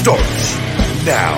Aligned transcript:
Starts 0.00 0.56
now. 1.04 1.36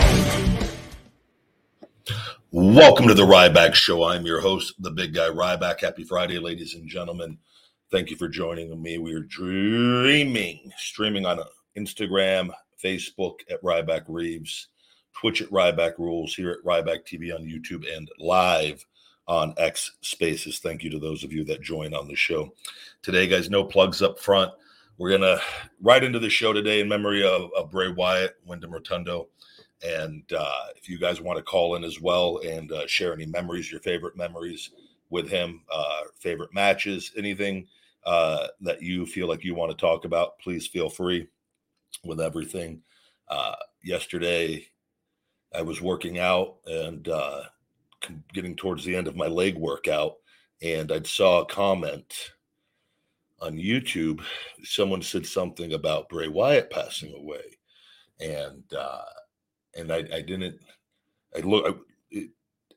Welcome 2.53 3.09
to 3.09 3.15
the 3.15 3.27
Ryback 3.27 3.75
Show. 3.75 4.05
I'm 4.05 4.25
your 4.25 4.41
host, 4.41 4.81
the 4.81 4.93
big 4.93 5.15
guy 5.15 5.29
Ryback. 5.29 5.81
Happy 5.81 6.05
Friday, 6.05 6.39
ladies 6.39 6.77
and 6.77 6.87
gentlemen. 6.87 7.39
Thank 7.91 8.09
you 8.11 8.17
for 8.17 8.29
joining 8.29 8.81
me. 8.81 8.99
We 8.99 9.15
are 9.15 9.25
dreaming, 9.25 10.71
streaming 10.77 11.27
on 11.27 11.41
Instagram, 11.77 12.53
Facebook 12.81 13.41
at 13.51 13.61
Ryback 13.65 14.05
Reeves, 14.07 14.69
Twitch 15.13 15.43
at 15.43 15.51
Ryback 15.51 15.99
Rules, 15.99 16.33
here 16.33 16.53
at 16.53 16.65
Ryback 16.65 17.05
TV 17.05 17.35
on 17.35 17.43
YouTube, 17.43 17.85
and 17.93 18.09
live 18.21 18.87
on 19.27 19.55
X 19.57 19.91
Spaces. 20.03 20.61
Thank 20.61 20.85
you 20.85 20.91
to 20.91 21.01
those 21.01 21.25
of 21.25 21.33
you 21.33 21.43
that 21.47 21.63
join 21.63 21.95
on 21.95 22.07
the 22.07 22.15
show. 22.15 22.53
Today, 23.03 23.27
guys, 23.27 23.51
no 23.51 23.65
plugs 23.65 24.03
up 24.03 24.21
front. 24.21 24.53
We're 25.03 25.19
going 25.19 25.23
to 25.23 25.41
right 25.81 26.05
into 26.05 26.21
the 26.21 26.31
show 26.31 26.53
today 26.53 26.79
in 26.79 26.89
memory 26.89 27.27
of, 27.27 27.51
of 27.57 27.73
Bray 27.73 27.89
Wyatt, 27.89 28.37
Wyndham 28.47 28.71
Rotundo. 28.71 29.27
And 29.85 30.23
uh, 30.33 30.67
if 30.77 30.89
you 30.89 30.97
guys 30.97 31.21
want 31.21 31.39
to 31.39 31.43
call 31.43 31.75
in 31.75 31.83
as 31.83 32.01
well 32.01 32.39
and 32.47 32.71
uh, 32.71 32.87
share 32.87 33.13
any 33.13 33.27
memories, 33.27 33.69
your 33.69 33.81
favorite 33.81 34.17
memories 34.17 34.71
with 35.11 35.29
him, 35.29 35.63
uh, 35.75 36.03
favorite 36.21 36.55
matches, 36.55 37.11
anything 37.17 37.67
uh, 38.07 38.47
that 38.61 38.81
you 38.81 39.05
feel 39.05 39.27
like 39.27 39.43
you 39.43 39.57
want 39.57 39.73
to 39.73 39.77
talk 39.77 40.05
about, 40.05 40.39
please 40.39 40.69
feel 40.69 40.89
free 40.89 41.27
with 42.05 42.21
everything. 42.21 42.81
Uh, 43.27 43.57
yesterday, 43.83 44.65
I 45.53 45.63
was 45.63 45.83
working 45.83 46.21
out 46.21 46.59
and 46.65 47.09
uh, 47.09 47.43
getting 48.33 48.55
towards 48.55 48.85
the 48.85 48.95
end 48.95 49.09
of 49.09 49.17
my 49.17 49.27
leg 49.27 49.57
workout, 49.59 50.19
and 50.63 50.93
I 50.93 51.03
saw 51.03 51.41
a 51.41 51.47
comment 51.47 52.15
on 53.43 53.57
YouTube. 53.57 54.23
Someone 54.63 55.03
said 55.03 55.27
something 55.27 55.73
about 55.73 56.09
Bray 56.09 56.29
Wyatt 56.29 56.71
passing 56.71 57.13
away, 57.15 57.59
and 58.21 58.63
uh, 58.73 59.03
and 59.77 59.93
I, 59.93 60.05
I 60.13 60.23
didn't. 60.23 60.59
I 61.37 61.41
look. 61.41 61.85
I, 62.15 62.19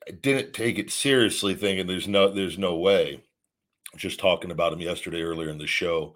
I 0.08 0.12
didn't 0.12 0.52
take 0.52 0.78
it 0.78 0.90
seriously, 0.90 1.54
thinking 1.54 1.86
there's 1.86 2.08
no 2.08 2.32
there's 2.32 2.58
no 2.58 2.76
way. 2.76 3.22
Just 3.96 4.20
talking 4.20 4.50
about 4.50 4.72
him 4.72 4.80
yesterday 4.80 5.22
earlier 5.22 5.48
in 5.48 5.58
the 5.58 5.66
show, 5.66 6.14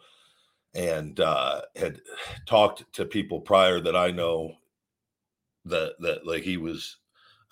and 0.74 1.18
uh, 1.20 1.62
had 1.76 2.00
talked 2.46 2.84
to 2.94 3.04
people 3.04 3.40
prior 3.40 3.80
that 3.80 3.96
I 3.96 4.10
know 4.10 4.52
that 5.64 5.94
that 6.00 6.26
like 6.26 6.42
he 6.42 6.56
was. 6.56 6.96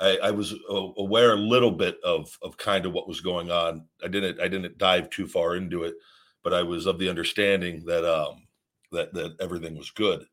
I, 0.01 0.17
I 0.23 0.31
was 0.31 0.55
aware 0.71 1.33
a 1.33 1.37
little 1.37 1.73
bit 1.73 1.99
of 2.05 2.31
of 2.43 2.57
kind 2.57 2.87
of 2.87 2.93
what 2.93 3.09
was 3.09 3.21
going 3.21 3.51
on. 3.51 3.85
I 4.05 4.07
didn't 4.07 4.41
I 4.41 4.47
didn't 4.47 4.79
dive 4.79 5.11
too 5.11 5.27
far 5.27 5.57
into 5.57 5.83
it, 5.83 5.95
but 6.43 6.55
I 6.55 6.63
was 6.63 6.87
of 6.87 6.99
the 6.99 7.09
understanding 7.09 7.85
that 7.87 8.05
um 8.05 8.47
that 8.93 9.13
that 9.15 9.37
everything 9.41 9.77
was 9.77 9.91
good. 9.91 10.25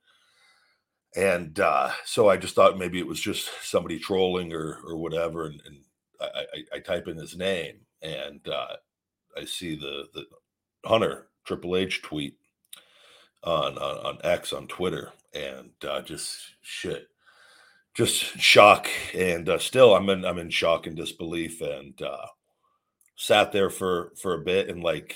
And 1.15 1.57
uh, 1.61 1.91
so 2.03 2.27
I 2.29 2.35
just 2.35 2.55
thought 2.55 2.77
maybe 2.77 2.99
it 2.99 3.07
was 3.07 3.21
just 3.21 3.49
somebody 3.61 3.99
trolling 3.99 4.53
or 4.53 4.79
or 4.85 4.97
whatever, 4.97 5.45
and, 5.45 5.61
and 5.65 5.77
I, 6.19 6.25
I, 6.25 6.77
I 6.77 6.79
type 6.79 7.07
in 7.07 7.17
his 7.17 7.37
name 7.37 7.79
and 8.01 8.47
uh, 8.47 8.75
I 9.37 9.45
see 9.45 9.75
the 9.75 10.07
the 10.13 10.25
Hunter 10.85 11.27
Triple 11.45 11.75
H 11.75 12.01
tweet 12.01 12.37
on 13.43 13.77
on, 13.77 13.97
on 14.05 14.17
X 14.23 14.53
on 14.53 14.67
Twitter, 14.67 15.11
and 15.33 15.71
uh, 15.87 16.01
just 16.01 16.37
shit, 16.61 17.07
just 17.93 18.15
shock, 18.39 18.87
and 19.13 19.49
uh, 19.49 19.57
still 19.57 19.95
I'm 19.95 20.09
in 20.09 20.25
I'm 20.25 20.39
in 20.39 20.49
shock 20.49 20.87
and 20.87 20.95
disbelief, 20.95 21.61
and 21.61 21.99
uh, 22.01 22.27
sat 23.15 23.51
there 23.51 23.69
for 23.69 24.13
for 24.21 24.35
a 24.35 24.43
bit 24.43 24.69
and 24.69 24.83
like 24.83 25.15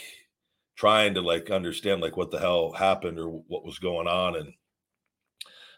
trying 0.79 1.13
to 1.13 1.21
like 1.21 1.51
understand 1.51 1.99
like 1.99 2.15
what 2.15 2.31
the 2.31 2.39
hell 2.39 2.71
happened 2.71 3.19
or 3.19 3.27
what 3.47 3.65
was 3.65 3.79
going 3.79 4.07
on, 4.07 4.37
and 4.37 4.53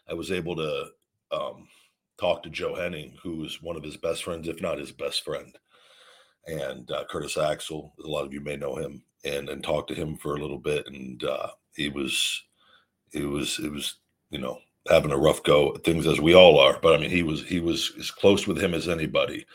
I 0.08 0.14
was 0.14 0.30
able 0.30 0.54
to 0.54 0.90
um, 1.32 1.66
talk 2.20 2.44
to 2.44 2.50
Joe 2.50 2.74
Hennig, 2.74 3.16
who 3.20 3.44
is 3.44 3.60
one 3.60 3.76
of 3.76 3.82
his 3.82 3.96
best 3.96 4.22
friends, 4.22 4.46
if 4.46 4.62
not 4.62 4.78
his 4.78 4.92
best 4.92 5.24
friend, 5.24 5.58
and 6.46 6.88
uh, 6.92 7.02
Curtis 7.10 7.36
Axel. 7.36 7.92
A 8.04 8.06
lot 8.06 8.24
of 8.24 8.32
you 8.32 8.40
may 8.40 8.56
know 8.56 8.76
him, 8.76 9.02
and 9.24 9.48
and 9.48 9.64
talk 9.64 9.88
to 9.88 9.94
him 9.94 10.16
for 10.16 10.36
a 10.36 10.40
little 10.40 10.58
bit, 10.58 10.86
and 10.86 11.22
uh, 11.24 11.48
he 11.74 11.88
was, 11.88 12.40
he 13.10 13.24
was, 13.24 13.58
it 13.58 13.72
was, 13.72 13.96
you 14.30 14.38
know, 14.38 14.60
having 14.88 15.10
a 15.10 15.18
rough 15.18 15.42
go 15.42 15.74
at 15.74 15.82
things 15.82 16.06
as 16.06 16.20
we 16.20 16.32
all 16.36 16.60
are. 16.60 16.78
But 16.80 16.94
I 16.94 16.98
mean, 16.98 17.10
he 17.10 17.24
was 17.24 17.42
he 17.42 17.58
was 17.58 17.92
as 17.98 18.12
close 18.12 18.46
with 18.46 18.62
him 18.62 18.72
as 18.72 18.88
anybody 18.88 19.46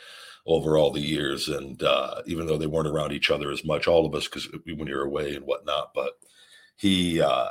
over 0.47 0.77
all 0.77 0.91
the 0.91 1.01
years, 1.01 1.49
and 1.49 1.83
uh, 1.83 2.21
even 2.25 2.47
though 2.47 2.57
they 2.57 2.67
weren't 2.67 2.87
around 2.87 3.11
each 3.11 3.29
other 3.29 3.51
as 3.51 3.65
much, 3.65 3.85
all 3.85 4.05
of 4.05 4.15
us, 4.15 4.25
because 4.25 4.47
when 4.65 4.87
you're 4.87 5.05
away 5.05 5.35
and 5.35 5.45
whatnot, 5.45 5.91
but 5.93 6.13
he, 6.77 7.21
uh, 7.21 7.49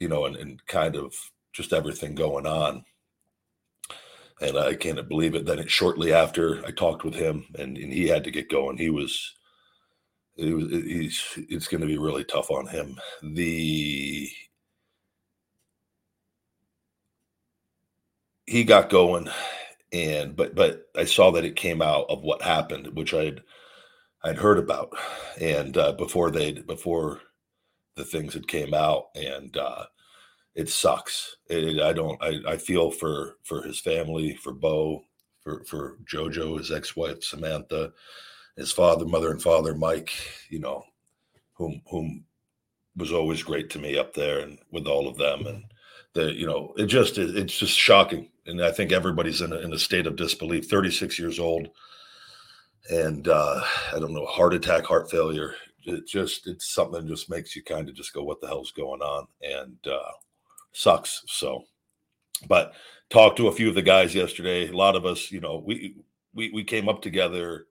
you 0.00 0.08
know, 0.08 0.24
and, 0.24 0.36
and 0.36 0.64
kind 0.66 0.96
of 0.96 1.14
just 1.52 1.74
everything 1.74 2.14
going 2.14 2.46
on. 2.46 2.82
And 4.40 4.58
I 4.58 4.74
can't 4.74 5.06
believe 5.08 5.34
it. 5.34 5.44
Then 5.46 5.58
it, 5.58 5.70
shortly 5.70 6.12
after 6.12 6.64
I 6.66 6.70
talked 6.70 7.04
with 7.04 7.14
him 7.14 7.46
and, 7.58 7.76
and 7.76 7.92
he 7.92 8.06
had 8.08 8.24
to 8.24 8.30
get 8.30 8.50
going. 8.50 8.76
He 8.76 8.90
was, 8.90 9.34
it 10.36 10.54
was, 10.54 10.70
he's, 10.70 11.22
it's 11.36 11.68
going 11.68 11.80
to 11.80 11.86
be 11.86 11.98
really 11.98 12.24
tough 12.24 12.50
on 12.50 12.66
him. 12.66 12.98
The, 13.22 14.28
he 18.46 18.64
got 18.64 18.90
going 18.90 19.28
and, 19.96 20.36
but, 20.36 20.54
but 20.54 20.86
I 20.94 21.04
saw 21.04 21.30
that 21.32 21.44
it 21.44 21.56
came 21.56 21.80
out 21.82 22.06
of 22.08 22.22
what 22.22 22.42
happened, 22.42 22.86
which 22.94 23.14
I'd, 23.14 23.40
I'd 24.22 24.36
heard 24.36 24.58
about. 24.58 24.90
And, 25.40 25.76
uh, 25.76 25.92
before 25.92 26.30
they'd, 26.30 26.66
before 26.66 27.20
the 27.96 28.04
things 28.04 28.34
had 28.34 28.48
came 28.48 28.74
out 28.74 29.04
and, 29.14 29.56
uh, 29.56 29.86
it 30.56 30.70
sucks. 30.70 31.36
It, 31.50 31.82
I 31.82 31.92
don't. 31.92 32.18
I, 32.22 32.52
I 32.52 32.56
feel 32.56 32.90
for 32.90 33.36
for 33.42 33.62
his 33.62 33.78
family, 33.78 34.34
for 34.36 34.52
Bo, 34.52 35.04
for 35.42 35.62
for 35.64 35.98
JoJo, 36.10 36.56
his 36.56 36.72
ex-wife 36.72 37.22
Samantha, 37.22 37.92
his 38.56 38.72
father, 38.72 39.04
mother, 39.04 39.30
and 39.30 39.42
father 39.42 39.74
Mike. 39.74 40.12
You 40.48 40.60
know, 40.60 40.82
whom 41.52 41.82
whom 41.90 42.24
was 42.96 43.12
always 43.12 43.42
great 43.42 43.68
to 43.70 43.78
me 43.78 43.98
up 43.98 44.14
there 44.14 44.40
and 44.40 44.58
with 44.72 44.86
all 44.86 45.06
of 45.08 45.18
them. 45.18 45.46
And 45.46 45.64
the 46.14 46.32
you 46.32 46.46
know, 46.46 46.72
it 46.78 46.86
just 46.86 47.18
it, 47.18 47.36
it's 47.36 47.58
just 47.58 47.78
shocking. 47.78 48.30
And 48.46 48.62
I 48.62 48.70
think 48.70 48.92
everybody's 48.92 49.40
in 49.40 49.52
a, 49.52 49.56
in 49.56 49.72
a 49.72 49.78
state 49.78 50.06
of 50.06 50.16
disbelief. 50.16 50.66
Thirty 50.66 50.90
six 50.90 51.18
years 51.18 51.38
old, 51.38 51.68
and 52.90 53.26
uh, 53.28 53.62
I 53.92 53.98
don't 53.98 54.14
know, 54.14 54.26
heart 54.26 54.54
attack, 54.54 54.84
heart 54.84 55.10
failure. 55.10 55.54
It 55.84 56.06
just 56.06 56.46
it's 56.46 56.72
something 56.72 57.00
that 57.02 57.08
just 57.08 57.30
makes 57.30 57.54
you 57.54 57.62
kind 57.62 57.88
of 57.88 57.94
just 57.94 58.12
go, 58.12 58.22
what 58.22 58.40
the 58.40 58.46
hell's 58.46 58.72
going 58.72 59.02
on? 59.02 59.26
And 59.42 59.76
uh, 59.86 60.12
sucks. 60.72 61.22
So, 61.26 61.64
but 62.48 62.72
talked 63.10 63.36
to 63.38 63.48
a 63.48 63.52
few 63.52 63.68
of 63.68 63.74
the 63.74 63.82
guys 63.82 64.14
yesterday. 64.14 64.68
A 64.68 64.76
lot 64.76 64.96
of 64.96 65.06
us, 65.06 65.30
you 65.30 65.40
know, 65.40 65.62
we 65.64 65.96
we 66.34 66.50
we 66.50 66.64
came 66.64 66.88
up 66.88 67.02
together 67.02 67.66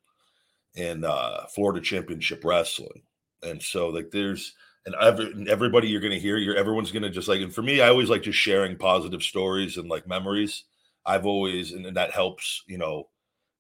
in 0.76 1.06
uh, 1.06 1.46
Florida 1.54 1.82
Championship 1.82 2.44
Wrestling, 2.44 3.02
and 3.44 3.62
so 3.62 3.90
like 3.90 4.12
there's 4.12 4.56
and 4.86 4.96
every, 5.02 5.50
everybody 5.50 5.88
you're 5.88 6.02
gonna 6.02 6.16
hear, 6.16 6.38
you're 6.38 6.56
everyone's 6.56 6.92
gonna 6.92 7.10
just 7.10 7.28
like. 7.28 7.42
And 7.42 7.54
for 7.54 7.62
me, 7.62 7.82
I 7.82 7.90
always 7.90 8.10
like 8.10 8.24
just 8.24 8.40
sharing 8.40 8.78
positive 8.78 9.24
stories 9.24 9.78
and 9.78 9.90
like 9.90 10.08
memories. 10.08 10.64
I've 11.06 11.26
always 11.26 11.72
and, 11.72 11.86
and 11.86 11.98
that 11.98 12.12
helps, 12.12 12.64
you 12.68 12.78
know, 12.78 13.10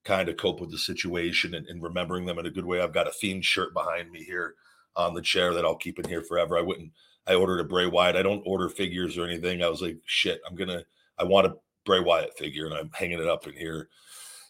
kind 0.04 0.30
of 0.30 0.38
cope 0.38 0.62
with 0.62 0.72
the 0.72 0.78
situation 0.78 1.56
and, 1.56 1.68
and 1.68 1.82
remembering 1.82 2.26
them 2.26 2.40
in 2.40 2.46
a 2.46 2.52
good 2.52 2.66
way. 2.66 2.80
I've 2.80 2.94
got 2.94 3.08
a 3.08 3.12
fiend 3.12 3.44
shirt 3.44 3.74
behind 3.74 4.12
me 4.12 4.24
here 4.24 4.56
on 4.96 5.14
the 5.14 5.22
chair 5.22 5.54
that 5.54 5.66
I'll 5.66 5.76
keep 5.76 6.00
in 6.00 6.08
here 6.08 6.22
forever. 6.22 6.58
I 6.58 6.62
wouldn't. 6.62 6.92
I 7.28 7.34
ordered 7.34 7.60
a 7.60 7.64
Bray 7.64 7.88
Wyatt. 7.88 8.16
I 8.16 8.22
don't 8.22 8.44
order 8.46 8.70
figures 8.70 9.18
or 9.18 9.26
anything. 9.26 9.64
I 9.64 9.70
was 9.70 9.82
like, 9.82 9.98
shit, 10.06 10.42
I'm 10.48 10.56
gonna. 10.56 10.84
I 11.18 11.24
want 11.24 11.48
a 11.48 11.56
Bray 11.86 12.00
Wyatt 12.00 12.38
figure, 12.38 12.66
and 12.66 12.74
I'm 12.74 12.92
hanging 12.94 13.20
it 13.20 13.28
up 13.28 13.48
in 13.48 13.54
here. 13.54 13.90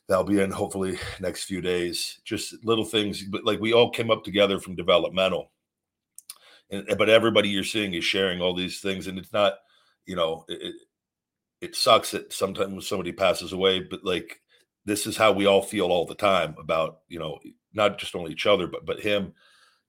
That'll 0.07 0.23
be 0.23 0.39
in 0.39 0.51
hopefully 0.51 0.99
next 1.19 1.45
few 1.45 1.61
days. 1.61 2.19
Just 2.25 2.63
little 2.63 2.85
things, 2.85 3.23
but 3.23 3.45
like 3.45 3.59
we 3.59 3.73
all 3.73 3.89
came 3.89 4.11
up 4.11 4.23
together 4.23 4.59
from 4.59 4.75
developmental, 4.75 5.51
and 6.69 6.97
but 6.97 7.09
everybody 7.09 7.49
you're 7.49 7.63
seeing 7.63 7.93
is 7.93 8.03
sharing 8.03 8.41
all 8.41 8.53
these 8.53 8.79
things, 8.79 9.07
and 9.07 9.17
it's 9.17 9.33
not, 9.33 9.53
you 10.05 10.15
know, 10.15 10.45
it, 10.47 10.75
it 11.61 11.75
sucks 11.75 12.11
that 12.11 12.33
sometimes 12.33 12.87
somebody 12.87 13.11
passes 13.11 13.53
away, 13.53 13.79
but 13.79 14.03
like 14.03 14.41
this 14.85 15.07
is 15.07 15.17
how 15.17 15.31
we 15.31 15.45
all 15.45 15.61
feel 15.61 15.87
all 15.87 16.05
the 16.05 16.15
time 16.15 16.55
about 16.59 16.99
you 17.07 17.19
know 17.19 17.39
not 17.73 17.97
just 17.97 18.15
only 18.15 18.31
each 18.31 18.45
other 18.45 18.67
but 18.67 18.85
but 18.85 18.99
him. 18.99 19.33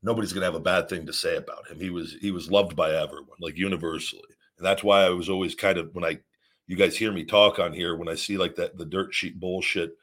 Nobody's 0.03 0.33
to 0.33 0.41
have 0.43 0.55
a 0.55 0.61
bad 0.61 0.89
thing 0.89 1.07
to 1.07 1.13
say 1.13 1.37
about 1.37 1.69
him. 1.69 1.81
He 1.81 1.91
was 1.91 2.17
he 2.21 2.31
was 2.31 2.51
loved 2.51 2.77
by 2.77 2.93
everyone 2.95 3.39
like 3.41 3.57
universally. 3.57 4.23
And 4.59 4.67
that's 4.67 4.83
why 4.83 5.03
i 5.03 5.11
was 5.11 5.29
always 5.29 5.55
kind 5.55 5.77
of 5.79 5.95
when 5.95 6.05
i 6.05 6.19
you 6.67 6.77
guys 6.77 6.97
hear 6.97 7.13
me 7.13 7.25
talk 7.25 7.59
on 7.59 7.73
here 7.73 7.97
when 7.97 8.09
i 8.09 8.15
see 8.15 8.39
like 8.39 8.57
that 8.57 8.79
the 8.79 8.87
dirt 8.87 9.13
sheet 9.13 9.39
bullshit 9.39 9.97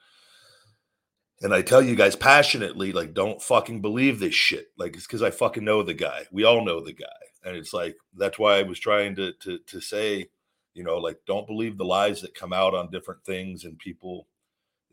and 1.44 1.54
i 1.54 1.62
tell 1.62 1.82
you 1.82 1.96
guys 1.96 2.16
passionately 2.16 2.92
like 2.92 3.14
don't 3.14 3.42
fucking 3.42 3.82
believe 3.82 4.20
this 4.20 4.34
shit 4.34 4.68
like 4.78 4.96
it's 4.96 5.06
because 5.06 5.22
i 5.22 5.30
fucking 5.30 5.64
know 5.64 5.84
the 5.84 5.94
guy 5.94 6.24
we 6.32 6.44
all 6.44 6.66
know 6.66 6.82
the 6.82 6.94
guy 6.94 7.06
and 7.46 7.56
it's 7.56 7.74
like 7.74 7.96
that's 8.18 8.40
why 8.40 8.58
i 8.58 8.64
was 8.64 8.80
trying 8.80 9.16
to 9.16 9.32
to 9.34 9.60
to 9.68 9.80
say 9.80 10.28
you 10.74 10.84
know 10.84 10.98
like 10.98 11.18
don't 11.28 11.48
believe 11.48 11.78
the 11.78 11.86
lies 11.86 12.22
that 12.22 12.34
come 12.34 12.54
out 12.54 12.74
on 12.74 12.90
different 12.90 13.24
things 13.24 13.66
and 13.66 13.78
people 13.78 14.28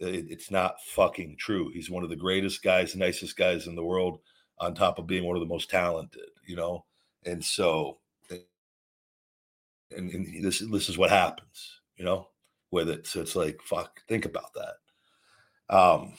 it, 0.00 0.26
it's 0.30 0.50
not 0.50 0.80
fucking 0.82 1.36
true. 1.38 1.70
He's 1.72 1.90
one 1.90 2.02
of 2.02 2.10
the 2.10 2.16
greatest 2.16 2.62
guys, 2.62 2.96
nicest 2.96 3.36
guys 3.36 3.66
in 3.66 3.76
the 3.76 3.84
world, 3.84 4.20
on 4.58 4.74
top 4.74 4.98
of 4.98 5.06
being 5.06 5.24
one 5.24 5.36
of 5.36 5.40
the 5.40 5.46
most 5.46 5.70
talented, 5.70 6.28
you 6.46 6.56
know? 6.56 6.84
And 7.24 7.44
so, 7.44 7.98
and, 8.30 10.10
and 10.10 10.44
this, 10.44 10.60
this 10.70 10.88
is 10.88 10.96
what 10.96 11.10
happens, 11.10 11.80
you 11.96 12.04
know, 12.04 12.28
with 12.70 12.88
it. 12.88 13.06
So 13.06 13.20
it's 13.20 13.36
like, 13.36 13.60
fuck, 13.62 14.00
think 14.08 14.24
about 14.24 14.52
that. 14.54 15.74
Um, 15.74 16.14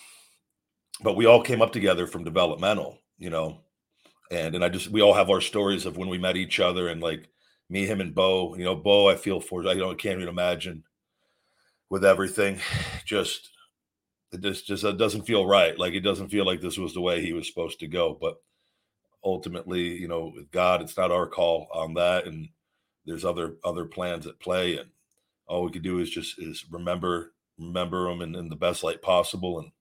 but 1.03 1.15
we 1.15 1.25
all 1.25 1.42
came 1.42 1.62
up 1.62 1.71
together 1.71 2.07
from 2.07 2.24
developmental, 2.24 3.00
you 3.18 3.30
know, 3.30 3.62
and 4.31 4.56
and 4.56 4.63
I 4.63 4.69
just 4.69 4.89
we 4.89 5.01
all 5.01 5.13
have 5.13 5.30
our 5.30 5.42
stories 5.42 5.86
of 5.86 5.98
when 5.98 6.09
we 6.09 6.18
met 6.18 6.38
each 6.38 6.59
other 6.59 6.88
and 6.89 7.01
like 7.01 7.27
me, 7.69 7.86
him, 7.86 8.01
and 8.01 8.13
Bo. 8.13 8.56
You 8.56 8.65
know, 8.65 8.75
Bo, 8.75 9.09
I 9.09 9.15
feel 9.15 9.39
for 9.39 9.68
I 9.68 9.75
don't 9.75 10.00
can't 10.00 10.18
even 10.18 10.30
imagine 10.30 10.83
with 11.89 12.06
everything. 12.06 12.59
Just 13.06 13.50
it 14.31 14.42
just 14.42 14.65
just 14.65 14.83
it 14.86 14.98
doesn't 14.98 15.27
feel 15.27 15.45
right. 15.45 15.77
Like 15.77 15.94
it 15.94 16.01
doesn't 16.01 16.30
feel 16.30 16.45
like 16.45 16.62
this 16.62 16.77
was 16.77 16.94
the 16.94 17.01
way 17.01 17.21
he 17.21 17.33
was 17.33 17.47
supposed 17.47 17.80
to 17.81 17.88
go. 17.88 18.18
But 18.19 18.38
ultimately, 19.24 19.81
you 19.81 20.07
know, 20.07 20.31
with 20.33 20.50
God, 20.51 20.81
it's 20.81 20.95
not 20.95 21.12
our 21.12 21.27
call 21.27 21.68
on 21.74 21.94
that, 21.95 22.27
and 22.27 22.47
there's 23.06 23.25
other 23.25 23.56
other 23.65 23.86
plans 23.86 24.27
at 24.27 24.39
play, 24.39 24.77
and 24.77 24.89
all 25.47 25.63
we 25.63 25.71
could 25.71 25.83
do 25.83 26.00
is 26.00 26.09
just 26.09 26.39
is 26.39 26.63
remember 26.71 27.33
remember 27.59 28.07
them 28.07 28.21
in, 28.21 28.36
in 28.36 28.50
the 28.50 28.56
best 28.56 28.83
light 28.83 29.01
possible, 29.01 29.59
and 29.59 29.71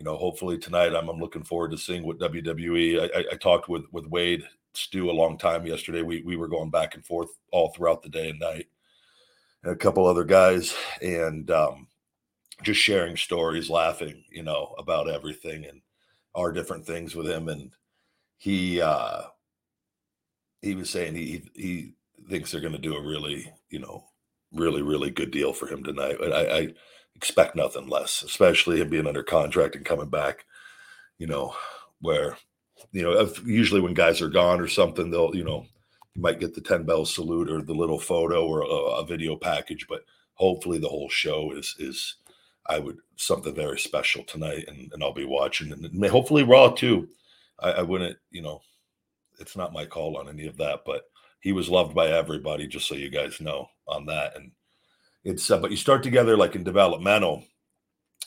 you 0.00 0.04
know, 0.04 0.16
hopefully 0.16 0.56
tonight, 0.56 0.96
I'm 0.96 1.10
I'm 1.10 1.20
looking 1.20 1.44
forward 1.44 1.72
to 1.72 1.78
seeing 1.78 2.04
what 2.04 2.18
WWE. 2.18 3.02
I, 3.02 3.18
I, 3.18 3.24
I 3.32 3.36
talked 3.36 3.68
with 3.68 3.84
with 3.92 4.06
Wade 4.06 4.42
Stu 4.72 5.10
a 5.10 5.12
long 5.12 5.36
time 5.36 5.66
yesterday. 5.66 6.00
We 6.00 6.22
we 6.22 6.36
were 6.36 6.48
going 6.48 6.70
back 6.70 6.94
and 6.94 7.04
forth 7.04 7.28
all 7.52 7.68
throughout 7.68 8.02
the 8.02 8.08
day 8.08 8.30
and 8.30 8.40
night, 8.40 8.66
and 9.62 9.72
a 9.72 9.76
couple 9.76 10.06
other 10.06 10.24
guys, 10.24 10.74
and 11.02 11.50
um, 11.50 11.86
just 12.62 12.80
sharing 12.80 13.14
stories, 13.14 13.68
laughing, 13.68 14.24
you 14.30 14.42
know, 14.42 14.74
about 14.78 15.10
everything 15.10 15.66
and 15.66 15.82
our 16.34 16.50
different 16.50 16.86
things 16.86 17.14
with 17.14 17.28
him. 17.28 17.50
And 17.50 17.70
he 18.38 18.80
uh 18.80 19.24
he 20.62 20.74
was 20.74 20.88
saying 20.88 21.14
he 21.14 21.42
he 21.54 21.92
thinks 22.30 22.50
they're 22.50 22.62
going 22.62 22.72
to 22.72 22.78
do 22.78 22.96
a 22.96 23.06
really, 23.06 23.52
you 23.68 23.80
know, 23.80 24.06
really 24.54 24.80
really 24.80 25.10
good 25.10 25.30
deal 25.30 25.52
for 25.52 25.66
him 25.66 25.84
tonight. 25.84 26.16
I, 26.22 26.58
I 26.58 26.74
expect 27.16 27.56
nothing 27.56 27.88
less, 27.88 28.22
especially 28.22 28.80
him 28.80 28.88
being 28.88 29.06
under 29.06 29.22
contract 29.22 29.76
and 29.76 29.84
coming 29.84 30.08
back. 30.08 30.44
You 31.18 31.26
know, 31.26 31.54
where 32.00 32.36
you 32.92 33.02
know 33.02 33.30
usually 33.44 33.80
when 33.80 33.94
guys 33.94 34.20
are 34.22 34.28
gone 34.28 34.60
or 34.60 34.68
something, 34.68 35.10
they'll 35.10 35.34
you 35.34 35.44
know 35.44 35.66
you 36.14 36.22
might 36.22 36.40
get 36.40 36.54
the 36.54 36.60
ten 36.60 36.84
bell 36.84 37.04
salute 37.04 37.50
or 37.50 37.62
the 37.62 37.74
little 37.74 37.98
photo 37.98 38.46
or 38.46 38.62
a, 38.62 39.00
a 39.00 39.06
video 39.06 39.36
package, 39.36 39.86
but 39.88 40.04
hopefully 40.34 40.78
the 40.78 40.88
whole 40.88 41.08
show 41.08 41.52
is 41.52 41.76
is 41.78 42.16
I 42.66 42.78
would 42.78 42.98
something 43.16 43.54
very 43.54 43.78
special 43.78 44.24
tonight, 44.24 44.64
and, 44.68 44.90
and 44.92 45.02
I'll 45.02 45.12
be 45.12 45.24
watching, 45.24 45.72
and 45.72 46.06
hopefully 46.06 46.42
Raw 46.42 46.70
too. 46.70 47.08
I, 47.58 47.72
I 47.72 47.82
wouldn't, 47.82 48.16
you 48.30 48.42
know, 48.42 48.62
it's 49.38 49.56
not 49.56 49.72
my 49.72 49.84
call 49.84 50.16
on 50.16 50.28
any 50.28 50.46
of 50.46 50.56
that, 50.58 50.80
but 50.86 51.02
he 51.40 51.52
was 51.52 51.68
loved 51.68 51.94
by 51.94 52.08
everybody, 52.08 52.66
just 52.66 52.86
so 52.86 52.94
you 52.94 53.10
guys 53.10 53.40
know 53.40 53.68
on 53.88 54.06
that. 54.06 54.36
And 54.36 54.52
it's, 55.24 55.50
uh, 55.50 55.58
but 55.58 55.70
you 55.70 55.76
start 55.76 56.02
together 56.02 56.36
like 56.36 56.54
in 56.54 56.64
developmental, 56.64 57.44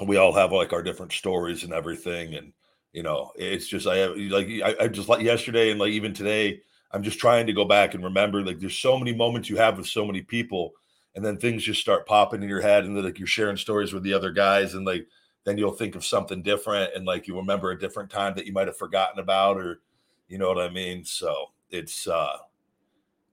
we 0.06 0.18
all 0.18 0.34
have 0.34 0.52
like 0.52 0.74
our 0.74 0.84
different 0.84 1.12
stories 1.12 1.64
and 1.64 1.74
everything, 1.74 2.36
and 2.36 2.54
you 2.92 3.04
know, 3.04 3.32
it's 3.36 3.68
just 3.68 3.88
I 3.88 3.98
have 3.98 4.18
like 4.18 4.48
I, 4.64 4.76
I 4.82 4.88
just 4.88 5.10
like 5.10 5.22
yesterday 5.22 5.72
and 5.72 5.80
like 5.80 5.92
even 5.92 6.14
today, 6.14 6.62
I'm 6.92 7.04
just 7.04 7.20
trying 7.20 7.48
to 7.48 7.54
go 7.54 7.66
back 7.66 7.94
and 7.94 8.04
remember 8.04 8.44
like 8.46 8.60
there's 8.60 8.78
so 8.78 8.98
many 8.98 9.14
moments 9.14 9.50
you 9.50 9.58
have 9.58 9.78
with 9.78 9.88
so 9.88 10.06
many 10.06 10.22
people 10.22 10.74
and 11.16 11.26
then 11.26 11.38
things 11.38 11.64
just 11.64 11.82
start 11.82 12.08
popping 12.08 12.44
in 12.44 12.50
your 12.50 12.62
head 12.62 12.86
and 12.86 13.04
like 13.04 13.18
you're 13.18 13.28
sharing 13.28 13.58
stories 13.58 13.94
with 13.94 14.04
the 14.04 14.14
other 14.14 14.32
guys 14.32 14.76
and 14.76 14.86
like 14.86 15.08
then 15.44 15.58
you'll 15.58 15.72
think 15.72 15.96
of 15.96 16.06
something 16.06 16.42
different 16.42 16.92
and 16.96 17.06
like 17.06 17.28
you 17.28 17.36
remember 17.36 17.72
a 17.72 17.80
different 17.80 18.10
time 18.10 18.34
that 18.36 18.46
you 18.46 18.54
might 18.54 18.68
have 18.68 18.78
forgotten 18.78 19.20
about 19.20 19.58
or 19.58 19.82
you 20.28 20.38
know 20.38 20.48
what 20.48 20.64
i 20.64 20.70
mean? 20.70 21.04
So 21.04 21.48
it's 21.70 22.08
uh 22.08 22.38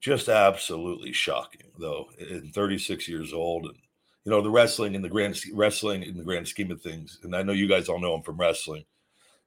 just 0.01 0.29
absolutely 0.29 1.13
shocking 1.13 1.71
though 1.79 2.09
in 2.19 2.51
36 2.53 3.09
years 3.09 3.33
old 3.33 3.67
and 3.67 3.77
you 4.25 4.31
know 4.31 4.41
the 4.41 4.51
wrestling 4.51 4.95
in 4.95 5.03
the 5.03 5.09
grand 5.09 5.39
wrestling 5.53 6.03
in 6.03 6.17
the 6.17 6.25
grand 6.25 6.49
scheme 6.49 6.71
of 6.71 6.81
things 6.81 7.19
and 7.23 7.37
i 7.37 7.43
know 7.43 7.53
you 7.53 7.69
guys 7.69 7.89
all 7.89 8.01
know 8.01 8.15
him 8.15 8.23
from 8.23 8.39
wrestling 8.39 8.85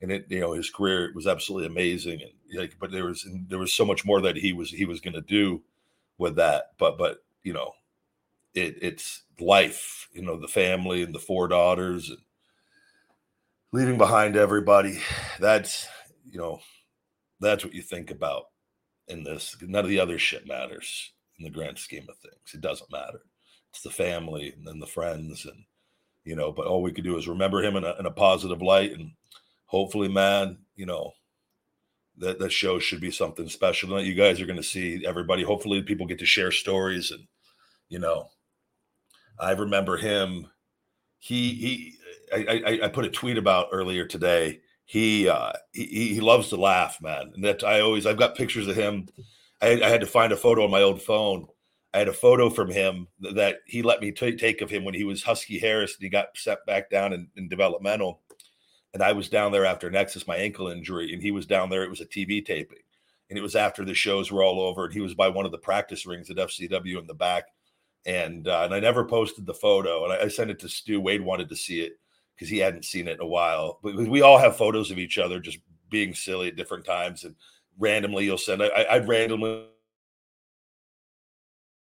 and 0.01 0.11
it 0.11 0.25
you 0.29 0.39
know 0.39 0.53
his 0.53 0.69
career 0.69 1.11
was 1.15 1.27
absolutely 1.27 1.67
amazing 1.67 2.21
and 2.21 2.31
like 2.59 2.75
but 2.79 2.91
there 2.91 3.05
was 3.05 3.27
there 3.47 3.59
was 3.59 3.73
so 3.73 3.85
much 3.85 4.05
more 4.05 4.21
that 4.21 4.35
he 4.35 4.53
was 4.53 4.69
he 4.69 4.85
was 4.85 4.99
going 4.99 5.13
to 5.13 5.21
do 5.21 5.61
with 6.17 6.35
that 6.35 6.71
but 6.77 6.97
but 6.97 7.23
you 7.43 7.53
know 7.53 7.73
it, 8.53 8.77
it's 8.81 9.23
life, 9.39 10.09
you 10.13 10.21
know, 10.21 10.37
the 10.37 10.47
family 10.47 11.03
and 11.03 11.13
the 11.13 11.19
four 11.19 11.47
daughters 11.47 12.09
and 12.09 12.19
leaving 13.71 13.97
behind 13.97 14.35
everybody. 14.35 14.99
That's, 15.39 15.87
you 16.29 16.39
know, 16.39 16.59
that's 17.39 17.63
what 17.63 17.73
you 17.73 17.81
think 17.81 18.11
about 18.11 18.45
in 19.07 19.23
this. 19.23 19.55
None 19.61 19.83
of 19.83 19.89
the 19.89 19.99
other 19.99 20.17
shit 20.17 20.47
matters 20.47 21.11
in 21.37 21.43
the 21.43 21.51
grand 21.51 21.77
scheme 21.77 22.07
of 22.09 22.17
things. 22.17 22.53
It 22.53 22.61
doesn't 22.61 22.91
matter. 22.91 23.21
It's 23.71 23.81
the 23.81 23.89
family 23.89 24.53
and 24.55 24.67
then 24.67 24.79
the 24.79 24.87
friends 24.87 25.45
and, 25.45 25.63
you 26.23 26.35
know, 26.35 26.51
but 26.51 26.67
all 26.67 26.81
we 26.81 26.91
could 26.91 27.03
do 27.03 27.17
is 27.17 27.27
remember 27.27 27.63
him 27.63 27.75
in 27.75 27.83
a, 27.83 27.95
in 27.99 28.05
a 28.05 28.11
positive 28.11 28.61
light 28.61 28.91
and 28.91 29.11
hopefully, 29.65 30.07
man, 30.07 30.59
you 30.75 30.85
know, 30.85 31.13
that, 32.17 32.39
that 32.39 32.51
show 32.51 32.79
should 32.79 33.01
be 33.01 33.11
something 33.11 33.49
special. 33.49 33.99
You 34.01 34.13
guys 34.13 34.39
are 34.39 34.45
going 34.45 34.57
to 34.57 34.63
see 34.63 35.03
everybody. 35.05 35.43
Hopefully, 35.43 35.81
people 35.81 36.05
get 36.05 36.19
to 36.19 36.25
share 36.25 36.51
stories 36.51 37.09
and, 37.11 37.25
you 37.89 37.99
know, 37.99 38.29
I 39.39 39.51
remember 39.51 39.97
him. 39.97 40.47
He 41.19 41.53
he. 41.53 41.97
I, 42.33 42.61
I, 42.65 42.85
I 42.85 42.87
put 42.87 43.05
a 43.05 43.09
tweet 43.09 43.37
about 43.37 43.69
earlier 43.71 44.05
today. 44.05 44.61
He 44.85 45.27
uh, 45.29 45.53
he 45.71 46.13
he 46.13 46.19
loves 46.19 46.49
to 46.49 46.57
laugh, 46.57 47.01
man, 47.01 47.31
and 47.35 47.43
that 47.43 47.63
I 47.63 47.79
always 47.79 48.05
I've 48.05 48.17
got 48.17 48.35
pictures 48.35 48.67
of 48.67 48.75
him. 48.75 49.07
I, 49.61 49.81
I 49.81 49.89
had 49.89 50.01
to 50.01 50.07
find 50.07 50.33
a 50.33 50.37
photo 50.37 50.65
on 50.65 50.71
my 50.71 50.81
old 50.81 51.01
phone. 51.01 51.47
I 51.93 51.99
had 51.99 52.07
a 52.07 52.13
photo 52.13 52.49
from 52.49 52.69
him 52.69 53.07
that 53.19 53.57
he 53.67 53.81
let 53.81 54.01
me 54.01 54.11
t- 54.11 54.35
take 54.35 54.61
of 54.61 54.69
him 54.69 54.83
when 54.83 54.95
he 54.95 55.03
was 55.03 55.23
Husky 55.23 55.59
Harris 55.59 55.95
and 55.95 56.03
he 56.03 56.09
got 56.09 56.35
set 56.35 56.65
back 56.65 56.89
down 56.89 57.13
in, 57.13 57.27
in 57.37 57.47
developmental. 57.47 58.21
And 58.95 59.03
I 59.03 59.13
was 59.13 59.29
down 59.29 59.51
there 59.51 59.65
after 59.65 59.91
Nexus, 59.91 60.27
my 60.27 60.35
ankle 60.35 60.67
injury, 60.67 61.13
and 61.13 61.21
he 61.21 61.31
was 61.31 61.45
down 61.45 61.69
there. 61.69 61.83
It 61.83 61.89
was 61.89 62.01
a 62.01 62.05
TV 62.05 62.43
taping, 62.43 62.79
and 63.29 63.37
it 63.37 63.43
was 63.43 63.55
after 63.55 63.85
the 63.85 63.93
shows 63.93 64.31
were 64.31 64.43
all 64.43 64.59
over. 64.59 64.85
And 64.85 64.93
he 64.93 65.01
was 65.01 65.13
by 65.13 65.29
one 65.29 65.45
of 65.45 65.51
the 65.51 65.57
practice 65.57 66.05
rings 66.05 66.29
at 66.29 66.37
FCW 66.37 66.99
in 66.99 67.07
the 67.07 67.13
back 67.13 67.45
and 68.05 68.47
uh, 68.47 68.61
and 68.65 68.73
I 68.73 68.79
never 68.79 69.05
posted 69.05 69.45
the 69.45 69.53
photo, 69.53 70.03
and 70.03 70.13
I, 70.13 70.23
I 70.23 70.27
sent 70.27 70.51
it 70.51 70.59
to 70.59 70.69
Stu. 70.69 70.99
Wade 70.99 71.21
wanted 71.21 71.49
to 71.49 71.55
see 71.55 71.81
it 71.81 71.93
because 72.35 72.49
he 72.49 72.57
hadn't 72.57 72.85
seen 72.85 73.07
it 73.07 73.15
in 73.15 73.21
a 73.21 73.27
while. 73.27 73.79
But 73.83 73.95
we 73.95 74.21
all 74.21 74.37
have 74.37 74.57
photos 74.57 74.91
of 74.91 74.99
each 74.99 75.17
other 75.17 75.39
just 75.39 75.59
being 75.89 76.13
silly 76.13 76.47
at 76.47 76.55
different 76.55 76.85
times, 76.85 77.23
and 77.23 77.35
randomly 77.77 78.25
you'll 78.25 78.37
send. 78.37 78.61
I, 78.63 78.85
I'd 78.89 79.07
randomly 79.07 79.67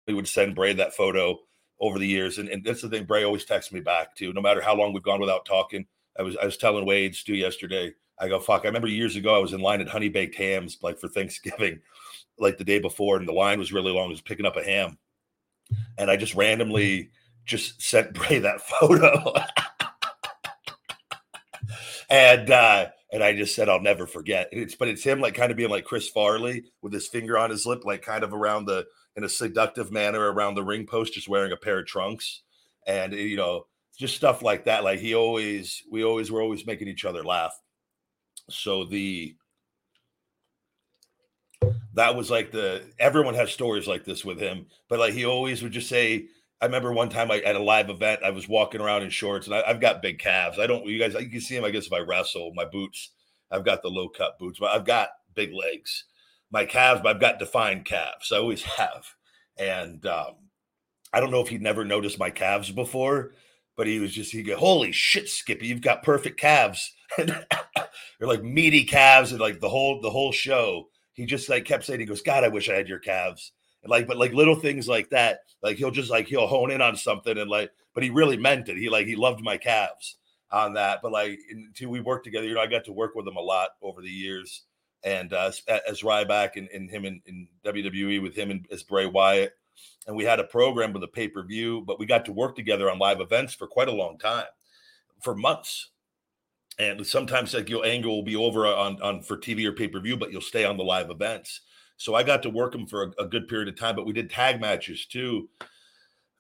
we 0.07 0.15
would 0.15 0.29
send 0.29 0.55
Bray 0.55 0.73
that 0.75 0.95
photo 0.95 1.39
over 1.81 1.99
the 1.99 2.07
years, 2.07 2.39
and, 2.39 2.49
and 2.49 2.65
that's 2.65 2.83
the 2.83 2.89
thing. 2.89 3.05
Bray 3.05 3.25
always 3.25 3.45
texts 3.45 3.73
me 3.73 3.81
back 3.81 4.15
too, 4.15 4.33
no 4.33 4.41
matter 4.41 4.61
how 4.61 4.75
long 4.75 4.93
we've 4.93 5.03
gone 5.03 5.21
without 5.21 5.45
talking. 5.45 5.87
I 6.19 6.23
was 6.23 6.37
I 6.37 6.45
was 6.45 6.57
telling 6.57 6.87
Wade 6.87 7.15
Stu 7.15 7.35
yesterday. 7.35 7.93
I 8.19 8.29
go 8.29 8.41
fuck. 8.41 8.63
I 8.65 8.69
remember 8.69 8.89
years 8.89 9.17
ago 9.17 9.35
I 9.35 9.39
was 9.39 9.53
in 9.53 9.61
line 9.61 9.83
at 9.83 9.89
Honey 9.89 10.09
Baked 10.09 10.37
Hams 10.37 10.79
like 10.83 10.99
for 10.99 11.09
Thanksgiving, 11.09 11.81
like 12.39 12.57
the 12.57 12.65
day 12.65 12.79
before, 12.79 13.17
and 13.17 13.29
the 13.29 13.33
line 13.33 13.59
was 13.59 13.73
really 13.73 13.93
long. 13.93 14.07
I 14.07 14.11
was 14.11 14.23
picking 14.23 14.47
up 14.47 14.57
a 14.57 14.65
ham 14.65 14.99
and 15.99 16.11
I 16.11 16.17
just 16.17 16.35
randomly 16.35 17.11
just 17.45 17.81
sent 17.81 18.13
Bray 18.13 18.39
that 18.41 18.61
photo. 18.81 19.35
And 22.09 22.51
uh, 22.51 22.87
and 23.13 23.23
I 23.23 23.35
just 23.35 23.55
said 23.55 23.69
I'll 23.69 23.81
never 23.81 24.07
forget. 24.07 24.49
It's 24.53 24.75
but 24.75 24.89
it's 24.89 25.05
him 25.05 25.21
like 25.21 25.35
kind 25.35 25.51
of 25.51 25.57
being 25.57 25.71
like 25.71 25.85
Chris 25.85 26.09
Farley 26.09 26.65
with 26.83 26.93
his 26.93 27.09
finger 27.09 27.39
on 27.39 27.51
his 27.51 27.67
lip, 27.67 27.85
like 27.85 28.03
kind 28.03 28.25
of 28.25 28.33
around 28.33 28.67
the 28.67 28.87
in 29.17 29.25
a 29.25 29.29
seductive 29.29 29.91
manner 29.91 30.33
around 30.33 30.55
the 30.55 30.65
ring 30.65 30.87
post, 30.87 31.15
just 31.15 31.29
wearing 31.29 31.53
a 31.53 31.57
pair 31.57 31.79
of 31.79 31.87
trunks, 31.87 32.43
and 32.87 33.13
you 33.13 33.37
know 33.37 33.67
just 33.97 34.17
stuff 34.17 34.43
like 34.43 34.65
that. 34.65 34.85
Like 34.85 35.01
he 35.01 35.15
always, 35.15 35.83
we 35.91 36.05
always 36.05 36.31
were 36.31 36.43
always 36.43 36.67
making 36.67 36.89
each 36.89 37.05
other 37.05 37.25
laugh. 37.25 37.59
So 38.51 38.85
the 38.85 39.35
that 41.95 42.15
was 42.15 42.31
like 42.31 42.53
the 42.53 42.83
everyone 42.99 43.35
has 43.35 43.51
stories 43.51 43.89
like 43.89 44.05
this 44.05 44.25
with 44.25 44.39
him, 44.39 44.67
but 44.89 44.99
like 44.99 45.15
he 45.15 45.25
always 45.25 45.63
would 45.63 45.73
just 45.73 45.89
say, 45.89 46.27
I 46.61 46.67
remember 46.67 46.93
one 46.93 47.11
time 47.11 47.31
I, 47.31 47.41
at 47.41 47.57
a 47.57 47.63
live 47.63 47.91
event, 47.91 48.21
I 48.25 48.31
was 48.31 48.49
walking 48.49 48.81
around 48.81 49.03
in 49.03 49.11
shorts, 49.11 49.47
and 49.47 49.55
I, 49.55 49.67
have 49.67 49.81
got 49.81 50.03
big 50.03 50.19
calves. 50.19 50.59
I 50.59 50.67
don't, 50.67 50.87
you 50.87 50.99
guys, 50.99 51.15
you 51.15 51.29
can 51.29 51.41
see 51.41 51.55
them, 51.55 51.65
I 51.65 51.71
guess, 51.71 51.87
if 51.87 51.93
I 51.93 51.99
wrestle. 51.99 52.53
My 52.55 52.65
boots, 52.65 53.11
I've 53.51 53.65
got 53.65 53.83
the 53.83 53.91
low 53.91 54.09
cut 54.09 54.39
boots, 54.39 54.59
but 54.59 54.71
I've 54.71 54.87
got 54.87 55.11
big 55.35 55.53
legs. 55.53 56.05
My 56.51 56.65
calves, 56.65 57.03
I've 57.05 57.21
got 57.21 57.39
defined 57.39 57.85
calves. 57.85 58.33
I 58.33 58.39
always 58.39 58.63
have, 58.79 59.05
and 59.59 60.05
um, 60.07 60.35
I 61.13 61.21
don't 61.21 61.31
know 61.31 61.41
if 61.41 61.49
he'd 61.49 61.63
never 61.63 61.85
noticed 61.85 62.19
my 62.19 62.31
calves 62.31 62.71
before, 62.71 63.33
but 63.77 63.87
he 63.87 63.99
was 63.99 64.13
just 64.13 64.33
he 64.33 64.43
go, 64.43 64.57
holy 64.57 64.93
shit, 64.93 65.29
Skippy, 65.29 65.67
you've 65.67 65.83
got 65.83 66.03
perfect 66.03 66.41
calves. 66.41 66.95
They're 68.19 68.29
like 68.29 68.43
meaty 68.43 68.85
calves, 68.85 69.33
and 69.33 69.41
like 69.41 69.61
the 69.61 69.69
whole 69.69 70.01
the 70.01 70.11
whole 70.11 70.33
show. 70.33 70.89
He 71.13 71.25
just 71.25 71.49
like 71.49 71.65
kept 71.65 71.85
saying, 71.85 72.01
he 72.01 72.07
goes, 72.07 72.21
God, 72.21 72.45
I 72.45 72.49
wish 72.49 72.69
I 72.69 72.75
had 72.75 72.89
your 72.89 72.99
calves. 72.99 73.53
Like, 73.89 74.07
but 74.07 74.17
like 74.17 74.33
little 74.33 74.57
things 74.57 74.89
like 74.89 75.11
that, 75.11 75.41
like 75.63 75.77
he'll 75.77 75.91
just 75.91 76.11
like 76.11 76.27
he'll 76.27 76.47
hone 76.47 76.71
in 76.71 76.81
on 76.81 76.97
something 76.97 77.37
and 77.37 77.51
like, 77.51 77.71
but 77.95 78.03
he 78.03 78.11
really 78.11 78.37
meant 78.37 78.69
it. 78.69 78.77
He 78.77 78.89
like 78.89 79.07
he 79.07 79.17
loved 79.17 79.43
my 79.43 79.57
calves 79.57 80.17
on 80.51 80.75
that. 80.75 81.01
But 81.03 81.13
like 81.13 81.39
until 81.51 81.91
we 81.91 82.01
worked 82.01 82.25
together, 82.25 82.47
you 82.47 82.55
know, 82.55 82.61
I 82.61 82.67
got 82.67 82.85
to 82.85 82.93
work 82.93 83.15
with 83.15 83.27
him 83.27 83.37
a 83.37 83.41
lot 83.41 83.71
over 83.83 84.03
the 84.03 84.11
years. 84.11 84.63
And 85.05 85.33
uh, 85.33 85.53
as 85.69 86.01
Ryback 86.03 86.57
and, 86.57 86.69
and 86.71 86.91
him 86.91 87.05
in, 87.05 87.21
in 87.27 87.49
WWE 87.65 88.23
with 88.23 88.35
him 88.35 88.51
and 88.51 88.67
as 88.73 88.83
Bray 88.83 89.07
Wyatt, 89.07 89.53
and 90.07 90.17
we 90.17 90.25
had 90.25 90.41
a 90.41 90.45
program 90.45 90.93
with 90.93 91.03
a 91.03 91.09
pay 91.09 91.29
per 91.29 91.43
view, 91.43 91.83
but 91.87 91.99
we 91.99 92.07
got 92.07 92.25
to 92.27 92.33
work 92.33 92.57
together 92.57 92.91
on 92.91 92.99
live 92.99 93.21
events 93.21 93.55
for 93.55 93.67
quite 93.67 93.89
a 93.89 93.93
long 93.93 94.19
time, 94.19 94.47
for 95.21 95.35
months. 95.35 95.91
And 96.79 97.07
sometimes 97.07 97.55
like 97.55 97.69
your 97.69 97.85
angle 97.85 98.17
will 98.17 98.25
be 98.25 98.37
over 98.37 98.67
on, 98.67 99.01
on 99.01 99.23
for 99.23 99.37
TV 99.37 99.65
or 99.65 99.73
pay 99.73 99.89
per 99.89 100.01
view, 100.01 100.17
but 100.17 100.33
you'll 100.33 100.41
stay 100.41 100.65
on 100.65 100.77
the 100.77 100.85
live 100.85 101.11
events. 101.11 101.61
So 101.97 102.15
I 102.15 102.23
got 102.23 102.43
to 102.43 102.51
work 102.51 102.73
them 102.73 102.87
for 102.87 103.05
a, 103.05 103.25
a 103.25 103.27
good 103.27 103.49
period 103.49 103.69
of 103.69 103.79
time, 103.79 103.97
but 103.97 104.07
we 104.07 104.13
did 104.13 104.31
tag 104.31 104.61
matches 104.61 105.07
too. 105.07 105.49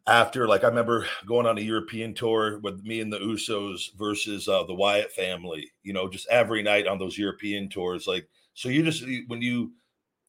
After, 0.09 0.47
like, 0.47 0.63
I 0.63 0.69
remember 0.69 1.07
going 1.27 1.47
on 1.47 1.59
a 1.59 1.63
European 1.63 2.15
tour 2.15 2.61
with 2.61 2.85
me 2.85 3.01
and 3.01 3.13
the 3.13 3.19
Usos 3.19 3.93
versus 3.99 4.47
uh, 4.47 4.63
the 4.63 4.75
Wyatt 4.75 5.11
family, 5.11 5.73
you 5.83 5.93
know, 5.93 6.09
just 6.09 6.29
every 6.29 6.63
night 6.63 6.87
on 6.87 6.99
those 6.99 7.19
European 7.19 7.69
tours. 7.69 8.07
Like, 8.07 8.29
so 8.55 8.69
you 8.69 8.85
just, 8.85 9.05
when 9.27 9.43
you, 9.43 9.73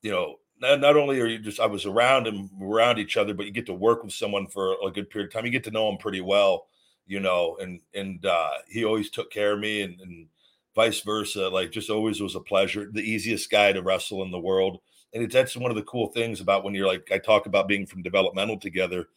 you 0.01 0.09
know, 0.09 0.37
not, 0.59 0.79
not 0.79 0.97
only 0.97 1.19
are 1.19 1.27
you 1.27 1.37
just 1.37 1.59
I 1.59 1.67
was 1.67 1.85
around 1.85 2.25
and 2.25 2.49
around 2.59 2.97
each 2.97 3.17
other, 3.17 3.35
but 3.35 3.45
you 3.45 3.51
get 3.51 3.67
to 3.67 3.73
work 3.73 4.03
with 4.03 4.13
someone 4.13 4.47
for 4.47 4.75
a 4.83 4.89
good 4.89 5.09
period 5.09 5.27
of 5.27 5.33
time. 5.33 5.45
You 5.45 5.51
get 5.51 5.63
to 5.65 5.71
know 5.71 5.89
him 5.89 5.97
pretty 5.97 6.21
well, 6.21 6.67
you 7.05 7.19
know, 7.19 7.57
and 7.61 7.79
and 7.93 8.25
uh, 8.25 8.53
he 8.67 8.83
always 8.83 9.11
took 9.11 9.31
care 9.31 9.53
of 9.53 9.59
me 9.59 9.81
and, 9.81 10.01
and 10.01 10.27
vice 10.75 11.01
versa. 11.01 11.49
Like 11.49 11.71
just 11.71 11.91
always 11.91 12.19
was 12.19 12.35
a 12.35 12.39
pleasure. 12.39 12.89
The 12.91 13.01
easiest 13.01 13.51
guy 13.51 13.71
to 13.71 13.83
wrestle 13.83 14.23
in 14.23 14.31
the 14.31 14.39
world. 14.39 14.79
And 15.13 15.23
it's 15.23 15.33
that's 15.33 15.55
one 15.55 15.71
of 15.71 15.77
the 15.77 15.83
cool 15.83 16.07
things 16.07 16.41
about 16.41 16.63
when 16.63 16.73
you're 16.73 16.87
like 16.87 17.09
I 17.11 17.17
talk 17.17 17.45
about 17.45 17.67
being 17.67 17.85
from 17.85 18.03
developmental 18.03 18.59
together. 18.59 19.07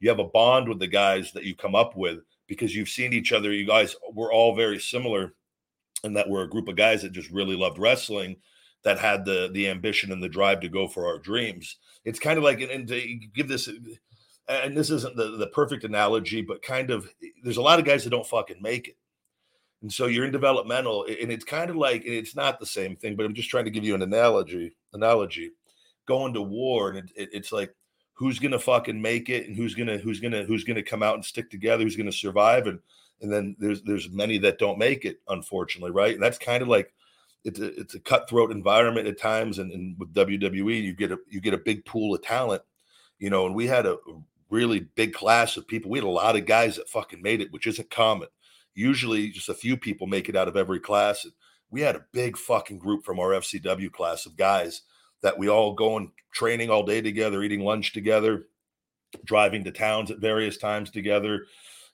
You 0.00 0.08
have 0.08 0.18
a 0.18 0.24
bond 0.24 0.68
with 0.68 0.78
the 0.78 0.86
guys 0.86 1.32
that 1.32 1.44
you 1.44 1.54
come 1.54 1.74
up 1.74 1.96
with 1.96 2.20
because 2.46 2.74
you've 2.74 2.88
seen 2.88 3.12
each 3.12 3.32
other. 3.32 3.52
You 3.52 3.66
guys 3.66 3.94
were 4.12 4.32
all 4.32 4.54
very 4.56 4.78
similar, 4.78 5.34
and 6.04 6.16
that 6.16 6.28
we're 6.28 6.44
a 6.44 6.50
group 6.50 6.68
of 6.68 6.76
guys 6.76 7.02
that 7.02 7.12
just 7.12 7.30
really 7.30 7.56
loved 7.56 7.78
wrestling 7.78 8.36
that 8.82 8.98
had 8.98 9.24
the 9.24 9.50
the 9.52 9.68
ambition 9.68 10.12
and 10.12 10.22
the 10.22 10.28
drive 10.28 10.60
to 10.60 10.68
go 10.68 10.88
for 10.88 11.06
our 11.06 11.18
dreams. 11.18 11.76
It's 12.04 12.18
kind 12.18 12.38
of 12.38 12.44
like 12.44 12.60
and 12.60 12.86
to 12.88 13.14
give 13.34 13.48
this 13.48 13.68
and 14.48 14.76
this 14.76 14.90
isn't 14.90 15.16
the, 15.16 15.36
the 15.36 15.48
perfect 15.48 15.84
analogy, 15.84 16.40
but 16.40 16.62
kind 16.62 16.90
of 16.90 17.08
there's 17.42 17.56
a 17.56 17.62
lot 17.62 17.78
of 17.78 17.84
guys 17.84 18.04
that 18.04 18.10
don't 18.10 18.26
fucking 18.26 18.62
make 18.62 18.88
it. 18.88 18.96
And 19.86 19.92
so 19.92 20.06
you're 20.06 20.24
in 20.24 20.32
developmental, 20.32 21.04
and 21.04 21.30
it's 21.30 21.44
kind 21.44 21.70
of 21.70 21.76
like 21.76 22.02
it's 22.04 22.34
not 22.34 22.58
the 22.58 22.66
same 22.66 22.96
thing, 22.96 23.14
but 23.14 23.24
I'm 23.24 23.34
just 23.34 23.50
trying 23.50 23.66
to 23.66 23.70
give 23.70 23.84
you 23.84 23.94
an 23.94 24.02
analogy. 24.02 24.74
Analogy, 24.92 25.52
going 26.06 26.34
to 26.34 26.42
war, 26.42 26.88
and 26.88 26.98
it, 26.98 27.12
it, 27.14 27.28
it's 27.32 27.52
like 27.52 27.72
who's 28.14 28.40
gonna 28.40 28.58
fucking 28.58 29.00
make 29.00 29.28
it, 29.28 29.46
and 29.46 29.54
who's 29.56 29.76
gonna 29.76 29.96
who's 29.98 30.18
gonna 30.18 30.42
who's 30.42 30.64
gonna 30.64 30.82
come 30.82 31.04
out 31.04 31.14
and 31.14 31.24
stick 31.24 31.48
together, 31.52 31.84
who's 31.84 31.94
gonna 31.94 32.10
survive, 32.10 32.66
and 32.66 32.80
and 33.20 33.32
then 33.32 33.54
there's 33.60 33.80
there's 33.82 34.10
many 34.10 34.38
that 34.38 34.58
don't 34.58 34.76
make 34.76 35.04
it, 35.04 35.20
unfortunately, 35.28 35.92
right? 35.92 36.14
And 36.14 36.22
that's 36.22 36.36
kind 36.36 36.62
of 36.62 36.68
like 36.68 36.92
it's 37.44 37.60
a, 37.60 37.66
it's 37.78 37.94
a 37.94 38.00
cutthroat 38.00 38.50
environment 38.50 39.06
at 39.06 39.20
times, 39.20 39.60
and, 39.60 39.70
and 39.70 39.96
with 40.00 40.12
WWE, 40.14 40.82
you 40.82 40.94
get 40.94 41.12
a 41.12 41.18
you 41.30 41.40
get 41.40 41.54
a 41.54 41.58
big 41.58 41.84
pool 41.84 42.12
of 42.12 42.22
talent, 42.22 42.62
you 43.20 43.30
know. 43.30 43.46
And 43.46 43.54
we 43.54 43.68
had 43.68 43.86
a 43.86 43.98
really 44.50 44.80
big 44.96 45.14
class 45.14 45.56
of 45.56 45.68
people. 45.68 45.92
We 45.92 45.98
had 46.00 46.04
a 46.04 46.08
lot 46.08 46.34
of 46.34 46.44
guys 46.44 46.74
that 46.74 46.88
fucking 46.88 47.22
made 47.22 47.40
it, 47.40 47.52
which 47.52 47.68
isn't 47.68 47.88
common. 47.88 48.26
Usually, 48.76 49.30
just 49.30 49.48
a 49.48 49.54
few 49.54 49.76
people 49.76 50.06
make 50.06 50.28
it 50.28 50.36
out 50.36 50.48
of 50.48 50.56
every 50.56 50.78
class. 50.78 51.26
We 51.70 51.80
had 51.80 51.96
a 51.96 52.04
big 52.12 52.36
fucking 52.36 52.78
group 52.78 53.04
from 53.04 53.18
our 53.18 53.30
FCW 53.30 53.90
class 53.90 54.26
of 54.26 54.36
guys 54.36 54.82
that 55.22 55.38
we 55.38 55.48
all 55.48 55.72
go 55.72 55.96
and 55.96 56.10
training 56.32 56.68
all 56.68 56.84
day 56.84 57.00
together, 57.00 57.42
eating 57.42 57.64
lunch 57.64 57.94
together, 57.94 58.48
driving 59.24 59.64
to 59.64 59.72
towns 59.72 60.10
at 60.10 60.18
various 60.18 60.58
times 60.58 60.90
together, 60.90 61.46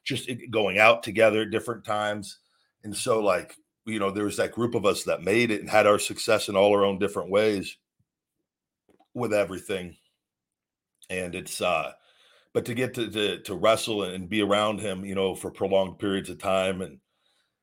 just 0.04 0.28
going 0.50 0.78
out 0.78 1.04
together 1.04 1.42
at 1.42 1.50
different 1.50 1.84
times. 1.84 2.38
And 2.82 2.94
so, 2.94 3.20
like, 3.20 3.54
you 3.86 4.00
know, 4.00 4.10
there 4.10 4.24
was 4.24 4.36
that 4.38 4.50
group 4.50 4.74
of 4.74 4.84
us 4.84 5.04
that 5.04 5.22
made 5.22 5.52
it 5.52 5.60
and 5.60 5.70
had 5.70 5.86
our 5.86 6.00
success 6.00 6.48
in 6.48 6.56
all 6.56 6.72
our 6.72 6.84
own 6.84 6.98
different 6.98 7.30
ways 7.30 7.76
with 9.14 9.32
everything. 9.32 9.96
And 11.10 11.36
it's 11.36 11.60
uh 11.60 11.92
but 12.54 12.64
to 12.66 12.74
get 12.74 12.94
to 12.94 13.10
to, 13.10 13.38
to 13.42 13.54
wrestle 13.54 14.04
and 14.04 14.28
be 14.28 14.42
around 14.42 14.80
him, 14.80 15.04
you 15.04 15.14
know, 15.14 15.34
for 15.34 15.50
prolonged 15.50 15.98
periods 15.98 16.30
of 16.30 16.38
time 16.38 16.80
and 16.80 16.98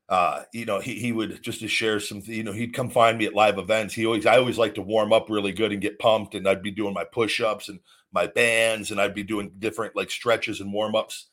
uh, 0.09 0.41
you 0.53 0.65
know, 0.65 0.79
he, 0.79 0.95
he 0.95 1.11
would 1.11 1.41
just 1.43 1.59
to 1.59 1.67
share 1.67 1.99
some, 1.99 2.21
you 2.25 2.43
know, 2.43 2.51
he'd 2.51 2.73
come 2.73 2.89
find 2.89 3.15
me 3.15 3.27
at 3.27 3.35
live 3.35 3.59
events. 3.59 3.93
He 3.93 4.07
always, 4.07 4.25
I 4.25 4.37
always 4.37 4.57
like 4.57 4.73
to 4.75 4.81
warm 4.81 5.13
up 5.13 5.29
really 5.29 5.51
good 5.51 5.71
and 5.71 5.79
get 5.79 5.99
pumped. 5.99 6.33
And 6.33 6.47
I'd 6.47 6.63
be 6.63 6.71
doing 6.71 6.95
my 6.95 7.03
push 7.03 7.39
ups 7.39 7.69
and 7.69 7.79
my 8.11 8.25
bands, 8.25 8.89
and 8.89 8.99
I'd 8.99 9.13
be 9.13 9.21
doing 9.21 9.51
different 9.59 9.95
like 9.95 10.09
stretches 10.09 10.61
and 10.61 10.73
warm 10.73 10.95
ups. 10.95 11.27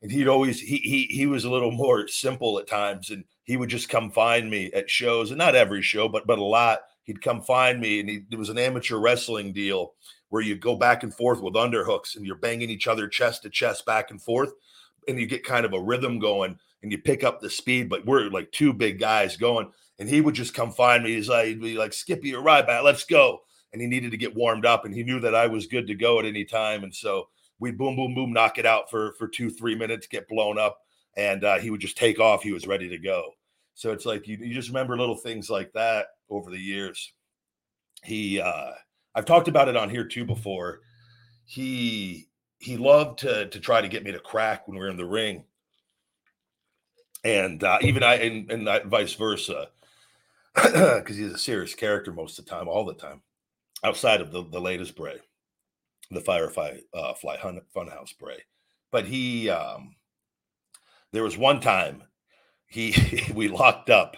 And 0.00 0.10
he'd 0.10 0.28
always, 0.28 0.58
he, 0.58 0.78
he, 0.78 1.02
he 1.14 1.26
was 1.26 1.44
a 1.44 1.50
little 1.50 1.70
more 1.70 2.08
simple 2.08 2.58
at 2.58 2.66
times. 2.66 3.10
And 3.10 3.24
he 3.42 3.58
would 3.58 3.68
just 3.68 3.90
come 3.90 4.10
find 4.10 4.50
me 4.50 4.72
at 4.72 4.88
shows, 4.88 5.30
and 5.30 5.38
not 5.38 5.54
every 5.54 5.82
show, 5.82 6.08
but 6.08 6.26
but 6.26 6.38
a 6.38 6.44
lot. 6.44 6.80
He'd 7.02 7.20
come 7.20 7.42
find 7.42 7.78
me, 7.78 8.00
and 8.00 8.08
he, 8.08 8.22
it 8.30 8.38
was 8.38 8.48
an 8.48 8.56
amateur 8.56 8.96
wrestling 8.96 9.52
deal 9.52 9.92
where 10.34 10.42
you 10.42 10.56
go 10.56 10.74
back 10.74 11.04
and 11.04 11.14
forth 11.14 11.40
with 11.40 11.54
underhooks, 11.54 12.16
and 12.16 12.26
you're 12.26 12.34
banging 12.34 12.68
each 12.68 12.88
other 12.88 13.06
chest 13.06 13.44
to 13.44 13.48
chest 13.48 13.86
back 13.86 14.10
and 14.10 14.20
forth, 14.20 14.52
and 15.06 15.20
you 15.20 15.26
get 15.26 15.44
kind 15.44 15.64
of 15.64 15.72
a 15.72 15.80
rhythm 15.80 16.18
going, 16.18 16.58
and 16.82 16.90
you 16.90 16.98
pick 16.98 17.22
up 17.22 17.40
the 17.40 17.48
speed. 17.48 17.88
But 17.88 18.04
we're 18.04 18.28
like 18.30 18.50
two 18.50 18.72
big 18.72 18.98
guys 18.98 19.36
going, 19.36 19.70
and 20.00 20.08
he 20.08 20.20
would 20.20 20.34
just 20.34 20.52
come 20.52 20.72
find 20.72 21.04
me. 21.04 21.14
He's 21.14 21.28
like, 21.28 21.46
he'd 21.46 21.60
be 21.60 21.78
like, 21.78 21.92
Skippy 21.92 22.34
or 22.34 22.42
Ryback, 22.42 22.82
let's 22.82 23.04
go. 23.04 23.42
And 23.72 23.80
he 23.80 23.86
needed 23.86 24.10
to 24.10 24.16
get 24.16 24.34
warmed 24.34 24.66
up, 24.66 24.84
and 24.84 24.92
he 24.92 25.04
knew 25.04 25.20
that 25.20 25.36
I 25.36 25.46
was 25.46 25.68
good 25.68 25.86
to 25.86 25.94
go 25.94 26.18
at 26.18 26.24
any 26.24 26.44
time, 26.44 26.82
and 26.82 26.92
so 26.92 27.28
we 27.60 27.70
boom, 27.70 27.94
boom, 27.94 28.16
boom, 28.16 28.32
knock 28.32 28.58
it 28.58 28.66
out 28.66 28.90
for 28.90 29.12
for 29.12 29.28
two, 29.28 29.50
three 29.50 29.76
minutes, 29.76 30.08
get 30.08 30.28
blown 30.28 30.58
up, 30.58 30.80
and 31.16 31.44
uh, 31.44 31.60
he 31.60 31.70
would 31.70 31.80
just 31.80 31.96
take 31.96 32.18
off. 32.18 32.42
He 32.42 32.50
was 32.50 32.66
ready 32.66 32.88
to 32.88 32.98
go. 32.98 33.30
So 33.74 33.92
it's 33.92 34.04
like 34.04 34.26
you, 34.26 34.36
you 34.40 34.52
just 34.52 34.68
remember 34.68 34.98
little 34.98 35.14
things 35.14 35.48
like 35.48 35.72
that 35.74 36.06
over 36.28 36.50
the 36.50 36.58
years. 36.58 37.12
He, 38.02 38.40
uh, 38.40 38.72
I've 39.14 39.24
talked 39.24 39.48
about 39.48 39.68
it 39.68 39.76
on 39.76 39.90
here 39.90 40.04
too 40.04 40.24
before. 40.24 40.80
He 41.44 42.28
he 42.58 42.76
loved 42.76 43.20
to 43.20 43.48
to 43.48 43.60
try 43.60 43.80
to 43.80 43.88
get 43.88 44.04
me 44.04 44.12
to 44.12 44.18
crack 44.18 44.66
when 44.66 44.76
we 44.78 44.84
were 44.84 44.90
in 44.90 44.96
the 44.96 45.04
ring, 45.04 45.44
and 47.22 47.62
uh, 47.62 47.78
even 47.82 48.02
I 48.02 48.14
and, 48.14 48.50
and 48.50 48.68
I, 48.68 48.80
vice 48.80 49.14
versa, 49.14 49.68
because 50.54 51.16
he's 51.16 51.32
a 51.32 51.38
serious 51.38 51.74
character 51.74 52.12
most 52.12 52.38
of 52.38 52.44
the 52.44 52.50
time, 52.50 52.68
all 52.68 52.84
the 52.84 52.94
time, 52.94 53.22
outside 53.84 54.20
of 54.20 54.32
the 54.32 54.44
the 54.44 54.60
latest 54.60 54.96
Bray, 54.96 55.18
the 56.10 56.20
Firefly 56.20 56.78
uh, 56.92 57.14
Fly 57.14 57.36
Hun, 57.36 57.60
Funhouse 57.74 58.16
Bray. 58.18 58.42
But 58.90 59.06
he, 59.06 59.50
um, 59.50 59.96
there 61.12 61.24
was 61.24 61.36
one 61.36 61.60
time 61.60 62.04
he 62.66 62.94
we 63.34 63.48
locked 63.48 63.90
up 63.90 64.16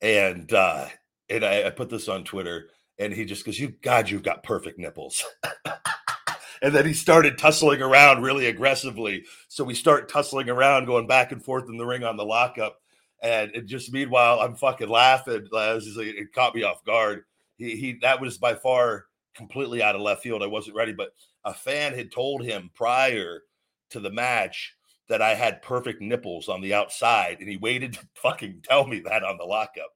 and 0.00 0.52
uh 0.52 0.86
and 1.28 1.44
I, 1.44 1.64
I 1.64 1.70
put 1.70 1.90
this 1.90 2.08
on 2.08 2.24
Twitter 2.24 2.70
and 2.98 3.12
he 3.12 3.24
just 3.24 3.44
goes, 3.44 3.58
You 3.58 3.74
God, 3.82 4.10
you've 4.10 4.22
got 4.22 4.42
perfect 4.42 4.78
nipples. 4.78 5.24
and 6.62 6.74
then 6.74 6.86
he 6.86 6.92
started 6.92 7.38
tussling 7.38 7.82
around 7.82 8.22
really 8.22 8.46
aggressively. 8.46 9.24
So 9.48 9.64
we 9.64 9.74
start 9.74 10.08
tussling 10.08 10.48
around, 10.48 10.86
going 10.86 11.06
back 11.06 11.32
and 11.32 11.44
forth 11.44 11.68
in 11.68 11.76
the 11.76 11.86
ring 11.86 12.04
on 12.04 12.16
the 12.16 12.24
lockup. 12.24 12.78
And 13.22 13.50
it 13.54 13.66
just 13.66 13.92
meanwhile, 13.92 14.40
I'm 14.40 14.56
fucking 14.56 14.88
laughing. 14.88 15.48
It 15.50 16.32
caught 16.34 16.54
me 16.54 16.62
off 16.62 16.84
guard. 16.84 17.24
He, 17.56 17.76
he 17.76 17.98
that 18.02 18.20
was 18.20 18.38
by 18.38 18.54
far 18.54 19.06
completely 19.34 19.82
out 19.82 19.94
of 19.94 20.02
left 20.02 20.22
field. 20.22 20.42
I 20.42 20.46
wasn't 20.46 20.76
ready, 20.76 20.92
but 20.92 21.10
a 21.44 21.54
fan 21.54 21.94
had 21.94 22.12
told 22.12 22.44
him 22.44 22.70
prior 22.74 23.42
to 23.90 24.00
the 24.00 24.10
match 24.10 24.74
that 25.08 25.22
I 25.22 25.34
had 25.34 25.62
perfect 25.62 26.02
nipples 26.02 26.48
on 26.48 26.60
the 26.60 26.74
outside, 26.74 27.38
and 27.40 27.48
he 27.48 27.56
waited 27.56 27.94
to 27.94 28.08
fucking 28.14 28.62
tell 28.64 28.86
me 28.86 29.00
that 29.00 29.22
on 29.22 29.38
the 29.38 29.44
lockup. 29.44 29.90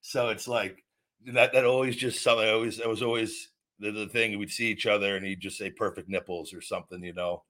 So 0.00 0.28
it's 0.28 0.48
like 0.48 0.84
that. 1.26 1.52
That 1.52 1.64
always 1.64 1.96
just 1.96 2.22
something. 2.22 2.46
I 2.46 2.52
always, 2.52 2.80
I 2.80 2.86
was 2.86 3.02
always 3.02 3.48
the, 3.78 3.90
the 3.90 4.08
thing. 4.08 4.38
We'd 4.38 4.50
see 4.50 4.70
each 4.70 4.86
other, 4.86 5.16
and 5.16 5.24
he'd 5.24 5.40
just 5.40 5.58
say 5.58 5.70
perfect 5.70 6.08
nipples 6.08 6.52
or 6.52 6.60
something, 6.60 7.02
you 7.02 7.14
know. 7.14 7.42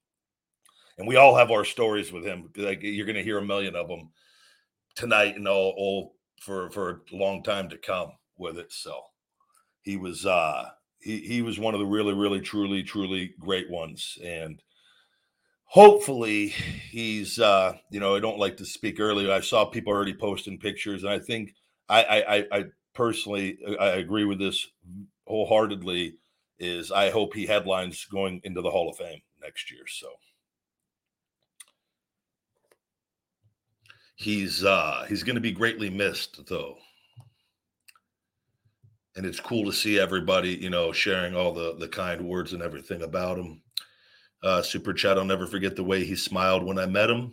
And 0.98 1.08
we 1.08 1.16
all 1.16 1.36
have 1.36 1.50
our 1.50 1.64
stories 1.64 2.12
with 2.12 2.24
him. 2.24 2.50
Like 2.56 2.82
you're 2.82 3.06
going 3.06 3.16
to 3.16 3.22
hear 3.22 3.38
a 3.38 3.44
million 3.44 3.74
of 3.76 3.88
them 3.88 4.10
tonight, 4.94 5.36
and 5.36 5.48
all, 5.48 5.74
all 5.76 6.14
for 6.40 6.70
for 6.70 7.02
a 7.12 7.16
long 7.16 7.42
time 7.42 7.68
to 7.70 7.78
come 7.78 8.12
with 8.36 8.58
it. 8.58 8.72
So 8.72 9.00
he 9.82 9.96
was 9.96 10.24
uh 10.26 10.68
he 11.00 11.18
he 11.20 11.42
was 11.42 11.58
one 11.58 11.74
of 11.74 11.80
the 11.80 11.86
really 11.86 12.14
really 12.14 12.40
truly 12.40 12.82
truly 12.82 13.34
great 13.38 13.68
ones 13.70 14.18
and 14.24 14.62
hopefully 15.64 16.48
he's 16.48 17.38
uh 17.38 17.74
you 17.90 18.00
know 18.00 18.14
i 18.14 18.20
don't 18.20 18.38
like 18.38 18.56
to 18.56 18.64
speak 18.64 19.00
earlier 19.00 19.32
i 19.32 19.40
saw 19.40 19.64
people 19.64 19.92
already 19.92 20.14
posting 20.14 20.58
pictures 20.58 21.02
and 21.02 21.12
i 21.12 21.18
think 21.18 21.54
i 21.88 22.02
i 22.02 22.58
i 22.58 22.64
personally 22.94 23.58
uh, 23.66 23.74
i 23.74 23.88
agree 23.96 24.24
with 24.24 24.38
this 24.38 24.68
wholeheartedly 25.26 26.14
is 26.58 26.92
i 26.92 27.10
hope 27.10 27.34
he 27.34 27.46
headlines 27.46 28.06
going 28.10 28.40
into 28.44 28.60
the 28.60 28.70
hall 28.70 28.88
of 28.88 28.96
fame 28.96 29.20
next 29.40 29.70
year 29.70 29.86
so 29.86 30.08
he's 34.16 34.64
uh 34.64 35.04
he's 35.08 35.22
going 35.22 35.34
to 35.34 35.40
be 35.40 35.52
greatly 35.52 35.90
missed 35.90 36.46
though 36.46 36.76
and 39.16 39.26
it's 39.26 39.40
cool 39.40 39.64
to 39.64 39.72
see 39.72 39.98
everybody, 39.98 40.50
you 40.54 40.70
know, 40.70 40.92
sharing 40.92 41.34
all 41.34 41.52
the 41.52 41.76
the 41.78 41.88
kind 41.88 42.20
words 42.20 42.52
and 42.52 42.62
everything 42.62 43.02
about 43.02 43.38
him. 43.38 43.62
Uh, 44.42 44.62
Super 44.62 44.92
chat, 44.92 45.18
I'll 45.18 45.24
never 45.24 45.46
forget 45.46 45.76
the 45.76 45.84
way 45.84 46.04
he 46.04 46.16
smiled 46.16 46.64
when 46.64 46.78
I 46.78 46.86
met 46.86 47.10
him. 47.10 47.32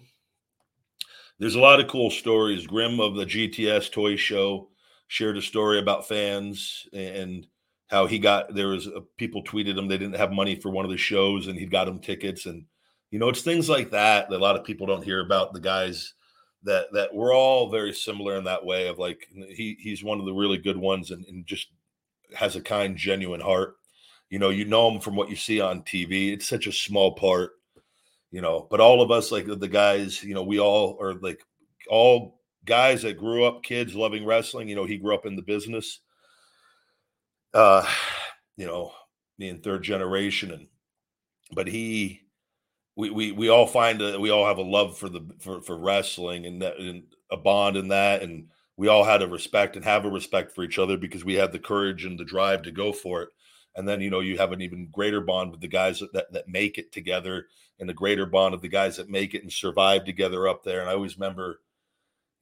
There's 1.39 1.55
a 1.55 1.59
lot 1.59 1.79
of 1.79 1.87
cool 1.87 2.11
stories. 2.11 2.67
Grim 2.67 2.99
of 2.99 3.15
the 3.15 3.25
GTS 3.25 3.91
Toy 3.91 4.15
Show 4.15 4.69
shared 5.09 5.37
a 5.37 5.41
story 5.41 5.79
about 5.79 6.07
fans 6.07 6.87
and 6.93 7.47
how 7.87 8.05
he 8.05 8.19
got 8.19 8.53
there 8.53 8.67
was 8.67 8.85
a, 8.85 9.01
people 9.17 9.43
tweeted 9.43 9.75
him 9.75 9.87
they 9.87 9.97
didn't 9.97 10.15
have 10.15 10.31
money 10.31 10.55
for 10.55 10.69
one 10.69 10.85
of 10.85 10.91
the 10.91 10.97
shows 10.97 11.47
and 11.47 11.57
he 11.57 11.65
got 11.65 11.85
them 11.85 11.99
tickets 11.99 12.45
and 12.45 12.63
you 13.09 13.17
know 13.17 13.27
it's 13.27 13.41
things 13.41 13.67
like 13.67 13.89
that 13.89 14.29
that 14.29 14.37
a 14.37 14.43
lot 14.43 14.55
of 14.55 14.63
people 14.63 14.85
don't 14.85 15.03
hear 15.03 15.21
about 15.21 15.51
the 15.51 15.59
guys 15.59 16.13
that 16.61 16.85
that 16.93 17.13
we're 17.13 17.33
all 17.33 17.71
very 17.71 17.91
similar 17.91 18.37
in 18.37 18.43
that 18.43 18.63
way 18.63 18.87
of 18.87 18.99
like 18.99 19.27
he 19.33 19.75
he's 19.79 20.03
one 20.03 20.19
of 20.19 20.27
the 20.27 20.33
really 20.33 20.59
good 20.59 20.77
ones 20.77 21.09
and, 21.09 21.25
and 21.25 21.45
just 21.47 21.69
has 22.35 22.55
a 22.55 22.61
kind 22.61 22.95
genuine 22.95 23.41
heart. 23.41 23.77
You 24.29 24.37
know 24.37 24.51
you 24.51 24.65
know 24.65 24.91
him 24.91 24.99
from 24.99 25.15
what 25.15 25.31
you 25.31 25.35
see 25.35 25.59
on 25.59 25.81
tv 25.81 26.31
it's 26.33 26.47
such 26.47 26.67
a 26.67 26.71
small 26.71 27.15
part 27.15 27.53
you 28.29 28.41
know 28.41 28.67
but 28.69 28.79
all 28.79 29.01
of 29.01 29.09
us 29.09 29.31
like 29.31 29.47
the 29.47 29.67
guys 29.67 30.23
you 30.23 30.35
know 30.35 30.43
we 30.43 30.59
all 30.59 30.99
are 31.01 31.15
like 31.15 31.43
all 31.89 32.38
guys 32.69 33.01
that 33.01 33.17
grew 33.17 33.43
up 33.43 33.63
kids 33.63 33.95
loving 33.95 34.25
wrestling 34.25 34.69
you 34.69 34.75
know 34.75 34.85
he 34.85 34.97
grew 34.97 35.13
up 35.13 35.25
in 35.25 35.35
the 35.35 35.41
business. 35.41 35.99
Uh 37.53 37.85
you 38.55 38.65
know 38.65 38.93
being 39.37 39.57
third 39.57 39.83
generation 39.83 40.51
and 40.51 40.67
but 41.51 41.67
he 41.67 42.21
we 42.95 43.09
we 43.09 43.31
we 43.31 43.49
all 43.49 43.65
find 43.65 44.01
that 44.01 44.19
we 44.19 44.29
all 44.29 44.45
have 44.45 44.57
a 44.57 44.61
love 44.61 44.97
for 44.97 45.09
the 45.09 45.25
for, 45.39 45.61
for 45.61 45.77
wrestling 45.77 46.45
and 46.45 46.61
that 46.61 46.77
and 46.77 47.03
a 47.31 47.37
bond 47.37 47.77
in 47.77 47.87
that. 47.89 48.21
And 48.21 48.47
we 48.77 48.87
all 48.87 49.03
had 49.03 49.21
a 49.21 49.27
respect 49.27 49.75
and 49.75 49.85
have 49.85 50.05
a 50.05 50.09
respect 50.09 50.53
for 50.53 50.63
each 50.63 50.79
other 50.79 50.97
because 50.97 51.25
we 51.25 51.35
had 51.35 51.51
the 51.51 51.59
courage 51.59 52.05
and 52.05 52.19
the 52.19 52.25
drive 52.25 52.63
to 52.63 52.71
go 52.71 52.91
for 52.91 53.23
it. 53.23 53.29
And 53.75 53.87
then 53.87 54.01
you 54.01 54.09
know 54.09 54.19
you 54.19 54.37
have 54.37 54.51
an 54.51 54.61
even 54.61 54.89
greater 54.91 55.21
bond 55.21 55.51
with 55.51 55.61
the 55.61 55.67
guys 55.67 55.99
that, 55.99 56.11
that, 56.13 56.31
that 56.33 56.47
make 56.47 56.77
it 56.77 56.91
together 56.91 57.47
and 57.79 57.89
a 57.89 57.93
greater 57.93 58.25
bond 58.25 58.53
of 58.53 58.61
the 58.61 58.67
guys 58.67 58.97
that 58.97 59.09
make 59.09 59.33
it 59.33 59.43
and 59.43 59.51
survive 59.51 60.03
together 60.03 60.47
up 60.47 60.63
there. 60.63 60.81
And 60.81 60.89
i 60.89 60.93
always 60.93 61.17
remember 61.17 61.61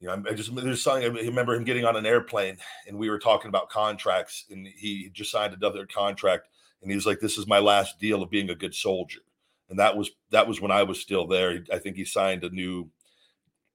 you 0.00 0.08
know 0.08 0.22
i 0.28 0.32
just 0.32 0.54
there's 0.54 0.82
something 0.82 1.04
i 1.04 1.20
remember 1.26 1.54
him 1.54 1.64
getting 1.64 1.84
on 1.84 1.96
an 1.96 2.06
airplane 2.06 2.56
and 2.86 2.96
we 2.96 3.10
were 3.10 3.18
talking 3.18 3.48
about 3.48 3.68
contracts 3.68 4.44
and 4.50 4.66
he 4.66 5.10
just 5.12 5.30
signed 5.30 5.54
another 5.54 5.86
contract 5.86 6.48
and 6.82 6.90
he 6.90 6.94
was 6.94 7.06
like 7.06 7.20
this 7.20 7.38
is 7.38 7.46
my 7.46 7.58
last 7.58 7.98
deal 7.98 8.22
of 8.22 8.30
being 8.30 8.50
a 8.50 8.54
good 8.54 8.74
soldier 8.74 9.20
and 9.68 9.78
that 9.78 9.96
was 9.96 10.10
that 10.30 10.46
was 10.46 10.60
when 10.60 10.70
I 10.70 10.82
was 10.82 11.00
still 11.00 11.26
there. 11.26 11.64
I 11.72 11.78
think 11.78 11.96
he 11.96 12.04
signed 12.04 12.44
a 12.44 12.50
new 12.50 12.90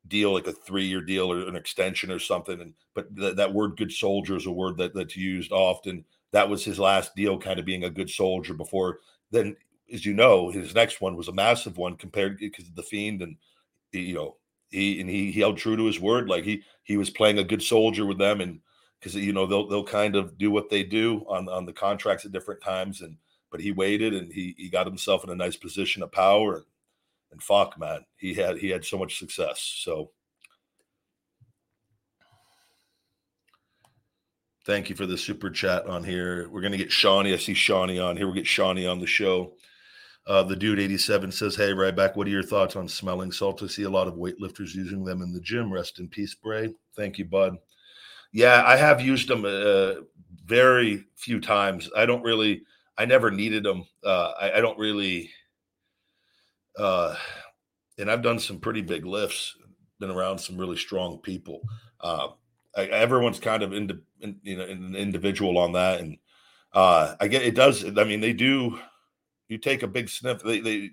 deal, 0.08 0.34
like 0.34 0.48
a 0.48 0.52
three-year 0.52 1.02
deal 1.02 1.32
or 1.32 1.48
an 1.48 1.56
extension 1.56 2.12
or 2.12 2.20
something. 2.20 2.60
And 2.60 2.74
but 2.94 3.16
th- 3.16 3.36
that 3.36 3.54
word 3.54 3.78
"good 3.78 3.92
soldier" 3.92 4.36
is 4.36 4.46
a 4.46 4.52
word 4.52 4.78
that 4.78 4.94
that's 4.94 5.16
used 5.16 5.52
often. 5.52 6.06
That 6.32 6.50
was 6.50 6.66
his 6.66 6.80
last 6.80 7.16
deal, 7.16 7.38
kind 7.38 7.60
of 7.60 7.66
being 7.66 7.84
a 7.84 7.90
good 7.90 8.10
soldier. 8.10 8.54
Before 8.54 9.00
then, 9.32 9.56
as 9.94 10.06
you 10.06 10.14
know, 10.14 10.50
his 10.50 10.74
next 10.74 11.00
one 11.00 11.16
was 11.16 11.28
a 11.28 11.34
massive 11.34 11.78
one 11.78 11.96
compared 11.96 12.40
because 12.40 12.72
the 12.74 12.84
fiend 12.84 13.22
and 13.22 13.38
you 13.92 14.16
know 14.16 14.38
he 14.74 15.00
and 15.00 15.10
he, 15.10 15.32
he 15.32 15.40
held 15.40 15.58
true 15.58 15.78
to 15.78 15.86
his 15.86 16.00
word. 16.00 16.28
Like 16.28 16.44
he 16.44 16.64
he 16.84 16.98
was 16.98 17.10
playing 17.10 17.40
a 17.40 17.44
good 17.44 17.64
soldier 17.64 18.06
with 18.06 18.18
them, 18.18 18.42
and 18.42 18.60
because 19.04 19.16
you 19.16 19.34
know 19.34 19.46
they'll 19.46 19.68
they'll 19.68 19.84
kind 19.84 20.16
of 20.16 20.38
do 20.38 20.50
what 20.50 20.70
they 20.70 20.84
do 20.84 21.26
on 21.28 21.50
on 21.50 21.66
the 21.66 21.74
contracts 21.74 22.26
at 22.26 22.32
different 22.32 22.62
times 22.62 23.02
and 23.02 23.18
but 23.52 23.60
he 23.60 23.72
waited 23.72 24.14
and 24.14 24.32
he 24.32 24.56
he 24.58 24.70
got 24.70 24.88
himself 24.88 25.24
in 25.24 25.30
a 25.30 25.36
nice 25.36 25.58
position 25.58 26.02
of 26.02 26.12
power 26.12 26.56
and, 26.56 26.66
and 27.32 27.44
fuck 27.44 27.78
man 27.78 28.06
he 28.18 28.34
had 28.34 28.58
he 28.58 28.70
had 28.70 28.86
so 28.86 28.98
much 28.98 29.20
success 29.20 29.60
so 29.84 30.12
thank 34.66 34.90
you 34.90 34.96
for 34.96 35.06
the 35.06 35.18
super 35.18 35.50
chat 35.50 35.86
on 35.86 36.04
here 36.04 36.48
we're 36.50 36.62
gonna 36.62 36.78
get 36.78 36.92
shawnee 36.92 37.34
i 37.34 37.38
see 37.38 37.54
shawnee 37.54 38.00
on 38.00 38.16
here 38.16 38.26
we'll 38.26 38.36
get 38.36 38.48
shawnee 38.48 38.88
on 38.88 39.00
the 39.00 39.08
show 39.08 39.54
uh, 40.28 40.44
the 40.44 40.56
dude 40.56 40.80
87 40.80 41.32
says 41.32 41.56
hey 41.56 41.72
Ryback 41.72 42.16
what 42.16 42.28
are 42.28 42.32
your 42.32 42.44
thoughts 42.44 42.76
on 42.76 42.88
smelling 42.88 43.32
salt 43.32 43.62
i 43.64 43.68
see 43.68 43.84
a 43.84 43.90
lot 43.90 44.08
of 44.08 44.16
weightlifters 44.16 44.74
using 44.74 45.04
them 45.04 45.22
in 45.22 45.34
the 45.34 45.42
gym 45.42 45.72
rest 45.72 46.00
in 46.00 46.08
peace 46.08 46.36
bray 46.36 46.74
thank 46.96 47.18
you 47.18 47.26
bud 47.26 47.58
yeah 48.32 48.64
i 48.66 48.76
have 48.78 49.02
used 49.02 49.28
them 49.28 49.44
uh, 49.46 50.02
very 50.46 51.06
few 51.16 51.40
times 51.40 51.90
i 51.96 52.06
don't 52.06 52.24
really 52.24 52.64
I 52.98 53.06
never 53.06 53.32
needed 53.32 53.64
them. 53.64 53.86
Uh, 54.04 54.32
I, 54.40 54.58
I, 54.58 54.62
don't 54.62 54.78
really, 54.78 55.32
uh, 56.78 57.16
and 57.98 58.10
I've 58.10 58.22
done 58.22 58.40
some 58.40 58.60
pretty 58.60 58.82
big 58.82 59.06
lifts, 59.06 59.56
been 60.00 60.12
around 60.12 60.38
some 60.40 60.58
really 60.58 60.78
strong 60.78 61.20
people. 61.20 61.62
Uh, 62.00 62.30
I, 62.76 62.86
everyone's 62.86 63.40
kind 63.40 63.64
of 63.64 63.74
into, 63.74 64.00
in, 64.22 64.38
you 64.44 64.58
know, 64.58 64.66
an 64.66 64.96
individual 64.96 65.58
on 65.58 65.74
that, 65.74 66.02
and 66.02 66.18
uh, 66.74 67.16
I 67.20 67.28
get 67.28 67.44
it 67.44 67.56
does. 67.56 67.84
I 67.86 68.04
mean, 68.04 68.22
they 68.22 68.34
do. 68.34 68.80
You 69.54 69.60
take 69.60 69.84
a 69.84 69.88
big 69.88 70.10
sniff, 70.10 70.42
they, 70.42 70.60
they 70.60 70.90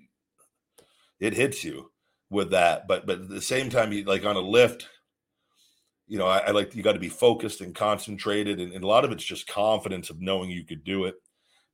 it 1.19 1.33
hits 1.33 1.63
you 1.63 1.91
with 2.29 2.51
that, 2.51 2.87
but 2.87 3.07
but 3.07 3.21
at 3.21 3.29
the 3.29 3.41
same 3.41 3.71
time, 3.71 3.91
you 3.91 4.03
like 4.03 4.23
on 4.23 4.35
a 4.35 4.39
lift. 4.39 4.87
You 6.07 6.19
know, 6.19 6.27
I, 6.27 6.39
I 6.39 6.51
like 6.51 6.75
you 6.75 6.83
got 6.83 6.93
to 6.93 6.99
be 6.99 7.09
focused 7.09 7.61
and 7.61 7.73
concentrated, 7.73 8.59
and, 8.59 8.71
and 8.71 8.83
a 8.83 8.87
lot 8.87 9.03
of 9.03 9.11
it's 9.11 9.23
just 9.23 9.47
confidence 9.47 10.11
of 10.11 10.21
knowing 10.21 10.51
you 10.51 10.63
could 10.63 10.83
do 10.83 11.05
it. 11.05 11.15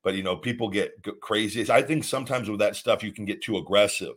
But 0.02 0.14
you 0.14 0.22
know 0.22 0.36
people 0.36 0.70
get 0.70 0.94
crazy. 1.20 1.70
I 1.70 1.82
think 1.82 2.04
sometimes 2.04 2.48
with 2.48 2.60
that 2.60 2.74
stuff 2.74 3.02
you 3.02 3.12
can 3.12 3.26
get 3.26 3.42
too 3.42 3.58
aggressive 3.58 4.14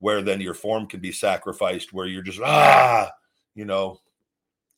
where 0.00 0.20
then 0.20 0.42
your 0.42 0.52
form 0.52 0.86
can 0.86 1.00
be 1.00 1.12
sacrificed 1.12 1.94
where 1.94 2.06
you're 2.06 2.20
just 2.20 2.40
ah! 2.40 3.10
you 3.54 3.64
know? 3.64 3.98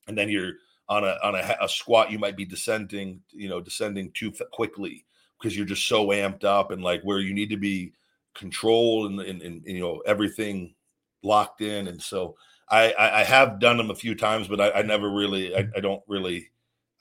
And 0.06 0.16
then 0.16 0.28
you're 0.28 0.52
on 0.88 1.02
a 1.02 1.16
on 1.22 1.34
a, 1.34 1.56
a 1.60 1.68
squat 1.68 2.12
you 2.12 2.18
might 2.20 2.36
be 2.36 2.44
descending 2.44 3.20
you 3.32 3.48
know 3.48 3.60
descending 3.60 4.12
too 4.12 4.32
quickly 4.52 5.04
because 5.38 5.56
you're 5.56 5.66
just 5.66 5.86
so 5.86 6.08
amped 6.08 6.44
up 6.44 6.70
and 6.70 6.82
like 6.82 7.02
where 7.02 7.20
you 7.20 7.34
need 7.34 7.50
to 7.50 7.56
be 7.56 7.92
controlled 8.34 9.10
and, 9.10 9.20
and, 9.20 9.42
and 9.42 9.62
you 9.64 9.80
know 9.80 10.02
everything 10.06 10.74
locked 11.22 11.60
in 11.60 11.88
and 11.88 12.00
so 12.00 12.36
I, 12.68 12.92
I, 12.92 13.20
I 13.20 13.24
have 13.24 13.60
done 13.60 13.76
them 13.76 13.90
a 13.90 13.94
few 13.94 14.14
times 14.14 14.48
but 14.48 14.60
i, 14.60 14.70
I 14.70 14.82
mm. 14.82 14.86
never 14.86 15.10
really 15.10 15.54
I, 15.56 15.62
mm. 15.62 15.70
I 15.76 15.80
don't 15.80 16.02
really 16.06 16.50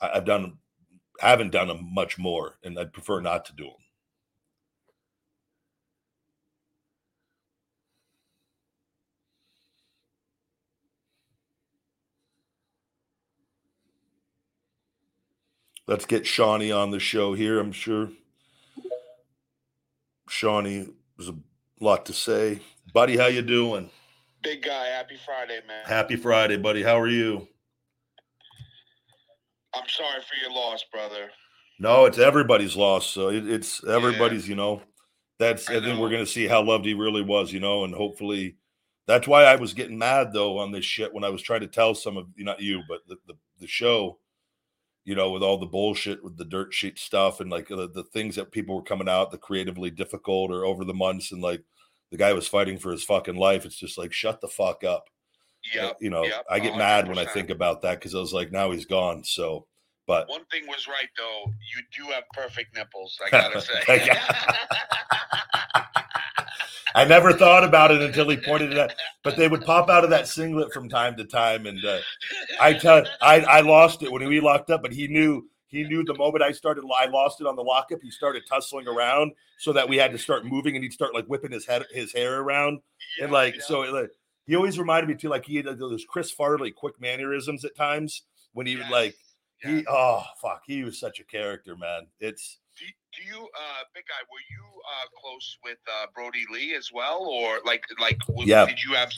I, 0.02 0.16
have 0.16 0.26
done 0.26 0.58
I 1.22 1.30
haven't 1.30 1.52
done 1.52 1.68
them 1.68 1.94
much 1.94 2.18
more, 2.18 2.58
and 2.64 2.78
I'd 2.78 2.94
prefer 2.94 3.22
not 3.22 3.46
to 3.46 3.54
do 3.54 3.64
them. 3.66 3.74
Let's 15.88 16.06
get 16.06 16.26
Shawnee 16.26 16.72
on 16.72 16.90
the 16.90 17.00
show 17.00 17.34
here. 17.36 17.60
I'm 17.60 17.72
sure 17.72 18.10
Shawnee 20.28 20.88
has 21.18 21.30
a 21.30 21.36
lot 21.80 22.06
to 22.08 22.14
say. 22.14 22.62
Buddy, 22.94 23.18
how 23.18 23.28
you 23.28 23.42
doing? 23.42 23.90
Big 24.44 24.64
guy, 24.64 24.88
happy 24.88 25.18
Friday, 25.26 25.60
man. 25.68 25.86
Happy 25.86 26.16
Friday, 26.16 26.58
buddy. 26.58 26.84
How 26.84 27.00
are 27.00 27.08
you? 27.08 27.48
I'm 29.74 29.88
sorry 29.88 30.22
for 30.22 30.36
your 30.42 30.54
loss, 30.54 30.84
brother. 30.92 31.30
No, 31.80 32.06
it's 32.06 32.20
everybody's 32.20 32.76
loss. 32.76 33.08
So 33.08 33.30
it, 33.30 33.50
it's 33.50 33.84
everybody's. 33.84 34.48
Yeah. 34.48 34.52
You 34.52 34.56
know, 34.56 34.82
that's. 35.40 35.70
I, 35.70 35.78
I 35.78 35.82
think 35.82 36.00
we're 36.00 36.10
gonna 36.10 36.26
see 36.26 36.48
how 36.48 36.62
loved 36.62 36.86
he 36.86 36.94
really 36.94 37.24
was. 37.24 37.52
You 37.52 37.60
know, 37.60 37.84
and 37.84 37.94
hopefully, 37.94 38.56
that's 39.08 39.28
why 39.28 39.44
I 39.44 39.56
was 39.56 39.74
getting 39.74 39.98
mad 39.98 40.32
though 40.32 40.60
on 40.60 40.72
this 40.72 40.86
shit 40.86 41.14
when 41.14 41.24
I 41.24 41.30
was 41.30 41.42
trying 41.42 41.62
to 41.62 41.68
tell 41.68 41.94
some 41.96 42.16
of 42.16 42.28
you 42.36 42.46
not 42.46 42.62
you, 42.62 42.82
but 42.88 43.00
the 43.08 43.18
the, 43.28 43.34
the 43.60 43.68
show. 43.68 44.20
You 45.06 45.16
know, 45.16 45.30
with 45.32 45.44
all 45.44 45.58
the 45.58 45.66
bullshit 45.68 46.24
with 46.24 46.36
the 46.36 46.46
dirt 46.46 46.74
sheet 46.74 46.98
stuff 46.98 47.40
and 47.40 47.50
like 47.50 47.68
the, 47.68 47.88
the 47.88 48.04
things 48.12 48.36
that 48.36 48.52
people 48.52 48.76
were 48.76 48.82
coming 48.82 49.08
out, 49.08 49.32
the 49.32 49.38
creatively 49.38 49.92
difficult 49.92 50.52
or 50.52 50.66
over 50.66 50.84
the 50.84 50.94
months 50.96 51.32
and 51.32 51.42
like 51.42 51.64
the 52.12 52.18
guy 52.18 52.34
was 52.34 52.48
fighting 52.48 52.80
for 52.80 52.92
his 52.92 53.04
fucking 53.04 53.36
life. 53.36 53.66
It's 53.66 53.78
just 53.78 53.98
like 53.98 54.14
shut 54.14 54.42
the 54.42 54.48
fuck 54.48 54.84
up. 54.84 55.06
Yeah. 55.74 55.92
you 56.00 56.10
know, 56.10 56.24
yep, 56.24 56.46
I 56.50 56.60
get 56.60 56.78
mad 56.78 57.08
when 57.08 57.18
I 57.18 57.26
think 57.26 57.50
about 57.50 57.82
that 57.82 58.00
because 58.00 58.14
I 58.14 58.20
was 58.20 58.34
like, 58.34 58.52
now 58.52 58.72
he's 58.72 58.86
gone. 58.86 59.24
So, 59.24 59.66
but 60.06 60.30
One 60.30 60.46
thing 60.52 60.68
was 60.68 60.88
right 60.88 61.10
though. 61.18 61.46
You 61.46 61.82
do 62.06 62.12
have 62.12 62.24
perfect 62.34 62.76
nipples. 62.76 63.20
I 63.26 63.30
gotta 63.32 63.62
say. 63.62 64.10
I 66.96 67.04
never 67.04 67.34
thought 67.34 67.66
about 67.66 67.92
it 67.92 68.02
until 68.02 68.30
he 68.30 68.38
pointed 68.38 68.72
it 68.72 68.80
out. 68.80 68.94
But 69.22 69.36
they 69.36 69.50
would 69.50 69.66
pop 69.66 69.90
out 69.90 70.06
of 70.06 70.10
that 70.12 70.30
singlet 70.30 70.74
from 70.74 70.88
time 70.88 71.18
to 71.18 71.26
time, 71.26 71.66
and 71.66 71.84
uh, 71.84 72.00
I 72.60 72.74
tell 72.74 73.04
I 73.22 73.42
I 73.42 73.60
lost 73.62 74.02
it 74.02 74.12
when 74.12 74.26
we 74.28 74.40
locked 74.40 74.70
up, 74.72 74.82
but 74.82 74.94
he 74.94 75.08
knew 75.10 75.48
he 75.68 75.84
knew 75.84 76.04
the 76.06 76.16
moment 76.16 76.42
I 76.42 76.54
started 76.54 76.86
I 76.98 77.08
lost 77.08 77.42
it 77.42 77.48
on 77.48 77.58
the 77.58 77.64
lockup, 77.64 78.00
he 78.02 78.10
started 78.10 78.44
tussling 78.48 78.88
around 78.88 79.34
so 79.58 79.74
that 79.74 79.90
we 79.90 79.98
had 79.98 80.12
to 80.14 80.18
start 80.18 80.46
moving, 80.46 80.76
and 80.76 80.84
he'd 80.84 80.94
start 80.94 81.14
like 81.14 81.26
whipping 81.26 81.52
his 81.52 81.66
head 81.66 81.84
his 81.92 82.14
hair 82.14 82.40
around, 82.40 82.80
and 83.22 83.32
like 83.32 83.56
yeah. 83.56 83.64
so 83.64 83.82
like 83.82 84.12
he 84.48 84.56
always 84.56 84.80
reminded 84.80 85.10
me 85.10 85.16
too 85.16 85.30
like 85.30 85.46
he 85.46 85.58
had 85.58 85.66
those 85.78 86.06
Chris 86.08 86.32
Farley 86.32 86.72
quick 86.72 87.00
mannerisms 87.02 87.66
at 87.66 87.76
times 87.76 88.24
when 88.54 88.68
he 88.68 88.78
would 88.78 88.90
like 88.90 89.16
yes. 89.64 89.80
he 89.80 89.86
oh 89.90 90.24
fuck 90.42 90.62
he 90.66 90.84
was 90.86 90.98
such 90.98 91.20
a 91.20 91.26
character 91.26 91.76
man. 91.76 92.08
It's 92.22 92.60
Do, 92.78 92.86
do 93.16 93.24
you, 93.24 93.44
uh, 93.44 93.84
big 93.94 94.04
guy? 94.08 94.22
Were 94.30 94.44
you 94.50 94.82
uh, 94.92 95.08
close 95.22 95.58
with 95.64 95.78
uh, 95.88 96.08
Brodie 96.14 96.46
Lee 96.52 96.76
as 96.76 96.90
well, 96.94 97.20
or 97.26 97.60
like, 97.66 97.84
like, 98.02 98.20
Yeah. 98.40 98.66
Did 98.66 98.84
you 98.84 98.94
have 98.96 99.12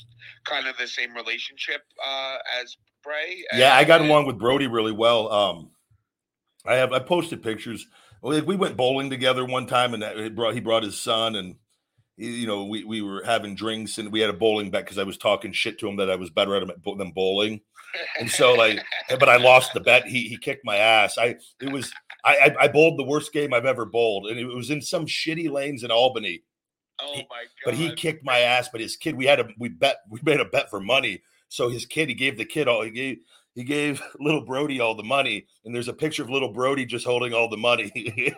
kind 0.45 0.67
of 0.67 0.77
the 0.77 0.87
same 0.87 1.13
relationship 1.15 1.81
uh, 2.05 2.37
as 2.61 2.77
Bray? 3.03 3.43
Yeah, 3.53 3.75
I 3.75 3.83
got 3.83 4.01
along 4.01 4.25
with 4.27 4.37
Brody 4.37 4.67
really 4.67 4.91
well. 4.91 5.31
Um, 5.31 5.71
I 6.65 6.75
have 6.75 6.93
I 6.93 6.99
posted 6.99 7.41
pictures. 7.41 7.87
Well, 8.21 8.41
We 8.43 8.55
went 8.55 8.77
bowling 8.77 9.09
together 9.09 9.45
one 9.45 9.65
time, 9.67 9.93
and 9.93 10.03
that- 10.03 10.17
he 10.17 10.29
brought 10.29 10.53
he 10.53 10.59
brought 10.59 10.83
his 10.83 10.99
son, 10.99 11.35
and 11.35 11.55
you 12.17 12.47
know 12.47 12.65
we 12.65 12.83
we 12.83 13.01
were 13.01 13.23
having 13.23 13.55
drinks, 13.55 13.97
and 13.97 14.11
we 14.11 14.19
had 14.19 14.29
a 14.29 14.33
bowling 14.33 14.69
bet 14.69 14.85
because 14.85 14.97
I 14.97 15.03
was 15.03 15.17
talking 15.17 15.51
shit 15.51 15.79
to 15.79 15.87
him 15.87 15.95
that 15.97 16.09
I 16.09 16.15
was 16.15 16.29
better 16.29 16.55
at 16.55 16.63
him 16.63 16.69
at 16.71 16.83
than 16.83 17.11
bowling, 17.11 17.61
and 18.19 18.29
so 18.29 18.53
like, 18.53 18.79
but 19.09 19.29
I 19.29 19.37
lost 19.37 19.73
the 19.73 19.79
bet. 19.79 20.05
He 20.05 20.27
he 20.27 20.37
kicked 20.37 20.65
my 20.65 20.77
ass. 20.77 21.17
I 21.17 21.35
it 21.61 21.71
was 21.71 21.91
I 22.23 22.35
I, 22.35 22.63
I 22.63 22.67
bowled 22.67 22.99
the 22.99 23.03
worst 23.03 23.33
game 23.33 23.53
I've 23.53 23.65
ever 23.65 23.85
bowled, 23.85 24.27
and 24.27 24.39
it 24.39 24.45
was 24.45 24.69
in 24.69 24.81
some 24.81 25.05
shitty 25.05 25.49
lanes 25.49 25.83
in 25.83 25.91
Albany. 25.91 26.43
oh 27.01 27.15
my 27.15 27.21
god! 27.21 27.47
But 27.65 27.73
he 27.75 27.93
kicked 27.95 28.23
my 28.23 28.39
ass. 28.39 28.69
But 28.69 28.81
his 28.81 28.95
kid, 28.95 29.15
we 29.15 29.25
had 29.25 29.39
a 29.39 29.47
we 29.57 29.69
bet 29.69 29.97
we 30.09 30.19
made 30.23 30.39
a 30.39 30.45
bet 30.45 30.69
for 30.69 30.79
money. 30.79 31.21
So 31.49 31.69
his 31.69 31.85
kid, 31.85 32.09
he 32.09 32.15
gave 32.15 32.37
the 32.37 32.45
kid 32.45 32.67
all 32.67 32.83
he 32.83 32.91
gave. 32.91 33.19
He 33.57 33.63
gave 33.63 34.01
little 34.19 34.45
Brodie 34.45 34.79
all 34.79 34.95
the 34.95 35.03
money, 35.03 35.47
and 35.65 35.73
there's 35.73 35.87
a 35.87 35.93
picture 35.93 36.23
of 36.23 36.29
little 36.29 36.53
Brodie 36.53 36.85
just 36.85 37.05
holding 37.05 37.33
all 37.33 37.49
the 37.49 37.57
money. 37.57 37.91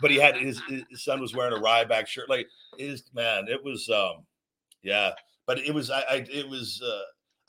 but 0.00 0.10
he 0.10 0.16
had 0.16 0.36
his, 0.36 0.60
his 0.90 1.04
son 1.04 1.20
was 1.20 1.34
wearing 1.34 1.56
a 1.56 1.62
Ryback 1.62 2.06
shirt. 2.06 2.30
Like 2.30 2.48
his 2.78 3.04
man, 3.14 3.46
it 3.48 3.62
was 3.62 3.88
um, 3.90 4.24
yeah. 4.82 5.12
But 5.46 5.58
it 5.58 5.74
was 5.74 5.90
I, 5.90 6.00
I 6.00 6.26
it 6.30 6.48
was 6.48 6.82
uh, 6.82 7.02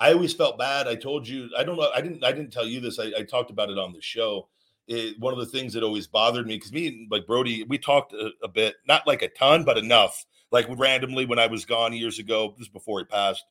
I 0.04 0.12
always 0.12 0.34
felt 0.34 0.60
bad. 0.60 0.86
I 0.86 0.96
told 0.96 1.26
you 1.26 1.50
I 1.58 1.64
don't 1.64 1.78
know. 1.78 1.90
I 1.96 2.02
didn't 2.02 2.26
I 2.26 2.34
didn't 2.34 2.52
tell 2.52 2.68
you 2.68 2.82
this. 2.82 3.00
I, 3.00 3.14
I 3.18 3.24
talked 3.24 3.50
about 3.50 3.70
it 3.70 3.78
on 3.78 3.94
the 3.94 4.02
show. 4.02 4.50
It, 4.86 5.18
one 5.18 5.32
of 5.32 5.40
the 5.40 5.46
things 5.46 5.72
that 5.74 5.84
always 5.84 6.08
bothered 6.08 6.46
me 6.46 6.58
because 6.58 6.74
me 6.74 6.88
and 6.88 7.08
like 7.10 7.26
Brodie, 7.26 7.64
we 7.64 7.78
talked 7.78 8.12
a, 8.12 8.32
a 8.44 8.50
bit, 8.50 8.76
not 8.86 9.08
like 9.08 9.22
a 9.22 9.30
ton, 9.30 9.64
but 9.64 9.78
enough. 9.78 10.26
Like 10.52 10.68
randomly 10.78 11.26
when 11.26 11.40
I 11.40 11.48
was 11.48 11.64
gone 11.64 11.94
years 11.94 12.20
ago, 12.20 12.54
just 12.60 12.74
before 12.74 13.00
he 13.00 13.06
passed. 13.06 13.46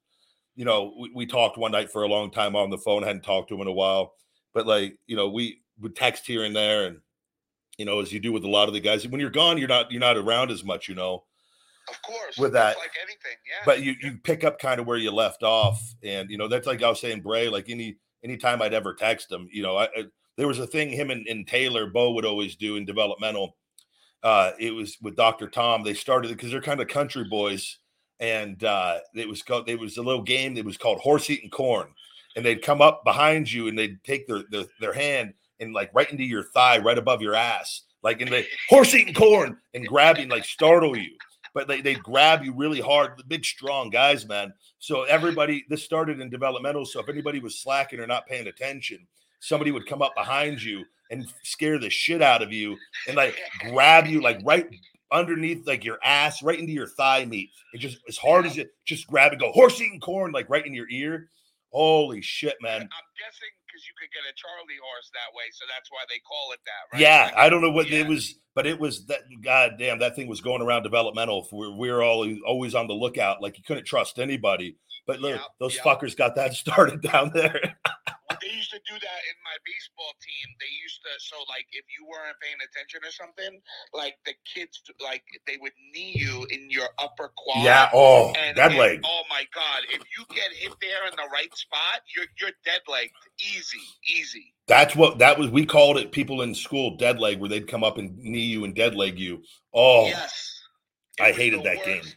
You 0.55 0.67
know, 0.67 0.93
we, 1.01 1.11
we 1.15 1.27
talked 1.27 1.57
one 1.57 1.73
night 1.73 1.91
for 1.91 2.03
a 2.03 2.09
long 2.09 2.31
time 2.31 2.55
on 2.55 2.69
the 2.69 2.77
phone. 2.77 3.03
I 3.03 3.07
hadn't 3.07 3.25
talked 3.25 3.49
to 3.49 3.55
him 3.55 3.63
in 3.63 3.67
a 3.67 3.73
while, 3.73 4.13
but 4.53 4.67
like 4.67 4.99
you 5.07 5.17
know, 5.17 5.31
we 5.31 5.63
would 5.81 5.97
text 5.97 6.27
here 6.27 6.45
and 6.45 6.55
there, 6.55 6.85
and 6.85 6.99
you 7.79 7.87
know, 7.87 8.01
as 8.01 8.13
you 8.13 8.21
do 8.21 8.31
with 8.31 8.45
a 8.45 8.51
lot 8.51 8.69
of 8.69 8.75
the 8.75 8.81
guys. 8.81 9.09
When 9.09 9.23
you're 9.23 9.31
gone, 9.31 9.57
you're 9.57 9.69
not 9.69 9.91
you're 9.91 10.01
not 10.01 10.19
around 10.19 10.51
as 10.51 10.63
much, 10.63 10.87
you 10.87 10.95
know. 10.95 11.25
Of 11.89 12.01
course, 12.03 12.37
with 12.39 12.53
that- 12.53 12.77
like 12.79 12.93
anything, 13.01 13.37
yeah. 13.47 13.63
But 13.65 13.83
you 13.83 13.95
you 14.01 14.19
pick 14.23 14.45
up 14.45 14.59
kind 14.59 14.81
of 14.81 14.87
where 14.87 14.99
you 14.99 15.11
left 15.11 15.43
off, 15.43 15.81
and 16.03 16.31
you 16.31 16.39
know 16.39 16.49
that's 16.49 16.67
like 16.67 16.83
I 16.83 16.89
was 16.89 17.01
saying, 17.01 17.21
Bray. 17.21 17.49
Like 17.49 17.69
any 17.69 17.97
anytime 18.25 18.63
I'd 18.63 18.75
ever 18.75 18.95
text 18.95 19.31
him, 19.31 19.49
you 19.51 19.63
know, 19.63 19.77
I, 19.77 19.85
I 19.85 20.05
there 20.37 20.49
was 20.49 20.59
a 20.59 20.67
thing 20.67 20.91
him 20.91 21.11
and, 21.11 21.27
and 21.27 21.47
Taylor 21.47 21.87
Bo 21.87 22.13
would 22.13 22.25
always 22.25 22.57
do 22.57 22.77
in 22.77 22.85
developmental. 22.85 23.57
Uh, 24.23 24.53
it 24.59 24.71
was 24.71 24.97
with 25.03 25.17
Dr. 25.17 25.49
Tom. 25.49 25.83
They 25.83 25.95
started 25.95 26.29
because 26.29 26.51
they're 26.51 26.61
kind 26.63 26.81
of 26.81 26.89
country 26.89 27.25
boys, 27.25 27.79
and 28.21 28.63
uh, 28.63 28.99
it 29.15 29.29
was 29.29 29.43
called. 29.43 29.69
It 29.69 29.79
was 29.79 29.97
a 29.97 30.03
little 30.03 30.23
game 30.23 30.55
that 30.55 30.65
was 30.65 30.77
called 30.77 31.01
horse 31.01 31.29
eating 31.29 31.51
corn, 31.51 31.89
and 32.37 32.45
they'd 32.45 32.63
come 32.63 32.81
up 32.81 33.05
behind 33.05 33.51
you 33.51 33.69
and 33.69 33.79
they'd 33.79 34.03
take 34.05 34.27
their 34.27 34.45
their, 34.51 34.65
their 34.81 34.93
hand 34.93 35.35
and 35.61 35.73
like 35.73 35.91
right 35.95 36.11
into 36.11 36.25
your 36.25 36.45
thigh, 36.45 36.79
right 36.79 36.99
above 36.99 37.21
your 37.21 37.35
ass, 37.35 37.83
like 38.03 38.21
in 38.21 38.31
the 38.31 38.45
horse 38.69 38.95
eating 38.95 39.15
corn, 39.15 39.57
and 39.75 39.87
grab 39.87 40.17
you 40.17 40.23
and 40.23 40.31
like 40.31 40.45
startle 40.45 40.97
you. 40.97 41.11
But 41.55 41.69
they 41.69 41.81
they'd 41.81 42.03
grab 42.03 42.45
you 42.45 42.55
really 42.55 42.81
hard. 42.81 43.19
The 43.19 43.25
big 43.25 43.45
strong 43.45 43.91
guys, 43.91 44.27
man. 44.27 44.55
So 44.79 45.03
everybody, 45.03 45.65
this 45.69 45.85
started 45.85 46.21
in 46.21 46.31
developmental. 46.31 46.87
So 46.87 47.01
if 47.01 47.09
anybody 47.09 47.41
was 47.41 47.59
slacking 47.59 48.01
or 48.01 48.07
not 48.07 48.27
paying 48.27 48.47
attention, 48.47 49.07
somebody 49.41 49.71
would 49.71 49.87
come 49.87 50.03
up 50.03 50.15
behind 50.17 50.63
you 50.63 50.85
and 51.11 51.27
scare 51.43 51.79
the 51.79 51.91
shit 51.91 52.23
out 52.23 52.43
of 52.43 52.53
you 52.53 52.77
and 53.07 53.17
like 53.17 53.37
grab 53.71 54.07
you 54.07 54.23
like 54.23 54.41
right 54.45 54.67
underneath 55.13 55.67
like 55.67 55.85
your 55.85 55.99
ass, 56.03 56.43
right 56.43 56.59
into 56.59 56.73
your 56.73 56.89
thigh 56.89 57.25
meat, 57.27 57.51
and 57.73 57.83
just 57.83 57.99
as 58.09 58.17
hard 58.17 58.47
as 58.47 58.57
it 58.57 58.71
just 58.85 59.07
grab 59.07 59.33
and 59.33 59.41
go 59.41 59.53
horse 59.53 59.81
eating 59.81 60.01
corn 60.01 60.33
like 60.33 60.49
right 60.49 60.67
in 60.67 60.75
your 60.75 60.89
ear. 60.91 61.29
Holy 61.71 62.21
shit, 62.21 62.57
man! 62.61 62.83
I'm 62.83 62.89
guessing 62.89 63.49
because 63.83 63.89
you 63.89 63.95
could 63.99 64.13
get 64.13 64.23
a 64.31 64.35
Charlie 64.35 64.79
horse 64.83 65.11
that 65.13 65.35
way, 65.35 65.45
so 65.53 65.65
that's 65.69 65.91
why 65.91 66.05
they 66.09 66.21
call 66.21 66.53
it 66.53 66.61
that, 66.67 66.93
right? 66.93 67.01
Yeah, 67.01 67.25
Like, 67.27 67.37
I 67.37 67.49
don't 67.49 67.63
know 67.63 67.71
what 67.71 67.89
yeah. 67.89 68.01
it 68.01 68.09
was, 68.09 68.35
but 68.55 68.67
it 68.67 68.79
was 68.79 69.07
that. 69.07 69.21
God 69.43 69.73
damn, 69.79 69.99
that 69.99 70.17
thing 70.17 70.29
was 70.29 70.41
going 70.41 70.63
around 70.63 70.83
developmental. 70.83 71.47
We 71.53 71.75
we 71.75 71.91
were 71.91 72.03
all 72.03 72.29
always 72.47 72.75
on 72.75 72.87
the 72.87 72.95
lookout, 72.95 73.43
like 73.43 73.59
you 73.59 73.65
couldn't 73.65 73.87
trust 73.87 74.19
anybody. 74.19 74.77
But 75.07 75.21
look, 75.21 75.33
Yep, 75.33 75.47
those 75.59 75.75
yep. 75.77 75.85
fuckers 75.85 76.17
got 76.17 76.37
that 76.37 76.55
started 76.63 77.03
down 77.03 77.33
there. 77.35 77.77
They 78.43 78.51
used 78.53 78.71
to 78.75 78.81
do 78.85 78.95
that 78.99 79.21
in 79.31 79.37
my 79.47 79.57
baseball 79.65 80.13
team. 80.19 80.47
They 80.59 80.73
used 80.83 80.99
to 81.07 81.11
so 81.23 81.37
like 81.49 81.67
if 81.73 81.87
you 81.95 82.05
weren't 82.11 82.35
paying 82.43 82.59
attention 82.59 83.01
or 83.07 83.13
something, 83.15 83.63
like 83.95 84.17
the 84.27 84.35
kids 84.43 84.83
like 85.01 85.23
they 85.47 85.57
would 85.63 85.73
knee 85.95 86.13
you 86.19 86.45
in 86.51 86.69
your 86.71 86.89
upper 86.99 87.33
quad. 87.37 87.65
yeah. 87.65 87.89
Oh, 87.95 88.33
And, 88.37 88.57
that 88.59 88.71
and- 88.73 88.79
leg. 88.79 89.01
Oh 89.05 89.23
my 89.31 89.45
god! 89.55 89.83
If 89.91 90.03
you 90.19 90.25
get 90.35 90.51
hit 90.53 90.75
there 90.81 91.07
in 91.09 91.15
the 91.17 91.29
right 91.33 91.55
spot, 91.57 92.03
you're 92.17 92.27
you're 92.41 92.51
dead 92.65 92.81
leg. 92.91 93.11
Easy, 93.41 93.79
easy. 94.11 94.53
That's 94.69 94.95
what 94.97 95.19
that 95.19 95.39
was. 95.39 95.51
We 95.51 95.67
called 95.67 95.99
it. 95.99 96.13
People 96.13 96.43
in 96.43 96.55
school 96.55 96.97
dead 96.97 97.19
leg, 97.21 97.39
where 97.41 97.49
they'd 97.49 97.69
come 97.69 97.85
up 97.85 97.99
and 97.99 98.17
knee 98.19 98.45
you 98.47 98.65
and 98.65 98.75
dead 98.75 98.95
leg 98.95 99.19
you. 99.19 99.43
Oh, 99.75 100.07
Yes. 100.07 100.62
I 101.21 101.33
hated 101.33 101.63
that 101.65 101.85
game. 101.85 102.03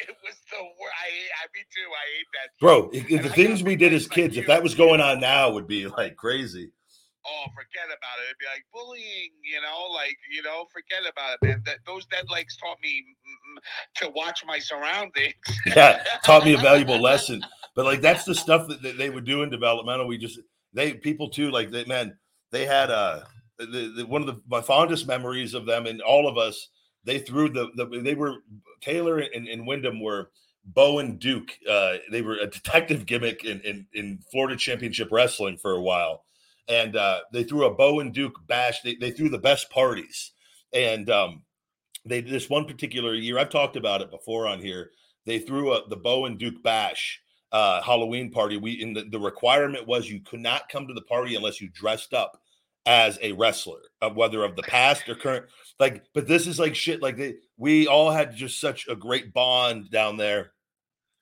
It 0.00 0.16
was 0.24 0.34
the 0.50 0.56
worst. 0.56 0.94
I, 0.96 1.10
I 1.12 1.46
me 1.52 1.60
too. 1.68 1.90
I 1.92 2.06
hate 2.16 2.26
that. 2.32 2.58
bro, 2.58 2.88
if, 2.90 3.04
if 3.04 3.20
And 3.20 3.24
the 3.26 3.32
I 3.32 3.34
things 3.34 3.62
we 3.62 3.76
did 3.76 3.92
as 3.92 4.06
friends 4.06 4.16
like 4.16 4.16
kids, 4.16 4.36
if 4.38 4.46
that 4.46 4.62
was 4.62 4.74
going 4.74 4.98
on 4.98 5.20
now, 5.20 5.50
would 5.50 5.66
be 5.66 5.86
like 5.86 6.16
crazy. 6.16 6.70
Oh, 7.26 7.44
forget 7.54 7.84
about 7.84 8.16
it. 8.18 8.28
It'd 8.28 8.38
be 8.38 8.46
like 8.46 8.64
bullying, 8.72 9.30
you 9.44 9.60
know, 9.60 9.92
like 9.92 10.16
you 10.32 10.42
know, 10.42 10.64
forget 10.72 11.02
about 11.10 11.34
it, 11.34 11.46
man. 11.46 11.62
That 11.66 11.80
those 11.86 12.06
dead 12.06 12.30
legs 12.30 12.56
taught 12.56 12.78
me 12.82 13.04
to 13.96 14.08
watch 14.14 14.42
my 14.46 14.58
surroundings. 14.58 15.34
Yeah, 15.66 16.02
taught 16.24 16.44
me 16.44 16.54
a 16.54 16.58
valuable 16.58 16.98
lesson. 17.02 17.42
But 17.76 17.84
like 17.84 18.00
that's 18.00 18.24
the 18.24 18.34
stuff 18.34 18.68
that, 18.68 18.80
that 18.82 18.96
they 18.96 19.10
would 19.10 19.26
do 19.26 19.42
in 19.42 19.50
developmental. 19.50 20.06
We 20.06 20.16
just 20.16 20.40
they 20.72 20.94
people 20.94 21.28
too 21.28 21.50
like 21.50 21.70
they 21.70 21.84
man 21.84 22.16
they 22.52 22.64
had 22.64 22.90
uh 22.90 23.20
the, 23.58 23.92
the, 23.96 24.06
one 24.06 24.22
of 24.22 24.26
the 24.26 24.40
my 24.48 24.62
fondest 24.62 25.06
memories 25.06 25.52
of 25.52 25.66
them 25.66 25.86
and 25.86 26.00
all 26.00 26.26
of 26.26 26.38
us. 26.38 26.68
They 27.04 27.18
threw 27.18 27.48
the, 27.48 27.68
the 27.74 28.00
they 28.02 28.14
were 28.14 28.36
Taylor 28.80 29.18
and, 29.18 29.48
and 29.48 29.66
Wyndham 29.66 30.02
were 30.02 30.30
Bo 30.64 30.98
and 30.98 31.18
Duke. 31.18 31.50
Uh, 31.68 31.94
they 32.10 32.22
were 32.22 32.36
a 32.36 32.46
detective 32.46 33.06
gimmick 33.06 33.44
in, 33.44 33.60
in 33.60 33.86
in 33.92 34.18
Florida 34.30 34.56
Championship 34.56 35.08
Wrestling 35.10 35.56
for 35.56 35.72
a 35.72 35.80
while, 35.80 36.24
and 36.68 36.96
uh, 36.96 37.20
they 37.32 37.44
threw 37.44 37.64
a 37.64 37.74
Bo 37.74 38.00
and 38.00 38.12
Duke 38.12 38.38
bash. 38.46 38.82
They 38.82 38.96
they 38.96 39.10
threw 39.10 39.28
the 39.28 39.38
best 39.38 39.70
parties, 39.70 40.32
and 40.72 41.08
um, 41.10 41.42
they 42.04 42.20
this 42.20 42.50
one 42.50 42.66
particular 42.66 43.14
year 43.14 43.38
I've 43.38 43.50
talked 43.50 43.76
about 43.76 44.02
it 44.02 44.10
before 44.10 44.46
on 44.46 44.60
here. 44.60 44.90
They 45.26 45.38
threw 45.38 45.72
a, 45.72 45.88
the 45.88 45.96
Bo 45.96 46.26
and 46.26 46.38
Duke 46.38 46.62
bash 46.62 47.20
uh, 47.52 47.82
Halloween 47.82 48.30
party. 48.30 48.56
We 48.56 48.82
and 48.82 48.96
the, 48.96 49.04
the 49.04 49.20
requirement 49.20 49.86
was 49.86 50.08
you 50.08 50.20
could 50.20 50.40
not 50.40 50.68
come 50.68 50.86
to 50.86 50.94
the 50.94 51.02
party 51.02 51.34
unless 51.34 51.60
you 51.60 51.68
dressed 51.70 52.14
up 52.14 52.40
as 52.86 53.18
a 53.22 53.32
wrestler, 53.32 53.80
uh, 54.02 54.10
whether 54.10 54.42
of 54.44 54.56
the 54.56 54.62
past 54.62 55.08
or 55.08 55.14
current. 55.14 55.46
Like, 55.78 56.04
but 56.14 56.26
this 56.26 56.46
is 56.46 56.58
like 56.58 56.74
shit. 56.74 57.02
Like 57.02 57.16
they, 57.16 57.34
we 57.56 57.86
all 57.86 58.10
had 58.10 58.34
just 58.34 58.60
such 58.60 58.88
a 58.88 58.96
great 58.96 59.32
bond 59.32 59.90
down 59.90 60.16
there, 60.16 60.52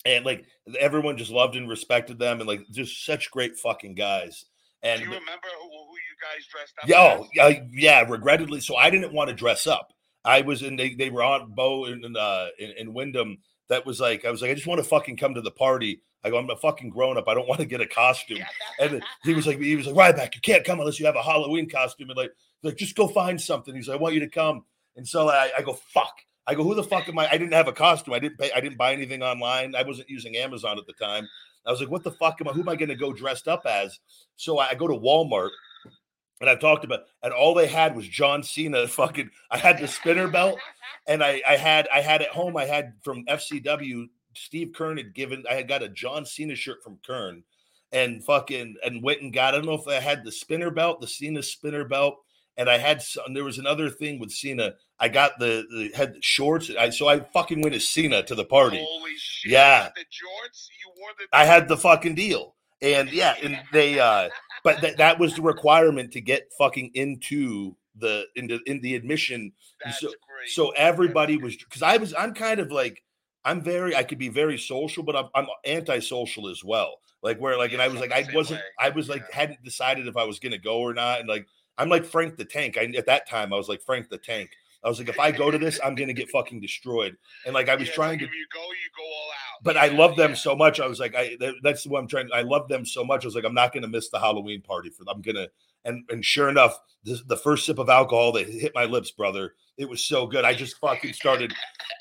and 0.04 0.24
like 0.24 0.46
everyone 0.78 1.16
just 1.16 1.30
loved 1.30 1.56
and 1.56 1.68
respected 1.68 2.18
them, 2.18 2.40
and 2.40 2.48
like 2.48 2.60
just 2.70 3.04
such 3.04 3.30
great 3.30 3.56
fucking 3.58 3.94
guys. 3.94 4.46
And 4.82 5.00
Do 5.00 5.06
you 5.06 5.10
remember 5.12 5.48
who, 5.60 5.68
who 5.68 5.94
you 5.94 6.16
guys 6.22 6.46
dressed 6.50 6.74
up? 6.80 6.88
yeah, 6.88 7.44
oh, 7.44 7.66
yeah. 7.72 8.04
Regrettably, 8.08 8.60
so 8.60 8.76
I 8.76 8.90
didn't 8.90 9.12
want 9.12 9.28
to 9.28 9.34
dress 9.34 9.66
up. 9.66 9.92
I 10.24 10.42
was 10.42 10.62
in. 10.62 10.76
They, 10.76 10.94
they 10.94 11.10
were 11.10 11.22
on 11.22 11.52
Bo 11.54 11.86
and 11.86 12.16
uh 12.16 12.46
in, 12.58 12.70
in 12.78 12.94
Wyndham. 12.94 13.38
That 13.68 13.86
was 13.86 14.00
like 14.00 14.24
I 14.24 14.30
was 14.30 14.42
like 14.42 14.50
I 14.50 14.54
just 14.54 14.66
want 14.66 14.82
to 14.82 14.88
fucking 14.88 15.16
come 15.16 15.34
to 15.34 15.40
the 15.40 15.50
party. 15.50 16.02
I 16.24 16.30
go 16.30 16.38
I'm 16.38 16.50
a 16.50 16.56
fucking 16.56 16.90
grown 16.90 17.16
up. 17.16 17.28
I 17.28 17.34
don't 17.34 17.48
want 17.48 17.60
to 17.60 17.66
get 17.66 17.80
a 17.80 17.86
costume. 17.86 18.44
And 18.80 19.02
he 19.24 19.34
was 19.34 19.46
like 19.46 19.60
he 19.60 19.76
was 19.76 19.86
like 19.86 20.14
Ryback, 20.16 20.34
you 20.34 20.40
can't 20.40 20.64
come 20.64 20.80
unless 20.80 20.98
you 20.98 21.06
have 21.06 21.16
a 21.16 21.22
Halloween 21.22 21.68
costume. 21.68 22.10
And 22.10 22.16
like 22.16 22.32
like 22.62 22.76
just 22.76 22.96
go 22.96 23.08
find 23.08 23.40
something. 23.40 23.74
He's 23.74 23.88
like 23.88 23.98
I 23.98 24.02
want 24.02 24.14
you 24.14 24.20
to 24.20 24.28
come. 24.28 24.64
And 24.96 25.06
so 25.06 25.28
I, 25.28 25.50
I 25.56 25.62
go 25.62 25.74
fuck. 25.74 26.14
I 26.46 26.54
go, 26.54 26.64
who 26.64 26.74
the 26.74 26.82
fuck 26.82 27.08
am 27.08 27.18
I? 27.18 27.28
I 27.28 27.36
didn't 27.36 27.52
have 27.52 27.68
a 27.68 27.72
costume. 27.72 28.14
I 28.14 28.18
didn't 28.18 28.38
pay. 28.38 28.50
I 28.52 28.60
didn't 28.60 28.78
buy 28.78 28.94
anything 28.94 29.22
online. 29.22 29.74
I 29.76 29.82
wasn't 29.82 30.08
using 30.08 30.36
Amazon 30.36 30.78
at 30.78 30.86
the 30.86 30.94
time. 30.94 31.28
I 31.66 31.70
was 31.70 31.80
like, 31.80 31.90
what 31.90 32.04
the 32.04 32.12
fuck 32.12 32.40
am 32.40 32.48
I? 32.48 32.52
Who 32.52 32.62
am 32.62 32.68
I 32.70 32.76
going 32.76 32.88
to 32.88 32.96
go 32.96 33.12
dressed 33.12 33.48
up 33.48 33.66
as? 33.66 34.00
So 34.36 34.58
I 34.58 34.74
go 34.74 34.88
to 34.88 34.94
Walmart 34.94 35.50
and 36.40 36.48
I've 36.48 36.60
talked 36.60 36.84
about, 36.84 37.00
and 37.22 37.32
all 37.32 37.52
they 37.52 37.66
had 37.66 37.94
was 37.94 38.08
John 38.08 38.42
Cena. 38.42 38.88
Fucking, 38.88 39.30
I 39.50 39.58
had 39.58 39.78
the 39.78 39.88
spinner 39.88 40.28
belt, 40.28 40.58
and 41.06 41.22
I, 41.22 41.42
I 41.46 41.56
had, 41.56 41.88
I 41.92 42.00
had 42.00 42.22
at 42.22 42.28
home. 42.28 42.56
I 42.56 42.64
had 42.64 42.94
from 43.02 43.26
FCW. 43.26 44.08
Steve 44.38 44.72
Keirn 44.74 44.98
had 44.98 45.14
given. 45.14 45.44
I 45.48 45.54
had 45.54 45.68
got 45.68 45.82
a 45.82 45.88
John 45.88 46.24
Cena 46.24 46.54
shirt 46.54 46.82
from 46.82 46.98
Kern, 47.06 47.42
and 47.92 48.24
fucking, 48.24 48.76
and 48.84 49.02
went 49.02 49.22
and 49.22 49.32
got. 49.32 49.54
I 49.54 49.58
don't 49.58 49.66
know 49.66 49.74
if 49.74 49.88
I 49.88 50.00
had 50.00 50.24
the 50.24 50.32
spinner 50.32 50.70
belt, 50.70 51.00
the 51.00 51.06
Cena 51.06 51.42
spinner 51.42 51.84
belt, 51.84 52.16
and 52.56 52.68
I 52.68 52.78
had. 52.78 53.02
Some, 53.02 53.34
there 53.34 53.44
was 53.44 53.58
another 53.58 53.90
thing 53.90 54.18
with 54.18 54.32
Cena. 54.32 54.74
I 55.00 55.08
got 55.08 55.38
the, 55.38 55.64
the 55.70 55.96
had 55.96 56.14
the 56.14 56.22
shorts. 56.22 56.70
I 56.78 56.90
so 56.90 57.08
I 57.08 57.20
fucking 57.20 57.60
went 57.60 57.74
as 57.74 57.88
Cena 57.88 58.22
to 58.24 58.34
the 58.34 58.44
party. 58.44 58.84
Holy 58.86 59.12
shit! 59.16 59.52
Yeah. 59.52 59.90
the 59.94 60.02
jorts 60.02 60.68
you 60.82 60.92
wore 60.98 61.10
the. 61.18 61.26
I 61.36 61.44
had 61.44 61.68
the 61.68 61.76
fucking 61.76 62.14
deal. 62.14 62.54
And 62.80 63.10
yeah, 63.12 63.34
and 63.42 63.60
they 63.72 63.98
uh 63.98 64.28
but 64.64 64.80
that 64.80 64.96
that 64.98 65.18
was 65.18 65.34
the 65.34 65.42
requirement 65.42 66.12
to 66.12 66.20
get 66.20 66.50
fucking 66.58 66.90
into 66.94 67.76
the 67.96 68.24
into 68.36 68.60
in 68.66 68.80
the 68.80 68.94
admission. 68.94 69.52
So 69.98 70.12
so 70.48 70.70
everybody 70.70 71.36
was 71.36 71.56
because 71.56 71.82
I 71.82 71.96
was 71.96 72.14
I'm 72.14 72.34
kind 72.34 72.60
of 72.60 72.70
like 72.70 73.02
I'm 73.44 73.62
very 73.62 73.94
I 73.96 74.02
could 74.02 74.18
be 74.18 74.28
very 74.28 74.58
social, 74.58 75.02
but 75.02 75.16
I'm 75.16 75.26
I'm 75.34 75.46
antisocial 75.66 76.48
as 76.48 76.62
well. 76.64 76.96
Like 77.22 77.38
where 77.40 77.56
like 77.58 77.72
and 77.72 77.82
I 77.82 77.88
was 77.88 78.00
like 78.00 78.12
I 78.12 78.26
wasn't. 78.34 78.60
I 78.78 78.90
was 78.90 79.08
like 79.08 79.22
Yeah. 79.30 79.36
hadn't 79.40 79.64
decided 79.64 80.06
if 80.06 80.16
I 80.16 80.24
was 80.24 80.38
gonna 80.38 80.58
go 80.58 80.78
or 80.80 80.94
not. 80.94 81.20
And 81.20 81.28
like 81.28 81.46
I'm 81.78 81.88
like 81.88 82.04
Frank 82.04 82.36
the 82.36 82.44
Tank. 82.44 82.76
I 82.78 82.84
at 82.96 83.06
that 83.06 83.28
time 83.28 83.52
I 83.52 83.56
was 83.56 83.68
like 83.68 83.82
Frank 83.82 84.08
the 84.08 84.18
Tank. 84.18 84.50
I 84.84 84.88
was 84.88 85.00
like, 85.00 85.08
if 85.08 85.18
I 85.18 85.32
go 85.32 85.50
to 85.50 85.58
this, 85.58 85.80
I'm 85.84 85.94
gonna 85.96 86.12
get 86.12 86.30
fucking 86.30 86.60
destroyed. 86.60 87.16
And 87.46 87.54
like 87.54 87.68
I 87.68 87.74
was 87.76 87.88
Yeah, 87.88 87.94
trying 87.94 88.10
like 88.10 88.18
to 88.20 88.24
If 88.26 88.32
you 88.34 88.46
go, 88.52 88.60
you 88.60 88.90
go 88.96 89.02
all 89.04 89.30
out. 89.30 89.64
but 89.64 89.76
I 89.76 89.88
love 89.88 90.16
them 90.16 90.30
yeah. 90.30 90.36
so 90.36 90.54
much. 90.54 90.78
I 90.80 90.86
was 90.86 91.00
like, 91.00 91.14
I 91.16 91.36
that, 91.40 91.54
that's 91.62 91.86
what 91.86 91.98
I'm 92.00 92.06
trying. 92.08 92.28
I 92.32 92.42
love 92.42 92.68
them 92.68 92.84
so 92.84 93.04
much. 93.04 93.24
I 93.24 93.26
was 93.26 93.34
like, 93.34 93.44
I'm 93.44 93.54
not 93.54 93.72
going 93.72 93.82
to 93.82 93.88
miss 93.88 94.08
the 94.10 94.20
Halloween 94.20 94.60
party 94.62 94.90
for 94.90 95.04
them. 95.04 95.14
I'm 95.16 95.22
gonna 95.22 95.48
and 95.84 96.04
and 96.10 96.24
sure 96.24 96.48
enough, 96.48 96.78
this, 97.04 97.22
the 97.24 97.36
first 97.36 97.66
sip 97.66 97.78
of 97.78 97.88
alcohol 97.88 98.32
that 98.32 98.48
hit 98.48 98.72
my 98.74 98.84
lips, 98.84 99.10
brother, 99.10 99.54
it 99.76 99.88
was 99.88 100.04
so 100.04 100.26
good. 100.26 100.44
I 100.44 100.54
just 100.54 100.78
fucking 100.78 101.12
started. 101.12 101.52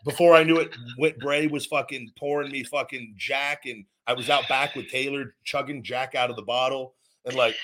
Before 0.05 0.35
I 0.35 0.43
knew 0.43 0.57
it, 0.57 0.75
Whit 0.97 1.19
Bray 1.19 1.47
was 1.47 1.65
fucking 1.65 2.11
pouring 2.17 2.51
me 2.51 2.63
fucking 2.63 3.15
Jack, 3.17 3.65
and 3.65 3.85
I 4.07 4.13
was 4.13 4.29
out 4.29 4.47
back 4.47 4.75
with 4.75 4.89
Taylor 4.89 5.35
chugging 5.43 5.83
Jack 5.83 6.15
out 6.15 6.29
of 6.29 6.35
the 6.35 6.41
bottle, 6.41 6.95
and 7.25 7.35
like 7.35 7.55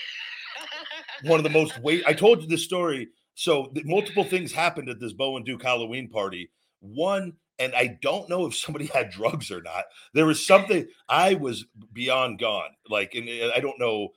one 1.24 1.40
of 1.40 1.44
the 1.44 1.50
most 1.50 1.80
wait. 1.82 2.04
I 2.06 2.14
told 2.14 2.42
you 2.42 2.48
this 2.48 2.64
story. 2.64 3.10
So 3.36 3.72
the, 3.74 3.84
multiple 3.86 4.24
things 4.24 4.52
happened 4.52 4.90
at 4.90 5.00
this 5.00 5.14
Bo 5.14 5.38
and 5.38 5.46
Duke 5.46 5.64
Halloween 5.64 6.08
party. 6.10 6.52
One, 6.80 7.34
and 7.60 7.74
I 7.76 7.98
don't 8.02 8.30
know 8.30 8.46
if 8.46 8.56
somebody 8.56 8.86
had 8.94 9.10
drugs 9.10 9.52
or 9.52 9.62
not. 9.62 9.86
There 10.14 10.26
was 10.26 10.46
something 10.46 10.88
I 11.10 11.36
was 11.36 11.66
beyond 11.94 12.40
gone. 12.40 12.70
Like, 12.90 13.16
and 13.16 13.28
I 13.54 13.60
don't 13.60 13.80
know. 13.80 14.10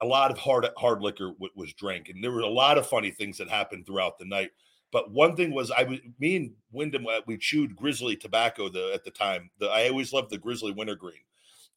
A 0.00 0.06
lot 0.06 0.30
of 0.30 0.38
hard 0.38 0.66
hard 0.76 1.00
liquor 1.02 1.28
w- 1.32 1.52
was 1.54 1.72
drank, 1.74 2.08
and 2.08 2.22
there 2.22 2.30
were 2.32 2.40
a 2.40 2.48
lot 2.48 2.78
of 2.78 2.86
funny 2.86 3.10
things 3.10 3.38
that 3.38 3.48
happened 3.48 3.86
throughout 3.86 4.18
the 4.18 4.24
night. 4.24 4.50
But 4.90 5.10
one 5.10 5.36
thing 5.36 5.52
was, 5.52 5.70
I 5.70 5.82
was 5.84 5.98
me 6.18 6.36
and 6.36 6.52
Wyndham. 6.72 7.06
uh, 7.06 7.20
We 7.26 7.36
chewed 7.36 7.76
Grizzly 7.76 8.16
tobacco 8.16 8.68
the 8.68 8.90
at 8.94 9.04
the 9.04 9.10
time. 9.10 9.50
The 9.58 9.66
I 9.68 9.88
always 9.88 10.12
loved 10.12 10.30
the 10.30 10.38
Grizzly 10.38 10.72
Wintergreen 10.72 11.20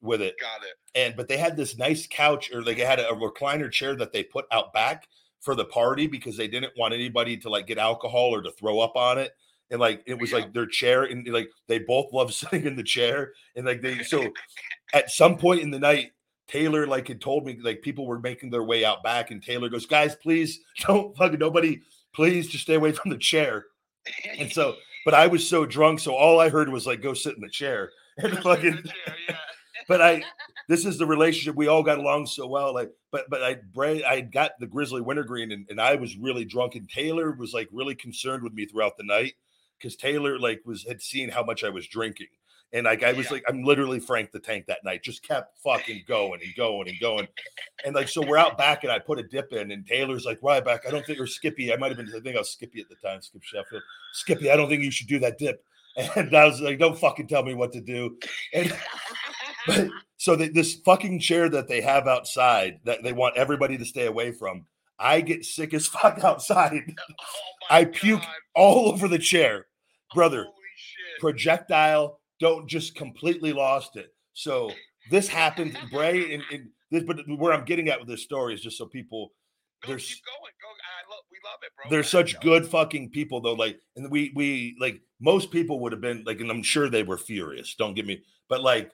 with 0.01 0.21
it 0.21 0.35
Got 0.39 0.63
it. 0.63 0.73
and 0.95 1.15
but 1.15 1.27
they 1.27 1.37
had 1.37 1.55
this 1.55 1.77
nice 1.77 2.07
couch 2.07 2.51
or 2.51 2.63
they 2.63 2.73
had 2.73 2.99
a, 2.99 3.09
a 3.09 3.15
recliner 3.15 3.71
chair 3.71 3.95
that 3.95 4.11
they 4.11 4.23
put 4.23 4.45
out 4.51 4.73
back 4.73 5.07
for 5.41 5.53
the 5.53 5.65
party 5.65 6.07
because 6.07 6.35
they 6.37 6.47
didn't 6.47 6.73
want 6.75 6.91
anybody 6.93 7.37
to 7.37 7.49
like 7.49 7.67
get 7.67 7.77
alcohol 7.77 8.33
or 8.33 8.41
to 8.41 8.49
throw 8.51 8.79
up 8.79 8.95
on 8.95 9.19
it 9.19 9.35
and 9.69 9.79
like 9.79 10.01
it 10.07 10.17
was 10.19 10.31
Yeah. 10.31 10.37
like 10.37 10.53
their 10.53 10.65
chair 10.65 11.03
and 11.03 11.27
like 11.27 11.51
they 11.67 11.77
both 11.77 12.11
love 12.13 12.33
sitting 12.33 12.65
in 12.65 12.75
the 12.75 12.81
chair 12.83 13.33
and 13.55 13.63
like 13.65 13.81
they 13.83 14.01
so 14.01 14.27
at 14.93 15.11
some 15.11 15.37
point 15.37 15.61
in 15.61 15.69
the 15.69 15.77
night 15.79 16.13
taylor 16.51 16.85
like 16.87 17.07
had 17.07 17.21
told 17.21 17.45
me 17.45 17.57
like 17.61 17.81
people 17.81 18.05
were 18.05 18.19
making 18.19 18.49
their 18.49 18.63
way 18.63 18.83
out 18.83 19.03
back 19.03 19.31
and 19.31 19.41
taylor 19.41 19.69
goes 19.69 19.85
guys 19.85 20.15
please 20.15 20.59
don't 20.79 21.15
fucking 21.17 21.39
nobody 21.39 21.81
please 22.13 22.47
just 22.47 22.63
stay 22.63 22.75
away 22.75 22.91
from 22.91 23.11
the 23.11 23.17
chair 23.17 23.65
and 24.37 24.51
so 24.51 24.75
but 25.05 25.13
i 25.13 25.27
was 25.27 25.47
so 25.47 25.65
drunk 25.65 25.99
so 25.99 26.13
all 26.13 26.39
i 26.39 26.49
heard 26.49 26.69
was 26.69 26.85
like 26.85 27.01
go 27.01 27.13
sit 27.13 27.35
in 27.35 27.41
the 27.41 27.49
chair 27.49 27.91
and 28.17 28.33
Just 28.33 28.43
sit 28.43 28.65
in 28.65 28.73
fucking 28.73 28.75
the 28.83 28.89
chair, 28.89 29.15
yeah. 29.29 29.35
but 29.87 30.01
I 30.01 30.23
this 30.67 30.85
is 30.85 30.97
the 30.97 31.05
relationship 31.05 31.55
we 31.55 31.67
all 31.67 31.83
got 31.83 31.97
along 31.97 32.27
so 32.27 32.47
well. 32.47 32.73
Like, 32.73 32.91
but 33.11 33.29
but 33.29 33.43
I 33.43 33.55
Bray 33.73 34.03
I 34.03 34.21
got 34.21 34.51
the 34.59 34.67
Grizzly 34.67 35.01
Wintergreen 35.01 35.51
and, 35.51 35.65
and 35.69 35.81
I 35.81 35.95
was 35.95 36.17
really 36.17 36.45
drunk 36.45 36.75
and 36.75 36.89
Taylor 36.89 37.31
was 37.31 37.53
like 37.53 37.67
really 37.71 37.95
concerned 37.95 38.43
with 38.43 38.53
me 38.53 38.65
throughout 38.65 38.97
the 38.97 39.03
night 39.03 39.33
because 39.77 39.95
Taylor 39.95 40.39
like 40.39 40.61
was 40.65 40.85
had 40.85 41.01
seen 41.01 41.29
how 41.29 41.43
much 41.43 41.63
I 41.63 41.69
was 41.69 41.87
drinking. 41.87 42.27
And 42.73 42.85
like 42.85 43.03
I 43.03 43.11
was 43.11 43.25
Yeah. 43.25 43.33
like, 43.33 43.43
I'm 43.49 43.63
literally 43.63 43.99
Frank 43.99 44.31
the 44.31 44.39
Tank 44.39 44.65
that 44.67 44.83
night, 44.85 45.03
just 45.03 45.23
kept 45.27 45.57
fucking 45.61 46.03
going 46.07 46.39
and 46.41 46.55
going 46.55 46.87
and 46.87 46.97
going. 46.99 47.27
And 47.85 47.93
like, 47.93 48.07
so 48.07 48.25
we're 48.25 48.37
out 48.37 48.57
back 48.57 48.83
and 48.83 48.91
I 48.91 48.99
put 48.99 49.19
a 49.19 49.23
dip 49.23 49.51
in, 49.51 49.71
and 49.71 49.85
Taylor's 49.85 50.25
like, 50.25 50.39
Ryback. 50.41 50.87
I 50.87 50.91
don't 50.91 51.05
think, 51.05 51.19
or 51.19 51.27
Skippy, 51.27 51.73
I 51.73 51.75
might 51.77 51.89
have 51.89 51.97
been, 51.97 52.07
I 52.15 52.19
think 52.21 52.35
I 52.35 52.39
was 52.39 52.51
Skippy 52.51 52.79
at 52.79 52.87
the 52.89 52.95
time, 52.95 53.21
Skip 53.21 53.43
Sheffield. 53.43 53.81
Skippy, 54.13 54.49
I 54.51 54.55
don't 54.55 54.69
think 54.69 54.83
you 54.83 54.91
should 54.91 55.07
do 55.07 55.19
that 55.19 55.37
dip. 55.37 55.63
And 56.15 56.33
I 56.33 56.45
was 56.45 56.61
like, 56.61 56.79
don't 56.79 56.97
fucking 56.97 57.27
tell 57.27 57.43
me 57.43 57.53
what 57.53 57.73
to 57.73 57.81
do. 57.81 58.17
And 58.53 58.73
but 59.67 59.89
so 60.15 60.37
they, 60.37 60.47
this 60.47 60.75
fucking 60.75 61.19
chair 61.19 61.49
that 61.49 61.67
they 61.67 61.81
have 61.81 62.07
outside 62.07 62.79
that 62.85 63.03
they 63.03 63.11
want 63.11 63.35
everybody 63.35 63.77
to 63.77 63.83
stay 63.83 64.05
away 64.05 64.31
from, 64.31 64.65
I 64.97 65.19
get 65.19 65.43
sick 65.43 65.73
as 65.73 65.87
fuck 65.87 66.23
outside, 66.23 66.81
Oh 66.97 67.15
I 67.69 67.83
puke 67.83 68.21
God. 68.21 68.29
all 68.55 68.87
over 68.93 69.09
the 69.09 69.19
chair, 69.19 69.65
brother. 70.15 70.43
Holy 70.43 70.55
shit. 70.77 71.19
Projectile, 71.19 72.20
don't 72.41 72.67
just 72.67 72.95
completely 72.95 73.53
lost 73.53 73.95
it. 73.95 74.13
So 74.33 74.71
this 75.09 75.29
happened, 75.29 75.77
Bray, 75.91 76.33
and, 76.33 76.43
and 76.51 76.67
this, 76.91 77.03
but 77.05 77.19
where 77.37 77.53
I'm 77.53 77.63
getting 77.63 77.87
at 77.87 77.99
with 77.99 78.09
this 78.09 78.23
story 78.23 78.53
is 78.53 78.61
just 78.61 78.77
so 78.77 78.85
people 78.87 79.31
Go, 79.83 79.87
there's- 79.89 80.07
keep 80.09 80.23
going. 80.25 80.51
Go. 80.61 80.67
I 80.67 81.09
love. 81.09 81.23
We 81.31 81.37
love 81.45 81.59
it, 81.63 81.71
bro. 81.75 81.89
they're 81.89 82.03
such 82.03 82.39
good 82.41 82.67
fucking 82.67 83.09
people 83.11 83.41
though 83.41 83.53
like 83.53 83.79
and 83.95 84.11
we 84.11 84.31
we 84.35 84.75
like 84.79 85.01
most 85.19 85.49
people 85.51 85.79
would 85.79 85.91
have 85.91 86.01
been 86.01 86.23
like 86.25 86.39
and 86.39 86.51
i'm 86.51 86.61
sure 86.61 86.87
they 86.89 87.03
were 87.03 87.17
furious 87.17 87.73
don't 87.75 87.95
get 87.95 88.05
me 88.05 88.21
but 88.47 88.61
like 88.61 88.91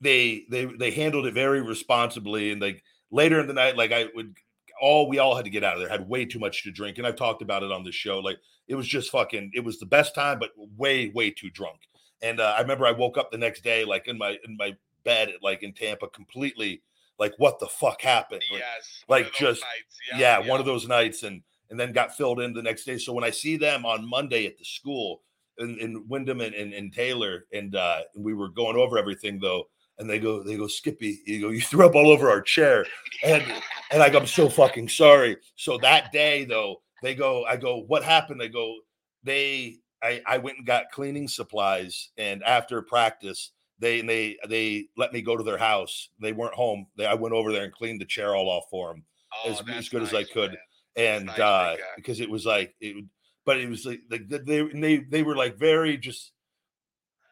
they 0.00 0.44
they 0.50 0.64
they 0.64 0.90
handled 0.90 1.26
it 1.26 1.34
very 1.34 1.60
responsibly 1.60 2.50
and 2.50 2.60
like 2.62 2.82
later 3.10 3.40
in 3.40 3.46
the 3.46 3.52
night 3.52 3.76
like 3.76 3.92
i 3.92 4.06
would 4.14 4.34
all 4.80 5.08
we 5.08 5.18
all 5.18 5.34
had 5.36 5.44
to 5.44 5.50
get 5.50 5.64
out 5.64 5.74
of 5.74 5.80
there 5.80 5.88
had 5.88 6.08
way 6.08 6.24
too 6.24 6.38
much 6.38 6.62
to 6.62 6.70
drink 6.72 6.98
and 6.98 7.06
i've 7.06 7.16
talked 7.16 7.42
about 7.42 7.62
it 7.62 7.72
on 7.72 7.82
the 7.84 7.92
show 7.92 8.18
like 8.20 8.38
it 8.68 8.74
was 8.74 8.86
just 8.88 9.10
fucking 9.10 9.50
it 9.54 9.64
was 9.64 9.78
the 9.78 9.86
best 9.86 10.14
time 10.14 10.38
but 10.38 10.50
way 10.76 11.10
way 11.14 11.30
too 11.30 11.50
drunk 11.50 11.80
and 12.22 12.40
uh, 12.40 12.54
i 12.56 12.60
remember 12.60 12.86
i 12.86 12.90
woke 12.92 13.18
up 13.18 13.30
the 13.30 13.38
next 13.38 13.62
day 13.62 13.84
like 13.84 14.08
in 14.08 14.16
my 14.18 14.36
in 14.46 14.56
my 14.56 14.74
bed 15.04 15.30
like 15.42 15.62
in 15.62 15.72
tampa 15.72 16.06
completely 16.08 16.82
like 17.18 17.32
what 17.38 17.58
the 17.58 17.66
fuck 17.66 18.00
happened 18.02 18.42
Like, 18.50 18.60
Yes. 18.60 19.04
like 19.08 19.32
just- 19.34 19.62
nights. 19.62 20.20
yeah, 20.20 20.38
one 20.38 20.60
of 20.60 20.66
those 20.66 20.86
nights 20.88 21.22
and 21.22 21.42
and 21.70 21.78
then 21.80 21.92
got 21.92 22.16
filled 22.16 22.40
in 22.40 22.52
the 22.52 22.62
next 22.62 22.84
day 22.84 22.96
so 22.98 23.12
when 23.12 23.24
i 23.24 23.30
see 23.30 23.56
them 23.56 23.84
on 23.86 24.08
monday 24.08 24.46
at 24.46 24.56
the 24.58 24.64
school 24.64 25.22
in, 25.58 25.78
in 25.78 26.04
wyndham 26.08 26.40
and, 26.40 26.54
and, 26.54 26.72
and 26.74 26.92
taylor 26.92 27.44
and 27.52 27.74
uh 27.76 28.00
and 28.14 28.24
we 28.24 28.34
were 28.34 28.48
going 28.48 28.76
over 28.76 28.98
everything 28.98 29.38
though 29.40 29.64
and 29.98 30.08
they 30.10 30.18
go 30.18 30.42
they 30.42 30.56
go 30.56 30.66
skippy 30.66 31.20
you 31.26 31.40
go 31.40 31.48
you 31.50 31.60
threw 31.60 31.86
up 31.86 31.94
all 31.94 32.08
over 32.10 32.28
our 32.30 32.40
chair 32.42 32.84
and 33.24 33.42
and 33.90 34.02
i 34.02 34.08
go 34.10 34.18
i'm 34.18 34.26
so 34.26 34.48
fucking 34.48 34.88
sorry 34.88 35.36
so 35.56 35.76
that 35.78 36.12
day 36.12 36.44
though 36.44 36.80
they 37.02 37.14
go 37.14 37.44
i 37.46 37.56
go 37.56 37.78
what 37.88 38.04
happened 38.04 38.40
they 38.40 38.48
go 38.48 38.76
they 39.24 39.76
i 40.06 40.22
i 40.26 40.38
went 40.38 40.58
and 40.58 40.66
got 40.66 40.90
cleaning 40.92 41.28
supplies 41.28 42.10
and 42.16 42.42
after 42.44 42.80
practice 42.82 43.52
they 43.78 44.00
they 44.00 44.36
they 44.48 44.86
let 44.96 45.12
me 45.12 45.20
go 45.20 45.36
to 45.36 45.42
their 45.44 45.58
house 45.58 46.08
they 46.20 46.32
weren't 46.32 46.54
home 46.54 46.86
they, 46.96 47.06
i 47.06 47.14
went 47.14 47.34
over 47.34 47.52
there 47.52 47.64
and 47.64 47.72
cleaned 47.72 48.00
the 48.00 48.04
chair 48.06 48.34
all 48.34 48.48
off 48.48 48.64
for 48.70 48.88
them 48.92 49.04
Oh, 49.44 49.50
as- 49.50 49.62
as 49.68 49.88
good 49.90 50.02
as 50.02 50.14
I 50.14 50.24
could. 50.24 50.50
man. 50.52 50.58
and 50.96 51.26
nice, 51.26 51.38
uh 51.40 51.76
because 51.96 52.20
it 52.20 52.30
was 52.30 52.46
like 52.46 52.74
it 52.80 53.04
but 53.44 53.58
it 53.60 53.68
was 53.68 53.84
like, 53.84 54.00
like 54.10 54.28
they 54.28 54.62
they 54.72 54.96
they 54.98 55.22
were 55.22 55.36
like 55.36 55.56
very 55.58 55.96
just 55.98 56.32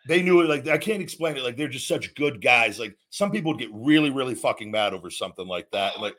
they 0.06 0.20
knew 0.22 0.42
it 0.42 0.48
like 0.50 0.68
I 0.68 0.76
can't 0.76 1.00
explain 1.00 1.36
it 1.38 1.42
like 1.42 1.56
they're 1.56 1.66
just 1.78 1.88
such 1.88 2.14
good 2.14 2.42
guys 2.42 2.78
like 2.78 2.94
some 3.08 3.30
people 3.30 3.52
would 3.52 3.58
get 3.60 3.70
really 3.72 4.10
really 4.10 4.34
fucking 4.34 4.70
mad 4.70 4.92
over 4.92 5.08
something 5.10 5.46
like 5.48 5.70
that 5.70 5.98
like 5.98 6.12
100%. 6.14 6.18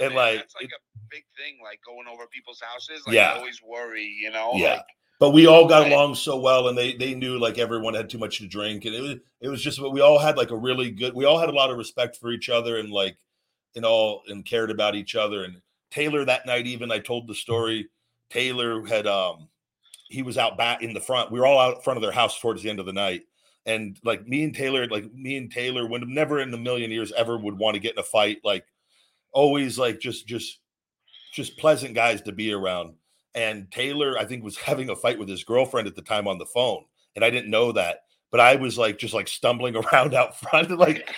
and, 0.00 0.14
man. 0.14 0.16
like, 0.16 0.36
that's 0.38 0.54
like 0.54 0.64
it- 0.64 0.72
a 0.72 0.98
big 1.10 1.24
thing, 1.36 1.58
like 1.62 1.80
going 1.86 2.06
over 2.06 2.26
people's 2.32 2.60
houses. 2.60 3.02
Like, 3.06 3.16
Yeah. 3.16 3.32
I 3.32 3.36
always 3.38 3.60
worry, 3.62 4.04
you 4.04 4.30
know. 4.30 4.52
Yeah. 4.54 4.74
Like, 4.74 4.84
but 5.18 5.30
we 5.30 5.46
all 5.46 5.66
got 5.66 5.82
Right. 5.82 5.92
along 5.92 6.14
so 6.14 6.38
well 6.38 6.68
and 6.68 6.76
they 6.78 6.94
they 6.94 7.14
knew 7.14 7.38
like 7.38 7.58
everyone 7.58 7.94
had 7.94 8.08
too 8.10 8.18
much 8.18 8.38
to 8.38 8.46
drink 8.46 8.84
and 8.84 8.94
it 8.94 9.00
was 9.00 9.16
it 9.40 9.48
was 9.48 9.62
just 9.62 9.80
we 9.80 10.00
all 10.00 10.18
had 10.18 10.36
like 10.36 10.50
a 10.50 10.56
really 10.56 10.90
good 10.90 11.14
we 11.14 11.24
all 11.24 11.38
had 11.38 11.48
a 11.48 11.52
lot 11.52 11.70
of 11.70 11.76
respect 11.78 12.16
for 12.16 12.30
each 12.30 12.48
other 12.48 12.78
and 12.78 12.90
like 12.90 13.16
and 13.76 13.84
all 13.84 14.22
and 14.28 14.44
cared 14.44 14.70
about 14.70 14.94
each 14.94 15.14
other 15.14 15.44
and 15.44 15.60
Taylor 15.90 16.24
that 16.24 16.46
night 16.46 16.66
even 16.66 16.90
I 16.92 16.98
told 16.98 17.26
the 17.26 17.34
story 17.34 17.88
Taylor 18.30 18.84
had 18.86 19.06
um 19.06 19.48
he 20.08 20.22
was 20.22 20.38
out 20.38 20.56
back 20.56 20.82
in 20.82 20.94
the 20.94 21.00
front 21.00 21.30
we 21.30 21.38
were 21.40 21.46
all 21.46 21.58
out 21.58 21.84
front 21.84 21.96
of 21.96 22.02
their 22.02 22.12
house 22.12 22.38
towards 22.40 22.62
the 22.62 22.70
end 22.70 22.80
of 22.80 22.86
the 22.86 22.92
night 22.92 23.22
and 23.66 23.98
like 24.04 24.26
me 24.26 24.44
and 24.44 24.54
Taylor 24.54 24.86
like 24.88 25.12
me 25.12 25.36
and 25.36 25.50
Taylor 25.50 25.86
would 25.86 26.06
never 26.08 26.40
in 26.40 26.52
a 26.54 26.58
million 26.58 26.90
years 26.90 27.12
ever 27.12 27.36
would 27.36 27.58
want 27.58 27.74
to 27.74 27.80
get 27.80 27.92
in 27.94 27.98
a 27.98 28.04
fight 28.04 28.38
like 28.44 28.64
always 29.32 29.78
like 29.78 30.00
just 30.00 30.26
just 30.26 30.58
just 31.32 31.58
pleasant 31.58 31.94
guys 31.94 32.22
to 32.22 32.32
be 32.32 32.52
around 32.52 32.94
and 33.38 33.70
Taylor, 33.70 34.18
I 34.18 34.24
think, 34.24 34.42
was 34.42 34.56
having 34.56 34.90
a 34.90 34.96
fight 34.96 35.16
with 35.16 35.28
his 35.28 35.44
girlfriend 35.44 35.86
at 35.86 35.94
the 35.94 36.02
time 36.02 36.26
on 36.26 36.38
the 36.38 36.46
phone, 36.46 36.84
and 37.14 37.24
I 37.24 37.30
didn't 37.30 37.50
know 37.50 37.70
that. 37.70 38.00
But 38.32 38.40
I 38.40 38.56
was 38.56 38.76
like 38.76 38.98
just 38.98 39.14
like 39.14 39.28
stumbling 39.28 39.76
around 39.92 40.12
out 40.12 40.38
front, 40.38 40.76
like, 40.76 41.08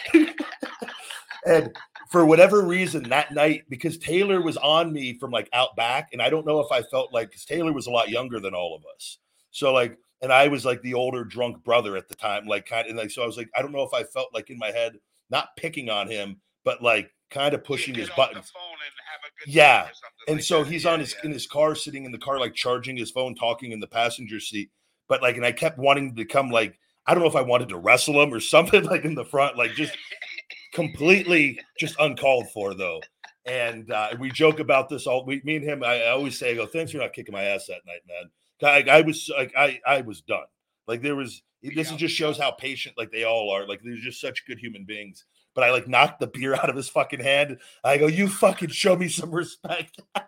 and 1.47 1.75
for 2.11 2.27
whatever 2.27 2.63
reason 2.63 3.05
that 3.05 3.33
night, 3.33 3.63
because 3.71 3.97
Taylor 3.97 4.43
was 4.43 4.59
on 4.59 4.93
me 4.93 5.19
from 5.19 5.31
like 5.31 5.49
out 5.55 5.75
back, 5.77 6.11
and 6.13 6.21
I 6.21 6.29
don't 6.29 6.47
know 6.47 6.61
if 6.61 6.71
I 6.71 6.83
felt 6.83 7.11
like 7.11 7.31
because 7.31 7.47
Taylor 7.47 7.73
was 7.73 7.87
a 7.87 7.91
lot 7.91 8.11
younger 8.11 8.39
than 8.39 8.55
all 8.55 8.77
of 8.77 8.83
us, 8.95 9.17
so 9.51 9.73
like, 9.73 9.97
and 10.21 10.31
I 10.31 10.49
was 10.49 10.67
like 10.67 10.83
the 10.83 10.95
older 10.95 11.25
drunk 11.25 11.65
brother 11.65 11.97
at 11.97 12.07
the 12.07 12.17
time, 12.17 12.47
like 12.47 12.67
kind 12.67 12.85
of, 12.85 12.91
and 12.91 12.99
like 12.99 13.11
so 13.11 13.23
I 13.23 13.27
was 13.27 13.39
like, 13.39 13.49
I 13.57 13.63
don't 13.63 13.73
know 13.73 13.83
if 13.83 13.95
I 13.95 14.05
felt 14.05 14.35
like 14.35 14.51
in 14.51 14.59
my 14.59 14.73
head 14.73 14.93
not 15.31 15.57
picking 15.57 15.89
on 15.89 16.07
him, 16.07 16.39
but 16.65 16.83
like 16.83 17.11
kind 17.31 17.55
of 17.55 17.65
pushing 17.65 17.95
his 17.95 18.11
buttons. 18.11 18.53
and 18.55 18.93
have 19.11 19.21
a 19.25 19.31
good 19.39 19.55
Yeah, 19.55 19.83
time 19.83 19.91
or 19.91 19.95
something 19.95 20.29
And 20.29 20.37
like 20.39 20.45
so 20.45 20.63
that. 20.65 20.71
he's 20.71 20.85
Yeah, 20.85 20.91
on 20.93 21.01
his 21.01 21.15
yeah. 21.15 21.27
in 21.27 21.33
his 21.33 21.47
car, 21.47 21.75
sitting 21.75 22.05
in 22.05 22.13
the 22.13 22.19
car, 22.19 22.39
like 22.39 22.55
charging 22.55 22.97
his 22.97 23.11
phone, 23.11 23.35
talking 23.35 23.73
in 23.73 23.81
the 23.81 23.87
passenger 23.87 24.41
seat. 24.41 24.71
But 25.09 25.23
like, 25.23 25.37
and 25.37 25.45
I 25.47 25.53
kept 25.53 25.79
wanting 25.79 26.15
to 26.17 26.25
come 26.25 26.51
like, 26.51 26.79
I 27.07 27.15
don't 27.15 27.23
know 27.23 27.29
if 27.29 27.37
I 27.37 27.43
wanted 27.43 27.69
to 27.71 27.79
wrestle 27.79 28.21
him 28.23 28.33
or 28.33 28.41
something 28.41 28.85
like 28.85 29.05
in 29.05 29.15
the 29.15 29.25
front, 29.25 29.57
like 29.57 29.73
just 29.75 29.97
completely 30.75 31.59
just 31.79 31.97
uncalled 32.01 32.51
for 32.53 32.75
though. 32.75 33.01
And 33.47 33.91
uh, 33.91 34.11
we 34.21 34.31
joke 34.31 34.61
about 34.61 34.89
this 34.89 35.07
all. 35.07 35.25
We, 35.25 35.41
me 35.45 35.57
and 35.57 35.65
him, 35.65 35.83
I, 35.83 36.03
I 36.03 36.09
always 36.11 36.39
say, 36.39 36.53
I 36.53 36.55
go, 36.55 36.67
thanks 36.67 36.93
for 36.93 36.99
not 36.99 37.13
kicking 37.15 37.33
my 37.33 37.45
ass 37.45 37.67
that 37.67 37.81
night, 37.87 38.03
man. 38.07 38.31
I, 38.63 38.99
I 38.99 39.01
was 39.01 39.31
like, 39.37 39.53
I, 39.57 39.81
I 39.87 40.03
was 40.03 40.21
done. 40.21 40.45
Like 40.87 41.03
there 41.03 41.17
was. 41.17 41.43
This 41.63 41.91
Yeah, 41.91 41.97
just 41.99 42.15
shows 42.15 42.39
how 42.39 42.53
patient 42.53 42.97
like 42.97 43.11
they 43.11 43.25
all 43.25 43.51
are. 43.51 43.67
Like 43.67 43.81
they're 43.85 43.97
just 43.97 44.19
such 44.19 44.47
good 44.47 44.59
human 44.59 44.85
beings. 44.87 45.27
But 45.55 45.65
I 45.65 45.71
like 45.73 45.89
knocked 45.89 46.21
the 46.21 46.27
beer 46.29 46.55
out 46.55 46.71
of 46.71 46.77
his 46.77 46.89
fucking 46.89 47.21
hand. 47.21 47.59
I 47.85 47.99
go, 47.99 48.07
you 48.07 48.29
fucking 48.29 48.69
show 48.71 48.97
me 48.97 49.09
some 49.09 49.31
respect. 49.31 50.01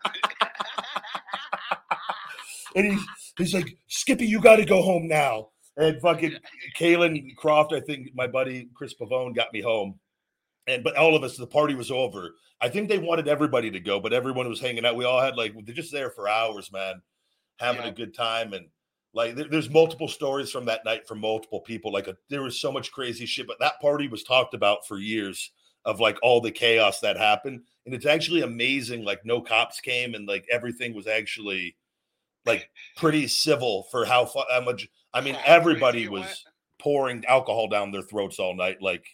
and 2.75 2.93
he's 2.93 3.01
he's 3.37 3.55
like, 3.55 3.77
Skippy, 3.89 4.27
you 4.27 4.41
got 4.41 4.57
to 4.57 4.65
go 4.65 4.83
home 4.83 5.07
now. 5.09 5.49
And 5.77 6.01
fucking 6.01 6.37
Caylen 6.79 7.35
Croft, 7.37 7.73
I 7.73 7.81
think 7.81 8.09
my 8.15 8.27
buddy 8.27 8.69
Chris 8.75 8.95
Pavone 8.95 9.35
got 9.35 9.53
me 9.53 9.61
home. 9.61 9.99
And 10.67 10.85
but 10.85 10.97
all 10.97 11.17
of 11.17 11.23
us, 11.23 11.37
the 11.37 11.47
party 11.47 11.75
was 11.75 11.91
over. 11.91 12.31
I 12.61 12.69
think 12.69 12.89
they 12.89 12.99
wanted 12.99 13.27
everybody 13.27 13.71
to 13.71 13.81
go, 13.81 13.99
but 13.99 14.13
everyone 14.13 14.49
was 14.49 14.61
hanging 14.61 14.85
out. 14.85 14.97
We 14.97 15.05
all 15.05 15.21
had 15.21 15.37
like 15.37 15.55
they're 15.65 15.75
just 15.75 15.93
there 15.93 16.11
for 16.11 16.29
hours, 16.29 16.71
man, 16.73 17.03
having 17.59 17.83
Yeah. 17.83 17.89
a 17.89 17.93
good 17.93 18.15
time. 18.15 18.53
And 18.53 18.67
like 19.15 19.35
there- 19.35 19.49
there's 19.49 19.69
multiple 19.71 20.09
stories 20.09 20.51
from 20.51 20.65
that 20.67 20.85
night 20.85 21.07
from 21.07 21.21
multiple 21.21 21.61
people. 21.61 21.93
Like 21.93 22.09
a, 22.09 22.17
there 22.29 22.43
was 22.43 22.61
so 22.61 22.73
much 22.73 22.93
crazy 22.93 23.27
shit, 23.27 23.47
but 23.47 23.59
that 23.61 23.81
party 23.81 24.09
was 24.09 24.23
talked 24.23 24.55
about 24.55 24.87
for 24.87 24.99
years 24.99 25.51
of 25.85 26.01
like 26.01 26.17
all 26.23 26.41
the 26.41 26.51
chaos 26.51 27.01
that 27.01 27.17
happened. 27.17 27.63
And 27.85 27.95
it's 27.95 28.07
actually 28.07 28.43
amazing. 28.43 29.05
Like 29.05 29.25
no 29.25 29.41
cops 29.41 29.81
came 29.81 30.15
and 30.15 30.27
like 30.29 30.47
everything 30.51 30.95
was 30.95 31.07
actually 31.07 31.77
like 32.47 32.71
pretty 32.97 33.27
civil 33.29 33.85
for 33.91 34.05
how, 34.05 34.25
fu- 34.27 34.43
how 34.51 34.61
much. 34.63 34.89
I 35.15 35.21
mean, 35.21 35.37
everybody 35.45 36.09
was 36.09 36.45
pouring 36.79 37.25
alcohol 37.27 37.69
down 37.69 37.91
their 37.93 38.03
throats 38.03 38.39
all 38.39 38.55
night. 38.57 38.81
Like, 38.81 39.05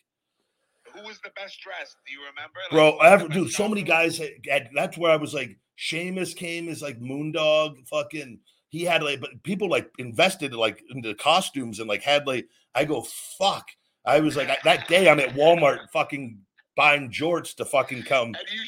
Who 0.94 1.02
was 1.02 1.18
the 1.24 1.30
best 1.36 1.60
dressed? 1.60 1.96
Do 2.06 2.12
you 2.12 2.20
remember? 2.20 2.58
Like, 2.70 2.70
bro, 2.70 2.90
who 2.92 2.96
was 2.98 3.02
the 3.02 3.10
ever, 3.24 3.28
dude, 3.28 3.52
so 3.52 3.68
many 3.68 3.82
guys 3.82 4.20
eh, 4.20 4.28
had, 4.46 4.62
had- 4.64 4.70
that's 4.74 4.96
where 4.96 5.10
I 5.10 5.16
was 5.16 5.34
like, 5.34 5.58
Sheamus 5.76 6.34
came 6.34 6.68
as 6.68 6.82
like 6.82 6.98
Moondog, 7.00 7.86
fucking. 7.88 8.38
He 8.70 8.84
had 8.84 9.02
like, 9.02 9.20
but 9.20 9.42
people 9.42 9.68
like 9.68 9.90
invested 9.98 10.54
like 10.54 10.82
into 10.90 11.14
costumes 11.14 11.78
and 11.78 11.88
like 11.88 12.02
had 12.02 12.26
like, 12.26 12.48
I 12.74 12.84
go, 12.84 13.06
fuck. 13.38 13.66
I 14.04 14.20
was 14.20 14.36
like, 14.36 14.48
I- 14.50 14.58
that 14.64 14.88
day 14.88 15.08
I'm 15.08 15.20
at 15.20 15.30
Walmart 15.34 15.88
fucking 15.92 16.40
buying 16.76 17.10
jorts 17.10 17.54
to 17.56 17.64
fucking 17.64 18.02
come. 18.04 18.28
And 18.28 18.36
you 18.52 18.62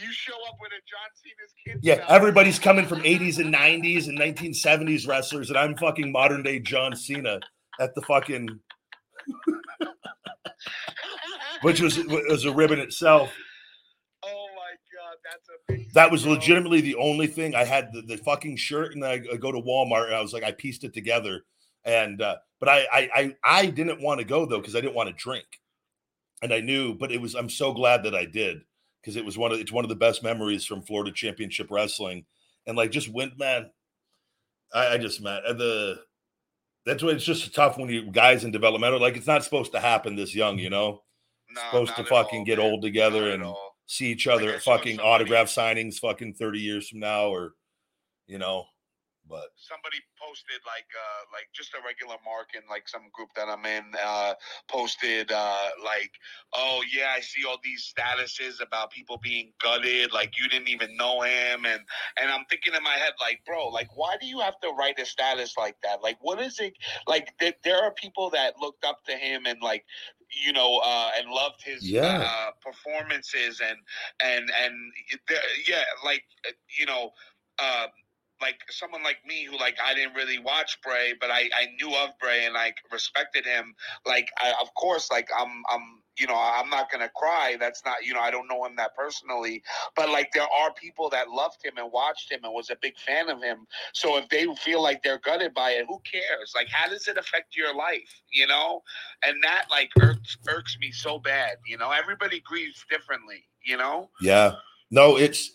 you 0.00 0.12
show 0.12 0.34
up 0.48 0.54
with 0.60 0.70
a 0.70 0.80
John 0.86 1.10
Cena's 1.14 1.52
kid. 1.66 1.78
Yeah, 1.82 1.96
style. 2.04 2.16
everybody's 2.16 2.60
coming 2.60 2.86
from 2.86 3.00
80s 3.00 3.40
and 3.40 3.52
90s 3.52 4.06
and 4.06 4.16
1970s 4.16 5.08
wrestlers, 5.08 5.48
and 5.50 5.58
I'm 5.58 5.76
fucking 5.76 6.12
modern 6.12 6.44
day 6.44 6.60
John 6.60 6.94
Cena 6.94 7.40
at 7.80 7.96
the 7.96 8.02
fucking, 8.02 8.60
which 11.62 11.80
was 11.80 11.98
was 12.06 12.44
a 12.44 12.52
ribbon 12.52 12.78
itself. 12.78 13.32
Oh 14.24 14.46
my 14.54 14.70
god, 14.94 15.16
that's 15.24 15.48
amazing. 15.48 15.57
That 15.94 16.10
was 16.10 16.26
legitimately 16.26 16.80
the 16.80 16.96
only 16.96 17.26
thing. 17.26 17.54
I 17.54 17.64
had 17.64 17.92
the, 17.92 18.02
the 18.02 18.16
fucking 18.18 18.56
shirt, 18.56 18.94
and 18.94 19.04
I, 19.04 19.20
I 19.32 19.36
go 19.36 19.52
to 19.52 19.60
Walmart 19.60 20.06
and 20.06 20.14
I 20.14 20.20
was 20.20 20.32
like, 20.32 20.44
I 20.44 20.52
pieced 20.52 20.84
it 20.84 20.94
together, 20.94 21.44
and 21.84 22.22
uh, 22.22 22.36
but 22.60 22.68
I 22.68 22.86
I 22.92 23.10
I, 23.14 23.36
I 23.44 23.66
didn't 23.66 24.00
want 24.00 24.20
to 24.20 24.24
go 24.24 24.46
though 24.46 24.58
because 24.58 24.76
I 24.76 24.80
didn't 24.80 24.94
want 24.94 25.08
to 25.08 25.14
drink, 25.14 25.46
and 26.42 26.52
I 26.52 26.60
knew, 26.60 26.94
but 26.94 27.12
it 27.12 27.20
was 27.20 27.34
I'm 27.34 27.50
so 27.50 27.72
glad 27.72 28.02
that 28.04 28.14
I 28.14 28.24
did 28.24 28.58
because 29.00 29.16
it 29.16 29.24
was 29.24 29.36
one 29.36 29.52
of 29.52 29.58
it's 29.60 29.72
one 29.72 29.84
of 29.84 29.88
the 29.88 29.96
best 29.96 30.22
memories 30.22 30.64
from 30.64 30.82
Florida 30.82 31.12
Championship 31.12 31.70
Wrestling, 31.70 32.24
and 32.66 32.76
like 32.76 32.90
just 32.90 33.12
went 33.12 33.38
man, 33.38 33.70
I, 34.72 34.94
I 34.94 34.98
just 34.98 35.20
met 35.20 35.42
the 35.58 36.00
that's 36.86 37.02
why 37.02 37.10
it's 37.10 37.24
just 37.24 37.54
tough 37.54 37.76
when 37.76 37.90
you 37.90 38.10
guys 38.10 38.44
in 38.44 38.50
developmental 38.50 39.00
like 39.00 39.16
it's 39.16 39.26
not 39.26 39.44
supposed 39.44 39.72
to 39.72 39.80
happen 39.80 40.16
this 40.16 40.34
young, 40.34 40.58
you 40.58 40.70
know, 40.70 41.02
No, 41.50 41.60
supposed 41.70 41.96
to 41.96 42.04
fucking 42.04 42.40
all, 42.40 42.44
get 42.46 42.58
man. 42.58 42.70
old 42.70 42.82
together 42.82 43.26
Not 43.26 43.34
and 43.34 43.42
all. 43.44 43.67
See 43.88 44.06
each 44.06 44.26
other 44.26 44.52
at 44.52 44.62
fucking 44.62 45.00
autograph 45.00 45.48
signings 45.48 45.98
fucking 45.98 46.34
30 46.34 46.60
years 46.60 46.88
from 46.88 47.00
now 47.00 47.28
or 47.28 47.54
you 48.26 48.38
know 48.38 48.66
but 49.28 49.48
somebody 49.56 49.98
posted 50.20 50.60
like 50.66 50.88
uh 50.96 51.22
like 51.32 51.48
just 51.54 51.74
a 51.74 51.78
regular 51.84 52.16
mark 52.24 52.48
in 52.54 52.62
like 52.68 52.88
some 52.88 53.02
group 53.12 53.28
that 53.36 53.48
I'm 53.48 53.64
in 53.66 53.84
uh 54.02 54.34
posted 54.68 55.30
uh 55.30 55.68
like 55.84 56.10
oh 56.54 56.82
yeah 56.94 57.12
I 57.14 57.20
see 57.20 57.44
all 57.44 57.58
these 57.62 57.92
statuses 57.92 58.62
about 58.62 58.90
people 58.90 59.18
being 59.22 59.52
gutted 59.62 60.12
like 60.12 60.38
you 60.38 60.48
didn't 60.48 60.68
even 60.68 60.96
know 60.96 61.22
him 61.22 61.66
and 61.66 61.80
and 62.20 62.30
I'm 62.30 62.44
thinking 62.48 62.74
in 62.74 62.82
my 62.82 62.96
head 62.96 63.12
like 63.20 63.40
bro 63.46 63.68
like 63.68 63.94
why 63.96 64.16
do 64.20 64.26
you 64.26 64.40
have 64.40 64.58
to 64.60 64.70
write 64.70 64.98
a 64.98 65.06
status 65.06 65.54
like 65.56 65.76
that? 65.82 66.02
Like 66.02 66.16
what 66.20 66.40
is 66.40 66.58
it 66.58 66.74
like 67.06 67.32
th- 67.38 67.56
there 67.64 67.82
are 67.82 67.92
people 67.92 68.30
that 68.30 68.54
looked 68.60 68.84
up 68.84 69.04
to 69.06 69.12
him 69.12 69.46
and 69.46 69.60
like 69.60 69.84
you 70.44 70.52
know 70.52 70.80
uh 70.84 71.10
and 71.18 71.30
loved 71.30 71.62
his 71.64 71.82
Yeah. 71.84 72.22
uh 72.24 72.50
performances 72.62 73.60
and 73.60 73.78
and 74.22 74.50
and 74.62 74.92
yeah 75.66 75.84
like 76.04 76.24
uh, 76.48 76.52
you 76.78 76.86
know 76.86 77.10
uh 77.58 77.86
like 78.40 78.60
someone 78.70 79.02
like 79.02 79.18
me 79.26 79.44
who 79.44 79.58
like 79.58 79.76
I 79.84 79.94
didn't 79.94 80.14
really 80.14 80.38
watch 80.38 80.78
Bray, 80.82 81.14
but 81.20 81.30
I 81.30 81.50
I 81.56 81.68
knew 81.80 81.94
of 81.96 82.10
Bray 82.20 82.44
and 82.44 82.54
like 82.54 82.76
respected 82.92 83.44
him. 83.44 83.74
Like 84.06 84.28
I, 84.38 84.52
of 84.60 84.72
course, 84.74 85.10
like 85.10 85.28
I'm 85.38 85.62
I'm 85.70 86.02
you 86.18 86.26
know 86.26 86.36
I'm 86.36 86.70
not 86.70 86.90
gonna 86.90 87.10
cry. 87.14 87.56
That's 87.58 87.82
not 87.84 88.04
you 88.04 88.14
know 88.14 88.20
I 88.20 88.30
don't 88.30 88.48
know 88.48 88.64
him 88.64 88.76
that 88.76 88.94
personally, 88.96 89.62
but 89.96 90.08
like 90.08 90.30
there 90.32 90.44
are 90.60 90.72
people 90.74 91.10
that 91.10 91.30
loved 91.30 91.64
him 91.64 91.72
and 91.76 91.90
watched 91.92 92.30
him 92.30 92.40
and 92.44 92.52
was 92.52 92.70
a 92.70 92.76
big 92.80 92.96
fan 92.98 93.28
of 93.28 93.42
him. 93.42 93.66
So 93.92 94.16
if 94.18 94.28
they 94.28 94.46
feel 94.56 94.82
like 94.82 95.02
they're 95.02 95.20
gutted 95.20 95.54
by 95.54 95.70
it, 95.72 95.86
who 95.88 96.00
cares? 96.00 96.52
Like 96.54 96.68
how 96.68 96.88
does 96.88 97.08
it 97.08 97.18
affect 97.18 97.56
your 97.56 97.74
life? 97.74 98.22
You 98.32 98.46
know, 98.46 98.82
and 99.24 99.42
that 99.42 99.66
like 99.70 99.90
irks 100.00 100.36
irks 100.48 100.78
me 100.80 100.92
so 100.92 101.18
bad. 101.18 101.56
You 101.66 101.78
know, 101.78 101.90
everybody 101.90 102.40
grieves 102.40 102.84
differently. 102.90 103.44
You 103.64 103.76
know. 103.76 104.08
yeah 104.22 104.52
no 104.90 105.18
it's 105.18 105.50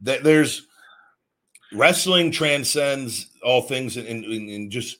that 0.00 0.22
there's 0.22 0.68
wrestling 1.72 2.30
transcends 2.30 3.30
all 3.42 3.62
things 3.62 3.96
and, 3.96 4.70
just 4.70 4.98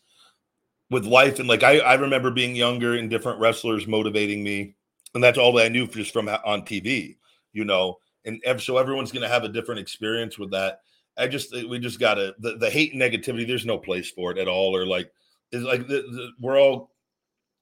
with 0.91 1.05
life 1.05 1.39
and 1.39 1.49
like 1.49 1.63
I, 1.63 1.79
I 1.79 1.95
remember 1.95 2.31
being 2.31 2.57
younger 2.57 2.95
and 2.95 3.11
different 3.11 3.41
wrestlers 3.41 3.87
motivating 3.87 4.43
me 4.43 4.75
and 5.15 5.23
that's 5.23 5.39
all 5.39 5.53
that 5.55 5.67
i 5.67 5.69
knew 5.69 5.87
just 5.87 6.13
from 6.13 6.29
on 6.29 6.63
tv 6.63 7.17
you 7.53 7.65
know? 7.65 7.99
And 8.25 8.43
so 8.61 8.77
everyone's 8.77 9.11
going 9.11 9.23
to 9.23 9.29
have 9.29 9.45
a 9.45 9.49
different 9.49 9.81
experience 9.81 10.39
with 10.39 10.51
that. 10.51 10.81
I 11.17 11.27
just 11.29 11.53
we 11.69 11.79
just 11.79 11.99
gotta 11.99 12.35
the, 12.39 12.57
the 12.57 12.71
hate 12.71 12.93
and 12.93 13.03
negativity 13.03 13.47
there's 13.47 13.67
no 13.67 13.79
place 13.79 14.11
for 14.11 14.31
it 14.31 14.39
at 14.39 14.47
all 14.47 14.77
or 14.77 14.87
like 14.87 15.11
it's 15.51 15.65
like 15.65 15.89
the, 15.89 16.03
the, 16.03 16.31
we're 16.39 16.61
all 16.61 16.91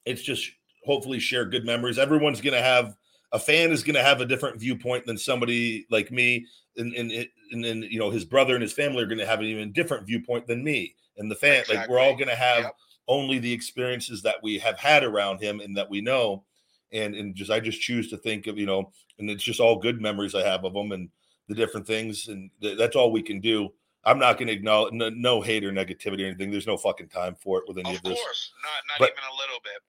it's 0.05 0.21
just 0.21 0.51
hopefully 0.85 1.21
share 1.21 1.47
good 1.47 1.65
memories. 1.65 1.99
Everyone's 1.99 2.41
going 2.41 2.53
to 2.53 2.63
have 2.63 2.97
a 3.33 3.39
fan 3.39 3.73
is 3.73 3.83
going 3.83 3.95
to 3.97 4.03
have 4.03 4.21
a 4.21 4.27
different 4.27 4.59
viewpoint 4.61 5.05
than 5.07 5.19
somebody 5.19 5.87
like 5.91 6.11
me 6.11 6.47
and 6.77 6.93
and, 6.95 7.11
and 7.53 7.65
then 7.65 7.83
you 7.91 7.99
know 7.99 8.11
his 8.11 8.25
brother 8.25 8.55
and 8.55 8.63
his 8.63 8.73
family 8.73 9.03
are 9.03 9.07
going 9.07 9.19
to 9.19 9.27
have 9.27 9.41
an 9.41 9.47
even 9.47 9.73
different 9.73 10.07
viewpoint 10.07 10.47
than 10.47 10.63
me. 10.65 10.95
And 11.19 11.31
the 11.31 11.35
fan 11.35 11.65
like 11.69 11.89
we're 11.89 11.99
all 11.99 12.15
going 12.15 12.29
to 12.29 12.35
have 12.37 12.65
Yep. 12.65 12.77
only 13.09 13.39
the 13.39 13.53
experiences 13.53 14.23
that 14.23 14.37
we 14.43 14.59
have 14.59 14.79
had 14.79 15.03
around 15.05 15.41
him 15.41 15.61
and 15.61 15.77
that 15.77 15.89
we 15.91 16.01
know. 16.01 16.45
And 16.93 17.15
and 17.17 17.35
just 17.35 17.51
i 17.51 17.59
just 17.59 17.81
choose 17.81 18.09
to 18.11 18.17
think 18.17 18.47
of 18.47 18.57
you 18.59 18.67
know 18.67 18.93
and 19.19 19.29
it's 19.29 19.43
just 19.43 19.59
all 19.59 19.77
good 19.77 20.01
memories 20.01 20.37
i 20.37 20.43
have 20.43 20.65
of 20.65 20.75
him 20.77 20.93
and 20.93 21.09
the 21.49 21.55
different 21.55 21.85
things 21.87 22.29
and 22.29 22.49
th- 22.63 22.79
that's 22.79 22.95
all 22.97 23.11
we 23.11 23.23
can 23.23 23.41
do. 23.41 23.71
I'm 24.05 24.21
not 24.21 24.37
going 24.39 24.47
to 24.47 24.53
acknowledge 24.55 24.93
no, 24.93 25.09
no 25.11 25.41
hate 25.41 25.65
or 25.65 25.73
negativity 25.73 26.23
or 26.23 26.27
anything. 26.27 26.53
There's 26.53 26.67
no 26.67 26.77
fucking 26.77 27.09
time 27.09 27.35
for 27.43 27.59
it 27.59 27.65
with 27.67 27.79
any 27.79 27.91
of, 27.91 27.97
Of 27.97 28.03
this. 28.05 28.21
course, 28.21 28.53
not 28.63 28.71
not 28.89 28.99
But- 29.01 29.11
even 29.19 29.25
a 29.33 29.37
little 29.41 29.59
bit. 29.65 29.83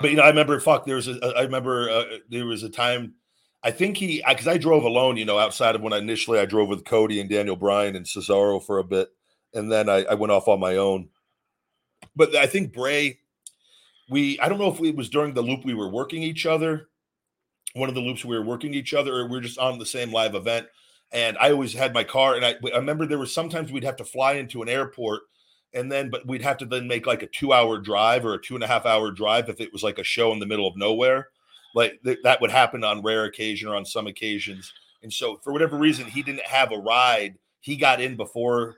But 0.00 0.10
you 0.10 0.16
know, 0.16 0.22
I 0.22 0.28
remember. 0.28 0.58
Fuck, 0.60 0.86
there 0.86 0.96
was 0.96 1.08
a. 1.08 1.18
I 1.36 1.42
remember 1.42 1.90
uh, 1.90 2.04
there 2.28 2.46
was 2.46 2.62
a 2.62 2.70
time. 2.70 3.14
I 3.64 3.70
think 3.70 3.96
he 3.96 4.22
because 4.26 4.48
I 4.48 4.58
drove 4.58 4.84
alone. 4.84 5.16
You 5.16 5.24
know, 5.24 5.38
outside 5.38 5.74
of 5.74 5.82
when 5.82 5.92
I 5.92 5.98
initially 5.98 6.38
I 6.38 6.46
drove 6.46 6.68
with 6.68 6.84
Cody 6.84 7.20
and 7.20 7.28
Daniel 7.30 7.56
Bryan 7.56 7.96
and 7.96 8.06
Cesaro 8.06 8.64
for 8.64 8.78
a 8.78 8.84
bit, 8.84 9.10
and 9.54 9.70
then 9.70 9.88
I, 9.88 10.04
I 10.04 10.14
went 10.14 10.32
off 10.32 10.48
on 10.48 10.60
my 10.60 10.76
own. 10.76 11.08
But 12.16 12.34
I 12.34 12.46
think 12.46 12.72
Bray, 12.72 13.18
we 14.10 14.38
I 14.40 14.48
don't 14.48 14.58
know 14.58 14.72
if 14.72 14.80
it 14.80 14.96
was 14.96 15.08
during 15.08 15.34
the 15.34 15.42
loop 15.42 15.64
we 15.64 15.74
were 15.74 15.88
working 15.88 16.22
each 16.22 16.46
other, 16.46 16.88
one 17.74 17.88
of 17.88 17.94
the 17.94 18.00
loops 18.00 18.24
we 18.24 18.36
were 18.36 18.44
working 18.44 18.74
each 18.74 18.94
other, 18.94 19.14
or 19.14 19.28
we 19.28 19.38
are 19.38 19.42
just 19.42 19.58
on 19.58 19.78
the 19.78 19.86
same 19.86 20.12
live 20.12 20.34
event. 20.34 20.66
and 21.12 21.36
I 21.38 21.52
always 21.52 21.72
had 21.74 21.94
my 21.94 22.04
car. 22.04 22.36
And 22.36 22.44
I, 22.44 22.54
I 22.72 22.78
remember 22.78 23.06
there 23.06 23.18
was 23.18 23.34
sometimes 23.34 23.70
we'd 23.70 23.84
have 23.84 23.96
to 23.96 24.04
fly 24.04 24.34
into 24.34 24.62
an 24.62 24.68
airport, 24.68 25.22
and 25.74 25.90
then 25.90 26.10
but 26.10 26.26
we'd 26.26 26.42
have 26.42 26.58
to 26.58 26.66
then 26.66 26.86
make 26.86 27.06
like 27.06 27.22
a 27.22 27.26
two 27.26 27.52
hour 27.52 27.78
drive 27.78 28.24
or 28.24 28.34
a 28.34 28.42
two 28.42 28.54
and 28.54 28.64
a 28.64 28.66
half 28.66 28.86
hour 28.86 29.10
drive 29.10 29.48
if 29.48 29.60
it 29.60 29.72
was 29.72 29.82
like 29.82 29.98
a 29.98 30.04
show 30.04 30.32
in 30.32 30.38
the 30.38 30.46
middle 30.46 30.66
of 30.66 30.76
nowhere. 30.76 31.28
Like 31.74 32.00
th- 32.04 32.18
that 32.24 32.40
would 32.40 32.50
happen 32.50 32.84
on 32.84 33.02
rare 33.02 33.24
occasion 33.24 33.68
or 33.68 33.76
on 33.76 33.84
some 33.84 34.06
occasions. 34.06 34.72
And 35.02 35.12
so 35.12 35.40
for 35.42 35.52
whatever 35.52 35.76
reason, 35.76 36.06
he 36.06 36.22
didn't 36.22 36.46
have 36.46 36.72
a 36.72 36.78
ride. 36.78 37.38
He 37.60 37.76
got 37.76 38.00
in 38.00 38.16
before 38.16 38.76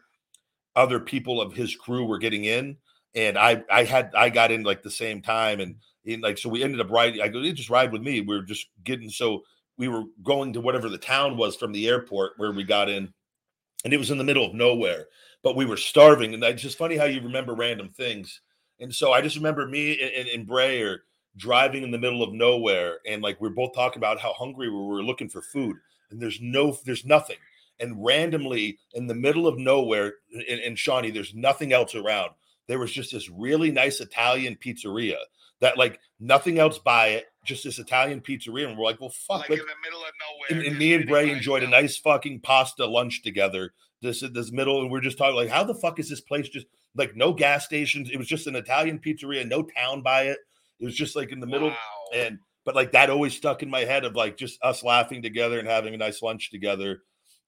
other 0.76 1.00
people 1.00 1.40
of 1.40 1.52
his 1.52 1.74
crew 1.76 2.04
were 2.04 2.18
getting 2.18 2.44
in, 2.44 2.76
and 3.14 3.38
I 3.38 3.62
I 3.70 3.84
had 3.84 4.12
I 4.14 4.30
got 4.30 4.50
in 4.50 4.62
like 4.62 4.82
the 4.82 4.90
same 4.90 5.22
time, 5.22 5.60
and 5.60 5.76
in 6.04 6.20
like 6.20 6.38
so 6.38 6.48
we 6.48 6.62
ended 6.62 6.80
up 6.80 6.90
riding. 6.90 7.20
I 7.20 7.28
go, 7.28 7.40
"You 7.40 7.52
just 7.52 7.70
ride 7.70 7.92
with 7.92 8.02
me. 8.02 8.20
We 8.20 8.36
were 8.36 8.42
just 8.42 8.68
getting 8.84 9.10
so 9.10 9.42
we 9.76 9.88
were 9.88 10.04
going 10.22 10.52
to 10.52 10.60
whatever 10.60 10.88
the 10.88 10.98
town 10.98 11.36
was 11.36 11.56
from 11.56 11.72
the 11.72 11.88
airport 11.88 12.32
where 12.36 12.52
we 12.52 12.64
got 12.64 12.88
in, 12.88 13.12
and 13.84 13.92
it 13.92 13.98
was 13.98 14.10
in 14.10 14.18
the 14.18 14.24
middle 14.24 14.46
of 14.46 14.54
nowhere, 14.54 15.06
but 15.44 15.54
we 15.54 15.66
were 15.66 15.76
starving. 15.76 16.34
And 16.34 16.42
it's 16.42 16.62
just 16.62 16.78
funny 16.78 16.96
how 16.96 17.04
you 17.04 17.20
remember 17.20 17.54
random 17.54 17.90
things. 17.90 18.40
And 18.80 18.92
so 18.92 19.12
I 19.12 19.20
just 19.20 19.36
remember 19.36 19.68
me 19.68 20.00
and, 20.00 20.28
and, 20.28 20.46
Bray 20.46 20.82
are 20.82 21.04
driving 21.36 21.84
in 21.84 21.92
the 21.92 21.98
middle 21.98 22.24
of 22.24 22.32
nowhere, 22.32 22.98
and 23.06 23.22
like 23.22 23.40
we're 23.40 23.50
both 23.50 23.72
talking 23.72 24.00
about 24.00 24.18
how 24.18 24.32
hungry 24.32 24.68
we 24.68 24.76
were 24.76 25.02
looking 25.02 25.28
for 25.28 25.42
food, 25.42 25.76
and 26.10 26.20
there's 26.20 26.40
no, 26.40 26.76
there's 26.84 27.04
nothing. 27.04 27.36
And 27.78 28.04
randomly 28.04 28.78
in 28.94 29.06
the 29.06 29.14
middle 29.14 29.46
of 29.46 29.58
nowhere, 29.58 30.14
in, 30.32 30.58
in 30.58 30.74
Shawnee, 30.74 31.12
there's 31.12 31.34
nothing 31.34 31.72
else 31.72 31.94
around. 31.94 32.30
There 32.66 32.80
was 32.80 32.90
just 32.90 33.12
this 33.12 33.28
really 33.28 33.70
nice 33.70 34.00
Italian 34.00 34.56
pizzeria 34.56 35.18
that 35.60 35.78
like 35.78 36.00
nothing 36.20 36.58
else 36.58 36.78
by 36.78 37.08
it, 37.08 37.26
just 37.44 37.64
this 37.64 37.78
Italian 37.78 38.20
pizzeria. 38.20 38.68
And 38.68 38.76
we're 38.76 38.84
like, 38.84 39.00
well, 39.00 39.10
fuck. 39.10 39.48
Like 39.48 39.50
in 39.50 39.58
the 39.58 39.64
middle 39.84 40.00
of 40.00 40.12
nowhere. 40.50 40.60
and, 40.60 40.68
and 40.68 40.78
me 40.78 40.94
and 40.94 41.06
Bray 41.06 41.30
enjoyed 41.30 41.62
a 41.62 41.68
nice 41.68 41.96
fucking 41.96 42.40
pasta 42.40 42.86
lunch 42.86 43.22
together. 43.22 43.72
This 44.04 44.20
this 44.32 44.52
middle, 44.52 44.82
and 44.82 44.90
we're 44.90 45.00
just 45.00 45.18
talking 45.18 45.34
like, 45.34 45.48
how 45.48 45.64
the 45.64 45.74
fuck 45.74 45.98
is 45.98 46.08
this 46.08 46.20
place 46.20 46.48
just 46.48 46.66
like 46.94 47.16
no 47.16 47.32
gas 47.32 47.64
stations? 47.64 48.10
It 48.12 48.18
was 48.18 48.28
just 48.28 48.46
an 48.46 48.54
Italian 48.54 49.00
pizzeria, 49.00 49.48
no 49.48 49.62
town 49.62 50.02
by 50.02 50.24
it. 50.24 50.38
It 50.78 50.84
was 50.84 50.94
just 50.94 51.16
like 51.16 51.32
in 51.32 51.40
the 51.40 51.46
middle, 51.46 51.68
Wow. 51.68 51.76
and 52.14 52.38
but 52.64 52.74
like 52.74 52.92
that 52.92 53.10
always 53.10 53.34
stuck 53.34 53.62
in 53.62 53.70
my 53.70 53.80
head 53.80 54.04
of 54.04 54.14
like 54.14 54.36
just 54.36 54.62
us 54.62 54.82
laughing 54.84 55.22
together 55.22 55.58
and 55.58 55.66
having 55.68 55.94
a 55.94 55.98
nice 55.98 56.22
lunch 56.22 56.50
together. 56.50 57.00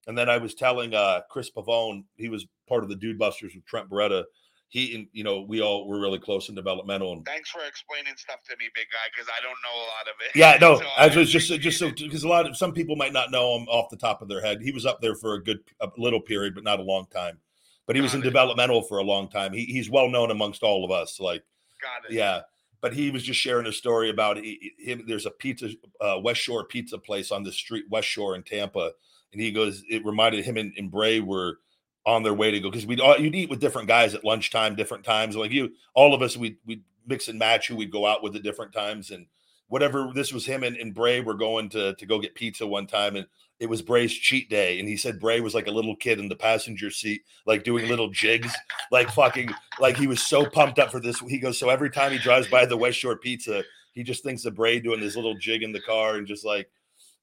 And 0.06 0.16
then 0.16 0.28
I 0.30 0.38
was 0.38 0.54
telling 0.54 0.94
uh 0.94 1.20
Chris 1.30 1.50
Pavone, 1.50 2.04
he 2.16 2.28
was 2.28 2.46
part 2.68 2.82
of 2.82 2.88
the 2.88 2.96
Dude 2.96 3.18
Busters 3.18 3.54
with 3.54 3.64
Trent 3.66 3.88
Beretta. 3.90 4.24
He 4.68 4.94
and 4.96 5.06
you 5.12 5.22
know 5.22 5.42
we 5.42 5.60
all 5.62 5.86
were 5.86 6.00
really 6.00 6.18
close 6.18 6.48
in 6.48 6.54
developmental 6.54 7.12
and 7.12 7.24
Thanks 7.24 7.50
for 7.50 7.60
explaining 7.64 8.14
stuff 8.16 8.40
to 8.48 8.56
me, 8.58 8.66
big 8.74 8.86
guy, 8.90 8.98
because 9.14 9.28
I 9.28 9.40
don't 9.40 9.56
know 9.62 9.76
a 9.76 9.86
lot 9.86 10.08
of 10.08 10.14
it. 10.20 10.36
Yeah, 10.36 10.58
no, 10.60 10.78
So 10.80 10.86
I 10.98 11.16
was 11.16 11.30
just 11.30 11.48
just 11.60 11.78
so 11.78 11.90
because 11.90 12.24
a 12.24 12.28
lot 12.28 12.46
of 12.46 12.56
some 12.56 12.72
people 12.72 12.96
might 12.96 13.12
not 13.12 13.30
know 13.30 13.56
him 13.56 13.68
off 13.68 13.90
the 13.90 13.96
top 13.96 14.22
of 14.22 14.28
their 14.28 14.40
head. 14.40 14.60
He 14.60 14.72
was 14.72 14.84
up 14.84 15.00
there 15.00 15.14
for 15.14 15.34
a 15.34 15.42
good 15.42 15.60
a 15.80 15.88
little 15.96 16.20
period, 16.20 16.54
but 16.54 16.64
not 16.64 16.80
a 16.80 16.82
long 16.82 17.06
time. 17.12 17.38
But 17.86 17.94
he 17.94 18.02
was 18.02 18.14
in 18.14 18.20
it. 18.20 18.24
developmental 18.24 18.82
for 18.82 18.98
a 18.98 19.04
long 19.04 19.28
time. 19.28 19.52
He, 19.52 19.64
he's 19.66 19.88
well 19.88 20.08
known 20.08 20.32
amongst 20.32 20.64
all 20.64 20.84
of 20.84 20.90
us. 20.90 21.20
Like, 21.20 21.44
Got 21.80 22.10
it. 22.10 22.14
yeah. 22.14 22.40
But 22.80 22.92
he 22.94 23.10
was 23.12 23.22
just 23.22 23.38
sharing 23.38 23.66
a 23.66 23.72
story 23.72 24.10
about 24.10 24.38
him. 24.38 25.04
There's 25.06 25.26
a 25.26 25.30
pizza, 25.30 25.70
uh, 26.00 26.18
West 26.22 26.40
Shore 26.40 26.64
pizza 26.64 26.98
place 26.98 27.30
on 27.30 27.44
the 27.44 27.52
street, 27.52 27.84
West 27.88 28.08
Shore 28.08 28.34
in 28.34 28.42
Tampa, 28.42 28.90
and 29.32 29.40
he 29.40 29.52
goes. 29.52 29.84
It 29.88 30.04
reminded 30.04 30.44
him 30.44 30.56
and, 30.56 30.72
and 30.76 30.90
Bray 30.90 31.20
were 31.20 31.60
on 32.06 32.22
their 32.22 32.32
way 32.32 32.52
to 32.52 32.60
go 32.60 32.70
because 32.70 32.86
we'd 32.86 33.00
all 33.00 33.18
you'd 33.18 33.34
eat 33.34 33.50
with 33.50 33.60
different 33.60 33.88
guys 33.88 34.14
at 34.14 34.24
lunchtime, 34.24 34.76
different 34.76 35.04
times. 35.04 35.36
Like 35.36 35.50
you, 35.50 35.72
all 35.92 36.14
of 36.14 36.22
us, 36.22 36.36
we 36.36 36.56
we 36.64 36.80
mix 37.06 37.28
and 37.28 37.38
match 37.38 37.68
who 37.68 37.76
we'd 37.76 37.90
go 37.90 38.06
out 38.06 38.22
with 38.22 38.36
at 38.36 38.44
different 38.44 38.72
times, 38.72 39.10
and 39.10 39.26
whatever. 39.66 40.12
This 40.14 40.32
was 40.32 40.46
him 40.46 40.62
and, 40.62 40.76
and 40.76 40.94
Bray 40.94 41.20
were 41.20 41.34
going 41.34 41.68
to 41.70 41.94
to 41.94 42.06
go 42.06 42.20
get 42.20 42.36
pizza 42.36 42.66
one 42.66 42.86
time, 42.86 43.16
and 43.16 43.26
it 43.58 43.68
was 43.68 43.82
Bray's 43.82 44.12
cheat 44.12 44.48
day, 44.48 44.78
and 44.78 44.88
he 44.88 44.96
said 44.96 45.18
Bray 45.18 45.40
was 45.40 45.54
like 45.54 45.66
a 45.66 45.72
little 45.72 45.96
kid 45.96 46.20
in 46.20 46.28
the 46.28 46.36
passenger 46.36 46.90
seat, 46.90 47.22
like 47.44 47.64
doing 47.64 47.88
little 47.88 48.10
jigs, 48.10 48.54
like 48.92 49.10
fucking, 49.10 49.50
like 49.80 49.96
he 49.96 50.06
was 50.06 50.22
so 50.22 50.46
pumped 50.46 50.78
up 50.78 50.92
for 50.92 51.00
this. 51.00 51.18
He 51.20 51.38
goes, 51.38 51.58
so 51.58 51.70
every 51.70 51.90
time 51.90 52.12
he 52.12 52.18
drives 52.18 52.46
by 52.48 52.66
the 52.66 52.76
West 52.76 52.98
Shore 52.98 53.16
Pizza, 53.16 53.64
he 53.92 54.04
just 54.04 54.22
thinks 54.22 54.44
of 54.44 54.54
Bray 54.54 54.78
doing 54.78 55.00
this 55.00 55.16
little 55.16 55.34
jig 55.34 55.62
in 55.62 55.72
the 55.72 55.80
car, 55.80 56.16
and 56.16 56.26
just 56.26 56.44
like. 56.44 56.68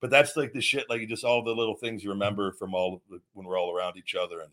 But 0.01 0.09
that's 0.09 0.35
like 0.35 0.51
the 0.51 0.59
shit, 0.59 0.89
like 0.89 1.07
just 1.07 1.23
all 1.23 1.41
the 1.41 1.55
little 1.55 1.77
things 1.77 2.03
you 2.03 2.09
remember 2.09 2.51
from 2.51 2.75
all 2.75 3.01
the, 3.09 3.21
when 3.31 3.47
we're 3.47 3.57
all 3.57 3.73
around 3.73 3.95
each 3.95 4.15
other, 4.15 4.41
and 4.41 4.51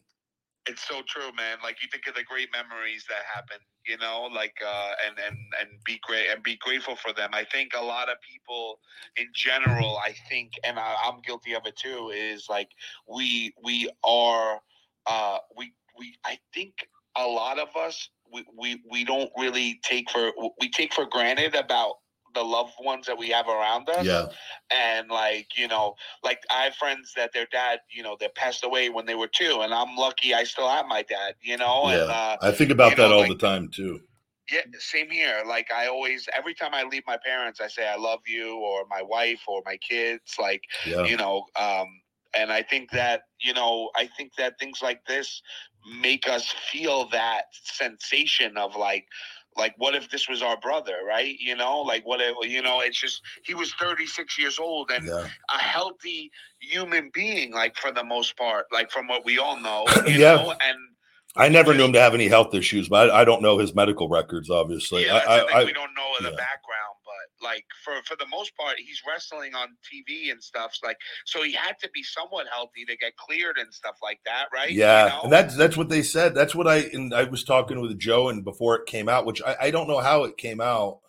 It's 0.67 0.87
so 0.87 1.03
true, 1.09 1.33
man. 1.37 1.59
Like 1.63 1.83
you 1.83 1.89
think 1.91 2.07
of 2.07 2.15
the 2.15 2.23
great 2.23 2.49
memories 2.53 3.05
that 3.09 3.23
happen, 3.35 3.59
you 3.87 3.97
know, 3.99 4.29
like 4.33 4.55
uh 4.67 4.93
and 5.07 5.19
and 5.19 5.37
and 5.59 5.71
be 5.85 5.99
great 6.03 6.29
and 6.31 6.43
be 6.43 6.57
grateful 6.57 6.97
for 6.97 7.13
them. 7.13 7.31
I 7.33 7.45
think 7.45 7.73
a 7.77 7.83
lot 7.83 8.11
of 8.11 8.17
people 8.21 8.79
in 9.17 9.27
general, 9.35 9.99
I 10.05 10.15
think, 10.29 10.53
and 10.65 10.79
I, 10.79 10.97
I'm 11.05 11.21
guilty 11.23 11.55
of 11.55 11.63
it 11.65 11.77
too, 11.77 12.11
is 12.15 12.47
like 12.51 12.69
we 13.09 13.55
we 13.65 13.91
are 14.05 14.61
uh 15.07 15.39
we 15.57 15.73
we 15.99 16.17
I 16.27 16.39
think 16.53 16.87
a 17.17 17.27
lot 17.27 17.59
of 17.59 17.69
us 17.77 18.11
we 18.33 18.45
we, 18.57 18.83
we 18.91 19.05
don't 19.05 19.31
really 19.39 19.81
take 19.83 20.11
for 20.11 20.31
we 20.61 20.71
take 20.71 20.93
for 20.93 21.07
granted 21.07 21.55
about 21.55 21.97
the 22.35 22.43
loved 22.43 22.73
ones 22.81 23.07
that 23.07 23.19
we 23.19 23.29
have 23.31 23.49
around 23.49 23.89
us. 23.89 24.07
Yeah, 24.07 24.27
and 24.71 25.09
like 25.09 25.49
you 25.57 25.67
know 25.69 25.95
like 26.23 26.41
i 26.51 26.63
have 26.63 26.75
friends 26.75 27.13
that 27.17 27.33
their 27.33 27.47
dad 27.51 27.81
you 27.91 28.03
know 28.03 28.17
they 28.19 28.29
passed 28.29 28.63
away 28.65 28.89
when 28.89 29.05
they 29.07 29.15
were 29.17 29.27
two 29.29 29.61
and 29.63 29.75
i'm 29.75 29.97
lucky 29.97 30.33
i 30.35 30.45
still 30.45 30.69
have 30.69 30.87
my 30.87 31.03
dad 31.03 31.35
you 31.43 31.57
know? 31.57 31.87
And 31.89 31.99
Yeah. 32.09 32.15
uh 32.15 32.37
I 32.41 32.53
think 32.53 32.71
about 32.71 32.97
that 32.97 33.09
know, 33.09 33.15
all 33.15 33.21
like- 33.21 33.29
the 33.31 33.35
time 33.35 33.69
too. 33.69 34.01
yeah 34.53 34.61
same 34.79 35.11
here. 35.11 35.43
Like 35.47 35.69
i 35.73 35.87
always 35.89 36.29
every 36.37 36.55
time 36.55 36.73
i 36.75 36.83
leave 36.85 37.03
my 37.07 37.19
parents 37.25 37.61
i 37.61 37.69
say 37.69 37.87
i 37.89 37.97
love 37.97 38.21
you 38.27 38.57
or 38.59 38.85
my 38.89 39.03
wife 39.03 39.43
or 39.49 39.63
my 39.67 39.77
kids 39.79 40.35
like 40.39 40.63
Yeah, 40.87 41.05
you 41.07 41.17
know 41.17 41.45
um 41.59 41.89
and 42.39 42.53
i 42.53 42.63
think 42.63 42.91
that 42.93 43.23
you 43.41 43.53
know 43.55 43.91
i 43.97 44.09
think 44.17 44.31
that 44.39 44.59
things 44.61 44.79
like 44.83 45.05
this 45.07 45.43
make 46.01 46.29
us 46.29 46.47
feel 46.71 47.09
that 47.11 47.45
sensation 47.65 48.57
of 48.57 48.77
like 48.77 49.07
like 49.57 49.75
what 49.79 49.95
if 49.95 50.11
this 50.11 50.29
was 50.29 50.43
our 50.43 50.59
brother 50.61 50.97
right 51.07 51.37
you 51.39 51.57
know 51.57 51.81
like 51.81 52.07
what 52.07 52.21
if 52.21 52.35
you 52.49 52.63
know 52.63 52.81
it's 52.81 53.01
just 53.01 53.23
he 53.45 53.55
was 53.55 53.73
36 53.75 54.39
years 54.39 54.59
old 54.59 54.91
and 54.91 55.07
yeah, 55.07 55.27
a 55.55 55.59
healthy 55.59 56.31
human 56.61 57.11
being 57.15 57.53
like 57.53 57.77
for 57.77 57.93
the 57.93 58.05
most 58.05 58.37
part 58.37 58.67
like 58.73 58.91
from 58.91 59.09
what 59.09 59.25
we 59.25 59.39
all 59.39 59.61
know 59.61 59.85
you 60.07 60.19
Yeah. 60.19 60.37
know 60.37 60.51
and 60.53 60.79
I 61.37 61.49
never 61.49 61.75
knew 61.75 61.85
him 61.85 61.93
to 61.93 62.01
have 62.01 62.15
any 62.15 62.29
health 62.29 62.55
issues, 62.55 62.89
but 62.89 63.11
I, 63.11 63.21
I 63.21 63.25
don't 63.25 63.41
know 63.41 63.57
his 63.59 63.75
medical 63.75 64.09
records. 64.09 64.51
Obviously, 64.51 65.07
yeah, 65.07 65.23
I. 65.29 65.39
I, 65.61 65.65
we 65.65 65.73
don't 65.73 65.95
know 65.95 66.11
the 66.19 66.31
yeah. 66.31 66.37
background, 66.37 66.97
like 67.43 67.65
for 67.85 67.95
for 68.05 68.17
the 68.17 68.27
most 68.27 68.57
part, 68.57 68.79
he's 68.79 69.03
wrestling 69.07 69.55
on 69.55 69.69
TV 69.83 70.31
and 70.31 70.43
stuff. 70.43 70.77
Like, 70.83 70.97
so 71.25 71.43
he 71.43 71.53
had 71.53 71.79
to 71.81 71.91
be 71.93 72.03
somewhat 72.03 72.47
healthy 72.53 72.85
to 72.87 72.97
get 72.97 73.17
cleared 73.17 73.59
and 73.59 73.73
stuff 73.73 73.97
like 74.03 74.21
that, 74.27 74.47
right? 74.53 74.71
You 74.71 74.81
yeah, 74.81 75.09
know? 75.09 75.21
and 75.25 75.33
that's 75.33 75.57
that's 75.57 75.77
what 75.77 75.89
they 75.89 76.03
said. 76.03 76.35
That's 76.35 76.55
what 76.55 76.67
I 76.67 76.79
and 76.93 77.15
I 77.15 77.25
was 77.25 77.45
talking 77.45 77.81
with 77.81 77.99
Joe, 77.99 78.29
and 78.29 78.45
before 78.45 78.77
it 78.77 78.87
came 78.87 79.09
out, 79.09 79.27
which 79.27 79.43
I, 79.43 79.57
I 79.61 79.71
don't 79.71 79.89
know 79.89 80.01
how 80.01 80.25
it 80.25 80.37
came 80.37 80.61
out. 80.61 81.01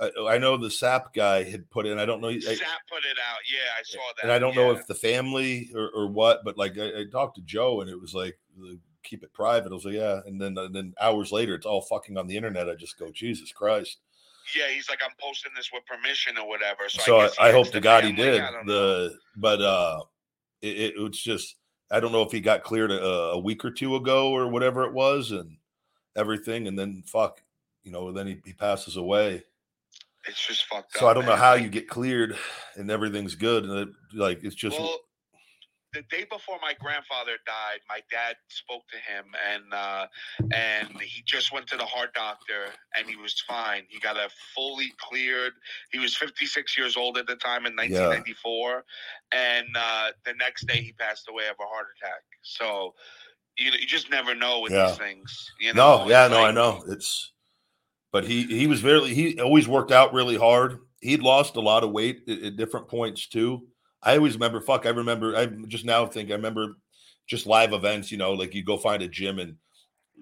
I, 0.00 0.10
I 0.28 0.38
know 0.38 0.56
the 0.56 0.68
Sapp 0.68 1.12
guy 1.14 1.42
had 1.42 1.70
put 1.70 1.86
in. 1.86 1.98
I 1.98 2.06
don't 2.06 2.20
know. 2.20 2.28
I, 2.28 2.36
Sapp 2.36 2.86
put 2.88 3.04
it 3.04 3.18
out. 3.18 3.40
Yeah, 3.50 3.70
I 3.78 3.82
saw 3.82 3.98
that. 4.16 4.24
and 4.24 4.32
I 4.32 4.38
don't 4.38 4.54
know 4.54 4.70
if 4.70 4.86
the 4.86 4.94
family 4.94 5.70
or, 5.74 5.90
or 5.90 6.08
what, 6.08 6.40
but 6.44 6.56
like 6.56 6.78
I, 6.78 7.00
I 7.00 7.04
talked 7.10 7.36
to 7.36 7.42
Joe, 7.42 7.80
and 7.80 7.90
it 7.90 8.00
was 8.00 8.14
like 8.14 8.38
keep 9.02 9.22
it 9.22 9.32
private. 9.32 9.72
I 9.72 9.74
was 9.74 9.84
like, 9.84 9.94
yeah, 9.94 10.20
and 10.26 10.40
then 10.40 10.56
and 10.58 10.74
then 10.74 10.94
hours 11.00 11.32
later, 11.32 11.54
it's 11.54 11.66
all 11.66 11.82
fucking 11.82 12.16
on 12.16 12.26
the 12.26 12.36
internet. 12.36 12.68
I 12.68 12.74
just 12.74 12.98
go, 12.98 13.10
Jesus 13.10 13.52
Christ. 13.52 13.98
Yeah, 14.56 14.72
he's 14.72 14.88
like, 14.88 15.00
I'm 15.04 15.14
posting 15.20 15.52
this 15.56 15.70
with 15.72 15.84
permission 15.86 16.38
or 16.38 16.48
whatever. 16.48 16.88
So, 16.88 17.02
So 17.02 17.42
I, 17.42 17.48
I 17.48 17.52
hope 17.52 17.70
to 17.72 17.80
God 17.80 18.04
he 18.04 18.12
did 18.12 18.40
know. 18.40 18.62
the, 18.66 19.14
but 19.36 19.60
uh, 19.60 20.00
it, 20.62 20.94
it 20.96 20.98
was 21.00 21.20
just 21.20 21.56
I 21.90 22.00
don't 22.00 22.12
know 22.12 22.22
if 22.22 22.32
he 22.32 22.40
got 22.40 22.62
cleared 22.62 22.90
a, 22.90 23.02
a 23.02 23.38
week 23.38 23.64
or 23.64 23.70
two 23.70 23.96
ago 23.96 24.30
or 24.30 24.48
whatever 24.48 24.84
it 24.84 24.92
was, 24.92 25.30
and 25.30 25.56
everything, 26.16 26.68
and 26.68 26.78
then 26.78 27.02
fuck, 27.06 27.42
you 27.84 27.92
know, 27.92 28.12
then 28.12 28.26
he, 28.26 28.40
he 28.44 28.52
passes 28.52 28.96
away. 28.96 29.42
It's 30.26 30.46
just 30.46 30.66
fucked 30.66 30.94
up. 30.96 31.00
So 31.00 31.08
I 31.08 31.14
don't 31.14 31.24
know 31.24 31.36
how 31.36 31.54
you 31.54 31.68
get 31.68 31.88
cleared 31.88 32.36
and 32.76 32.90
everything's 32.90 33.34
good, 33.34 33.64
and 33.64 33.72
it, 33.72 33.88
like 34.12 34.44
it's 34.44 34.54
just 34.54 34.78
well, 34.78 34.98
the 35.98 36.16
day 36.16 36.24
before 36.30 36.58
my 36.62 36.74
grandfather 36.80 37.32
died, 37.44 37.80
my 37.88 38.00
dad 38.10 38.36
spoke 38.48 38.82
to 38.90 38.96
him, 38.96 39.24
and 39.52 39.74
uh, 39.74 40.06
and 40.54 41.00
he 41.00 41.22
just 41.26 41.52
went 41.52 41.66
to 41.68 41.76
the 41.76 41.84
heart 41.84 42.14
doctor, 42.14 42.66
and 42.96 43.08
he 43.08 43.16
was 43.16 43.40
fine. 43.48 43.82
He 43.88 43.98
got 43.98 44.16
a 44.16 44.28
fully 44.54 44.92
cleared. 44.98 45.52
He 45.90 45.98
was 45.98 46.14
56 46.16 46.78
years 46.78 46.96
old 46.96 47.18
at 47.18 47.26
the 47.26 47.36
time 47.36 47.66
in 47.66 47.74
1994, 47.74 48.84
and 49.32 49.66
uh, 49.76 50.08
the 50.24 50.34
next 50.38 50.66
day 50.68 50.80
he 50.80 50.92
passed 50.92 51.28
away 51.28 51.44
of 51.48 51.56
a 51.60 51.66
heart 51.66 51.86
attack. 52.00 52.22
So. 52.42 52.94
You, 53.60 53.72
you 53.72 53.88
just 53.88 54.08
never 54.08 54.36
know 54.36 54.60
with 54.60 54.70
Yeah. 54.70 54.86
these 54.86 54.98
things. 54.98 55.50
You 55.58 55.74
know? 55.74 56.04
no, 56.04 56.08
yeah, 56.08 56.26
It's 56.26 56.30
no, 56.32 56.44
I 56.44 56.52
know 56.52 56.84
it's, 56.86 57.32
but 58.12 58.22
he 58.22 58.44
he 58.44 58.68
was 58.68 58.80
very 58.80 59.12
he 59.12 59.40
always 59.40 59.66
worked 59.66 59.90
out 59.90 60.12
really 60.14 60.36
hard. 60.36 60.78
He'd 61.00 61.22
lost 61.22 61.56
a 61.56 61.60
lot 61.60 61.82
of 61.82 61.90
weight 61.90 62.20
at, 62.28 62.38
at 62.40 62.56
different 62.56 62.86
points 62.86 63.26
too. 63.26 63.66
I 64.02 64.16
always 64.16 64.34
remember. 64.34 64.60
Fuck, 64.60 64.86
I 64.86 64.90
remember. 64.90 65.36
I 65.36 65.46
just 65.46 65.84
now 65.84 66.06
think 66.06 66.30
I 66.30 66.34
remember 66.34 66.76
just 67.26 67.46
live 67.46 67.72
events. 67.72 68.10
You 68.12 68.18
know, 68.18 68.32
like 68.32 68.54
you 68.54 68.64
go 68.64 68.76
find 68.76 69.02
a 69.02 69.08
gym 69.08 69.38
and 69.38 69.56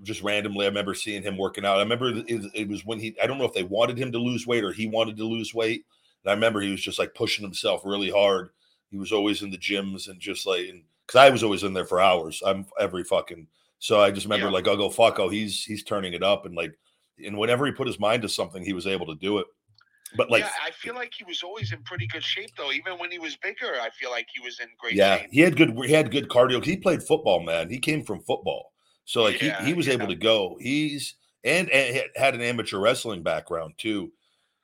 just 0.02 0.22
randomly. 0.22 0.64
I 0.66 0.68
remember 0.68 0.94
seeing 0.94 1.22
him 1.22 1.36
working 1.36 1.64
out. 1.64 1.78
I 1.78 1.82
remember 1.82 2.08
it, 2.08 2.44
it 2.54 2.68
was 2.68 2.84
when 2.84 2.98
he. 2.98 3.14
I 3.22 3.26
don't 3.26 3.38
know 3.38 3.44
if 3.44 3.54
they 3.54 3.62
wanted 3.64 3.98
him 3.98 4.12
to 4.12 4.18
lose 4.18 4.46
weight 4.46 4.64
or 4.64 4.72
he 4.72 4.86
wanted 4.86 5.16
to 5.18 5.24
lose 5.24 5.54
weight. 5.54 5.84
And 6.24 6.30
I 6.30 6.34
remember 6.34 6.60
he 6.60 6.70
was 6.70 6.82
just 6.82 6.98
like 6.98 7.14
pushing 7.14 7.44
himself 7.44 7.82
really 7.84 8.10
hard. 8.10 8.50
He 8.90 8.98
was 8.98 9.12
always 9.12 9.42
in 9.42 9.50
the 9.50 9.58
gyms 9.58 10.08
and 10.08 10.18
just 10.20 10.46
like 10.46 10.68
and 10.68 10.82
because 11.06 11.18
I 11.18 11.30
was 11.30 11.42
always 11.42 11.62
in 11.62 11.72
there 11.74 11.84
for 11.84 12.00
hours. 12.00 12.42
I'm 12.44 12.66
every 12.80 13.04
fucking. 13.04 13.46
So 13.78 14.00
I 14.00 14.10
just 14.10 14.26
remember 14.26 14.46
Yeah. 14.46 14.52
like 14.52 14.66
I'll 14.68 14.76
go 14.76 14.90
fuck. 14.90 15.18
Oh, 15.20 15.28
he's 15.28 15.64
he's 15.64 15.84
turning 15.84 16.14
it 16.14 16.22
up 16.22 16.46
and 16.46 16.54
like, 16.54 16.76
and 17.24 17.36
whenever 17.38 17.66
he 17.66 17.72
put 17.72 17.86
his 17.86 18.00
mind 18.00 18.22
to 18.22 18.28
something, 18.28 18.64
he 18.64 18.72
was 18.72 18.86
able 18.86 19.06
to 19.06 19.14
do 19.16 19.38
it. 19.38 19.46
But 20.16 20.30
like, 20.30 20.42
yeah, 20.42 20.50
I 20.64 20.70
feel 20.70 20.94
like 20.94 21.12
he 21.16 21.24
was 21.24 21.42
always 21.42 21.72
in 21.72 21.82
pretty 21.82 22.06
good 22.06 22.22
shape 22.24 22.50
though. 22.56 22.72
Even 22.72 22.98
when 22.98 23.10
he 23.10 23.18
was 23.18 23.36
bigger, 23.36 23.74
I 23.80 23.90
feel 23.90 24.10
like 24.10 24.26
he 24.34 24.40
was 24.40 24.60
in 24.60 24.68
great 24.78 24.92
shape. 24.92 24.98
yeah, 24.98 25.18
shape. 25.18 25.28
he 25.32 25.40
had 25.40 25.56
good 25.56 25.76
he 25.84 25.92
had 25.92 26.10
good 26.10 26.28
cardio. 26.28 26.64
He 26.64 26.76
played 26.76 27.02
football, 27.02 27.40
man. 27.40 27.68
He 27.70 27.78
came 27.78 28.02
from 28.04 28.20
football, 28.20 28.72
so 29.04 29.22
like 29.24 29.40
Yeah, 29.42 29.60
he 29.60 29.66
he 29.68 29.74
was 29.74 29.86
yeah. 29.86 29.94
able 29.94 30.08
to 30.08 30.14
go. 30.16 30.56
He's 30.60 31.14
and, 31.44 31.68
and 31.70 32.02
had- 32.16 32.34
an 32.34 32.40
amateur 32.42 32.78
wrestling 32.78 33.22
background 33.22 33.74
too, 33.78 34.10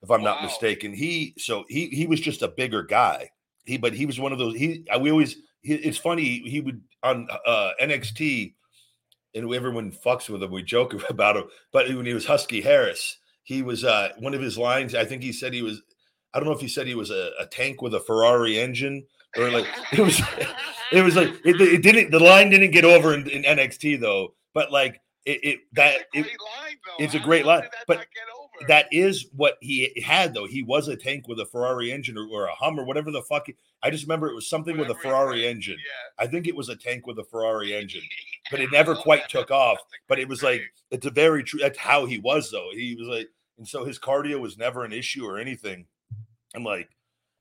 if 0.02 0.10
I'm 0.10 0.22
not 0.24 0.42
mistaken. 0.42 0.92
He 0.92 1.34
so 1.38 1.64
he 1.68 1.86
he 1.88 2.06
was 2.06 2.20
just 2.20 2.42
a 2.42 2.48
bigger 2.48 2.82
guy. 2.82 3.30
He 3.64 3.76
but 3.76 3.92
he 3.92 4.06
was 4.06 4.18
one 4.18 4.32
of 4.32 4.38
those. 4.38 4.56
He 4.56 4.84
we 5.00 5.10
always. 5.10 5.36
He, 5.62 5.74
it's 5.74 5.98
funny. 5.98 6.42
He 6.44 6.60
would 6.60 6.82
on 7.04 7.28
uh, 7.46 7.70
NXT, 7.80 8.54
and 9.36 9.54
everyone 9.54 9.92
fucks 9.92 10.28
with 10.28 10.42
him. 10.42 10.50
We 10.50 10.62
joke 10.64 10.92
about 11.10 11.36
him. 11.36 11.44
But 11.72 11.88
when 11.94 12.04
he 12.06 12.14
was 12.14 12.26
Husky 12.26 12.60
Harris, 12.60 13.18
he 13.44 13.62
was 13.62 13.84
uh 13.84 14.10
one 14.18 14.34
of 14.34 14.40
his 14.40 14.58
lines. 14.58 14.94
I 14.94 15.04
think 15.04 15.22
he 15.22 15.32
said 15.32 15.52
he 15.52 15.62
was. 15.62 15.82
I 16.34 16.38
don't 16.38 16.48
know 16.48 16.54
if 16.54 16.60
he 16.60 16.68
said 16.68 16.86
he 16.86 16.94
was 16.94 17.10
a, 17.10 17.30
a 17.38 17.46
tank 17.46 17.82
with 17.82 17.94
a 17.94 18.00
Ferrari 18.00 18.58
engine 18.58 19.04
or 19.36 19.50
like 19.50 19.66
it 19.92 20.00
was. 20.00 20.20
It 20.92 21.02
was 21.02 21.16
like 21.16 21.28
it, 21.44 21.60
it 21.60 21.82
didn't. 21.82 22.10
The 22.10 22.20
line 22.20 22.50
didn't 22.50 22.70
get 22.70 22.84
over 22.84 23.14
in, 23.14 23.28
in 23.28 23.42
NXT 23.42 24.00
though. 24.00 24.34
But 24.54 24.70
like 24.70 25.00
it, 25.24 25.40
it 25.42 25.60
that 25.72 26.02
It's 26.12 26.28
a 26.28 26.30
great 26.30 26.38
line, 26.40 26.76
though. 26.86 27.04
it's 27.04 27.14
a 27.14 27.18
great 27.18 27.46
line, 27.46 27.62
but 27.86 27.98
not 27.98 28.06
get 28.14 28.24
over? 28.38 28.41
That 28.68 28.86
is 28.92 29.26
what 29.34 29.56
he 29.60 30.02
had 30.04 30.34
though. 30.34 30.46
He 30.46 30.62
was 30.62 30.88
a 30.88 30.96
tank 30.96 31.28
with 31.28 31.38
a 31.40 31.46
Ferrari 31.46 31.92
engine 31.92 32.16
or, 32.18 32.26
or 32.26 32.46
a 32.46 32.54
Hummer, 32.54 32.84
whatever 32.84 33.10
the 33.10 33.22
fuck. 33.22 33.46
he- 33.46 33.56
I 33.82 33.90
just 33.90 34.04
remember 34.04 34.28
it 34.28 34.34
was 34.34 34.48
something 34.48 34.76
with 34.78 34.90
a 34.90 34.94
Ferrari 34.94 35.46
engine. 35.46 35.76
Yeah. 35.78 36.24
I 36.24 36.28
think 36.28 36.46
it 36.46 36.54
was 36.54 36.68
a 36.68 36.76
tank 36.76 37.06
with 37.06 37.18
a 37.18 37.24
Ferrari 37.24 37.74
engine, 37.80 38.02
but 38.50 38.60
it 38.60 38.70
never 38.72 38.94
quite 38.94 39.28
took 39.28 39.50
off. 39.50 39.78
But 40.08 40.18
it 40.18 40.28
was 40.28 40.42
like 40.42 40.62
it's 40.90 41.06
a 41.06 41.10
very 41.10 41.42
true. 41.42 41.60
That's 41.60 41.78
how 41.78 42.06
he 42.06 42.18
was 42.18 42.50
though. 42.50 42.68
He 42.72 42.94
was 42.96 43.08
like, 43.08 43.28
and 43.58 43.66
so 43.66 43.84
his 43.84 43.98
cardio 43.98 44.40
was 44.40 44.56
never 44.58 44.84
an 44.84 44.92
issue 44.92 45.24
or 45.26 45.38
anything. 45.38 45.86
And 46.54 46.64
like 46.64 46.88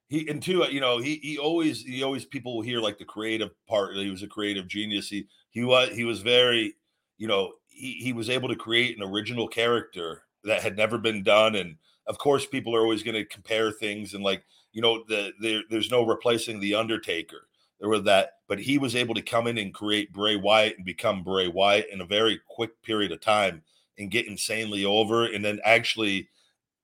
he 0.08 0.28
and 0.30 0.42
two, 0.42 0.66
you 0.72 0.82
know, 0.82 0.98
he 1.00 1.16
he 1.24 1.38
always 1.38 1.84
he 1.84 2.04
always 2.04 2.26
people 2.26 2.56
will 2.56 2.64
hear 2.64 2.80
like 2.80 2.98
the 2.98 3.06
creative 3.06 3.52
part. 3.68 3.96
He 3.96 4.10
was 4.10 4.24
a 4.24 4.28
creative 4.28 4.68
genius. 4.68 5.10
He 5.10 5.28
he 5.52 5.64
was 5.64 5.90
he 5.90 6.06
was 6.06 6.22
very, 6.22 6.74
you 7.18 7.28
know, 7.28 7.54
he 7.70 7.94
he 7.94 8.14
was 8.14 8.30
able 8.30 8.50
to 8.50 8.56
create 8.56 8.98
an 8.98 9.04
original 9.04 9.48
character 9.48 10.24
that 10.44 10.62
had 10.62 10.78
never 10.78 10.98
been 10.98 11.24
done. 11.24 11.56
And 11.56 11.78
of 12.08 12.18
course, 12.18 12.46
people 12.46 12.76
are 12.76 12.82
always 12.82 13.04
going 13.04 13.16
to 13.16 13.26
compare 13.26 13.72
things 13.72 14.14
and 14.14 14.24
like 14.24 14.44
you 14.74 14.82
know 14.82 15.04
the 15.08 15.34
there, 15.40 15.62
there's 15.70 15.92
no 15.92 16.06
replacing 16.06 16.60
the 16.60 16.76
Undertaker. 16.76 17.48
There 17.80 17.90
was 17.90 18.04
that, 18.04 18.34
but 18.48 18.60
he 18.60 18.78
was 18.78 18.96
able 18.96 19.16
to 19.16 19.22
come 19.22 19.48
in 19.48 19.58
and 19.58 19.74
create 19.74 20.14
Bray 20.14 20.36
Wyatt 20.36 20.78
and 20.78 20.86
become 20.86 21.24
Bray 21.24 21.48
Wyatt 21.48 21.88
in 21.92 22.02
a 22.02 22.06
very 22.06 22.40
quick 22.48 22.82
period 22.84 23.12
of 23.12 23.22
time 23.22 23.64
and 23.98 24.12
get 24.12 24.28
insanely 24.28 24.86
over, 24.86 25.26
and 25.26 25.44
then 25.44 25.60
actually, 25.66 26.30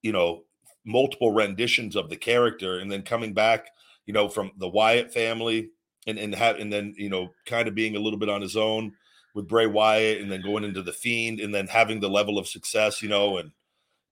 you 0.01 0.12
know, 0.12 0.43
multiple 0.86 1.32
renditions 1.32 1.95
of 1.95 2.10
the 2.10 2.16
character, 2.16 2.80
and 2.80 2.91
then 2.91 3.03
coming 3.03 3.34
back, 3.34 3.70
you 4.05 4.14
know, 4.14 4.28
from 4.28 4.51
the 4.58 4.68
Wyatt 4.68 5.14
family, 5.14 5.70
and 6.08 6.18
and 6.18 6.34
have 6.34 6.58
and 6.58 6.74
then 6.74 6.95
you 6.97 7.10
know, 7.10 7.30
kind 7.45 7.68
of 7.68 7.76
being 7.76 7.95
a 7.95 7.99
little 7.99 8.20
bit 8.20 8.30
on 8.30 8.41
his 8.41 8.58
own 8.58 8.93
with 9.38 9.48
Bray 9.48 9.68
Wyatt, 9.68 10.20
and 10.20 10.32
then 10.32 10.42
going 10.42 10.64
into 10.64 10.82
the 10.82 10.92
Fiend, 10.92 11.40
and 11.40 11.54
then 11.54 11.68
having 11.68 12.00
the 12.00 12.10
level 12.10 12.40
of 12.40 12.48
success, 12.48 13.04
you 13.04 13.08
know, 13.08 13.38
and 13.38 13.52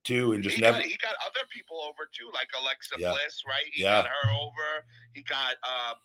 two, 0.04 0.32
and 0.32 0.42
just 0.42 0.54
he 0.54 0.62
never. 0.62 0.78
got, 0.78 0.86
he 0.86 0.96
got 0.98 1.16
other 1.26 1.44
people 1.52 1.80
over 1.82 2.08
too, 2.16 2.30
like 2.32 2.46
Alexa 2.58 2.94
Yeah. 2.96 3.10
Bliss, 3.10 3.42
right? 3.46 3.64
He 3.72 3.82
Yeah. 3.82 4.02
got 4.02 4.06
her 4.06 4.30
over. 4.40 4.86
He 5.14 5.22
got. 5.22 5.56
Um, 5.64 5.96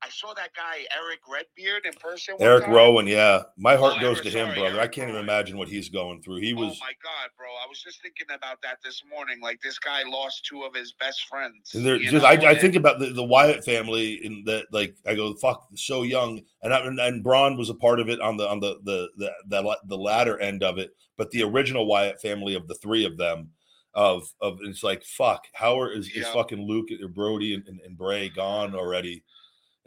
I 0.00 0.08
saw 0.10 0.32
that 0.34 0.50
guy 0.54 0.86
Erick 0.96 1.20
Redbeard 1.28 1.84
in 1.84 1.92
person. 1.94 2.36
Erick 2.38 2.64
time. 2.64 2.74
Rowan, 2.74 3.06
yeah, 3.06 3.42
my 3.56 3.74
heart 3.74 3.94
Oh, 3.98 4.00
goes 4.00 4.20
to 4.20 4.30
him, 4.30 4.54
brother. 4.54 4.80
I 4.80 4.86
can't 4.86 5.08
even 5.08 5.20
imagine 5.20 5.58
what 5.58 5.68
he's 5.68 5.88
going 5.88 6.22
through. 6.22 6.36
He 6.36 6.52
oh 6.54 6.60
was 6.60 6.78
oh 6.80 6.86
my 6.86 6.92
god, 7.02 7.30
bro! 7.36 7.46
I 7.46 7.68
was 7.68 7.82
just 7.82 8.00
thinking 8.00 8.28
about 8.34 8.62
that 8.62 8.78
this 8.84 9.02
morning. 9.10 9.40
Like 9.42 9.60
this 9.60 9.78
guy 9.78 10.02
lost 10.04 10.44
two 10.44 10.62
of 10.62 10.74
his 10.74 10.92
best 10.92 11.26
friends. 11.28 11.70
Just 11.72 12.12
know, 12.12 12.20
I, 12.20 12.32
I 12.32 12.54
think 12.54 12.76
about 12.76 13.00
the, 13.00 13.06
the 13.06 13.24
Wyatt 13.24 13.64
family 13.64 14.20
and 14.24 14.46
that 14.46 14.66
like 14.72 14.94
I 15.06 15.14
go 15.14 15.34
fuck 15.34 15.66
so 15.74 16.02
young 16.02 16.40
and 16.62 16.72
I, 16.72 16.86
and, 16.86 16.98
and 17.00 17.24
Braun 17.24 17.56
was 17.56 17.70
a 17.70 17.74
part 17.74 17.98
of 17.98 18.08
it 18.08 18.20
on 18.20 18.36
the 18.36 18.48
on 18.48 18.60
the 18.60 18.78
the 18.84 19.08
the 19.16 19.32
the, 19.48 19.78
the 19.86 19.98
latter 19.98 20.38
end 20.38 20.62
of 20.62 20.78
it, 20.78 20.90
but 21.16 21.30
the 21.32 21.42
original 21.42 21.86
Wyatt 21.86 22.20
family 22.20 22.54
of 22.54 22.68
the 22.68 22.76
three 22.76 23.04
of 23.04 23.16
them 23.16 23.50
of 23.94 24.32
of 24.40 24.60
it's 24.62 24.84
like 24.84 25.02
fuck 25.02 25.44
how 25.54 25.78
are 25.80 25.90
is 25.90 26.14
Yeah. 26.14 26.32
fucking 26.32 26.64
Luke 26.66 26.88
or 27.02 27.08
Brodie 27.08 27.54
and, 27.54 27.66
and, 27.66 27.80
and 27.80 27.98
Bray 27.98 28.28
gone 28.28 28.74
already. 28.74 29.24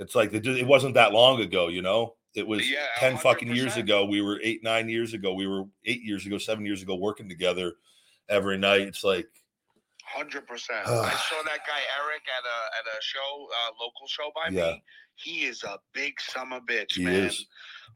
It's 0.02 0.16
like 0.16 0.34
it, 0.34 0.46
it 0.46 0.68
wasn't 0.68 0.96
that 0.96 1.14
long 1.14 1.40
ago, 1.42 1.68
you 1.70 1.82
know. 1.82 2.16
It 2.34 2.48
was 2.48 2.70
Yeah, 2.70 2.86
ten 2.98 3.18
fucking 3.18 3.54
years 3.56 3.78
ago. 3.78 4.06
We 4.06 4.22
were 4.22 4.40
eight 4.44 4.64
nine 4.64 4.88
years 4.90 5.14
ago. 5.14 5.34
We 5.34 5.48
were 5.48 5.64
eight 5.86 6.02
years 6.02 6.26
ago, 6.26 6.38
seven 6.38 6.66
years 6.66 6.82
ago, 6.82 6.96
working 6.96 7.28
together 7.30 7.74
every 8.30 8.58
night. 8.58 8.82
It's 8.82 9.04
like 9.04 9.28
Hundred 10.06 10.48
percent. 10.48 10.80
I 10.88 10.90
saw 11.12 11.42
that 11.44 11.60
guy 11.68 11.82
Erick 12.04 12.24
at 12.28 12.44
a 12.46 12.80
at 12.80 12.98
a 12.98 13.02
show, 13.02 13.48
uh, 13.60 13.72
local 13.80 14.08
show 14.08 14.32
by 14.36 14.50
Yeah. 14.52 14.74
me. 14.74 14.84
He 15.16 15.46
is 15.46 15.64
a 15.64 15.78
big 15.94 16.20
summer 16.20 16.60
bitch, 16.62 16.94
he 16.94 17.04
man. 17.06 17.14
is. 17.26 17.46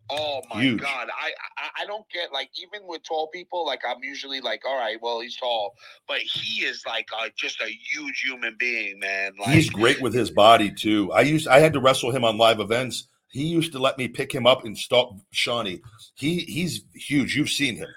Oh 0.09 0.41
my 0.53 0.61
Huge. 0.61 0.81
god, 0.81 1.09
I, 1.09 1.31
I 1.57 1.83
I 1.83 1.85
don't 1.85 2.05
get 2.13 2.31
like 2.31 2.49
even 2.61 2.87
with 2.87 3.03
tall 3.03 3.27
people, 3.33 3.65
like 3.65 3.81
I'm 3.87 4.03
usually 4.03 4.39
like, 4.39 4.61
all 4.65 4.77
right, 4.77 4.97
well 5.01 5.19
he's 5.19 5.35
tall, 5.35 5.73
but 6.07 6.19
he 6.19 6.63
is 6.63 6.83
like 6.85 7.07
uh, 7.17 7.29
just 7.35 7.59
a 7.61 7.67
huge 7.67 8.21
human 8.21 8.55
being, 8.59 8.99
man. 8.99 9.31
Like 9.39 9.49
He's 9.49 9.69
great 9.69 10.01
with 10.01 10.13
his 10.13 10.29
body 10.29 10.71
too. 10.71 11.11
I 11.11 11.21
used 11.21 11.47
I 11.47 11.59
had 11.59 11.73
to 11.73 11.79
wrestle 11.79 12.11
him 12.11 12.23
on 12.23 12.37
live 12.37 12.59
events. 12.59 13.07
He 13.29 13.47
used 13.47 13.71
to 13.71 13.79
let 13.79 13.97
me 13.97 14.07
pick 14.07 14.33
him 14.33 14.45
up 14.45 14.63
and 14.63 14.77
stop 14.77 15.11
Shawnee. 15.31 15.81
He 16.15 16.41
he's 16.41 16.83
huge. 16.93 17.35
You've 17.35 17.49
seen 17.49 17.75
him. 17.75 17.89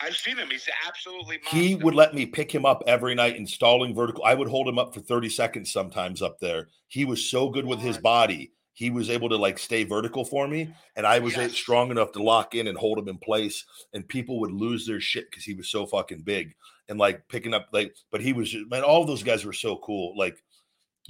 I've 0.00 0.16
seen 0.16 0.36
him. 0.36 0.48
He's 0.50 0.68
absolutely. 0.86 1.40
He 1.50 1.74
would 1.74 1.94
let 1.94 2.14
me 2.14 2.24
pick 2.24 2.54
him 2.54 2.64
up 2.64 2.84
every 2.86 3.14
night, 3.16 3.36
in 3.36 3.46
stalling 3.46 3.94
vertical. 3.94 4.24
I 4.24 4.34
would 4.34 4.48
hold 4.48 4.68
him 4.68 4.78
up 4.78 4.94
for 4.94 5.00
30 5.00 5.28
seconds 5.28 5.72
sometimes 5.72 6.22
up 6.22 6.38
there. 6.38 6.68
He 6.86 7.04
was 7.04 7.28
so 7.28 7.48
good 7.48 7.66
with 7.66 7.80
his 7.80 7.98
body. 7.98 8.52
He 8.78 8.90
was 8.90 9.10
able 9.10 9.28
to 9.30 9.36
like 9.36 9.58
stay 9.58 9.82
vertical 9.82 10.24
for 10.24 10.46
me, 10.46 10.72
and 10.94 11.04
I 11.04 11.18
was 11.18 11.34
Yes. 11.34 11.52
strong 11.54 11.90
enough 11.90 12.12
to 12.12 12.22
lock 12.22 12.54
in 12.54 12.68
and 12.68 12.78
hold 12.78 12.96
him 12.96 13.08
in 13.08 13.18
place. 13.18 13.64
And 13.92 14.06
people 14.06 14.38
would 14.38 14.52
lose 14.52 14.86
their 14.86 15.00
shit 15.00 15.28
because 15.28 15.42
he 15.42 15.54
was 15.54 15.68
so 15.68 15.84
fucking 15.84 16.20
big 16.20 16.54
and 16.88 16.96
like 16.96 17.26
picking 17.26 17.54
up 17.54 17.66
like. 17.72 17.92
But 18.12 18.20
he 18.20 18.32
was 18.32 18.54
man. 18.70 18.84
All 18.84 19.04
those 19.04 19.24
guys 19.24 19.44
were 19.44 19.52
so 19.52 19.78
cool. 19.78 20.16
Like 20.16 20.40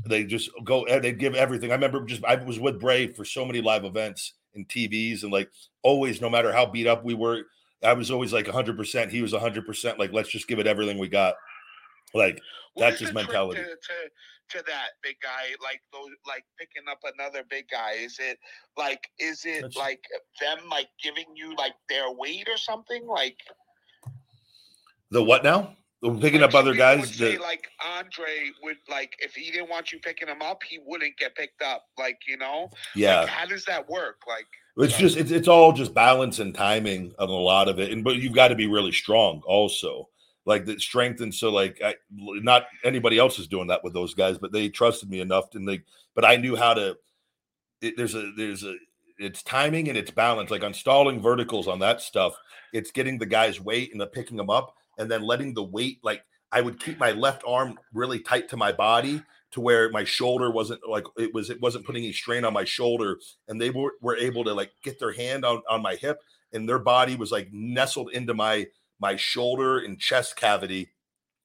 they 0.07 0.25
just 0.25 0.49
go 0.65 0.85
eh, 0.85 0.99
they'd 0.99 1.19
give 1.19 1.35
everything. 1.35 1.71
I 1.71 1.75
remember 1.75 2.03
just 2.07 2.25
I 2.25 2.37
was 2.37 2.59
with 2.59 2.81
Bray 2.81 3.07
for 3.07 3.27
so 3.27 3.45
many 3.45 3.61
live 3.61 3.85
events 3.85 4.33
and 4.55 4.67
TVs 4.67 5.23
and 5.23 5.31
like 5.31 5.51
always, 5.83 6.23
no 6.23 6.31
matter 6.31 6.51
how 6.51 6.65
beat 6.65 6.87
up 6.87 7.05
we 7.05 7.13
were, 7.13 7.43
I 7.83 7.93
was 7.93 8.11
always 8.11 8.33
like 8.33 8.47
100%. 8.47 9.11
He 9.11 9.21
was 9.21 9.35
100%. 9.35 9.99
Like, 9.99 10.15
let's 10.15 10.31
just 10.31 10.49
give 10.49 10.59
it 10.59 10.67
everything 10.67 10.97
we 10.97 11.09
got. 11.09 11.35
Like, 12.15 12.41
that's 12.79 12.99
his 12.99 13.13
mentality. 13.13 13.61
To, 13.61 13.67
to 13.67 14.11
to 14.51 14.59
that 14.67 14.91
big 15.03 15.17
guy, 15.23 15.55
like 15.63 15.81
those, 15.93 16.11
like 16.27 16.45
picking 16.59 16.89
up 16.91 17.01
another 17.15 17.43
big 17.49 17.67
guy. 17.71 17.93
Is 17.93 18.19
it 18.21 18.39
like, 18.77 19.09
is 19.19 19.45
it 19.45 19.63
That's- 19.63 19.77
like 19.77 20.01
them 20.41 20.69
like 20.71 20.89
giving 21.03 21.27
you 21.35 21.55
like 21.57 21.75
their 21.89 22.11
weight 22.13 22.49
or 22.49 22.57
something? 22.57 23.07
Like 23.07 23.37
the 25.11 25.23
what 25.23 25.45
now? 25.45 25.75
Picking 26.21 26.43
like 26.43 26.51
up 26.51 26.55
other 26.55 26.77
some 26.77 26.77
people 26.77 27.01
would 27.01 27.09
guys. 27.09 27.15
say, 27.17 27.39
like 27.39 27.67
Andre 27.85 28.51
would 28.63 28.77
like 28.89 29.15
if 29.19 29.35
he 29.35 29.51
didn't 29.51 29.69
want 29.69 29.91
you 29.91 29.99
picking 29.99 30.29
him 30.29 30.43
up, 30.43 30.63
he 30.63 30.79
wouldn't 30.87 31.17
get 31.19 31.35
picked 31.35 31.61
up. 31.61 31.87
Like 31.99 32.21
you 32.29 32.37
know, 32.37 32.71
yeah. 32.95 33.23
Like, 33.23 33.29
how 33.31 33.47
does 33.47 33.65
that 33.65 33.89
work? 33.89 34.21
Like 34.29 34.47
It's 34.77 34.97
just 34.97 35.17
it's 35.17 35.33
it's 35.33 35.49
all 35.49 35.73
just 35.73 35.95
balance 35.95 36.39
and 36.39 36.55
timing 36.55 37.15
on 37.19 37.29
a 37.29 37.33
lot 37.33 37.67
of 37.69 37.81
it, 37.81 37.91
and 37.91 38.05
but 38.05 38.15
you've 38.17 38.33
got 38.35 38.49
to 38.49 38.55
be 38.55 38.69
really 38.69 38.93
strong 38.93 39.43
also. 39.45 40.09
Like 40.49 40.65
the 40.65 40.81
strength, 40.81 41.21
and 41.21 41.35
so 41.35 41.51
like 41.51 41.79
I, 41.85 41.95
not 42.11 42.65
anybody 42.83 43.19
else 43.19 43.39
is 43.39 43.47
doing 43.47 43.69
that 43.69 43.85
with 43.85 43.93
those 43.93 44.15
guys, 44.15 44.39
but 44.39 44.51
they 44.51 44.71
trusted 44.71 45.11
me 45.11 45.21
enough, 45.21 45.55
and 45.55 45.69
they 45.69 45.83
but 46.15 46.25
I 46.25 46.37
knew 46.37 46.57
how 46.57 46.73
to. 46.73 46.97
It, 47.83 47.99
there's 47.99 48.15
a 48.15 48.33
there's 48.35 48.65
a 48.65 48.75
it's 49.19 49.43
timing 49.43 49.89
and 49.89 49.99
it's 49.99 50.11
balance. 50.11 50.51
Like 50.51 50.65
on 50.65 50.73
stalling 50.73 51.21
verticals 51.21 51.69
on 51.69 51.81
that 51.81 52.01
stuff, 52.01 52.35
it's 52.73 52.91
getting 52.91 53.19
the 53.19 53.27
guy's 53.27 53.61
weight 53.61 53.93
and 53.93 54.01
the 54.01 54.07
picking 54.07 54.39
them 54.39 54.49
up, 54.49 54.75
and 54.97 55.11
then 55.11 55.23
letting 55.23 55.53
the 55.53 55.63
weight 55.63 55.99
like 56.03 56.23
I 56.51 56.63
would 56.63 56.81
keep 56.81 56.99
my 56.99 57.13
left 57.13 57.43
arm 57.47 57.79
really 57.93 58.21
tight 58.21 58.49
to 58.49 58.57
my 58.57 58.73
body 58.73 59.23
to 59.51 59.61
where 59.61 59.91
my 59.91 60.05
shoulder 60.05 60.51
wasn't 60.51 60.81
like 60.89 61.05
it 61.19 61.33
was 61.35 61.51
it 61.51 61.61
wasn't 61.61 61.85
putting 61.85 62.05
any 62.05 62.13
strain 62.13 62.45
on 62.45 62.53
my 62.53 62.65
shoulder 62.65 63.19
and 63.49 63.61
they 63.61 63.71
were, 63.71 63.93
were 64.01 64.17
able 64.17 64.45
to 64.45 64.53
like 64.53 64.71
get 64.83 64.99
their 64.99 65.13
hand 65.13 65.45
on, 65.45 65.63
on 65.69 65.83
my 65.83 65.95
hip 65.95 66.21
and 66.53 66.69
their 66.69 66.79
body 66.79 67.17
was 67.17 67.31
like 67.33 67.49
nestled 67.53 68.11
into 68.13 68.35
my 68.35 68.67
my 69.01 69.17
shoulder 69.17 69.79
and 69.79 69.99
chest 69.99 70.37
cavity 70.37 70.91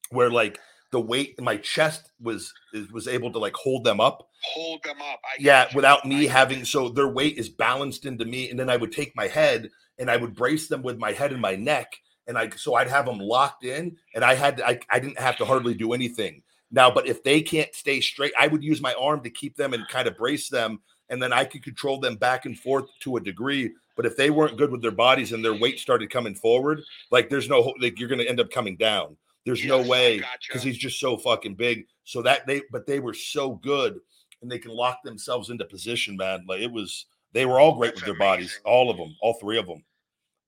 where 0.10 0.30
like 0.30 0.60
the 0.91 0.99
weight 1.01 1.36
in 1.38 1.43
my 1.43 1.58
chest 1.58 2.12
was 2.22 2.54
was 2.91 3.08
able 3.08 3.32
to 3.32 3.39
like 3.39 3.56
hold 3.56 3.84
them 3.84 3.99
up 3.99 4.28
hold 4.43 4.84
them 4.84 5.01
up. 5.01 5.20
I 5.24 5.38
yeah 5.39 5.68
without 5.74 6.06
me 6.06 6.26
having 6.26 6.66
so 6.66 6.89
their 6.89 7.08
weight 7.08 7.38
is 7.38 7.49
balanced 7.49 8.06
into 8.06 8.26
me 8.26 8.49
and 8.49 8.60
then 8.60 8.70
i 8.70 8.78
would 8.78 8.91
take 8.91 9.16
my 9.16 9.28
head 9.28 9.70
and 9.97 10.10
i 10.10 10.18
would 10.18 10.36
brace 10.36 10.68
them 10.68 10.84
with 10.84 10.97
my 10.97 11.12
head 11.12 11.32
and 11.32 11.41
my 11.41 11.56
neck 11.56 11.93
and 12.28 12.38
i 12.38 12.49
so 12.49 12.76
i'd 12.76 12.89
have 12.89 13.06
them 13.06 13.20
locked 13.20 13.64
in 13.64 13.95
and 14.14 14.24
i 14.24 14.36
had 14.36 14.62
I, 14.62 14.80
I 14.89 14.99
didn't 14.99 15.20
have 15.20 15.38
to 15.38 15.45
hardly 15.45 15.74
do 15.74 15.93
anything 15.93 16.43
now 16.72 16.91
but 16.91 17.08
if 17.08 17.24
they 17.24 17.41
can't 17.41 17.74
stay 17.74 18.01
straight 18.01 18.34
i 18.38 18.47
would 18.47 18.64
use 18.64 18.82
my 18.82 18.93
arm 18.99 19.24
to 19.24 19.30
keep 19.30 19.56
them 19.56 19.74
and 19.74 19.88
kind 19.88 20.08
of 20.08 20.18
brace 20.18 20.49
them 20.49 20.80
and 21.10 21.22
then 21.22 21.34
I 21.34 21.45
could 21.45 21.64
control 21.64 21.99
them 21.99 22.16
back 22.16 22.45
and 22.45 22.58
forth 22.58 22.86
to 23.01 23.18
a 23.18 23.22
degree. 23.22 23.72
But 23.96 24.06
if 24.06 24.18
they 24.18 24.30
weren't 24.30 24.58
good 24.58 24.72
with 24.72 24.82
their 24.82 24.91
bodies 24.91 25.34
and 25.34 25.44
their 25.46 25.54
weight 25.54 25.80
started 25.80 26.10
coming 26.10 26.36
forward, 26.36 26.82
like 27.12 27.30
there's 27.30 27.50
no 27.50 27.74
like 27.80 28.00
you're 28.00 28.10
going 28.10 28.22
to 28.22 28.28
end 28.28 28.39
up 28.39 28.50
coming 28.50 28.76
down. 28.76 29.18
There's 29.46 29.64
no 29.66 29.80
Yes, 29.80 29.86
I 29.86 29.89
way 29.89 30.20
gotcha. 30.20 30.38
because 30.48 30.64
he's 30.64 30.78
just 30.78 31.00
so 31.00 31.18
fucking 31.18 31.56
big. 31.56 31.86
So 32.06 32.22
that 32.22 32.48
they, 32.48 32.62
but 32.72 32.88
they 32.88 33.00
were 33.00 33.14
so 33.14 33.56
good, 33.56 34.00
and 34.41 34.52
they 34.52 34.60
can 34.60 34.72
lock 34.72 35.04
themselves 35.04 35.50
into 35.50 35.66
position, 35.66 36.16
man. 36.16 36.46
Like 36.48 36.62
it 36.62 36.72
was, 36.72 37.06
they 37.34 37.46
were 37.46 37.60
all 37.60 37.76
great 37.76 37.89
That's 37.96 38.02
with 38.02 38.06
their 38.06 38.20
bodies, 38.20 38.60
all 38.66 38.89
of 38.89 38.98
them, 38.98 39.16
all 39.22 39.34
three 39.39 39.58
of 39.58 39.68
them. 39.68 39.84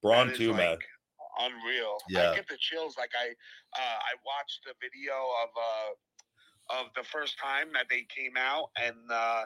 Braun 0.02 0.34
too, 0.34 0.54
man. 0.54 0.78
Unreal. 1.40 1.98
Yeah. 2.10 2.32
I 2.32 2.36
get 2.36 2.48
the 2.48 2.58
chills. 2.58 2.96
Like 2.98 3.12
I, 3.20 3.28
uh, 3.78 3.98
I 4.00 4.14
watched 4.26 4.62
the 4.66 4.74
video 4.82 5.14
of 5.44 5.50
uh, 5.58 6.82
of 6.82 6.88
the 6.96 7.04
first 7.04 7.38
time 7.38 7.68
that 7.74 7.88
they 7.90 8.06
came 8.16 8.34
out, 8.38 8.70
and 8.82 8.96
uh, 9.12 9.44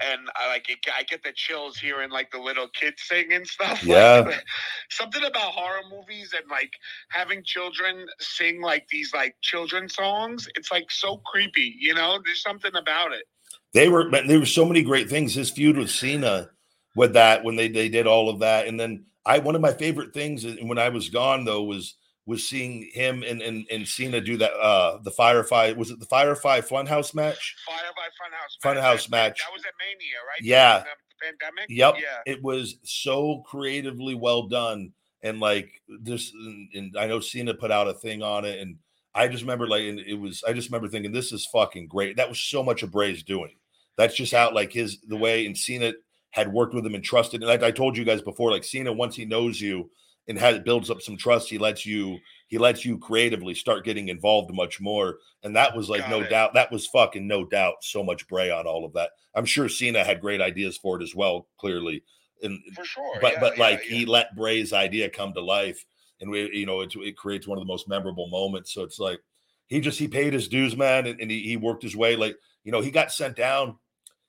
and 0.00 0.20
I 0.34 0.48
like 0.48 0.68
it, 0.68 0.78
I 0.96 1.02
get 1.02 1.22
the 1.22 1.32
chills 1.34 1.78
hearing 1.78 2.10
like 2.10 2.30
the 2.30 2.38
little 2.38 2.68
kids 2.68 3.02
sing 3.02 3.32
and 3.32 3.46
stuff. 3.46 3.82
Yeah. 3.84 4.24
Like, 4.26 4.44
something 4.90 5.22
about 5.24 5.52
horror 5.52 5.82
movies 5.90 6.34
and 6.36 6.48
like 6.50 6.72
having 7.10 7.42
children 7.44 8.06
sing 8.18 8.60
like 8.60 8.86
these 8.90 9.12
like 9.12 9.34
children 9.42 9.88
songs. 9.88 10.48
It's 10.56 10.70
like 10.70 10.90
so 10.90 11.18
creepy. 11.26 11.76
You 11.78 11.94
know, 11.94 12.20
there's 12.24 12.42
something 12.42 12.74
about 12.74 13.12
it. 13.12 13.24
They 13.72 13.88
were 13.88 14.10
there 14.10 14.38
were 14.38 14.46
so 14.46 14.64
many 14.64 14.82
great 14.82 15.08
things. 15.08 15.34
His 15.34 15.50
feud 15.50 15.76
with 15.76 15.90
Cena 15.90 16.50
with 16.96 17.12
that 17.14 17.44
when 17.44 17.56
they 17.56 17.68
they 17.68 17.88
did 17.88 18.06
all 18.06 18.28
of 18.28 18.40
that, 18.40 18.66
and 18.66 18.80
then 18.80 19.04
I 19.24 19.38
one 19.38 19.54
of 19.54 19.60
my 19.60 19.72
favorite 19.72 20.12
things 20.12 20.44
when 20.62 20.78
I 20.78 20.88
was 20.88 21.08
gone 21.08 21.44
though 21.44 21.62
was 21.62 21.94
was 22.26 22.46
seeing 22.46 22.88
him 22.92 23.22
and 23.22 23.42
and, 23.42 23.66
and 23.70 23.88
Cena 23.88 24.20
do 24.20 24.36
that 24.36 24.52
uh 24.52 24.98
the 25.02 25.10
Firefly 25.10 25.72
was 25.72 25.90
it 25.90 25.98
the 26.00 26.06
Firefly 26.06 26.60
Funhouse 26.60 27.14
match? 27.14 27.56
Firefly 27.66 28.08
Funhouse. 28.20 28.64
Funhouse 28.64 29.04
That- 29.04 29.10
match. 29.10 29.38
That 29.38 29.52
was 29.52 29.64
at 29.64 29.72
Mania, 29.78 30.16
right? 30.28 30.42
Yeah. 30.42 30.84
Pandemic. 31.22 31.66
Yep. 31.68 31.96
Yeah. 31.98 32.32
It 32.32 32.42
was 32.42 32.76
so 32.82 33.42
creatively 33.46 34.14
well 34.14 34.48
done. 34.48 34.92
And 35.22 35.38
like 35.38 35.68
this, 36.00 36.32
and, 36.32 36.68
and 36.72 36.96
I 36.98 37.06
know 37.06 37.20
Cena 37.20 37.52
put 37.52 37.70
out 37.70 37.88
a 37.88 37.92
thing 37.92 38.22
on 38.22 38.46
it. 38.46 38.58
And 38.58 38.76
I 39.14 39.28
just 39.28 39.42
remember 39.42 39.68
like, 39.68 39.82
and 39.82 40.00
it 40.00 40.14
was, 40.14 40.42
I 40.48 40.54
just 40.54 40.70
remember 40.70 40.88
thinking, 40.88 41.12
this 41.12 41.30
is 41.30 41.44
fucking 41.52 41.88
great. 41.88 42.16
That 42.16 42.30
was 42.30 42.40
so 42.40 42.62
much 42.62 42.82
of 42.82 42.90
Bray's 42.90 43.22
doing. 43.22 43.52
That's 43.98 44.14
just 44.14 44.32
out 44.32 44.54
like 44.54 44.72
his, 44.72 44.98
the 45.02 45.16
way, 45.18 45.44
and 45.44 45.54
Cena 45.58 45.92
had 46.30 46.50
worked 46.50 46.72
with 46.72 46.86
him 46.86 46.94
and 46.94 47.04
trusted. 47.04 47.42
And 47.42 47.50
like 47.50 47.62
I 47.62 47.70
told 47.70 47.98
you 47.98 48.04
guys 48.04 48.22
before, 48.22 48.50
like 48.50 48.64
Cena, 48.64 48.94
once 48.94 49.14
he 49.14 49.26
knows 49.26 49.60
you 49.60 49.90
and 50.28 50.38
has 50.38 50.58
builds 50.60 50.90
up 50.90 51.00
some 51.00 51.16
trust, 51.16 51.48
he 51.48 51.58
lets 51.58 51.84
you, 51.84 52.18
he 52.48 52.58
lets 52.58 52.84
you 52.84 52.98
creatively 52.98 53.54
start 53.54 53.84
getting 53.84 54.08
involved 54.08 54.54
much 54.54 54.80
more. 54.80 55.18
And 55.42 55.56
that 55.56 55.74
was 55.74 55.88
like, 55.88 56.02
Got 56.02 56.10
no 56.10 56.20
it. 56.20 56.30
doubt, 56.30 56.54
that 56.54 56.70
was 56.70 56.86
fucking 56.86 57.26
no 57.26 57.44
doubt 57.44 57.76
so 57.82 58.02
much 58.04 58.28
Bray 58.28 58.50
on 58.50 58.66
all 58.66 58.84
of 58.84 58.92
that. 58.92 59.10
I'm 59.34 59.44
sure 59.44 59.68
Cena 59.68 60.04
had 60.04 60.20
great 60.20 60.40
ideas 60.40 60.76
for 60.76 61.00
it 61.00 61.02
as 61.02 61.14
well, 61.14 61.46
clearly. 61.58 62.02
And 62.42 62.58
For 62.74 62.84
sure. 62.84 63.18
but 63.20 63.34
yeah, 63.34 63.40
but 63.40 63.56
yeah, 63.56 63.62
like 63.62 63.82
yeah. 63.90 63.96
he 63.98 64.06
let 64.06 64.34
Bray's 64.36 64.72
idea 64.72 65.10
come 65.10 65.32
to 65.34 65.40
life, 65.40 65.84
and 66.20 66.30
we 66.30 66.50
you 66.56 66.66
know 66.66 66.80
it, 66.80 66.94
it 66.96 67.16
creates 67.16 67.46
one 67.46 67.58
of 67.58 67.62
the 67.62 67.68
most 67.70 67.88
memorable 67.88 68.28
moments. 68.28 68.72
So 68.72 68.82
it's 68.82 68.98
like 68.98 69.20
he 69.66 69.80
just 69.80 69.98
he 69.98 70.08
paid 70.08 70.32
his 70.32 70.48
dues, 70.48 70.76
man, 70.76 71.06
and, 71.06 71.20
and 71.20 71.30
he, 71.30 71.42
he 71.42 71.56
worked 71.56 71.82
his 71.82 71.96
way. 71.96 72.16
Like 72.16 72.36
you 72.64 72.72
know 72.72 72.80
he 72.80 72.90
got 72.90 73.12
sent 73.12 73.36
down. 73.36 73.76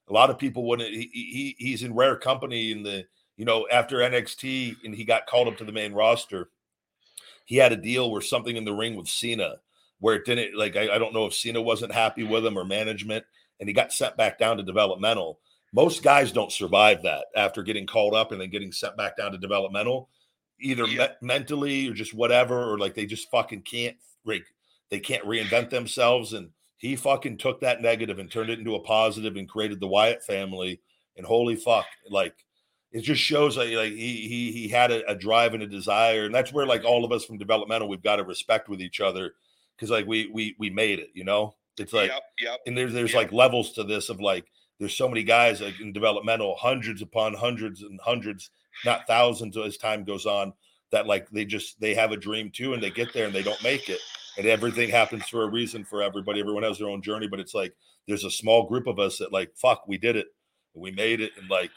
A 0.10 0.14
lot 0.14 0.30
of 0.30 0.38
people 0.38 0.68
wouldn't. 0.68 0.90
He, 0.90 1.10
he 1.14 1.56
he's 1.58 1.84
in 1.84 1.96
rare 1.96 2.18
company 2.18 2.72
in 2.72 2.84
the 2.84 3.06
you 3.42 3.46
know 3.46 3.68
after 3.72 3.98
NXT, 3.98 4.78
and 4.86 4.94
he 4.94 5.04
got 5.04 5.26
called 5.26 5.48
up 5.48 5.58
to 5.58 5.66
the 5.66 5.72
main 5.72 5.94
roster. 5.94 6.50
He 7.46 7.56
had 7.58 7.74
a 7.74 7.78
deal 7.78 8.12
where 8.12 8.22
something 8.22 8.56
in 8.56 8.66
the 8.66 8.74
ring 8.74 8.96
with 8.96 9.08
Cena, 9.08 9.56
where 10.00 10.16
it 10.16 10.26
didn't 10.26 10.56
like 10.56 10.76
I, 10.76 10.96
I 10.96 10.98
don't 11.00 11.14
know 11.14 11.26
if 11.26 11.34
Cena 11.34 11.62
wasn't 11.62 11.92
happy 11.92 12.24
with 12.24 12.46
him 12.46 12.58
or 12.58 12.64
management, 12.64 13.26
and 13.60 13.68
he 13.68 13.74
got 13.74 13.92
sent 13.92 14.16
back 14.16 14.38
down 14.38 14.58
to 14.58 14.64
developmental 14.64 15.40
most 15.74 16.04
guys 16.04 16.32
don't 16.32 16.52
survive 16.52 17.02
that 17.04 17.26
after 17.36 17.64
getting 17.64 17.88
called 17.88 18.14
up 18.14 18.32
and 18.32 18.42
then 18.42 18.50
getting 18.50 18.72
sent 18.72 18.98
back 18.98 19.16
down 19.18 19.32
to 19.32 19.38
developmental 19.38 20.10
either 20.60 20.86
Yeah. 20.86 21.08
me- 21.08 21.28
mentally 21.28 21.88
or 21.90 21.94
just 21.94 22.14
whatever 22.14 22.72
or 22.72 22.78
like 22.78 22.94
they 22.94 23.06
just 23.06 23.32
fucking 23.32 23.62
can't 23.64 23.98
like 24.26 24.44
they 24.90 25.00
can't 25.00 25.24
reinvent 25.24 25.70
themselves 25.70 26.34
and 26.34 26.50
he 26.78 26.96
fucking 26.96 27.38
took 27.38 27.62
that 27.62 27.82
negative 27.82 28.20
and 28.20 28.30
turned 28.30 28.50
it 28.50 28.60
into 28.60 28.76
a 28.76 28.84
positive 28.84 29.38
and 29.38 29.48
created 29.48 29.80
the 29.80 29.88
Wyatt 29.88 30.24
family 30.24 30.82
and 31.16 31.26
holy 31.26 31.56
fuck 31.56 31.86
like 32.10 32.36
it 32.92 33.02
just 33.02 33.22
shows 33.22 33.58
like, 33.58 33.72
like 33.72 33.92
he 33.92 34.28
he 34.28 34.52
he 34.52 34.68
had 34.68 34.92
a, 34.92 35.10
a 35.10 35.16
drive 35.16 35.54
and 35.54 35.64
a 35.64 35.68
desire 35.68 36.26
and 36.26 36.36
that's 36.36 36.52
where 36.52 36.66
like 36.66 36.84
all 36.84 37.06
of 37.06 37.12
us 37.12 37.26
from 37.26 37.38
developmental 37.38 37.88
we've 37.88 38.04
got 38.04 38.18
to 38.18 38.24
respect 38.24 38.70
with 38.70 38.82
each 38.82 39.00
other 39.00 39.34
because 39.76 39.90
like 39.90 40.06
we 40.06 40.30
we 40.34 40.56
we 40.60 40.70
made 40.70 41.00
it 41.00 41.10
you 41.14 41.24
know 41.24 41.56
it's 41.78 41.94
like 41.94 42.12
yep, 42.12 42.22
yep. 42.40 42.60
and 42.66 42.78
there's 42.78 42.94
there's 42.94 43.12
Yeah. 43.14 43.20
like 43.20 43.32
levels 43.32 43.72
to 43.74 43.84
this 43.84 44.10
of 44.10 44.20
like 44.20 44.46
there's 44.80 44.96
so 44.96 45.08
many 45.08 45.24
guys 45.24 45.62
like 45.62 45.80
in 45.80 45.94
developmental 45.94 46.56
hundreds 46.56 47.02
upon 47.02 47.34
hundreds 47.34 47.82
and 47.82 48.00
hundreds 48.04 48.50
not 48.86 49.08
thousands 49.08 49.58
as 49.58 49.78
time 49.78 50.04
goes 50.04 50.26
on 50.26 50.54
that 50.92 51.08
like 51.08 51.30
they 51.30 51.46
just 51.46 51.80
they 51.80 51.94
have 51.94 52.12
a 52.12 52.18
dream 52.18 52.52
too 52.52 52.74
and 52.74 52.84
they 52.84 52.90
get 52.90 53.14
there 53.14 53.26
and 53.26 53.34
they 53.34 53.44
don't 53.44 53.64
make 53.64 53.90
it 53.90 54.00
and 54.38 54.46
everything 54.46 54.90
happens 54.90 55.26
for 55.28 55.44
a 55.44 55.50
reason 55.50 55.84
for 55.84 56.02
everybody 56.02 56.40
everyone 56.40 56.64
has 56.64 56.78
their 56.78 56.90
own 56.90 57.02
journey 57.02 57.28
but 57.28 57.40
it's 57.40 57.54
like 57.54 57.74
there's 58.08 58.26
a 58.26 58.32
small 58.32 58.68
group 58.68 58.88
of 58.88 59.00
us 59.00 59.18
that 59.18 59.32
like 59.32 59.52
fuck 59.56 59.88
we 59.88 59.98
did 59.98 60.16
it 60.16 60.28
we 60.74 60.92
made 60.92 61.22
it 61.22 61.32
and 61.40 61.50
like 61.50 61.72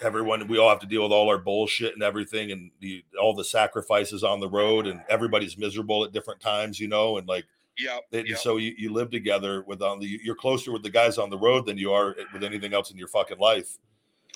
everyone 0.00 0.46
we 0.48 0.58
all 0.58 0.68
have 0.68 0.80
to 0.80 0.86
deal 0.86 1.02
with 1.02 1.12
all 1.12 1.28
our 1.28 1.38
bullshit 1.38 1.94
and 1.94 2.02
everything 2.02 2.52
and 2.52 2.70
the, 2.80 3.04
all 3.20 3.34
the 3.34 3.44
sacrifices 3.44 4.22
on 4.22 4.40
the 4.40 4.48
road 4.48 4.86
and 4.86 5.02
everybody's 5.08 5.58
miserable 5.58 6.04
at 6.04 6.12
different 6.12 6.40
times 6.40 6.78
you 6.78 6.88
know 6.88 7.18
and 7.18 7.26
like 7.26 7.44
yeah 7.78 7.98
yep. 8.10 8.38
so 8.38 8.56
you, 8.56 8.74
you 8.76 8.92
live 8.92 9.10
together 9.10 9.64
with 9.66 9.82
on 9.82 10.00
the 10.00 10.20
you're 10.22 10.34
closer 10.34 10.72
with 10.72 10.82
the 10.82 10.90
guys 10.90 11.18
on 11.18 11.30
the 11.30 11.38
road 11.38 11.66
than 11.66 11.78
you 11.78 11.92
are 11.92 12.16
with 12.32 12.42
anything 12.42 12.74
else 12.74 12.90
in 12.90 12.96
your 12.96 13.08
fucking 13.08 13.38
life. 13.38 13.78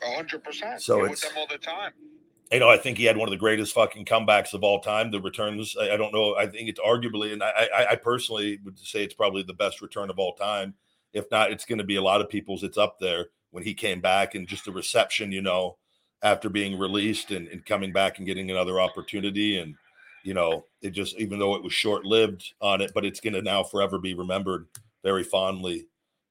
A 0.02 0.14
hundred 0.14 0.42
percent. 0.42 0.80
So 0.82 0.96
You're 0.96 1.10
with 1.10 1.12
it's- 1.18 1.32
them 1.32 1.38
all 1.38 1.46
the 1.46 1.58
time. 1.58 1.92
You 2.50 2.58
know, 2.60 2.68
I 2.68 2.76
think 2.76 2.98
he 2.98 3.04
had 3.04 3.16
one 3.16 3.28
of 3.28 3.30
the 3.30 3.38
greatest 3.38 3.72
fucking 3.72 4.04
comebacks 4.04 4.52
of 4.52 4.62
all 4.62 4.78
time. 4.80 5.10
The 5.10 5.22
returns, 5.22 5.74
I, 5.80 5.92
I 5.92 5.96
don't 5.96 6.12
know. 6.12 6.36
I 6.36 6.46
think 6.46 6.68
it's 6.68 6.80
arguably, 6.80 7.32
and 7.32 7.42
I, 7.42 7.66
I, 7.74 7.86
I 7.92 7.96
personally 7.96 8.58
would 8.62 8.78
say 8.78 9.02
it's 9.02 9.14
probably 9.14 9.42
the 9.42 9.54
best 9.54 9.80
return 9.80 10.10
of 10.10 10.18
all 10.18 10.34
time. 10.34 10.74
If 11.14 11.30
not, 11.30 11.50
it's 11.50 11.64
going 11.64 11.78
to 11.78 11.84
be 11.84 11.96
a 11.96 12.02
lot 12.02 12.20
of 12.20 12.28
people's. 12.28 12.62
It's 12.62 12.76
up 12.76 12.98
there 13.00 13.28
when 13.52 13.62
he 13.62 13.74
came 13.74 14.00
back 14.00 14.34
and 14.34 14.48
just 14.48 14.64
the 14.64 14.72
reception, 14.72 15.30
you 15.30 15.42
know, 15.42 15.76
after 16.22 16.48
being 16.48 16.78
released 16.78 17.30
and, 17.30 17.46
and 17.48 17.64
coming 17.64 17.92
back 17.92 18.18
and 18.18 18.26
getting 18.26 18.50
another 18.50 18.80
opportunity. 18.80 19.58
And, 19.58 19.76
you 20.24 20.34
know, 20.34 20.64
it 20.80 20.90
just, 20.90 21.16
even 21.18 21.38
though 21.38 21.54
it 21.54 21.62
was 21.62 21.72
short 21.72 22.04
lived 22.04 22.54
on 22.60 22.80
it, 22.80 22.92
but 22.94 23.04
it's 23.04 23.20
going 23.20 23.34
to 23.34 23.42
now 23.42 23.62
forever 23.62 23.98
be 23.98 24.14
remembered 24.14 24.66
very 25.02 25.22
fondly, 25.22 25.86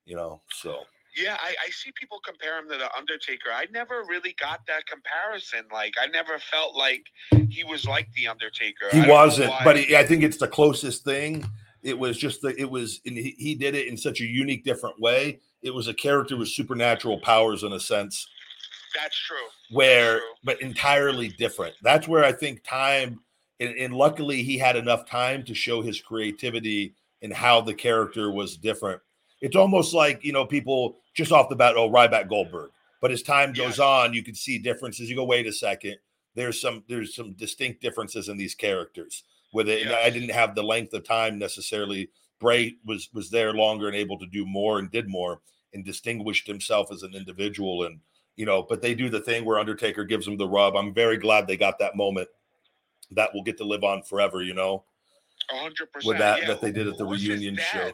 you 0.06 0.16
know. 0.16 0.42
So, 0.52 0.80
Yeah, 1.18 1.38
I, 1.40 1.50
I 1.50 1.70
see 1.72 1.92
people 2.00 2.20
compare 2.26 2.58
him 2.58 2.70
to 2.70 2.78
the 2.78 2.90
Undertaker. 2.98 3.50
I 3.54 3.66
never 3.72 4.04
really 4.08 4.34
got 4.40 4.62
that 4.68 4.86
comparison. 4.88 5.66
Like, 5.72 5.94
I 6.02 6.08
never 6.08 6.40
felt 6.40 6.76
like 6.76 7.04
he 7.50 7.64
was 7.64 7.86
like 7.86 8.08
the 8.16 8.28
Undertaker. 8.28 8.88
He 8.92 9.02
wasn't, 9.02 9.54
but 9.64 9.78
he, 9.78 9.96
I 9.96 10.06
think 10.06 10.24
it's 10.24 10.38
the 10.38 10.48
closest 10.48 11.04
thing. 11.04 11.46
It 11.84 11.98
was 11.98 12.18
just 12.18 12.42
the, 12.42 12.60
it 12.60 12.70
was, 12.70 13.02
and 13.06 13.18
he, 13.18 13.36
he 13.38 13.56
did 13.56 13.76
it 13.76 13.88
in 13.88 13.98
such 13.98 14.22
a 14.22 14.26
unique, 14.26 14.64
different 14.64 15.00
way. 15.02 15.40
It 15.62 15.74
was 15.74 15.88
a 15.88 15.94
character 15.94 16.38
with 16.38 16.50
supernatural 16.50 17.20
powers 17.20 17.64
in 17.64 17.74
a 17.74 17.80
sense. 17.80 18.28
That's 18.96 19.18
true. 19.18 19.38
where 19.70 20.20
true. 20.20 20.28
but 20.44 20.62
entirely 20.62 21.30
different. 21.30 21.76
That's 21.82 22.08
where 22.08 22.26
i 22.26 22.32
think 22.32 22.64
time 22.64 23.22
and, 23.60 23.76
and 23.78 23.94
luckily 23.94 24.44
he 24.44 24.58
had 24.58 24.76
enough 24.76 25.06
time 25.06 25.44
to 25.44 25.54
show 25.54 25.82
his 25.82 26.02
creativity 26.02 26.96
and 27.22 27.32
how 27.32 27.62
the 27.62 27.74
character 27.74 28.32
was 28.32 28.58
different. 28.58 29.00
It's 29.40 29.56
almost 29.56 29.94
like 29.94 30.24
you 30.24 30.34
know 30.34 30.46
people 30.46 30.98
just 31.14 31.32
off 31.32 31.50
the 31.50 31.56
bat 31.56 31.76
oh 31.78 31.90
ryback 31.90 32.28
goldberg. 32.28 32.72
But 33.02 33.12
as 33.12 33.24
time 33.24 33.54
goes 33.54 33.80
on 33.80 34.14
you 34.14 34.24
can 34.24 34.36
see 34.36 34.58
differences. 34.58 35.10
You 35.10 35.16
go 35.16 35.24
wait 35.24 35.48
a 35.48 35.54
second. 35.54 35.96
There's 36.36 36.60
some 36.60 36.84
there's 36.90 37.16
some 37.16 37.34
distinct 37.34 37.82
differences 37.82 38.30
in 38.30 38.38
these 38.38 38.56
characters 38.56 39.24
with 39.54 39.70
it. 39.70 39.84
And 39.84 39.96
i 39.96 40.10
didn't 40.10 40.32
have 40.32 40.56
the 40.56 40.64
length 40.64 40.94
of 40.94 41.04
time 41.04 41.38
necessarily 41.38 42.10
bray 42.42 42.76
was 42.86 43.10
was 43.14 43.30
there 43.30 43.54
longer 43.54 43.88
and 43.88 43.96
able 43.96 44.20
to 44.20 44.26
do 44.26 44.46
more 44.46 44.80
and 44.80 44.92
did 44.92 45.08
more 45.08 45.40
and 45.74 45.86
distinguished 45.86 46.48
himself 46.48 46.92
as 46.92 47.04
an 47.04 47.14
individual 47.14 47.86
and 47.86 48.02
you 48.36 48.46
know, 48.46 48.64
but 48.64 48.82
they 48.82 48.96
do 48.96 49.10
the 49.10 49.20
thing 49.20 49.46
where 49.46 49.60
Undertaker 49.60 50.04
gives 50.04 50.28
him 50.28 50.38
the 50.38 50.48
rub. 50.48 50.76
I'm 50.76 50.94
very 50.94 51.18
glad 51.18 51.48
they 51.48 51.58
got 51.58 51.78
that 51.80 51.96
moment. 51.96 52.28
That 53.12 53.34
will 53.34 53.44
get 53.44 53.58
to 53.58 53.66
live 53.66 53.84
on 53.84 54.04
forever, 54.04 54.42
you 54.42 54.54
know, 54.54 54.84
hundred 55.50 55.92
percent. 55.92 56.08
with 56.08 56.18
that 56.20 56.42
yeah. 56.42 56.48
that 56.48 56.62
they 56.62 56.72
did 56.72 56.88
at 56.88 56.98
the 56.98 57.04
who 57.04 57.12
was 57.12 57.22
his 57.22 57.30
reunion 57.30 57.58
show. 57.58 57.92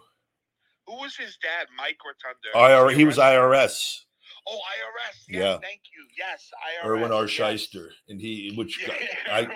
Who 0.85 0.95
was 0.97 1.15
his 1.17 1.37
dad? 1.41 1.67
Mike 1.75 1.97
Rotunda. 2.05 2.87
IR, 2.87 2.95
he 2.95 3.03
was 3.03 3.17
IRS, 3.17 4.03
Oh, 4.49 4.55
IRS. 4.55 5.13
Yes, 5.27 5.39
Yeah. 5.41 5.57
Thank 5.59 5.81
you. 5.95 6.05
Yes, 6.17 6.49
IRS. 6.83 6.87
Irwin 6.87 7.11
R. 7.11 7.27
yes. 7.27 7.67
And 8.07 8.19
he, 8.21 8.53
which 8.55 8.79
Yeah, 8.87 8.93
I, 9.31 9.47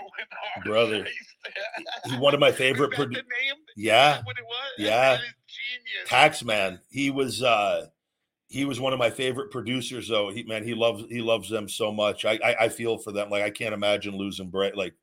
brother, 0.65 1.07
he 2.09 2.17
one 2.17 2.33
of 2.33 2.39
my 2.39 2.51
favorite. 2.63 2.91
that 2.91 2.97
Produ- 2.99 3.13
the 3.15 3.21
name? 3.21 3.55
Is 3.67 3.83
yeah, 3.83 4.13
that 4.17 4.25
what 4.25 4.37
it 4.37 4.45
was? 4.45 4.57
Yeah. 4.77 5.13
That 5.15 5.21
is 5.21 5.33
genius. 5.47 6.09
Taxman. 6.09 6.79
He 6.89 7.09
was 7.11 7.41
uh 7.43 7.87
he 8.47 8.65
was 8.65 8.81
one 8.81 8.91
of 8.91 8.99
my 8.99 9.09
favorite 9.09 9.49
producers 9.51 10.09
though. 10.09 10.29
He 10.29 10.43
man, 10.43 10.63
he 10.65 10.73
loves 10.73 11.03
he 11.09 11.21
loves 11.21 11.49
them 11.49 11.69
so 11.69 11.91
much. 11.91 12.25
I 12.25 12.33
I, 12.43 12.55
I 12.65 12.69
feel 12.69 12.97
for 12.97 13.11
them. 13.13 13.29
Like 13.29 13.43
I 13.43 13.49
can't 13.49 13.73
imagine 13.73 14.17
losing 14.17 14.49
Bray 14.49 14.71
like 14.75 14.93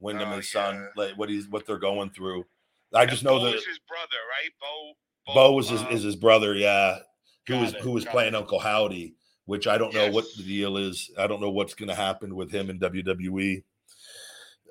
Windham 0.00 0.30
Oh, 0.30 0.34
and 0.34 0.44
son, 0.44 0.74
yeah. 0.74 0.86
like 1.04 1.16
what 1.18 1.28
he's 1.28 1.48
what 1.48 1.66
they're 1.66 1.78
going 1.78 2.10
through. 2.10 2.44
I 2.92 3.06
just 3.06 3.22
know 3.22 3.38
Bo 3.38 3.44
that 3.44 3.54
is 3.54 3.64
his 3.66 3.78
brother, 3.86 4.16
right? 4.28 4.50
Bo. 4.60 5.34
Bo 5.34 5.52
was 5.52 5.68
his, 5.68 5.82
um, 5.82 5.88
is 5.88 6.02
his 6.02 6.16
brother, 6.16 6.54
yeah. 6.56 6.98
Who 7.46 7.58
was 7.58 7.74
it, 7.74 7.80
who 7.80 7.92
was 7.92 8.04
playing 8.04 8.34
it. 8.34 8.36
Uncle 8.36 8.58
Howdy. 8.58 9.14
Which 9.46 9.66
I 9.66 9.78
don't 9.78 9.94
know 9.94 10.10
what 10.10 10.26
the 10.36 10.42
deal 10.42 10.76
is. 10.76 11.10
I 11.18 11.26
don't 11.26 11.40
know 11.40 11.50
what's 11.50 11.74
going 11.74 11.88
to 11.88 11.94
happen 11.94 12.36
with 12.36 12.52
him 12.52 12.70
in 12.70 12.78
WWE, 12.78 13.62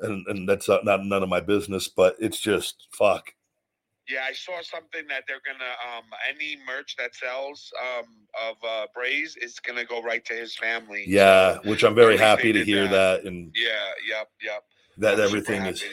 and 0.01 0.25
and 0.27 0.47
that's 0.47 0.69
not, 0.69 0.85
not 0.85 1.03
none 1.03 1.23
of 1.23 1.29
my 1.29 1.41
business. 1.41 1.89
But 1.89 2.15
it's 2.19 2.39
just 2.39 2.87
fuck. 2.97 3.33
Yeah, 4.07 4.23
I 4.27 4.33
saw 4.33 4.61
something 4.63 5.07
that 5.09 5.25
they're 5.27 5.41
gonna 5.45 5.97
um 5.97 6.05
any 6.27 6.57
merch 6.65 6.95
that 6.97 7.13
sells 7.13 7.71
um 7.79 8.05
of 8.41 8.55
uh 8.67 8.87
Bray's 8.93 9.35
is 9.39 9.59
gonna 9.59 9.85
go 9.85 10.01
right 10.01 10.23
to 10.25 10.33
his 10.33 10.55
family. 10.55 11.03
Yeah, 11.05 11.55
So, 11.55 11.69
which 11.69 11.83
I'm 11.83 11.93
very 11.93 12.17
happy 12.17 12.51
to 12.53 12.63
hear 12.63 12.87
that. 12.87 13.23
that, 13.23 13.25
and 13.25 13.51
yeah, 13.55 13.91
yep, 14.07 14.29
yep. 14.41 14.63
that 14.97 15.15
I'm 15.15 15.21
everything 15.21 15.63
is. 15.63 15.83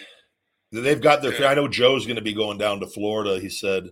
They've 0.72 1.00
got 1.00 1.22
their. 1.22 1.38
Yeah. 1.38 1.48
I 1.48 1.54
know 1.54 1.68
Joe's 1.68 2.06
going 2.06 2.16
to 2.16 2.22
be 2.22 2.32
going 2.34 2.58
down 2.58 2.80
to 2.80 2.86
Florida. 2.86 3.38
He 3.38 3.48
said 3.48 3.90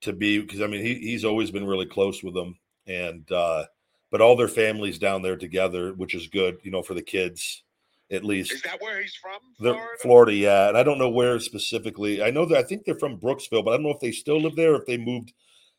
to 0.00 0.12
be 0.12 0.40
because 0.40 0.60
I 0.60 0.66
mean 0.66 0.84
he 0.84 0.94
he's 0.94 1.24
always 1.24 1.50
been 1.50 1.66
really 1.66 1.86
close 1.86 2.22
with 2.22 2.34
them, 2.34 2.58
and 2.86 3.30
uh 3.30 3.64
but 4.10 4.20
all 4.20 4.36
their 4.36 4.48
families 4.48 4.98
down 4.98 5.22
there 5.22 5.36
together, 5.36 5.92
which 5.92 6.14
is 6.14 6.28
good, 6.28 6.58
you 6.62 6.70
know, 6.70 6.82
for 6.82 6.94
the 6.94 7.02
kids 7.02 7.62
at 8.10 8.24
least. 8.24 8.52
Is 8.52 8.62
that 8.62 8.80
where 8.80 9.00
he's 9.00 9.14
from? 9.14 9.38
Florida? 9.58 9.86
Florida, 10.00 10.34
yeah, 10.34 10.68
and 10.68 10.78
I 10.78 10.82
don't 10.82 10.98
know 10.98 11.10
where 11.10 11.38
specifically. 11.40 12.22
I 12.22 12.30
know 12.30 12.46
that 12.46 12.58
I 12.58 12.62
think 12.62 12.84
they're 12.84 12.98
from 12.98 13.18
Brooksville, 13.18 13.64
but 13.64 13.72
I 13.72 13.74
don't 13.74 13.82
know 13.82 13.90
if 13.90 14.00
they 14.00 14.12
still 14.12 14.40
live 14.40 14.56
there, 14.56 14.74
or 14.74 14.80
if 14.80 14.86
they 14.86 14.96
moved, 14.96 15.32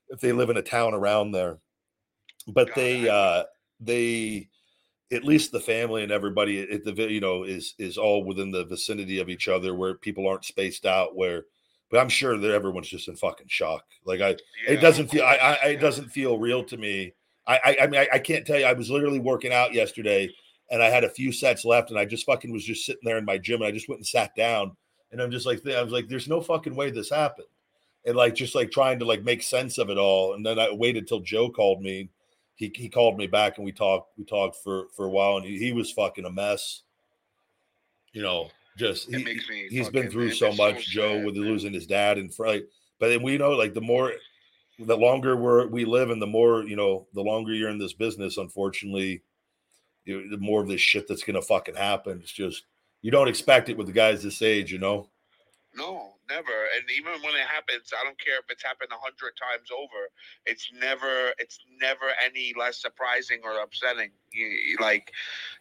if 0.09 0.19
they 0.19 0.31
live 0.31 0.49
in 0.49 0.57
a 0.57 0.61
town 0.61 0.93
around 0.93 1.31
there. 1.31 1.59
But 2.47 2.67
God, 2.67 2.75
they, 2.75 3.09
uh 3.09 3.43
they, 3.79 4.49
at 5.11 5.23
least 5.23 5.51
the 5.51 5.59
family 5.59 6.03
and 6.03 6.11
everybody 6.11 6.61
at 6.71 6.83
the 6.83 6.93
you 7.09 7.21
know 7.21 7.43
is 7.43 7.73
is 7.79 7.97
all 7.97 8.23
within 8.23 8.51
the 8.51 8.65
vicinity 8.65 9.19
of 9.19 9.29
each 9.29 9.47
other, 9.47 9.73
where 9.73 9.95
people 9.95 10.27
aren't 10.27 10.45
spaced 10.45 10.85
out. 10.85 11.15
Where, 11.15 11.45
but 11.89 11.99
I'm 11.99 12.09
sure 12.09 12.37
that 12.37 12.51
everyone's 12.51 12.89
just 12.89 13.07
in 13.07 13.15
fucking 13.15 13.47
shock. 13.49 13.85
Like 14.05 14.21
I, 14.21 14.29
Yeah, 14.29 14.73
it 14.73 14.81
doesn't 14.81 15.07
feel 15.07 15.23
I, 15.23 15.57
I 15.63 15.67
it 15.69 15.81
doesn't 15.81 16.09
feel 16.09 16.37
real 16.37 16.63
to 16.65 16.77
me 16.77 17.13
I, 17.49 17.59
I 17.63 17.77
i 17.83 17.87
mean 17.87 17.99
I, 17.99 18.07
I 18.13 18.19
can't 18.19 18.45
tell 18.45 18.59
you 18.59 18.65
i 18.65 18.73
was 18.73 18.89
literally 18.89 19.19
working 19.19 19.51
out 19.51 19.73
yesterday 19.73 20.29
and 20.69 20.81
i 20.81 20.89
had 20.89 21.03
a 21.03 21.09
few 21.09 21.31
sets 21.31 21.65
left 21.65 21.89
and 21.89 21.99
i 21.99 22.05
just 22.05 22.25
fucking 22.25 22.51
was 22.51 22.63
just 22.63 22.85
sitting 22.85 23.01
there 23.03 23.17
in 23.17 23.25
my 23.25 23.37
gym 23.37 23.61
and 23.61 23.65
i 23.65 23.71
just 23.71 23.89
went 23.89 23.99
and 23.99 24.07
sat 24.07 24.35
down 24.35 24.75
and 25.11 25.21
i'm 25.21 25.31
just 25.31 25.45
like 25.45 25.65
i 25.67 25.81
was 25.81 25.91
like 25.91 26.07
there's 26.07 26.27
no 26.27 26.39
fucking 26.39 26.75
way 26.75 26.91
this 26.91 27.09
happened 27.09 27.47
and 28.05 28.15
like 28.15 28.35
just 28.35 28.55
like 28.55 28.71
trying 28.71 28.99
to 28.99 29.05
like 29.05 29.23
make 29.23 29.43
sense 29.43 29.77
of 29.77 29.89
it 29.89 29.97
all 29.97 30.35
and 30.35 30.45
then 30.45 30.59
i 30.59 30.71
waited 30.71 31.07
till 31.07 31.19
joe 31.19 31.49
called 31.49 31.81
me. 31.81 32.09
He, 32.55 32.69
he 32.75 32.89
called 32.89 33.17
me 33.17 33.25
back 33.25 33.57
and 33.57 33.65
we 33.65 33.71
talked 33.71 34.17
we 34.17 34.25
talked 34.25 34.57
for 34.57 34.87
for 34.93 35.05
a 35.05 35.09
while 35.09 35.37
and 35.37 35.45
he, 35.45 35.57
he 35.57 35.71
was 35.71 35.93
fucking 35.93 36.25
a 36.25 36.29
mess. 36.29 36.81
You 38.11 38.21
know 38.21 38.49
just 38.77 39.09
he, 39.09 39.39
he's 39.69 39.89
been 39.89 40.09
through 40.09 40.31
so 40.31 40.51
much 40.53 40.87
joe 40.87 41.23
with 41.23 41.35
man. 41.35 41.43
losing 41.43 41.73
his 41.73 41.85
dad 41.85 42.17
and 42.17 42.33
right 42.39 42.63
but 42.99 43.09
then 43.09 43.21
we 43.21 43.37
know 43.37 43.51
like 43.51 43.73
the 43.73 43.81
more 43.81 44.13
the 44.79 44.97
longer 44.97 45.35
we're 45.35 45.67
we 45.67 45.85
live 45.85 46.09
and 46.09 46.21
the 46.21 46.27
more 46.27 46.63
you 46.63 46.75
know 46.75 47.05
the 47.13 47.21
longer 47.21 47.53
you're 47.53 47.69
in 47.69 47.77
this 47.79 47.93
business 47.93 48.37
unfortunately 48.37 49.21
you, 50.05 50.29
the 50.29 50.37
more 50.37 50.61
of 50.61 50.67
this 50.67 50.81
shit 50.81 51.07
that's 51.07 51.23
gonna 51.23 51.41
fucking 51.41 51.75
happen 51.75 52.19
it's 52.21 52.31
just 52.31 52.63
you 53.01 53.11
don't 53.11 53.27
expect 53.27 53.69
it 53.69 53.77
with 53.77 53.87
the 53.87 53.93
guys 53.93 54.23
this 54.23 54.41
age 54.41 54.71
you 54.71 54.79
know 54.79 55.09
No, 55.75 56.15
never. 56.27 56.57
And 56.75 56.83
even 56.97 57.13
when 57.21 57.35
it 57.35 57.45
happens, 57.47 57.93
I 57.93 58.03
don't 58.03 58.17
care 58.19 58.39
if 58.39 58.45
it's 58.49 58.63
happened 58.63 58.89
a 58.91 58.97
hundred 58.97 59.33
times 59.37 59.69
over. 59.71 60.09
It's 60.47 60.67
never, 60.73 61.31
it's 61.37 61.59
never 61.79 62.09
any 62.25 62.53
less 62.57 62.81
surprising 62.81 63.41
or 63.43 63.61
upsetting. 63.61 64.09
Like, 64.81 65.11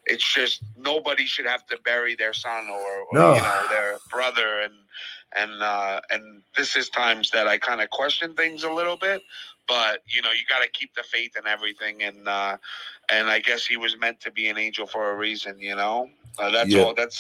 it's 0.06 0.24
just 0.34 0.64
nobody 0.76 1.26
should 1.26 1.46
have 1.46 1.66
to 1.66 1.78
bury 1.84 2.16
their 2.16 2.32
son 2.32 2.68
or, 2.70 2.80
or 3.04 3.06
No. 3.12 3.34
you 3.34 3.42
know 3.42 3.66
their 3.68 3.98
brother. 4.10 4.60
And 4.64 4.74
and 5.36 5.62
uh, 5.62 6.00
and 6.10 6.42
this 6.56 6.76
is 6.76 6.88
times 6.88 7.30
that 7.30 7.48
I 7.48 7.58
kind 7.58 7.80
of 7.80 7.90
question 7.90 8.34
things 8.34 8.64
a 8.64 8.70
little 8.72 8.96
bit. 8.96 9.22
But 9.66 10.02
you 10.06 10.22
know, 10.22 10.30
you 10.30 10.40
got 10.48 10.62
to 10.62 10.70
keep 10.70 10.94
the 10.94 11.02
faith 11.02 11.36
in 11.36 11.46
everything. 11.46 12.02
And 12.02 12.28
uh, 12.28 12.56
and 13.10 13.28
I 13.28 13.40
guess 13.40 13.66
he 13.66 13.76
was 13.76 13.98
meant 13.98 14.20
to 14.20 14.30
be 14.32 14.48
an 14.48 14.58
angel 14.58 14.86
for 14.86 15.10
a 15.12 15.16
reason. 15.16 15.58
You 15.58 15.76
know, 15.76 16.08
uh, 16.38 16.50
that's 16.50 16.74
Yeah. 16.74 16.84
all. 16.84 16.94
That's 16.94 17.18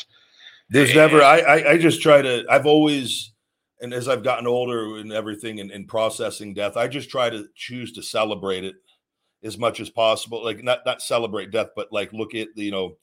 there's 0.70 0.90
Yeah. 0.90 1.06
never 1.06 1.22
I, 1.22 1.38
I 1.40 1.70
i 1.72 1.78
just 1.78 2.02
try 2.02 2.22
to 2.22 2.44
i've 2.50 2.66
always 2.66 3.32
and 3.80 3.92
as 3.92 4.08
i've 4.08 4.24
gotten 4.24 4.46
older 4.46 4.98
and 4.98 5.12
everything 5.12 5.60
and, 5.60 5.70
and 5.70 5.86
processing 5.88 6.54
death 6.54 6.76
i 6.76 6.88
just 6.88 7.10
try 7.10 7.30
to 7.30 7.46
choose 7.54 7.92
to 7.92 8.02
celebrate 8.02 8.64
it 8.64 8.76
as 9.42 9.58
much 9.58 9.80
as 9.80 9.90
possible 9.90 10.44
like 10.44 10.62
not 10.62 10.80
not 10.84 11.02
celebrate 11.02 11.50
death 11.50 11.68
but 11.76 11.88
like 11.92 12.12
look 12.12 12.34
at 12.34 12.48
the 12.56 12.64
you 12.64 12.70
know 12.70 12.96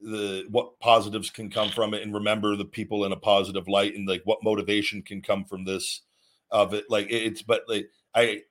the 0.00 0.44
what 0.50 0.78
positives 0.80 1.30
can 1.30 1.50
come 1.50 1.70
from 1.70 1.94
it 1.94 2.02
and 2.02 2.14
remember 2.14 2.56
the 2.56 2.64
people 2.64 3.04
in 3.04 3.12
a 3.12 3.16
positive 3.16 3.66
light 3.66 3.94
and 3.94 4.06
like 4.06 4.22
what 4.24 4.44
motivation 4.44 5.02
can 5.02 5.20
come 5.20 5.44
from 5.44 5.64
this 5.64 6.02
of 6.50 6.74
it. 6.74 6.84
Like 6.88 7.08
it's 7.10 7.42
but 7.42 7.62
like 7.68 7.88
i 8.14 8.42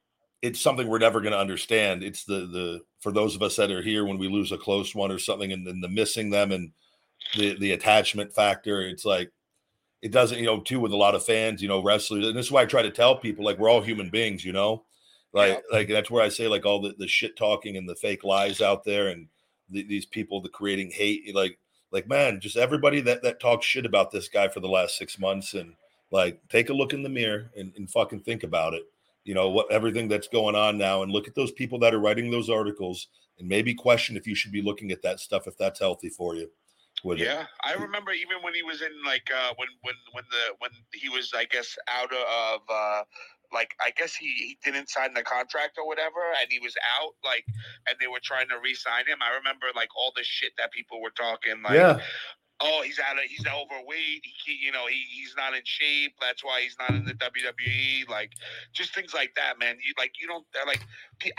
it's 0.42 0.62
something 0.62 0.88
we're 0.88 1.00
never 1.00 1.22
going 1.22 1.32
to 1.32 1.40
understand. 1.40 2.04
It's 2.04 2.26
the 2.26 2.48
the 2.48 2.82
for 3.00 3.12
those 3.12 3.36
of 3.36 3.42
us 3.42 3.56
that 3.56 3.72
are 3.72 3.82
here 3.82 4.06
when 4.06 4.18
we 4.18 4.28
lose 4.28 4.52
a 4.52 4.58
close 4.58 4.94
one 4.94 5.12
or 5.12 5.20
something 5.20 5.52
and 5.52 5.66
then 5.66 5.82
the 5.82 5.90
missing 5.90 6.30
them 6.30 6.52
and 6.52 6.72
the 7.36 7.58
the 7.60 7.72
attachment 7.72 8.34
factor 8.34 8.82
it's 8.82 9.06
like 9.06 9.32
it 10.02 10.12
doesn't 10.12 10.40
you 10.40 10.46
know 10.46 10.60
too 10.62 10.80
with 10.80 10.92
a 10.92 10.98
lot 10.98 11.16
of 11.16 11.26
fans 11.26 11.62
you 11.62 11.68
know 11.68 11.84
wrestlers 11.84 12.26
and 12.26 12.38
this 12.38 12.46
is 12.46 12.52
why 12.52 12.62
i 12.62 12.66
try 12.66 12.82
to 12.82 12.92
tell 12.92 13.18
people 13.18 13.44
like 13.44 13.58
we're 13.58 13.70
all 13.70 13.82
human 13.82 14.10
beings 14.10 14.46
you 14.46 14.54
know? 14.54 14.84
Like 15.34 15.62
like 15.72 15.88
that's 15.88 16.10
where 16.10 16.24
i 16.24 16.30
say 16.30 16.48
like 16.48 16.66
all 16.66 16.82
the, 16.82 16.96
the 16.98 17.08
shit 17.08 17.36
talking 17.36 17.76
and 17.76 17.88
the 17.88 17.96
fake 17.96 18.24
lies 18.24 18.62
out 18.62 18.84
there 18.84 19.10
and 19.10 19.28
the, 19.70 19.84
these 19.84 20.06
people 20.06 20.42
the 20.42 20.50
creating 20.50 20.92
hate 20.92 21.34
like 21.36 21.58
like 21.92 22.08
man 22.08 22.40
just 22.40 22.58
everybody 22.58 23.02
that 23.02 23.24
that 23.24 23.40
talks 23.40 23.66
shit 23.66 23.86
about 23.86 24.12
this 24.12 24.28
guy 24.28 24.48
for 24.48 24.60
the 24.60 24.68
last 24.68 24.98
six 24.98 25.20
months 25.20 25.54
and 25.54 25.74
like 26.12 26.40
take 26.50 26.70
a 26.70 26.74
look 26.74 26.94
in 26.94 27.04
the 27.04 27.10
mirror 27.10 27.50
and, 27.58 27.74
and 27.76 27.90
fucking 27.90 28.22
think 28.22 28.44
about 28.44 28.74
it 28.74 28.84
you 29.24 29.34
know 29.34 29.50
what 29.50 29.72
everything 29.72 30.08
that's 30.08 30.28
going 30.28 30.56
on 30.56 30.78
now 30.78 31.04
and 31.04 31.12
look 31.12 31.28
at 31.28 31.36
those 31.36 31.52
people 31.52 31.80
that 31.80 31.94
are 31.94 32.00
writing 32.00 32.32
those 32.32 32.50
articles 32.50 33.08
and 33.40 33.48
maybe 33.48 33.74
question 33.74 34.18
if 34.18 34.26
you 34.26 34.36
should 34.36 34.52
be 34.52 34.62
looking 34.62 34.92
at 34.92 35.02
that 35.02 35.20
stuff 35.20 35.48
if 35.48 35.58
that's 35.58 35.80
healthy 35.80 36.10
for 36.10 36.36
you 36.36 36.50
it. 37.06 37.20
Yeah, 37.20 37.46
I 37.64 37.74
remember 37.74 38.12
even 38.12 38.38
when 38.42 38.54
he 38.54 38.64
was 38.64 38.82
in 38.82 38.92
like 39.06 39.30
uh 39.34 39.54
when 39.58 39.68
when 39.82 39.96
when 40.14 40.24
the 40.32 40.56
when 40.60 40.72
he 40.94 41.10
was 41.10 41.32
I 41.36 41.46
guess 41.46 41.78
out 41.88 42.12
of 42.12 42.62
uh 42.70 43.04
like 43.54 43.76
I 43.82 43.92
guess 43.98 44.16
he, 44.16 44.28
he 44.28 44.58
didn't 44.64 44.90
sign 44.90 45.14
the 45.14 45.24
contract 45.24 45.78
or 45.78 45.88
whatever 45.88 46.20
and 46.42 46.52
he 46.52 46.60
was 46.60 46.76
out 47.00 47.14
like 47.24 47.46
and 47.88 47.98
they 48.00 48.08
were 48.08 48.22
trying 48.24 48.48
to 48.50 48.56
re-sign 48.64 49.06
him. 49.08 49.20
I 49.22 49.36
remember 49.38 49.68
like 49.76 49.90
all 49.98 50.12
the 50.16 50.24
shit 50.24 50.52
that 50.58 50.72
people 50.72 51.02
were 51.02 51.12
talking 51.16 51.62
like 51.64 51.74
yeah 51.74 52.00
oh 52.60 52.82
he's 52.84 52.98
out 53.00 53.16
of 53.18 53.24
he's 53.30 53.46
overweight 53.46 54.22
he 54.24 54.34
can't, 54.46 54.60
you 54.60 54.72
know 54.72 54.88
he, 54.88 54.96
he's 55.14 55.36
not 55.38 55.54
in 55.54 55.62
shape 55.64 56.14
that's 56.20 56.44
why 56.44 56.60
he's 56.62 56.76
not 56.80 56.90
in 56.90 57.06
the 57.06 57.14
WWE 57.14 58.10
like 58.10 58.32
just 58.74 58.96
things 58.96 59.14
like 59.14 59.32
that 59.36 59.60
man 59.60 59.76
you 59.86 59.94
like 59.98 60.12
you 60.20 60.28
don't 60.28 60.44
like 60.66 60.82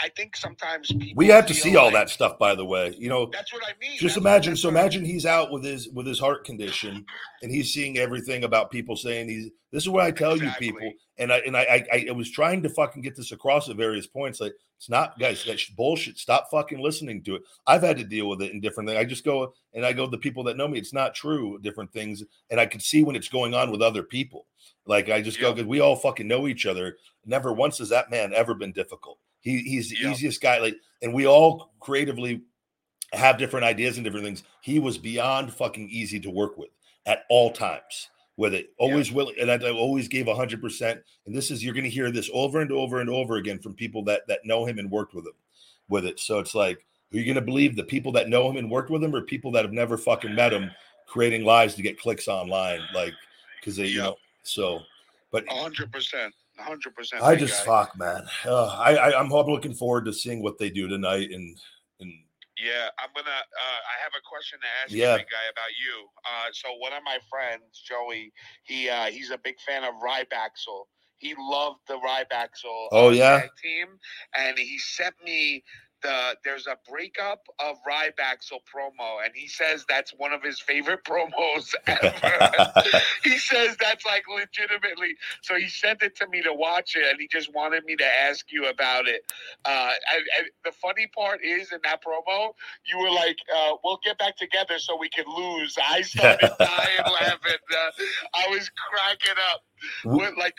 I 0.00 0.10
think 0.10 0.36
sometimes 0.36 0.86
people 0.92 1.14
we 1.16 1.26
have 1.26 1.44
to 1.46 1.54
see 1.54 1.74
all 1.76 1.90
that 1.90 2.08
stuff 2.08 2.38
by 2.38 2.54
the 2.54 2.64
way 2.64 2.94
you 2.98 3.08
know 3.08 3.28
that's 3.32 3.52
what 3.52 3.64
I 3.64 3.72
mean 3.80 3.98
just 3.98 4.14
That's- 4.14 4.16
imagine 4.18 4.56
so 4.56 4.68
imagine 4.68 5.04
he's 5.04 5.26
out 5.26 5.50
with 5.50 5.64
his 5.64 5.88
with 5.88 6.06
his 6.06 6.20
heart 6.20 6.44
condition 6.44 7.04
and 7.42 7.50
he's 7.50 7.72
seeing 7.72 7.98
everything 7.98 8.44
about 8.44 8.70
people 8.70 8.94
saying 8.94 9.28
he's 9.28 9.50
this 9.72 9.82
is 9.82 9.88
what 9.88 10.04
i 10.04 10.12
tell 10.12 10.34
Exactly. 10.34 10.68
you 10.68 10.72
people 10.72 10.92
and 11.18 11.32
i 11.32 11.38
and 11.38 11.56
I, 11.56 11.84
I 11.92 12.06
i 12.08 12.12
was 12.12 12.30
trying 12.30 12.62
to 12.62 12.68
fucking 12.68 13.02
get 13.02 13.16
this 13.16 13.32
across 13.32 13.68
at 13.68 13.76
various 13.76 14.06
points 14.06 14.40
like 14.40 14.54
it's 14.76 14.88
not 14.88 15.18
guys 15.18 15.44
that's 15.44 15.68
bullshit 15.70 16.18
stop 16.18 16.48
fucking 16.50 16.78
listening 16.80 17.22
to 17.24 17.36
it 17.36 17.42
i've 17.66 17.82
had 17.82 17.96
to 17.98 18.04
deal 18.04 18.28
with 18.28 18.42
it 18.42 18.52
in 18.52 18.60
different 18.60 18.88
things 18.88 18.98
i 18.98 19.04
just 19.04 19.24
go 19.24 19.52
and 19.74 19.84
i 19.84 19.92
go 19.92 20.06
the 20.06 20.18
people 20.18 20.42
that 20.44 20.56
know 20.56 20.68
me 20.68 20.78
it's 20.78 20.92
not 20.92 21.14
true 21.14 21.58
different 21.62 21.92
things 21.92 22.22
and 22.50 22.60
i 22.60 22.66
can 22.66 22.80
see 22.80 23.02
when 23.02 23.16
it's 23.16 23.28
going 23.28 23.54
on 23.54 23.70
with 23.70 23.82
other 23.82 24.02
people 24.02 24.46
like 24.86 25.08
i 25.10 25.20
just 25.20 25.40
go 25.40 25.52
because 25.52 25.66
we 25.66 25.80
all 25.80 25.96
fucking 25.96 26.28
know 26.28 26.46
each 26.46 26.66
other 26.66 26.96
never 27.26 27.52
once 27.52 27.78
has 27.78 27.88
that 27.88 28.10
man 28.10 28.32
ever 28.34 28.54
been 28.54 28.72
difficult 28.72 29.18
he, 29.40 29.58
he's 29.58 29.90
the 29.90 29.96
Yeah. 30.00 30.12
easiest 30.12 30.40
guy 30.40 30.58
like 30.58 30.76
and 31.02 31.12
we 31.14 31.26
all 31.26 31.72
creatively 31.80 32.42
have 33.12 33.38
different 33.38 33.64
ideas 33.64 33.96
and 33.96 34.04
different 34.04 34.26
things. 34.26 34.42
He 34.60 34.78
was 34.78 34.98
beyond 34.98 35.54
fucking 35.54 35.88
easy 35.88 36.20
to 36.20 36.30
work 36.30 36.58
with 36.58 36.68
at 37.06 37.20
all 37.30 37.50
times. 37.50 38.10
With 38.38 38.54
it, 38.54 38.72
always 38.78 39.10
willing, 39.10 39.34
and 39.40 39.50
I, 39.50 39.56
I 39.56 39.72
always 39.72 40.06
gave 40.06 40.28
hundred 40.28 40.62
percent. 40.62 41.00
And 41.26 41.34
this 41.34 41.50
is 41.50 41.64
you're 41.64 41.74
going 41.74 41.82
to 41.82 41.90
hear 41.90 42.12
this 42.12 42.30
over 42.32 42.60
and 42.60 42.70
over 42.70 43.00
and 43.00 43.10
over 43.10 43.36
again 43.36 43.58
from 43.58 43.74
people 43.74 44.04
that 44.04 44.28
that 44.28 44.44
know 44.44 44.64
him 44.64 44.78
and 44.78 44.88
worked 44.88 45.12
with 45.12 45.26
him, 45.26 45.32
with 45.88 46.06
it. 46.06 46.20
So 46.20 46.38
it's 46.38 46.54
like, 46.54 46.86
are 47.12 47.18
you 47.18 47.24
going 47.24 47.34
to 47.34 47.40
believe 47.40 47.74
the 47.74 47.82
people 47.82 48.12
that 48.12 48.28
know 48.28 48.48
him 48.48 48.56
and 48.56 48.70
worked 48.70 48.90
with 48.90 49.02
him, 49.02 49.12
or 49.12 49.22
people 49.22 49.50
that 49.50 49.64
have 49.64 49.72
never 49.72 49.98
fucking 49.98 50.36
met 50.36 50.52
him, 50.52 50.70
creating 51.08 51.44
lies 51.44 51.74
to 51.74 51.82
get 51.82 52.00
clicks 52.00 52.28
online, 52.28 52.80
like 52.94 53.12
because 53.58 53.74
they, 53.74 53.86
you 53.86 53.98
know. 53.98 54.16
So, 54.44 54.82
but 55.32 55.44
hundred 55.48 55.90
percent, 55.90 56.32
hundred 56.58 56.94
percent. 56.94 57.24
I 57.24 57.34
just 57.34 57.66
guy. 57.66 57.86
fuck, 57.86 57.98
man. 57.98 58.22
Uh, 58.46 58.68
I, 58.68 58.94
I 58.94 59.20
I'm 59.20 59.30
looking 59.30 59.74
forward 59.74 60.04
to 60.04 60.12
seeing 60.12 60.44
what 60.44 60.58
they 60.58 60.70
do 60.70 60.86
tonight, 60.86 61.32
and 61.32 61.58
Yeah, 62.58 62.88
I'm 62.98 63.10
gonna. 63.14 63.30
Uh, 63.30 63.80
I 63.86 64.02
have 64.02 64.12
a 64.18 64.22
question 64.28 64.58
to 64.60 64.66
ask 64.82 64.92
Yeah. 64.92 65.12
you, 65.12 65.22
big 65.22 65.30
guy, 65.30 65.46
about 65.50 65.72
you. 65.78 66.08
Uh, 66.26 66.48
so 66.52 66.74
one 66.78 66.92
of 66.92 67.02
my 67.04 67.18
friends, 67.30 67.82
Joey, 67.86 68.32
he 68.64 68.88
uh, 68.88 69.06
he's 69.06 69.30
a 69.30 69.38
big 69.38 69.60
fan 69.60 69.84
of 69.84 69.94
Rybaxel. 70.02 70.86
He 71.18 71.34
loved 71.38 71.80
the 71.88 71.94
Rybaxel. 71.98 72.88
Oh, 72.92 73.08
uh, 73.08 73.10
yeah? 73.10 73.42
team, 73.62 73.98
and 74.36 74.58
he 74.58 74.78
sent 74.78 75.14
me 75.24 75.64
the 76.02 76.36
there's 76.44 76.66
a 76.66 76.76
breakup 76.88 77.46
of 77.58 77.76
Ryback's 77.88 78.50
promo, 78.50 79.24
and 79.24 79.32
he 79.34 79.48
says 79.48 79.84
that's 79.88 80.12
one 80.12 80.32
of 80.32 80.42
his 80.42 80.60
favorite 80.60 81.00
promos 81.08 81.74
ever. 81.86 82.52
he 83.24 83.38
says 83.38 83.76
that's 83.80 84.04
like 84.04 84.24
legitimately. 84.28 85.16
So 85.42 85.56
he 85.56 85.68
sent 85.68 86.02
it 86.02 86.16
to 86.16 86.28
me 86.28 86.42
to 86.42 86.52
watch 86.52 86.96
it, 86.96 87.04
and 87.10 87.20
he 87.20 87.28
just 87.28 87.52
wanted 87.54 87.84
me 87.84 87.96
to 87.96 88.06
ask 88.22 88.46
you 88.50 88.68
about 88.68 89.08
it. 89.08 89.22
Uh, 89.64 89.90
and, 90.14 90.24
and 90.38 90.48
the 90.64 90.72
funny 90.72 91.08
part 91.14 91.40
is 91.44 91.72
in 91.72 91.78
that 91.84 92.02
promo, 92.02 92.52
you 92.84 92.98
were 92.98 93.10
like, 93.10 93.36
uh, 93.54 93.72
"We'll 93.84 94.00
get 94.04 94.18
back 94.18 94.36
together 94.36 94.78
so 94.78 94.96
we 94.96 95.08
can 95.08 95.24
lose." 95.26 95.76
I 95.88 96.02
started 96.02 96.50
dying 96.58 96.98
laughing. 97.04 97.58
Uh, 97.70 97.90
I 98.34 98.48
was 98.50 98.70
cracking 98.70 99.42
up. 99.52 99.62
What, 100.04 100.36
like, 100.36 100.56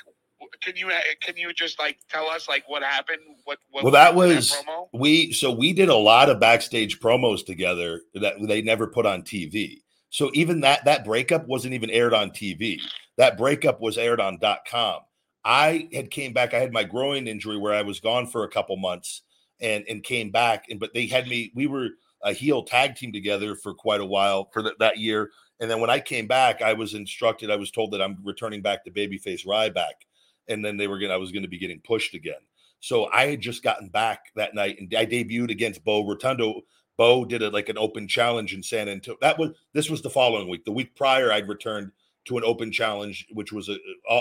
can 0.62 0.76
you 0.76 0.90
uh, 0.90 1.00
can 1.22 1.38
you 1.38 1.54
just 1.54 1.80
like 1.80 1.98
tell 2.10 2.28
us 2.28 2.48
like 2.48 2.68
what 2.68 2.84
happened? 2.84 3.20
What, 3.46 3.60
what 3.72 3.84
well, 3.84 3.94
that 3.94 4.16
was 4.16 4.52
promo? 4.52 4.88
we. 4.94 5.32
So 5.32 5.52
we 5.52 5.74
did 5.74 5.90
a 5.90 5.96
lot 5.96 6.30
of 6.30 6.40
backstage 6.40 7.00
promos 7.00 7.46
together 7.46 8.02
that 8.16 8.36
they 8.42 8.62
never 8.62 8.88
put 8.88 9.06
on 9.06 9.24
TV. 9.24 9.82
So 10.10 10.32
even 10.34 10.62
that 10.62 10.86
that 10.86 11.06
breakup 11.06 11.48
wasn't 11.48 11.74
even 11.74 11.90
aired 11.90 12.14
on 12.14 12.32
TV. 12.32 12.80
That 13.18 13.38
breakup 13.38 13.82
was 13.82 13.98
aired 13.98 14.20
on 14.20 14.40
.com. 14.70 15.02
I 15.44 15.88
had 15.94 16.12
came 16.12 16.34
back. 16.34 16.54
I 16.54 16.60
had 16.60 16.74
my 16.74 16.84
groin 16.84 17.28
injury 17.28 17.58
where 17.58 17.74
I 17.74 17.82
was 17.82 18.00
gone 18.00 18.28
for 18.28 18.44
a 18.44 18.50
couple 18.50 18.76
months 18.78 19.24
and 19.62 19.84
and 19.88 20.04
came 20.04 20.32
back. 20.32 20.66
And 20.70 20.80
but 20.80 20.94
they 20.94 21.06
had 21.06 21.28
me. 21.28 21.52
We 21.56 21.68
were 21.68 21.90
a 22.24 22.34
heel 22.34 22.64
tag 22.64 22.96
team 22.96 23.14
together 23.14 23.56
for 23.56 23.74
quite 23.74 24.02
a 24.02 24.06
while 24.06 24.50
for 24.52 24.64
th- 24.64 24.76
that 24.80 24.98
year. 24.98 25.32
And 25.60 25.70
then 25.70 25.80
when 25.80 25.90
I 25.90 26.00
came 26.00 26.28
back, 26.28 26.62
I 26.62 26.74
was 26.74 26.94
instructed. 26.94 27.52
I 27.52 27.56
was 27.56 27.72
told 27.72 27.92
that 27.92 28.02
I'm 28.02 28.18
returning 28.24 28.62
back 28.62 28.84
to 28.86 28.92
babyface 28.92 29.46
Ryback, 29.46 30.06
and 30.50 30.64
then 30.64 30.78
they 30.78 30.88
were 30.88 31.00
gonna. 31.00 31.14
I 31.14 31.18
was 31.18 31.32
going 31.32 31.44
to 31.44 31.50
be 31.50 31.60
getting 31.60 31.82
pushed 31.82 32.14
again. 32.14 32.42
So 32.80 33.10
I 33.12 33.28
had 33.28 33.42
just 33.42 33.64
gotten 33.64 33.90
back 33.90 34.32
that 34.36 34.56
night, 34.56 34.78
and 34.80 34.94
I 34.96 35.06
debuted 35.06 35.52
against 35.52 35.84
Bo 35.84 36.06
Rotundo. 36.08 36.62
Bo 36.98 37.26
did 37.26 37.42
it 37.42 37.54
like 37.54 37.70
an 37.70 37.78
open 37.78 38.08
challenge 38.08 38.54
in 38.54 38.64
San 38.64 38.90
Antonio. 38.90 39.18
That 39.22 39.38
was 39.38 39.52
this 39.74 39.90
was 39.90 40.02
the 40.02 40.10
following 40.10 40.50
week. 40.50 40.66
The 40.66 40.72
week 40.72 40.96
prior, 40.96 41.32
I'd 41.32 41.48
returned 41.48 41.92
to 42.26 42.38
an 42.38 42.44
open 42.46 42.72
challenge, 42.72 43.26
which 43.32 43.52
was 43.52 43.70
an 43.70 43.80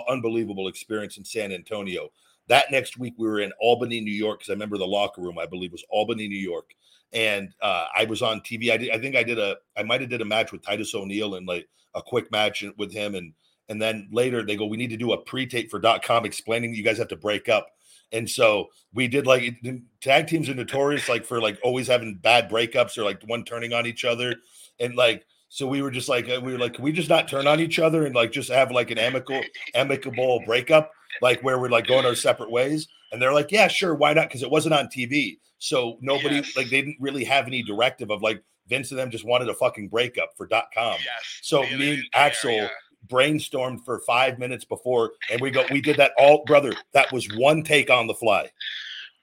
unbelievable 0.08 0.68
experience 0.68 1.18
in 1.18 1.24
San 1.24 1.52
Antonio. 1.52 2.10
That 2.48 2.70
next 2.70 2.96
week, 2.96 3.14
we 3.18 3.28
were 3.28 3.40
in 3.40 3.52
Albany, 3.60 4.00
New 4.00 4.12
York, 4.12 4.40
because 4.40 4.50
I 4.50 4.54
remember 4.54 4.78
the 4.78 4.86
locker 4.86 5.20
room. 5.20 5.38
I 5.38 5.46
believe 5.46 5.72
was 5.72 5.84
Albany, 5.90 6.28
New 6.28 6.38
York, 6.38 6.70
and 7.12 7.52
uh, 7.60 7.86
I 7.96 8.04
was 8.04 8.22
on 8.22 8.40
TV. 8.40 8.70
I 8.70 8.76
did. 8.76 8.90
I 8.90 8.98
think 8.98 9.16
I 9.16 9.22
did 9.22 9.38
a. 9.38 9.56
I 9.76 9.82
might 9.82 10.00
have 10.00 10.10
did 10.10 10.22
a 10.22 10.24
match 10.24 10.52
with 10.52 10.62
Titus 10.62 10.94
O'Neil 10.94 11.34
and 11.34 11.46
like 11.46 11.68
a 11.94 12.02
quick 12.02 12.30
match 12.32 12.64
with 12.76 12.92
him, 12.92 13.14
and 13.14 13.34
and 13.68 13.80
then 13.80 14.08
later 14.12 14.42
they 14.42 14.56
go, 14.56 14.66
we 14.66 14.76
need 14.76 14.90
to 14.90 14.96
do 14.96 15.12
a 15.12 15.18
pre-tape 15.18 15.70
for 15.70 15.80
.com 16.04 16.24
explaining 16.24 16.70
that 16.70 16.76
you 16.76 16.84
guys 16.84 16.98
have 16.98 17.08
to 17.08 17.16
break 17.16 17.48
up. 17.48 17.68
And 18.12 18.28
so 18.28 18.68
we 18.94 19.06
did 19.08 19.26
like 19.26 19.62
tag 20.00 20.28
teams 20.28 20.48
are 20.48 20.54
notorious 20.54 21.08
like 21.08 21.24
for 21.26 21.40
like 21.42 21.58
always 21.62 21.86
having 21.86 22.14
bad 22.14 22.50
breakups 22.50 22.96
or 22.96 23.04
like 23.04 23.22
one 23.26 23.44
turning 23.44 23.72
on 23.74 23.86
each 23.86 24.04
other. 24.04 24.36
And 24.80 24.94
like, 24.94 25.26
so 25.50 25.66
we 25.66 25.82
were 25.82 25.90
just 25.90 26.08
like, 26.08 26.28
uh, 26.28 26.40
we 26.42 26.52
were 26.52 26.58
like, 26.58 26.74
can 26.74 26.84
we 26.84 26.92
just 26.92 27.08
not 27.10 27.28
turn 27.28 27.46
on 27.46 27.60
each 27.60 27.78
other 27.78 28.06
and 28.06 28.14
like 28.14 28.32
just 28.32 28.50
have 28.50 28.70
like 28.70 28.90
an 28.90 28.98
amicable, 28.98 29.42
amicable 29.74 30.42
breakup, 30.46 30.90
like 31.20 31.42
where 31.42 31.58
we're 31.58 31.68
like 31.68 31.86
going 31.86 32.06
our 32.06 32.14
separate 32.14 32.50
ways? 32.50 32.88
And 33.12 33.20
they're 33.20 33.32
like, 33.34 33.50
yeah, 33.52 33.68
sure, 33.68 33.94
why 33.94 34.12
not? 34.14 34.28
Because 34.28 34.42
it 34.42 34.50
wasn't 34.50 34.74
on 34.74 34.86
TV. 34.86 35.38
So 35.58 35.98
nobody, 36.00 36.36
Yes. 36.36 36.56
like, 36.56 36.68
they 36.70 36.80
didn't 36.80 36.98
really 37.00 37.24
have 37.24 37.46
any 37.46 37.62
directive 37.62 38.10
of 38.10 38.22
like 38.22 38.42
Vince 38.68 38.90
and 38.90 38.98
them 38.98 39.10
just 39.10 39.24
wanted 39.24 39.48
a 39.48 39.54
fucking 39.54 39.88
breakup 39.88 40.30
for 40.36 40.46
.com 40.46 40.62
Yes. 40.74 41.38
So 41.42 41.62
me 41.62 41.94
and 41.94 42.02
Axel. 42.14 42.68
Brainstormed 43.06 43.84
for 43.84 44.00
five 44.06 44.38
minutes 44.38 44.64
before, 44.64 45.12
and 45.30 45.40
we 45.40 45.50
go, 45.50 45.64
we 45.70 45.80
did 45.80 45.96
that 45.96 46.12
all, 46.18 46.44
brother. 46.44 46.72
That 46.92 47.12
was 47.12 47.28
one 47.36 47.62
take 47.62 47.90
on 47.90 48.06
the 48.06 48.14
fly. 48.14 48.50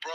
bro. 0.01 0.13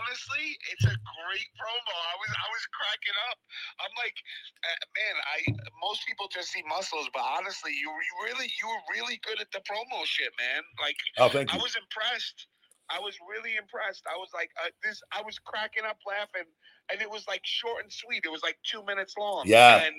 Honestly, 0.00 0.56
it's 0.72 0.84
a 0.84 0.96
great 0.96 1.48
promo. 1.60 1.94
I 1.94 2.16
was 2.16 2.32
I 2.32 2.48
was 2.48 2.64
cracking 2.72 3.18
up. 3.30 3.38
I'm 3.84 3.94
like, 4.00 4.16
uh, 4.64 4.80
man, 4.96 5.14
I 5.20 5.38
most 5.84 6.06
people 6.06 6.26
just 6.32 6.48
see 6.50 6.62
muscles, 6.68 7.08
but 7.12 7.22
honestly, 7.22 7.72
you 7.72 7.88
you 7.92 8.14
really 8.24 8.48
you 8.60 8.66
were 8.68 8.82
really 8.96 9.20
good 9.24 9.40
at 9.40 9.50
the 9.52 9.60
promo 9.68 10.04
shit, 10.04 10.32
man. 10.40 10.62
Like 10.80 10.96
Oh, 11.18 11.28
thank 11.28 11.52
you. 11.52 11.58
I 11.58 11.62
was 11.62 11.76
impressed. 11.76 12.48
I 12.90 12.98
was 13.00 13.14
really 13.28 13.56
impressed. 13.56 14.04
I 14.08 14.16
was 14.16 14.30
like, 14.32 14.48
uh, 14.64 14.72
this. 14.82 15.00
I 15.12 15.20
was 15.20 15.38
cracking 15.38 15.84
up 15.84 15.98
laughing, 16.08 16.48
and 16.90 17.02
it 17.02 17.10
was 17.10 17.28
like 17.28 17.44
short 17.44 17.84
and 17.84 17.92
sweet. 17.92 18.24
It 18.24 18.32
was 18.32 18.42
like 18.42 18.56
two 18.64 18.82
minutes 18.84 19.12
long. 19.18 19.44
Yeah. 19.44 19.84
and 19.84 19.94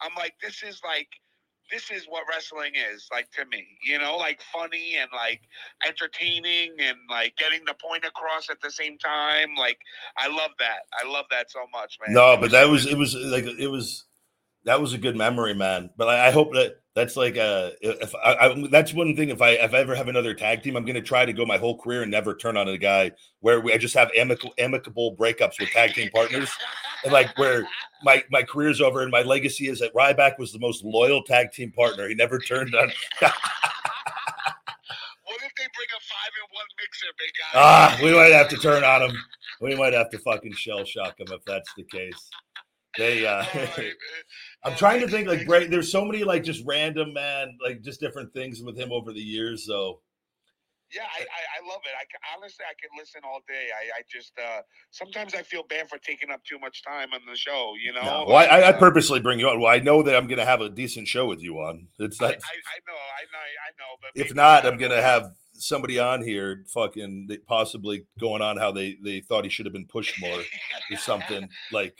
I'm 0.00 0.12
like, 0.16 0.34
this 0.42 0.62
is 0.62 0.80
like. 0.84 1.08
This 1.70 1.90
is 1.90 2.06
what 2.06 2.24
wrestling 2.28 2.72
is 2.92 3.08
like 3.12 3.30
to 3.32 3.46
me, 3.46 3.64
you 3.84 3.98
know, 3.98 4.16
like 4.16 4.40
funny 4.52 4.96
and 5.00 5.08
like 5.12 5.40
entertaining 5.86 6.72
and 6.78 6.98
like 7.10 7.34
getting 7.36 7.60
the 7.66 7.74
point 7.74 8.04
across 8.04 8.50
at 8.50 8.60
the 8.60 8.70
same 8.70 8.98
time. 8.98 9.54
Like, 9.56 9.78
I 10.16 10.28
love 10.28 10.50
that. 10.58 10.80
I 10.92 11.08
love 11.08 11.24
that 11.30 11.50
so 11.50 11.60
much, 11.72 11.98
man. 12.04 12.14
No, 12.14 12.36
but 12.36 12.50
that 12.50 12.68
was 12.68 12.86
it 12.86 12.98
was 12.98 13.14
like 13.14 13.44
it 13.44 13.68
was 13.68 14.04
that 14.64 14.80
was 14.80 14.92
a 14.92 14.98
good 14.98 15.16
memory, 15.16 15.54
man. 15.54 15.90
But 15.96 16.08
I, 16.08 16.28
I 16.28 16.30
hope 16.30 16.52
that 16.52 16.80
that's 16.94 17.16
like 17.16 17.36
a 17.36 17.72
if 17.80 18.14
I, 18.14 18.34
I 18.34 18.68
that's 18.70 18.94
one 18.94 19.14
thing. 19.16 19.28
If 19.28 19.42
I 19.42 19.50
if 19.50 19.74
I 19.74 19.78
ever 19.78 19.94
have 19.94 20.08
another 20.08 20.34
tag 20.34 20.62
team, 20.62 20.76
I'm 20.76 20.84
going 20.84 20.94
to 20.94 21.02
try 21.02 21.24
to 21.24 21.32
go 21.32 21.44
my 21.44 21.58
whole 21.58 21.78
career 21.78 22.02
and 22.02 22.10
never 22.10 22.34
turn 22.34 22.56
on 22.56 22.68
a 22.68 22.78
guy 22.78 23.12
where 23.40 23.60
we, 23.60 23.72
I 23.72 23.78
just 23.78 23.94
have 23.94 24.10
amicable 24.16 24.54
amicable 24.58 25.16
breakups 25.16 25.60
with 25.60 25.70
tag 25.70 25.94
team 25.94 26.10
partners, 26.14 26.50
and 27.04 27.12
like 27.12 27.36
where 27.38 27.66
my 28.02 28.24
my 28.30 28.42
career's 28.42 28.80
over 28.80 29.02
and 29.02 29.10
my 29.10 29.22
legacy 29.22 29.68
is 29.68 29.78
that 29.80 29.94
Ryback 29.94 30.38
was 30.38 30.52
the 30.52 30.58
most 30.58 30.84
loyal 30.84 31.22
tag 31.22 31.52
team 31.52 31.70
partner. 31.70 32.08
He 32.08 32.14
never 32.14 32.38
turned 32.38 32.74
on. 32.74 32.90
What 35.26 35.40
if 35.42 35.54
they 35.56 35.64
bring 35.74 35.88
a 35.96 36.00
five 36.00 36.32
in 36.36 36.54
one 36.54 36.66
mixer, 36.78 37.06
big 37.18 37.30
guy? 37.38 37.58
ah, 37.58 37.98
we 38.02 38.14
might 38.14 38.32
have 38.32 38.48
to 38.50 38.56
turn 38.56 38.84
on 38.84 39.08
him. 39.08 39.16
We 39.60 39.74
might 39.74 39.94
have 39.94 40.10
to 40.10 40.18
fucking 40.18 40.52
shell 40.52 40.84
shock 40.84 41.18
him 41.18 41.28
if 41.30 41.44
that's 41.46 41.72
the 41.76 41.84
case. 41.84 42.30
They 42.98 43.26
uh. 43.26 43.44
I'm 44.64 44.76
trying 44.76 45.00
to 45.00 45.08
think 45.08 45.26
like. 45.26 45.46
Bray, 45.46 45.66
there's 45.66 45.90
so 45.90 46.04
many 46.04 46.24
like 46.24 46.44
just 46.44 46.62
random 46.66 47.12
man, 47.14 47.56
like 47.62 47.82
just 47.82 48.00
different 48.00 48.32
things 48.32 48.62
with 48.62 48.78
him 48.78 48.92
over 48.92 49.12
the 49.12 49.20
years. 49.20 49.66
So 49.66 50.00
Yeah, 50.94 51.02
I, 51.02 51.22
I, 51.22 51.42
I 51.58 51.68
love 51.68 51.80
it. 51.84 51.90
I 51.98 52.04
honestly, 52.36 52.64
I 52.64 52.74
can 52.80 52.90
listen 52.96 53.22
all 53.24 53.40
day. 53.48 53.68
I, 53.74 53.98
I 53.98 54.02
just 54.08 54.32
uh, 54.38 54.62
sometimes 54.90 55.34
I 55.34 55.42
feel 55.42 55.64
bad 55.68 55.88
for 55.88 55.98
taking 55.98 56.30
up 56.30 56.44
too 56.44 56.58
much 56.58 56.84
time 56.84 57.08
on 57.12 57.20
the 57.28 57.36
show. 57.36 57.72
You 57.82 57.92
know, 57.92 58.02
no. 58.02 58.24
well, 58.28 58.36
I, 58.36 58.68
I, 58.68 58.72
purposely 58.72 59.20
bring 59.20 59.40
you 59.40 59.48
on. 59.48 59.60
Well, 59.60 59.72
I 59.72 59.80
know 59.80 60.02
that 60.02 60.14
I'm 60.14 60.28
gonna 60.28 60.44
have 60.44 60.60
a 60.60 60.70
decent 60.70 61.08
show 61.08 61.26
with 61.26 61.42
you 61.42 61.58
on. 61.58 61.88
It's 61.98 62.22
I, 62.22 62.26
I, 62.26 62.28
I 62.28 62.32
know, 62.32 62.36
I 62.38 63.24
know, 63.32 63.44
I 63.44 63.70
know. 63.78 63.92
But 64.00 64.20
if 64.20 64.34
not, 64.34 64.66
I'm 64.66 64.78
gonna 64.78 65.02
have 65.02 65.32
somebody 65.54 65.98
on 65.98 66.22
here, 66.22 66.64
fucking 66.72 67.28
possibly 67.46 68.06
going 68.20 68.42
on 68.42 68.56
how 68.56 68.70
they 68.70 68.96
they 69.02 69.20
thought 69.20 69.44
he 69.44 69.50
should 69.50 69.66
have 69.66 69.72
been 69.72 69.86
pushed 69.86 70.20
more 70.20 70.38
or 70.90 70.96
something 70.96 71.48
like 71.72 71.98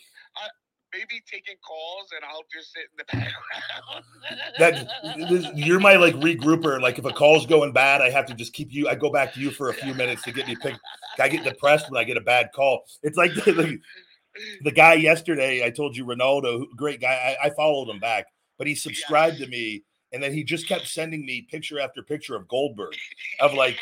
Maybe 0.97 1.21
taking 1.31 1.57
calls, 1.67 2.09
and 2.15 2.25
I'll 2.25 2.45
just 2.53 2.73
sit 2.73 2.85
in 2.91 2.97
the 2.99 3.05
background. 3.13 4.89
that. 5.19 5.29
this- 5.29 5.47
You're 5.55 5.81
my 5.81 5.95
like 5.97 6.15
regrouper. 6.17 6.81
Like 6.81 6.99
if 6.99 7.05
a 7.05 7.13
call's 7.13 7.47
going 7.47 7.73
bad, 7.73 8.01
I 8.01 8.11
have 8.11 8.27
to 8.27 8.35
just 8.35 8.53
keep 8.53 8.73
you. 8.73 8.89
I 8.89 8.95
go 8.95 9.11
back 9.11 9.35
to 9.35 9.41
you 9.41 9.51
for 9.51 9.71
a 9.71 9.75
few 9.75 9.95
minutes 9.95 10.23
to 10.23 10.33
get 10.33 10.47
me 10.47 10.55
picked. 10.57 10.79
I 11.19 11.29
get 11.29 11.43
depressed 11.45 11.91
when 11.91 12.01
I 12.01 12.05
get 12.05 12.17
a 12.17 12.21
bad 12.21 12.51
call. 12.55 12.85
It's 13.03 13.17
like 13.17 13.35
the, 13.35 13.79
the 14.63 14.71
guy 14.73 14.95
yesterday. 14.95 15.65
I 15.65 15.71
told 15.71 15.97
you, 15.97 16.05
Ronaldo, 16.05 16.65
great 16.77 17.01
guy. 17.01 17.37
I, 17.43 17.47
I 17.47 17.51
followed 17.51 17.89
him 17.89 17.99
back, 18.01 18.27
but 18.59 18.67
he 18.67 18.75
subscribed 18.75 19.39
to 19.39 19.47
me, 19.49 19.83
and 20.13 20.23
then 20.23 20.33
he 20.33 20.45
just 20.45 20.69
kept 20.69 20.87
sending 20.87 21.25
me 21.27 21.43
picture 21.43 21.81
after 21.81 22.03
picture 22.03 22.37
of 22.37 22.47
Goldberg, 22.49 22.95
of 23.41 23.55
like 23.55 23.79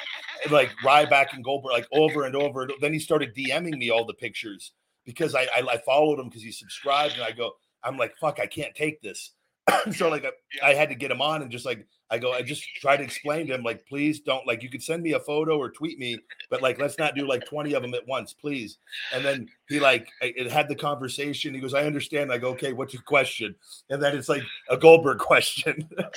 like 0.51 0.71
Ryback 0.85 1.35
and 1.35 1.45
Goldberg, 1.45 1.73
like 1.73 1.87
over 1.93 2.25
and 2.25 2.35
over. 2.35 2.69
Then 2.81 2.93
he 2.95 2.99
started 2.99 3.35
DMing 3.35 3.77
me 3.77 3.91
all 3.91 4.05
the 4.07 4.15
pictures 4.15 4.73
because 5.05 5.35
I 5.35 5.43
I, 5.55 5.63
I 5.73 5.79
followed 5.79 6.19
him 6.19 6.29
because 6.29 6.43
he 6.43 6.53
subscribed, 6.53 7.15
and 7.15 7.23
I 7.23 7.33
go, 7.33 7.53
I'm 7.85 7.97
like, 7.97 8.15
fuck, 8.21 8.39
I 8.41 8.47
can't 8.47 8.75
take 8.75 9.01
this. 9.03 9.33
so 9.93 10.09
like 10.09 10.25
I, 10.25 10.71
I 10.71 10.75
had 10.75 10.89
to 10.89 10.95
get 10.95 11.11
him 11.11 11.23
on 11.23 11.43
and 11.43 11.51
just 11.51 11.65
like 11.65 11.87
I 12.11 12.19
go, 12.19 12.33
I 12.33 12.43
just 12.43 12.63
try 12.77 12.97
to 12.97 13.03
explain 13.03 13.47
to 13.47 13.55
him 13.55 13.63
like, 13.63 13.87
please 13.87 14.21
don't 14.21 14.47
like 14.47 14.63
you 14.63 14.69
could 14.69 14.83
send 14.83 15.03
me 15.03 15.13
a 15.13 15.21
photo 15.21 15.57
or 15.57 15.71
tweet 15.71 15.99
me, 15.99 16.19
but 16.51 16.61
like 16.61 16.79
let's 16.79 16.99
not 16.99 17.15
do 17.15 17.27
like 17.27 17.47
20 17.47 17.73
of 17.75 17.83
them 17.83 17.95
at 17.95 18.07
once, 18.07 18.33
please. 18.33 18.79
And 19.15 19.25
then 19.25 19.49
he 19.69 19.79
like 19.81 20.09
I- 20.21 20.35
it 20.37 20.51
had 20.51 20.69
the 20.69 20.75
conversation. 20.75 21.55
He 21.55 21.61
goes, 21.61 21.75
I 21.75 21.85
understand. 21.85 22.33
I 22.33 22.39
go, 22.39 22.51
okay, 22.51 22.73
what's 22.73 22.93
your 22.93 23.03
question? 23.03 23.55
And 23.89 24.03
then 24.03 24.17
it's 24.17 24.29
like 24.29 24.43
a 24.69 24.77
Goldberg 24.77 25.19
question. 25.19 25.89
I, 25.99 26.09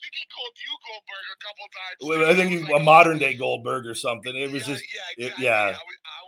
think 0.00 0.14
he 0.14 0.26
called 0.32 0.56
you 0.62 0.72
Goldberg 0.86 1.26
a 1.32 1.38
couple 1.44 1.66
times. 1.74 1.98
Well. 2.00 2.30
I 2.30 2.34
think 2.34 2.68
he, 2.68 2.72
a 2.72 2.78
modern 2.78 3.18
day 3.18 3.34
Goldberg 3.34 3.86
or 3.86 3.94
something. 3.94 4.34
It 4.34 4.52
was 4.52 4.66
yeah, 4.66 4.74
just 4.74 4.84
yeah, 5.18 5.26
it- 5.26 5.32
yeah. 5.38 5.62
I 5.62 5.66
was, 5.70 5.76
I 5.76 6.25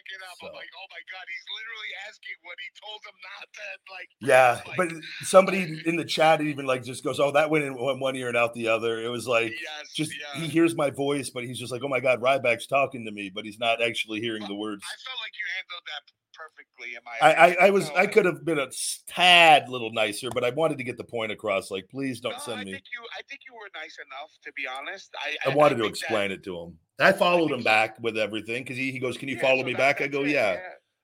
cracking 0.00 0.22
up. 0.26 0.36
So. 0.40 0.46
I'm 0.48 0.54
like, 0.54 0.72
oh 0.76 0.86
my 0.90 1.02
god, 1.10 1.24
he's 1.28 1.46
literally 1.52 1.92
asking 2.08 2.36
what 2.42 2.56
he 2.60 2.68
told 2.80 3.00
him 3.06 3.16
not 3.20 3.46
to 3.52 3.66
like. 3.92 4.10
yeah. 4.20 4.50
like, 4.66 4.76
But 4.76 4.88
somebody 5.26 5.82
in 5.86 5.96
the 5.96 6.04
chat 6.04 6.40
even 6.40 6.66
like 6.66 6.82
just 6.82 7.04
goes, 7.04 7.20
oh, 7.20 7.32
that 7.32 7.50
went 7.50 7.64
in 7.64 7.74
one 7.74 8.16
ear 8.16 8.28
and 8.28 8.36
out 8.36 8.54
the 8.54 8.68
other. 8.68 9.00
It 9.00 9.08
was 9.08 9.26
like 9.28 9.52
yes, 9.52 9.92
just 9.94 10.12
yeah. 10.12 10.40
he 10.40 10.48
hears 10.48 10.74
my 10.74 10.90
voice, 10.90 11.30
but 11.30 11.44
he's 11.44 11.58
just 11.58 11.72
like, 11.72 11.82
oh 11.84 11.88
my 11.88 12.00
god, 12.00 12.20
Ryback's 12.20 12.66
talking 12.66 13.04
to 13.06 13.12
me, 13.12 13.30
but 13.32 13.44
he's 13.44 13.58
not 13.58 13.82
actually 13.82 14.20
hearing 14.20 14.42
the 14.46 14.54
words. 14.54 14.82
I 14.84 14.96
felt 15.04 15.18
like 15.20 15.32
you 15.34 15.46
handled 15.56 15.84
that 15.86 16.02
perfectly. 16.40 16.94
In 16.96 17.02
my, 17.04 17.16
I, 17.20 17.32
I. 17.32 17.66
I 17.66 17.70
was 17.70 17.90
I 17.90 18.06
could 18.06 18.24
have 18.24 18.44
been 18.44 18.58
a 18.58 18.68
tad 19.06 19.68
little 19.68 19.92
nicer, 19.92 20.30
but 20.30 20.44
I 20.44 20.50
wanted 20.50 20.78
to 20.78 20.84
get 20.84 20.96
the 20.96 21.04
point 21.04 21.32
across. 21.32 21.70
Like, 21.70 21.88
please 21.90 22.20
don't 22.20 22.32
No, 22.32 22.38
send 22.38 22.60
I 22.60 22.64
me. 22.64 22.72
think 22.72 22.84
you. 22.92 23.02
I 23.18 23.22
think 23.28 23.40
you 23.46 23.54
were 23.54 23.68
nice 23.74 23.96
enough, 23.98 24.30
to 24.44 24.52
be 24.52 24.64
honest. 24.66 25.10
I 25.44 25.50
I 25.50 25.54
wanted 25.54 25.76
to 25.76 25.82
think 25.82 25.94
that- 25.94 26.00
explain 26.00 26.30
it 26.32 26.42
to 26.44 26.58
him. 26.58 26.78
I 27.00 27.12
followed 27.12 27.50
him 27.52 27.62
back 27.62 27.98
with 28.00 28.18
everything 28.18 28.62
because 28.62 28.76
he, 28.76 28.92
he 28.92 28.98
goes, 28.98 29.16
"Can 29.16 29.28
you 29.28 29.36
Yeah, 29.36 29.42
follow 29.42 29.60
so 29.60 29.66
me 29.66 29.74
back?" 29.74 30.00
I 30.00 30.06
go, 30.06 30.22
it, 30.22 30.30
"Yeah." 30.30 30.58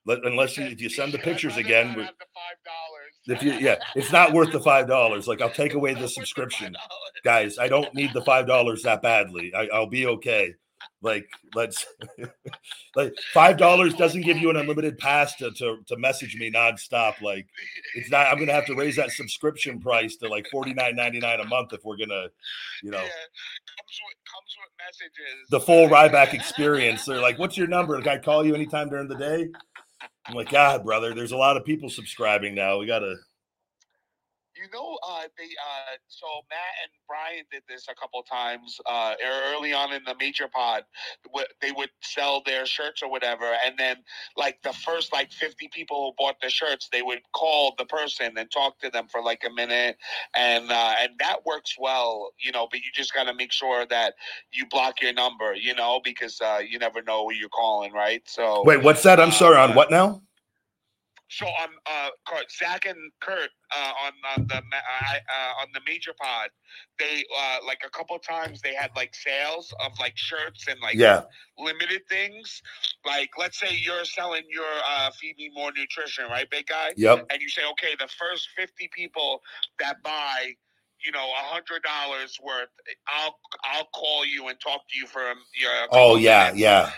Let, 0.04 0.24
unless 0.24 0.56
you 0.56 0.64
if 0.66 0.80
you 0.80 0.88
send 0.88 1.12
the 1.12 1.18
pictures 1.18 1.56
again, 1.56 1.88
not 1.88 1.96
with- 1.96 2.06
have 2.06 2.14
the 2.18 2.26
five 2.32 2.56
dollars. 2.64 3.42
if 3.42 3.60
you 3.60 3.66
yeah, 3.66 3.76
it's 3.96 4.12
not 4.12 4.32
worth 4.32 4.52
the 4.52 4.60
five 4.60 4.86
dollars. 4.86 5.26
Like 5.26 5.40
I'll 5.42 5.50
take 5.64 5.74
away 5.74 5.94
the 5.94 6.08
subscription, 6.08 6.76
guys. 7.24 7.58
I 7.58 7.66
don't 7.68 7.92
need 7.92 8.12
the 8.12 8.22
five 8.22 8.46
dollars 8.46 8.82
that 8.84 9.02
badly. 9.02 9.52
I, 9.54 9.66
I'll 9.72 9.88
be 9.88 10.06
okay. 10.06 10.54
Like 11.02 11.28
let's 11.54 11.84
like 12.96 13.14
five 13.32 13.58
dollars 13.58 13.94
doesn't 13.94 14.22
give 14.22 14.38
you 14.38 14.50
an 14.50 14.56
unlimited 14.56 14.98
pass 14.98 15.36
to, 15.36 15.50
to 15.52 15.78
to 15.86 15.96
message 15.98 16.36
me 16.36 16.50
nonstop. 16.50 17.20
Like 17.20 17.46
it's 17.94 18.10
not. 18.10 18.26
I'm 18.26 18.38
gonna 18.38 18.52
have 18.52 18.66
to 18.66 18.74
raise 18.74 18.96
that 18.96 19.10
subscription 19.10 19.78
price 19.78 20.16
to 20.16 20.28
like 20.28 20.46
forty 20.50 20.74
nine 20.74 20.96
ninety 20.96 21.20
nine 21.20 21.40
a 21.40 21.44
month 21.44 21.72
if 21.72 21.84
we're 21.84 21.96
gonna, 21.98 22.26
you 22.82 22.90
know. 22.90 22.98
Yeah, 22.98 23.02
comes 23.02 24.00
with 24.04 24.16
comes 24.32 24.56
with 24.58 24.72
messages. 24.78 25.48
the 25.50 25.60
full 25.60 25.88
Ryback 25.88 26.34
experience. 26.34 27.04
They're 27.04 27.20
like, 27.20 27.38
"What's 27.38 27.56
your 27.56 27.68
number? 27.68 28.00
Can 28.00 28.08
I 28.08 28.18
call 28.18 28.44
you 28.44 28.54
anytime 28.54 28.88
during 28.88 29.08
the 29.08 29.16
day?" 29.16 29.48
I'm 30.26 30.34
like, 30.34 30.50
"God, 30.50 30.84
brother, 30.84 31.14
there's 31.14 31.32
a 31.32 31.36
lot 31.36 31.56
of 31.56 31.64
people 31.64 31.90
subscribing 31.90 32.54
now. 32.54 32.78
We 32.78 32.86
gotta." 32.86 33.16
You 34.72 34.78
know, 34.78 34.98
uh, 35.08 35.22
they 35.38 35.44
uh, 35.44 35.96
so 36.08 36.26
Matt 36.50 36.58
and 36.82 36.90
Brian 37.06 37.44
did 37.52 37.62
this 37.68 37.86
a 37.88 37.94
couple 37.94 38.22
times 38.22 38.78
uh, 38.86 39.14
early 39.54 39.72
on 39.72 39.92
in 39.92 40.02
the 40.04 40.14
major 40.18 40.48
pod. 40.48 40.84
They 41.60 41.72
would 41.72 41.90
sell 42.02 42.42
their 42.44 42.66
shirts 42.66 43.02
or 43.02 43.10
whatever, 43.10 43.52
and 43.64 43.76
then 43.78 43.98
like 44.36 44.58
the 44.62 44.72
first 44.72 45.12
like 45.12 45.30
fifty 45.32 45.68
people 45.68 46.14
who 46.18 46.24
bought 46.24 46.36
the 46.40 46.50
shirts, 46.50 46.88
they 46.90 47.02
would 47.02 47.20
call 47.32 47.74
the 47.78 47.84
person 47.84 48.36
and 48.36 48.50
talk 48.50 48.78
to 48.80 48.90
them 48.90 49.06
for 49.08 49.22
like 49.22 49.42
a 49.46 49.52
minute, 49.52 49.96
and 50.34 50.70
uh, 50.70 50.94
and 51.00 51.12
that 51.20 51.44
works 51.46 51.76
well, 51.78 52.30
you 52.38 52.50
know. 52.50 52.66
But 52.70 52.80
you 52.80 52.90
just 52.94 53.14
got 53.14 53.24
to 53.24 53.34
make 53.34 53.52
sure 53.52 53.86
that 53.86 54.14
you 54.52 54.66
block 54.66 55.00
your 55.00 55.12
number, 55.12 55.54
you 55.54 55.74
know, 55.74 56.00
because 56.02 56.40
uh, 56.40 56.58
you 56.68 56.78
never 56.78 57.02
know 57.02 57.28
who 57.28 57.34
you're 57.34 57.48
calling, 57.50 57.92
right? 57.92 58.22
So 58.26 58.62
Wait, 58.64 58.82
what's 58.82 59.02
that? 59.04 59.20
I'm 59.20 59.28
Uh, 59.28 59.32
sorry. 59.32 59.56
On 59.58 59.74
what 59.74 59.90
now? 59.90 60.22
So 61.28 61.46
on 61.46 61.68
uh, 61.86 62.10
Zack 62.50 62.86
and 62.86 62.96
Curt 63.20 63.50
uh, 63.76 63.92
on 64.04 64.12
on 64.34 64.46
the 64.48 64.56
uh, 64.56 65.60
on 65.60 65.68
the 65.74 65.80
major 65.86 66.12
pod, 66.20 66.50
they 66.98 67.24
uh, 67.36 67.58
like 67.66 67.80
a 67.84 67.90
couple 67.90 68.18
times 68.18 68.60
they 68.60 68.74
had 68.74 68.90
like 68.96 69.14
sales 69.14 69.74
of 69.84 69.92
like 69.98 70.16
shirts 70.16 70.68
and 70.68 70.80
like 70.80 70.96
Yeah. 70.96 71.22
limited 71.58 72.02
things. 72.08 72.62
Like 73.04 73.30
let's 73.38 73.58
say 73.58 73.74
you're 73.74 74.04
selling 74.04 74.44
your 74.48 74.64
uh, 74.88 75.10
feed 75.20 75.36
me 75.38 75.50
more 75.54 75.72
nutrition, 75.76 76.26
right, 76.30 76.48
big 76.50 76.66
guy? 76.66 76.92
Yep. 76.96 77.26
And 77.30 77.40
you 77.42 77.48
say, 77.48 77.62
okay, 77.72 77.94
the 77.98 78.08
first 78.18 78.48
fifty 78.56 78.88
people 78.94 79.40
that 79.80 80.02
buy. 80.02 80.54
You 81.04 81.12
know, 81.12 81.24
a 81.24 81.44
hundred 81.54 81.82
dollars 81.82 82.38
worth. 82.42 82.70
I'll 83.06 83.38
I'll 83.64 83.84
call 83.94 84.24
you 84.24 84.48
and 84.48 84.58
talk 84.58 84.80
to 84.88 84.98
you 84.98 85.06
for 85.06 85.20
um, 85.20 85.36
your. 85.54 85.70
Oh 85.92 86.16
yeah, 86.16 86.52
yeah. 86.54 86.90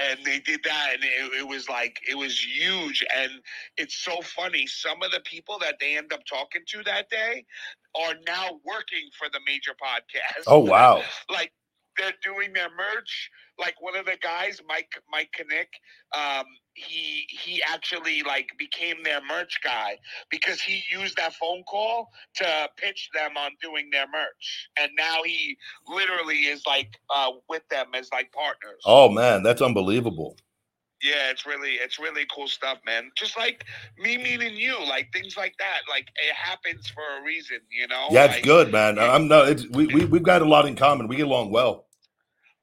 And 0.00 0.18
they 0.24 0.38
did 0.40 0.60
that 0.64 0.94
and 0.94 1.04
it, 1.04 1.40
it 1.40 1.46
was 1.46 1.68
like 1.68 2.00
it 2.08 2.16
was 2.16 2.44
huge 2.44 3.04
and 3.16 3.32
it's 3.76 3.96
so 3.96 4.20
funny 4.22 4.66
some 4.66 5.02
of 5.02 5.10
the 5.10 5.20
people 5.20 5.58
that 5.58 5.76
they 5.80 5.96
end 5.96 6.12
up 6.12 6.20
talking 6.26 6.62
to 6.66 6.82
that 6.84 7.08
day 7.10 7.44
are 7.94 8.14
now 8.26 8.60
working 8.64 9.08
for 9.18 9.28
the 9.32 9.40
major 9.46 9.72
podcast 9.72 10.44
Oh 10.46 10.58
wow. 10.58 11.02
like 11.30 11.52
they're 11.96 12.12
doing 12.22 12.52
their 12.52 12.68
merch 12.68 13.30
like 13.58 13.80
one 13.80 13.96
of 13.96 14.04
the 14.04 14.16
guys 14.22 14.60
mike 14.68 14.92
mike 15.10 15.30
Kinnick, 15.36 15.68
um 16.14 16.44
he 16.76 17.26
he 17.30 17.62
actually 17.72 18.22
like 18.24 18.50
became 18.58 19.02
their 19.04 19.20
merch 19.28 19.60
guy 19.64 19.98
because 20.30 20.60
he 20.62 20.82
used 20.92 21.16
that 21.18 21.34
phone 21.34 21.64
call 21.64 22.10
to 22.36 22.70
pitch 22.78 23.10
them 23.14 23.36
on 23.38 23.52
doing 23.62 23.90
their 23.90 24.06
merch 24.08 24.70
and 24.80 24.92
now 24.98 25.22
he 25.24 25.56
literally 25.88 26.36
is 26.46 26.64
like 26.66 26.90
uh 27.14 27.32
with 27.48 27.68
them 27.70 27.88
as 27.94 28.10
like 28.12 28.32
partners 28.32 28.82
Oh 28.86 29.10
man, 29.10 29.42
that's 29.42 29.62
unbelievable. 29.62 30.36
yeah, 31.02 31.30
it's 31.30 31.46
really 31.46 31.72
it's 31.72 31.98
really 32.00 32.26
cool 32.34 32.48
stuff, 32.48 32.78
man. 32.86 33.10
Just 33.16 33.36
like 33.38 33.64
me 33.98 34.18
meeting 34.18 34.56
you, 34.56 34.78
like 34.88 35.12
things 35.12 35.36
like 35.36 35.54
that. 35.60 35.80
Like 35.88 36.08
it 36.28 36.34
happens 36.34 36.88
for 36.88 37.02
a 37.20 37.24
reason, 37.24 37.58
you 37.70 37.88
know. 37.88 38.08
Yeah, 38.10 38.26
it's 38.26 38.34
Like, 38.36 38.44
good, 38.44 38.72
man. 38.72 38.98
I'm 38.98 39.28
no. 39.28 39.44
It's 39.44 39.68
we 39.68 39.86
we 39.88 40.06
we've 40.06 40.24
got 40.24 40.42
a 40.42 40.46
lot 40.46 40.66
in 40.66 40.76
common. 40.76 41.08
We 41.08 41.16
get 41.16 41.26
along 41.26 41.52
well. 41.52 41.85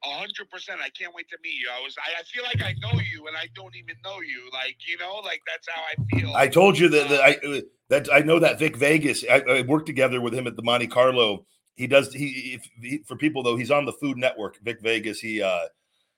A 0.06 0.18
hundred 0.18 0.50
percent. 0.50 0.80
I 0.80 0.90
can't 0.90 1.14
wait 1.14 1.28
to 1.30 1.38
meet 1.42 1.54
you. 1.54 1.68
I 1.74 1.82
was. 1.82 1.96
I, 1.98 2.20
I 2.20 2.24
feel 2.24 2.42
like 2.44 2.62
I 2.62 2.74
know 2.80 3.00
you, 3.00 3.26
and 3.26 3.36
I 3.36 3.48
don't 3.54 3.74
even 3.74 3.96
know 4.04 4.20
you. 4.20 4.50
Like 4.52 4.76
you 4.86 4.98
know, 4.98 5.20
like 5.24 5.40
that's 5.46 5.66
how 5.68 5.82
I 5.82 6.18
feel. 6.18 6.34
I 6.34 6.48
told 6.48 6.78
you 6.78 6.88
that, 6.90 7.08
that 7.08 7.20
I 7.22 7.32
uh, 7.46 7.60
that 7.88 8.08
I 8.12 8.20
know 8.20 8.38
that 8.38 8.58
Vic 8.58 8.76
Vegas. 8.76 9.24
I, 9.30 9.42
I 9.48 9.62
worked 9.62 9.86
together 9.86 10.20
with 10.20 10.34
him 10.34 10.46
at 10.46 10.56
the 10.56 10.62
Monte 10.62 10.88
Carlo. 10.88 11.46
He 11.74 11.86
does 11.86 12.12
he, 12.12 12.54
if, 12.54 12.68
he 12.80 12.98
for 13.06 13.16
people 13.16 13.42
though. 13.42 13.56
He's 13.56 13.70
on 13.70 13.86
the 13.86 13.92
Food 13.92 14.18
Network. 14.18 14.58
Vic 14.62 14.80
Vegas. 14.82 15.20
He 15.20 15.42
uh 15.42 15.66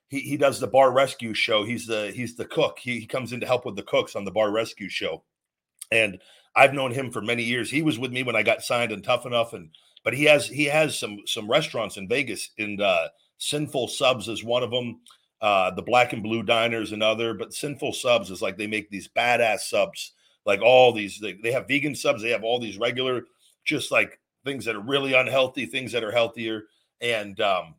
he 0.09 0.21
he 0.21 0.37
does 0.37 0.61
the 0.61 0.67
Bar 0.67 0.93
Rescue 0.93 1.35
show. 1.35 1.65
He's 1.65 1.87
the 1.87 2.13
he's 2.15 2.37
the 2.37 2.45
cook. 2.45 2.79
He, 2.81 3.01
he 3.01 3.07
comes 3.07 3.33
in 3.33 3.41
to 3.41 3.47
help 3.47 3.65
with 3.65 3.77
the 3.77 3.83
cooks 3.83 4.17
on 4.17 4.25
the 4.25 4.31
Bar 4.31 4.51
Rescue 4.51 4.89
show. 4.89 5.25
And 5.91 6.21
I've 6.55 6.75
known 6.75 6.93
him 6.93 7.11
for 7.11 7.21
many 7.21 7.43
years. 7.43 7.71
He 7.71 7.83
was 7.83 7.99
with 7.99 8.13
me 8.13 8.23
when 8.23 8.37
I 8.37 8.43
got 8.43 8.63
signed 8.63 8.93
and 8.93 9.05
Tough 9.05 9.27
Enough. 9.27 9.53
And 9.53 9.71
but 10.05 10.15
he 10.15 10.25
has 10.25 10.47
he 10.47 10.65
has 10.65 10.99
some 10.99 11.19
some 11.27 11.51
restaurants 11.51 11.97
in 11.97 12.09
Vegas. 12.09 12.51
And 12.59 12.81
uh, 12.81 13.09
Sinful 13.39 13.89
Subs 13.89 14.29
is 14.29 14.45
one 14.45 14.63
of 14.63 14.71
them. 14.71 15.01
Uh, 15.41 15.71
the 15.73 15.83
Black 15.83 16.13
and 16.13 16.23
Blue 16.23 16.43
Diners 16.43 16.93
another. 16.93 17.35
But 17.35 17.53
Sinful 17.53 17.93
Subs 17.93 18.31
is 18.31 18.41
like 18.41 18.57
they 18.57 18.67
make 18.67 18.89
these 18.91 19.09
badass 19.09 19.61
subs 19.61 20.13
like 20.47 20.63
all 20.63 20.93
these 20.93 21.19
they, 21.21 21.35
they 21.35 21.53
have 21.53 21.69
vegan 21.69 21.95
subs 21.95 22.23
they 22.23 22.31
have 22.31 22.45
all 22.45 22.59
these 22.59 22.79
regular 22.79 23.25
just 23.65 23.91
like 23.93 24.19
things 24.45 24.65
that 24.65 24.77
are 24.77 24.81
really 24.81 25.13
unhealthy 25.13 25.67
things 25.67 25.93
that 25.93 26.05
are 26.05 26.13
healthier 26.13 26.63
and 27.01 27.41
um 27.41 27.75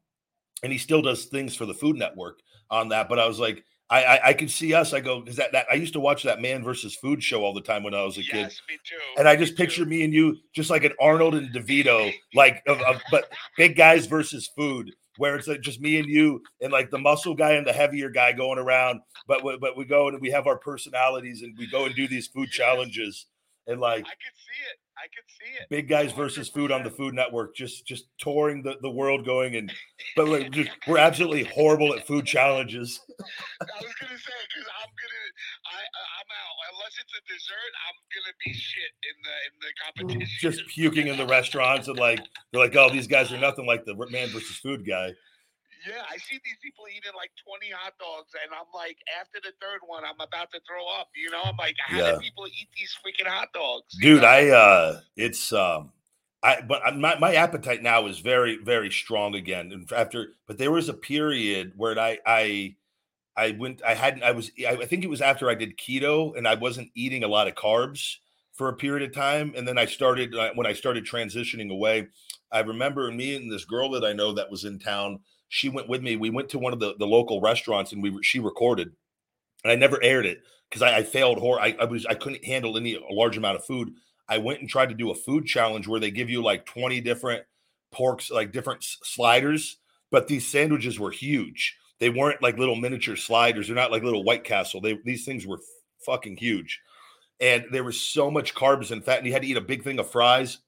and 0.61 0.71
he 0.71 0.77
still 0.77 1.01
does 1.01 1.25
things 1.25 1.55
for 1.55 1.65
the 1.65 1.73
food 1.73 1.95
network 1.95 2.39
on 2.69 2.89
that 2.89 3.09
but 3.09 3.17
i 3.17 3.25
was 3.25 3.39
like 3.39 3.63
i 3.89 4.03
i, 4.03 4.27
I 4.27 4.33
could 4.33 4.51
see 4.51 4.73
us 4.73 4.93
i 4.93 4.99
go 4.99 5.21
because 5.21 5.37
that, 5.37 5.53
that 5.53 5.65
i 5.71 5.75
used 5.75 5.93
to 5.93 5.99
watch 5.99 6.23
that 6.23 6.41
man 6.41 6.63
versus 6.63 6.95
food 6.95 7.23
show 7.23 7.43
all 7.43 7.53
the 7.53 7.61
time 7.61 7.83
when 7.83 7.93
i 7.93 8.03
was 8.03 8.17
a 8.17 8.23
kid 8.23 8.51
me 8.69 8.77
too. 8.83 8.95
and 9.17 9.27
I 9.27 9.35
me 9.35 9.45
just 9.45 9.55
picture 9.55 9.83
too. 9.83 9.89
me 9.89 10.03
and 10.03 10.13
you 10.13 10.37
just 10.53 10.69
like 10.69 10.83
an 10.83 10.93
Arnold 10.99 11.35
and 11.35 11.49
DeVito, 11.53 12.13
like 12.35 12.61
of, 12.67 12.81
of 12.81 13.01
but 13.11 13.31
big 13.55 13.77
guys 13.77 14.05
versus 14.05 14.47
food, 14.47 14.91
where 15.17 15.35
it's 15.35 15.47
like 15.47 15.61
just 15.61 15.81
me 15.81 15.99
and 15.99 16.07
you 16.09 16.41
and 16.61 16.71
like 16.71 16.89
the 16.91 16.97
muscle 16.97 17.35
guy 17.35 17.51
and 17.53 17.65
the 17.67 17.73
heavier 17.73 18.09
guy 18.09 18.31
going 18.33 18.59
around. 18.59 19.01
But 19.27 19.43
we, 19.43 19.57
but 19.57 19.77
we 19.77 19.85
go 19.85 20.07
and 20.07 20.19
we 20.21 20.31
have 20.31 20.47
our 20.47 20.57
personalities 20.57 21.41
and 21.41 21.55
we 21.57 21.67
go 21.69 21.85
and 21.85 21.95
do 21.95 22.07
these 22.07 22.27
food 22.27 22.49
challenges 22.49 23.25
and 23.67 23.79
like 23.79 24.05
I 24.05 24.09
could 24.09 24.35
see 24.35 24.63
it. 24.71 24.77
I 24.97 25.05
could 25.13 25.29
see 25.29 25.61
it. 25.61 25.69
big 25.69 25.87
guys 25.87 26.11
versus 26.11 26.49
food 26.49 26.71
on 26.71 26.83
the 26.83 26.89
Food 26.89 27.13
Network, 27.13 27.55
just 27.55 27.85
just 27.85 28.07
touring 28.17 28.63
the, 28.63 28.77
the 28.81 28.89
world, 28.89 29.25
going 29.25 29.55
and 29.55 29.71
but 30.15 30.27
we're, 30.27 30.49
just, 30.49 30.71
we're 30.87 30.97
absolutely 30.97 31.43
horrible 31.43 31.93
at 31.93 32.07
food 32.07 32.25
challenges. 32.25 32.99
I 33.07 33.65
was 33.79 33.93
gonna 34.01 34.17
say 34.17 34.33
because 34.49 34.67
I'm 34.81 34.89
gonna. 34.89 35.27
I 35.69 35.77
I- 35.77 36.11
I'm 36.17 36.29
out 36.33 36.46
unless 36.77 36.93
it's 37.01 37.13
a 37.17 37.23
dessert. 37.25 37.71
I'm 37.89 37.97
gonna 38.13 38.35
be 38.45 38.53
shit 38.53 38.93
in 39.09 39.17
the 39.25 39.35
in 39.49 39.53
the 39.65 39.71
competition. 39.81 40.37
Just 40.39 40.67
puking 40.67 41.07
in 41.07 41.17
the 41.17 41.25
restaurants 41.25 41.87
and 41.87 41.97
like 41.97 42.19
they're 42.51 42.61
like, 42.61 42.75
oh, 42.75 42.89
these 42.89 43.07
guys 43.07 43.31
are 43.31 43.39
nothing 43.39 43.65
like 43.65 43.85
the 43.85 43.95
man 44.09 44.29
versus 44.29 44.57
food 44.57 44.85
guy. 44.87 45.13
Yeah, 45.85 46.01
I 46.09 46.17
see 46.17 46.39
these 46.43 46.57
people 46.61 46.85
eating 46.89 47.13
like 47.15 47.31
20 47.47 47.71
hot 47.71 47.93
dogs, 47.99 48.33
and 48.43 48.51
I'm 48.51 48.67
like, 48.73 48.97
after 49.21 49.39
the 49.41 49.53
third 49.61 49.79
one, 49.85 50.03
I'm 50.03 50.19
about 50.19 50.51
to 50.51 50.59
throw 50.67 50.83
up. 50.99 51.09
You 51.15 51.31
know, 51.31 51.41
I'm 51.45 51.55
like, 51.57 51.75
how 51.79 51.99
Yeah. 51.99 52.13
do 52.13 52.19
people 52.19 52.47
eat 52.47 52.67
these 52.75 52.93
freaking 53.05 53.29
hot 53.29 53.49
dogs? 53.53 53.95
Dude 54.01 54.21
know? 54.21 54.27
i 54.27 54.49
uh 54.49 54.99
it's 55.15 55.53
um 55.53 55.91
i 56.43 56.61
but 56.61 56.97
my, 56.97 57.17
my 57.19 57.35
appetite 57.35 57.81
now 57.81 58.05
is 58.07 58.19
very 58.19 58.57
very 58.63 58.91
strong 58.91 59.35
again 59.35 59.71
and 59.71 59.91
after 59.93 60.33
but 60.47 60.57
there 60.57 60.71
was 60.71 60.89
a 60.89 60.93
period 60.93 61.73
where 61.75 61.97
i 61.97 62.17
i 62.25 62.75
i 63.37 63.51
went 63.51 63.81
i 63.85 63.93
hadn't 63.93 64.23
i 64.23 64.31
was 64.31 64.51
i 64.67 64.75
think 64.85 65.03
it 65.03 65.09
was 65.09 65.21
after 65.21 65.49
i 65.49 65.55
did 65.55 65.77
keto 65.77 66.35
and 66.37 66.47
i 66.47 66.55
wasn't 66.55 66.89
eating 66.95 67.23
a 67.23 67.27
lot 67.27 67.47
of 67.47 67.55
carbs 67.55 68.15
for 68.53 68.69
a 68.69 68.75
period 68.75 69.07
of 69.07 69.15
time 69.15 69.53
and 69.55 69.67
then 69.67 69.77
i 69.77 69.85
started 69.85 70.35
uh, 70.35 70.49
when 70.55 70.67
i 70.67 70.73
started 70.73 71.05
transitioning 71.05 71.71
away 71.71 72.07
i 72.51 72.59
remember 72.59 73.11
me 73.11 73.35
and 73.35 73.51
this 73.51 73.65
girl 73.65 73.89
that 73.91 74.03
i 74.03 74.13
know 74.13 74.33
that 74.33 74.51
was 74.51 74.65
in 74.65 74.79
town 74.79 75.19
she 75.49 75.69
went 75.69 75.87
with 75.87 76.01
me 76.01 76.15
we 76.15 76.29
went 76.29 76.49
to 76.49 76.59
one 76.59 76.73
of 76.73 76.79
the, 76.79 76.95
the 76.99 77.07
local 77.07 77.39
restaurants 77.39 77.93
and 77.93 78.03
we 78.03 78.17
she 78.21 78.39
recorded 78.39 78.91
and 79.63 79.71
i 79.71 79.75
never 79.75 80.01
aired 80.03 80.25
it 80.25 80.39
because 80.69 80.81
I, 80.81 80.97
I 80.97 81.03
failed 81.03 81.39
hor 81.39 81.61
I, 81.61 81.75
I 81.79 81.85
was 81.85 82.05
i 82.05 82.13
couldn't 82.13 82.43
handle 82.43 82.75
any 82.75 82.99
large 83.09 83.37
amount 83.37 83.57
of 83.57 83.65
food 83.65 83.93
I 84.29 84.37
went 84.39 84.59
and 84.59 84.69
tried 84.69 84.89
to 84.89 84.95
do 84.95 85.11
a 85.11 85.15
food 85.15 85.45
challenge 85.45 85.87
where 85.87 85.99
they 85.99 86.11
give 86.11 86.29
you 86.29 86.43
like 86.43 86.65
20 86.65 86.99
different 87.01 87.43
porks, 87.93 88.31
like 88.31 88.51
different 88.51 88.83
sliders, 88.83 89.77
but 90.11 90.27
these 90.27 90.45
sandwiches 90.45 90.99
were 90.99 91.11
huge. 91.11 91.77
They 91.99 92.09
weren't 92.09 92.41
like 92.41 92.57
little 92.57 92.75
miniature 92.75 93.15
sliders. 93.15 93.67
They're 93.67 93.75
not 93.75 93.91
like 93.91 94.03
little 94.03 94.23
White 94.23 94.43
Castle. 94.43 94.81
They 94.81 94.99
these 95.03 95.25
things 95.25 95.47
were 95.47 95.59
fucking 96.05 96.37
huge. 96.37 96.79
And 97.39 97.65
there 97.71 97.83
was 97.83 98.01
so 98.01 98.31
much 98.31 98.55
carbs 98.55 98.91
and 98.91 99.03
fat, 99.03 99.19
and 99.19 99.27
you 99.27 99.33
had 99.33 99.43
to 99.43 99.47
eat 99.47 99.57
a 99.57 99.61
big 99.61 99.83
thing 99.83 99.99
of 99.99 100.09
fries. 100.09 100.59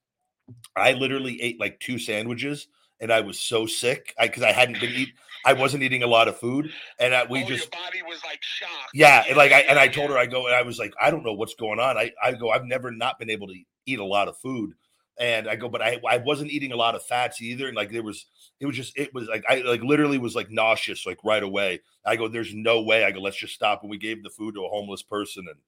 I 0.76 0.94
literally 0.94 1.42
ate 1.42 1.60
like 1.60 1.80
two 1.80 1.98
sandwiches, 2.00 2.68
and 3.00 3.12
I 3.12 3.22
was 3.22 3.40
so 3.40 3.66
sick 3.66 4.14
because 4.20 4.44
I, 4.44 4.52
hadn't 4.52 4.80
been 4.80 4.92
eat. 4.92 5.10
I 5.46 5.54
wasn't 5.54 5.84
eating 5.84 6.04
a 6.04 6.08
lot 6.08 6.28
of 6.28 6.38
food, 6.38 6.72
and 7.00 7.16
I, 7.16 7.26
we 7.26 7.44
oh, 7.44 7.48
just 7.48 7.74
your 7.74 7.84
body 7.84 8.02
was 8.08 8.24
like 8.24 8.40
shocked. 8.42 8.92
yeah, 8.94 9.24
and 9.28 9.38
like 9.38 9.52
I 9.52 9.62
and 9.62 9.80
I 9.80 9.88
told 9.88 10.10
her, 10.10 10.18
I 10.18 10.26
go, 10.26 10.48
and 10.48 10.56
I 10.56 10.62
was 10.62 10.78
like, 10.78 10.94
I 11.00 11.12
don't 11.12 11.24
know 11.24 11.34
what's 11.34 11.56
going 11.56 11.80
on. 11.80 11.98
I 11.98 12.12
I 12.22 12.34
go, 12.34 12.50
I've 12.50 12.66
never 12.66 12.92
not 12.92 13.20
been 13.20 13.30
able 13.30 13.48
to 13.48 13.56
eat 13.86 14.00
a 14.00 14.06
lot 14.06 14.28
of 14.28 14.38
food, 14.38 14.74
And 15.20 15.50
I 15.50 15.56
go, 15.58 15.68
but 15.68 15.82
I 15.82 16.00
I 16.08 16.18
wasn't 16.18 16.50
eating 16.52 16.72
a 16.72 16.78
lot 16.78 16.96
of 16.96 17.04
fats 17.04 17.42
either, 17.42 17.68
and 17.68 17.76
like 17.76 17.92
there 17.92 18.04
was 18.04 18.26
it 18.62 18.66
was 18.66 18.76
just 18.76 18.98
it 18.98 19.14
was 19.14 19.28
like 19.28 19.44
I 19.50 19.58
like 19.62 19.82
literally 19.84 20.18
was 20.18 20.34
like 20.34 20.50
nauseous 20.50 21.06
like 21.06 21.20
right 21.26 21.44
away. 21.44 21.82
I 22.06 22.16
go, 22.16 22.28
there's 22.30 22.54
no 22.56 22.82
way. 22.82 23.04
I 23.04 23.12
go, 23.12 23.20
let's 23.20 23.36
just 23.38 23.54
stop. 23.54 23.82
And 23.82 23.90
we 23.92 23.98
gave 23.98 24.24
the 24.24 24.30
food 24.30 24.56
to 24.56 24.64
a 24.66 24.70
homeless 24.70 25.02
person 25.04 25.46
and 25.50 25.60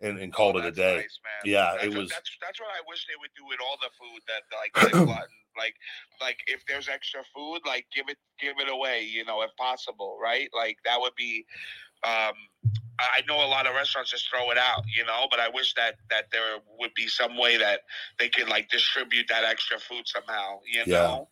and, 0.00 0.18
and 0.18 0.32
called 0.32 0.56
Oh, 0.56 0.60
it 0.60 0.64
a 0.66 0.72
day. 0.72 0.96
nice. 0.96 1.18
Yeah, 1.44 1.72
that's 1.74 1.84
it 1.84 1.94
was- 1.98 2.08
That's 2.10 2.30
that's 2.40 2.60
what 2.60 2.70
I 2.70 2.80
wish 2.88 3.06
they 3.06 3.14
would 3.20 3.30
do 3.36 3.44
with 3.46 3.58
all 3.60 3.76
the 3.80 3.90
food 4.00 4.22
that 4.26 4.42
like 4.56 4.92
like 4.94 5.04
glutton. 5.06 5.36
like 5.56 5.74
like 6.22 6.38
if 6.46 6.64
there's 6.66 6.88
extra 6.88 7.20
food, 7.34 7.60
like 7.66 7.86
give 7.94 8.06
it 8.08 8.16
give 8.40 8.56
it 8.58 8.70
away. 8.72 9.02
You 9.02 9.24
know, 9.26 9.42
if 9.42 9.50
possible, 9.56 10.18
right? 10.22 10.48
Like 10.56 10.78
that 10.86 10.98
would 11.00 11.14
be. 11.14 11.44
Um, 12.04 12.34
I 12.98 13.22
know 13.28 13.36
a 13.36 13.48
lot 13.48 13.66
of 13.66 13.74
restaurants 13.74 14.10
just 14.10 14.28
throw 14.30 14.50
it 14.50 14.58
out, 14.58 14.84
you 14.94 15.04
know, 15.04 15.26
but 15.30 15.40
I 15.40 15.48
wish 15.48 15.74
that 15.74 15.96
that 16.10 16.24
there 16.30 16.58
would 16.78 16.94
be 16.94 17.06
some 17.08 17.36
way 17.36 17.56
that 17.56 17.80
they 18.18 18.28
could 18.28 18.48
like 18.48 18.68
distribute 18.70 19.26
that 19.28 19.44
extra 19.44 19.78
food 19.78 20.06
somehow. 20.06 20.60
You 20.72 20.84
Yeah. 20.86 21.02
know. 21.02 21.28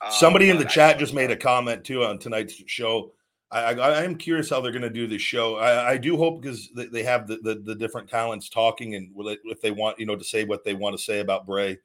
Um, 0.00 0.10
Somebody 0.12 0.50
in 0.50 0.58
the 0.58 0.64
chat 0.64 0.98
just 0.98 1.14
made 1.14 1.30
a 1.30 1.36
comment 1.36 1.84
too 1.84 2.04
on 2.04 2.18
tonight's 2.18 2.54
show. 2.66 3.12
I, 3.50 3.60
I, 3.60 3.72
I 3.72 4.02
am 4.04 4.16
curious 4.16 4.50
how 4.50 4.60
they're 4.60 4.72
going 4.72 4.82
to 4.82 4.90
do 4.90 5.06
this 5.06 5.22
show. 5.22 5.56
I, 5.56 5.92
I 5.92 5.96
do 5.98 6.16
hope 6.16 6.42
because 6.42 6.70
they, 6.74 6.86
they 6.86 7.02
have 7.02 7.28
the, 7.28 7.36
the, 7.36 7.62
the 7.64 7.74
different 7.74 8.08
talents 8.08 8.48
talking 8.48 8.94
and 8.94 9.10
if 9.44 9.60
they 9.60 9.70
want, 9.70 10.00
you 10.00 10.06
know, 10.06 10.16
to 10.16 10.24
say 10.24 10.44
what 10.44 10.64
they 10.64 10.74
want 10.74 10.96
to 10.96 11.02
say 11.02 11.20
about 11.20 11.46
Bray. 11.46 11.78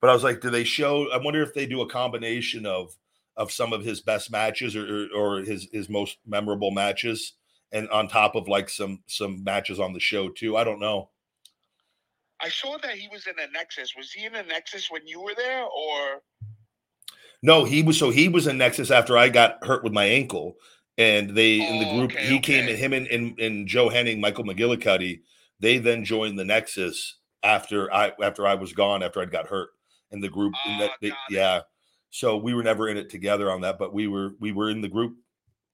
But 0.00 0.10
I 0.10 0.12
was 0.12 0.22
like, 0.22 0.40
do 0.40 0.50
they 0.50 0.64
show? 0.64 1.10
I 1.10 1.16
wonder 1.16 1.42
if 1.42 1.54
they 1.54 1.66
do 1.66 1.80
a 1.80 1.88
combination 1.88 2.66
of 2.66 2.94
of 3.36 3.52
some 3.52 3.72
of 3.72 3.84
his 3.84 4.00
best 4.00 4.30
matches 4.30 4.76
or 4.76 5.06
or, 5.14 5.38
or 5.38 5.40
his 5.40 5.68
his 5.72 5.88
most 5.88 6.18
memorable 6.26 6.70
matches, 6.70 7.32
and 7.72 7.88
on 7.90 8.08
top 8.08 8.34
of 8.36 8.48
like 8.48 8.68
some 8.68 9.02
some 9.06 9.42
matches 9.44 9.80
on 9.80 9.92
the 9.92 10.00
show 10.00 10.28
too. 10.28 10.56
I 10.56 10.64
don't 10.64 10.80
know. 10.80 11.10
I 12.40 12.48
saw 12.50 12.76
that 12.78 12.96
he 12.96 13.08
was 13.08 13.26
in 13.26 13.34
a 13.38 13.50
Nexus. 13.50 13.94
Was 13.96 14.12
he 14.12 14.24
in 14.26 14.34
a 14.34 14.42
Nexus 14.42 14.90
when 14.90 15.06
you 15.06 15.20
were 15.22 15.34
there, 15.36 15.62
or 15.64 16.22
No, 17.42 17.64
he 17.64 17.82
was 17.82 17.98
so 17.98 18.10
he 18.10 18.28
was 18.28 18.46
in 18.46 18.58
Nexus 18.58 18.90
after 18.90 19.16
I 19.16 19.28
got 19.28 19.64
hurt 19.64 19.82
with 19.84 19.92
my 19.92 20.04
ankle, 20.04 20.56
and 20.98 21.30
they 21.30 21.54
in 21.66 21.78
the 21.80 21.86
Oh, 21.88 21.96
group 21.98 22.12
okay, 22.12 22.26
he 22.26 22.38
came 22.38 22.64
okay. 22.64 22.72
in 22.72 22.78
him 22.78 22.92
and, 22.92 23.06
and 23.08 23.38
and 23.40 23.66
Joe 23.68 23.88
Hennig, 23.88 24.20
Michael 24.20 24.44
McGillicutty. 24.44 25.20
They 25.60 25.78
then 25.78 26.04
joined 26.04 26.38
the 26.38 26.44
Nexus 26.44 27.16
after 27.42 27.92
I 27.92 28.12
after 28.22 28.46
I 28.46 28.54
was 28.54 28.72
gone 28.74 29.02
after 29.02 29.20
I'd 29.22 29.30
got 29.30 29.46
hurt 29.48 29.70
in 30.10 30.20
the 30.20 30.28
group. 30.28 30.52
in 30.66 30.78
that 30.78 30.90
Ah, 30.90 30.96
they- 31.00 31.12
yeah, 31.30 31.60
so 32.10 32.36
we 32.36 32.52
were 32.54 32.62
never 32.62 32.88
in 32.88 32.96
it 32.98 33.08
together 33.08 33.50
on 33.50 33.62
that, 33.62 33.78
but 33.78 33.94
we 33.94 34.08
were 34.08 34.32
we 34.40 34.52
were 34.52 34.68
in 34.70 34.82
the 34.82 34.88
group. 34.88 35.16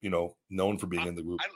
You 0.00 0.10
know, 0.10 0.36
known 0.50 0.78
for 0.78 0.86
being 0.86 1.06
in 1.06 1.14
the 1.14 1.22
group. 1.22 1.40
I 1.42 1.48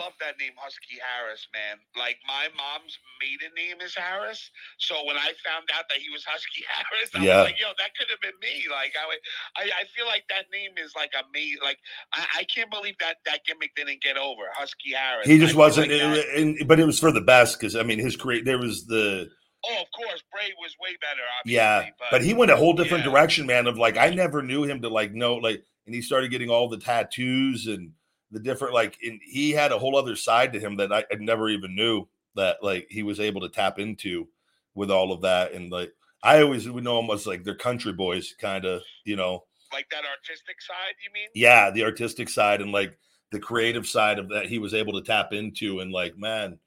love 0.00 0.16
that 0.24 0.40
name, 0.40 0.56
Husky 0.56 0.96
Harris, 0.96 1.44
man. 1.52 1.76
Like 1.92 2.16
my 2.24 2.48
mom's 2.56 2.96
maiden 3.20 3.52
name 3.52 3.84
is 3.84 3.92
Harris, 3.92 4.40
so 4.80 5.04
when 5.04 5.16
I 5.20 5.36
found 5.44 5.68
out 5.76 5.84
that 5.92 5.98
he 6.00 6.08
was 6.08 6.24
Husky 6.24 6.64
Harris, 6.72 7.12
I 7.12 7.20
Yeah. 7.20 7.44
was 7.44 7.52
like, 7.52 7.60
"Yo, 7.60 7.68
that 7.76 7.92
could 7.92 8.08
have 8.08 8.20
been 8.24 8.36
me." 8.40 8.64
Like 8.72 8.96
I, 8.96 9.04
would- 9.06 9.24
I, 9.60 9.62
I 9.80 9.84
feel 9.92 10.06
like 10.08 10.24
that 10.32 10.48
name 10.52 10.72
is 10.80 10.96
like 10.96 11.12
a 11.12 11.22
me. 11.36 11.56
Like 11.62 11.78
I, 12.16 12.40
I 12.40 12.44
can't 12.48 12.70
believe 12.72 12.96
that 13.00 13.16
that 13.28 13.44
gimmick 13.44 13.76
didn't 13.76 14.00
get 14.00 14.16
over, 14.16 14.48
Husky 14.56 14.96
Harris. 14.96 15.28
He 15.28 15.36
just 15.38 15.52
feel 15.52 15.60
wasn't, 15.60 15.92
like 15.92 16.00
that- 16.00 16.32
and, 16.36 16.56
but 16.66 16.80
it 16.80 16.86
was 16.88 16.98
for 16.98 17.12
the 17.12 17.20
best 17.20 17.60
because 17.60 17.76
I 17.76 17.82
mean 17.84 17.98
his 17.98 18.16
career. 18.16 18.42
There 18.42 18.58
was 18.58 18.86
the 18.86 19.28
oh, 19.68 19.82
of 19.82 19.90
course, 19.90 20.22
Bray 20.32 20.52
was 20.62 20.72
way 20.80 20.96
better. 21.00 21.20
Obviously, 21.40 21.56
Yeah, 21.56 21.90
but, 21.98 22.08
but 22.10 22.22
he 22.24 22.34
went 22.34 22.50
a 22.52 22.56
whole 22.56 22.72
different 22.72 23.04
yeah. 23.04 23.10
direction, 23.10 23.46
man. 23.46 23.66
Of 23.66 23.76
like, 23.78 23.96
I 23.96 24.10
never 24.10 24.40
knew 24.42 24.62
him 24.64 24.80
to 24.82 24.88
like 24.88 25.12
know, 25.12 25.34
like, 25.36 25.64
and 25.86 25.94
he 25.94 26.02
started 26.02 26.30
getting 26.30 26.50
all 26.50 26.68
the 26.68 26.78
tattoos 26.78 27.66
and 27.66 27.90
the 28.30 28.40
different, 28.40 28.74
like, 28.74 28.98
and 29.04 29.20
he 29.24 29.52
had 29.52 29.72
a 29.72 29.78
whole 29.78 29.96
other 29.96 30.16
side 30.16 30.52
to 30.52 30.60
him 30.60 30.76
that 30.76 30.92
I, 30.92 31.04
I 31.10 31.16
never 31.20 31.48
even 31.48 31.74
knew 31.74 32.06
that 32.34 32.56
like 32.62 32.86
he 32.90 33.02
was 33.02 33.20
able 33.20 33.40
to 33.42 33.48
tap 33.48 33.78
into 33.78 34.28
with 34.74 34.90
all 34.90 35.12
of 35.12 35.22
that. 35.22 35.52
And 35.52 35.70
like, 35.70 35.92
I 36.22 36.42
always 36.42 36.68
would 36.68 36.84
know 36.84 36.98
him 37.00 37.10
as 37.10 37.26
like 37.26 37.44
their 37.44 37.54
country 37.54 37.92
boys, 37.92 38.34
kind 38.40 38.64
of, 38.64 38.82
you 39.04 39.16
know, 39.16 39.44
like 39.72 39.88
that 39.90 40.04
artistic 40.04 40.60
side. 40.60 40.94
You 41.04 41.12
mean? 41.12 41.28
yeah, 41.34 41.70
the 41.70 41.84
artistic 41.84 42.28
side 42.28 42.60
and 42.60 42.72
like 42.72 42.98
the 43.32 43.40
creative 43.40 43.86
side 43.86 44.18
of 44.18 44.28
that 44.30 44.46
he 44.46 44.58
was 44.58 44.74
able 44.74 44.92
to 44.94 45.02
tap 45.06 45.32
into, 45.32 45.80
and 45.80 45.92
like, 45.92 46.16
man. 46.18 46.58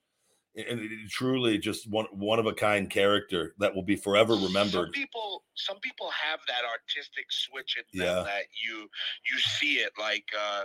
And 0.55 0.89
truly 1.09 1.57
just 1.59 1.89
one 1.89 2.07
one 2.11 2.39
of 2.39 2.47
a 2.47 2.53
kind 2.53 2.89
character 2.89 3.53
that 3.59 3.73
will 3.73 3.83
be 3.83 3.95
forever 3.95 4.33
Some 4.33 4.43
remembered. 4.45 4.91
people, 4.91 5.43
some 5.55 5.77
people 5.79 6.09
have 6.09 6.39
that 6.47 6.63
artistic 6.67 7.25
switch 7.29 7.77
in 7.77 7.99
them 7.99 8.07
Yeah. 8.07 8.23
that 8.23 8.45
you 8.65 8.89
you 9.31 9.39
see 9.39 9.75
it. 9.75 9.93
Like 9.97 10.25
uh, 10.37 10.63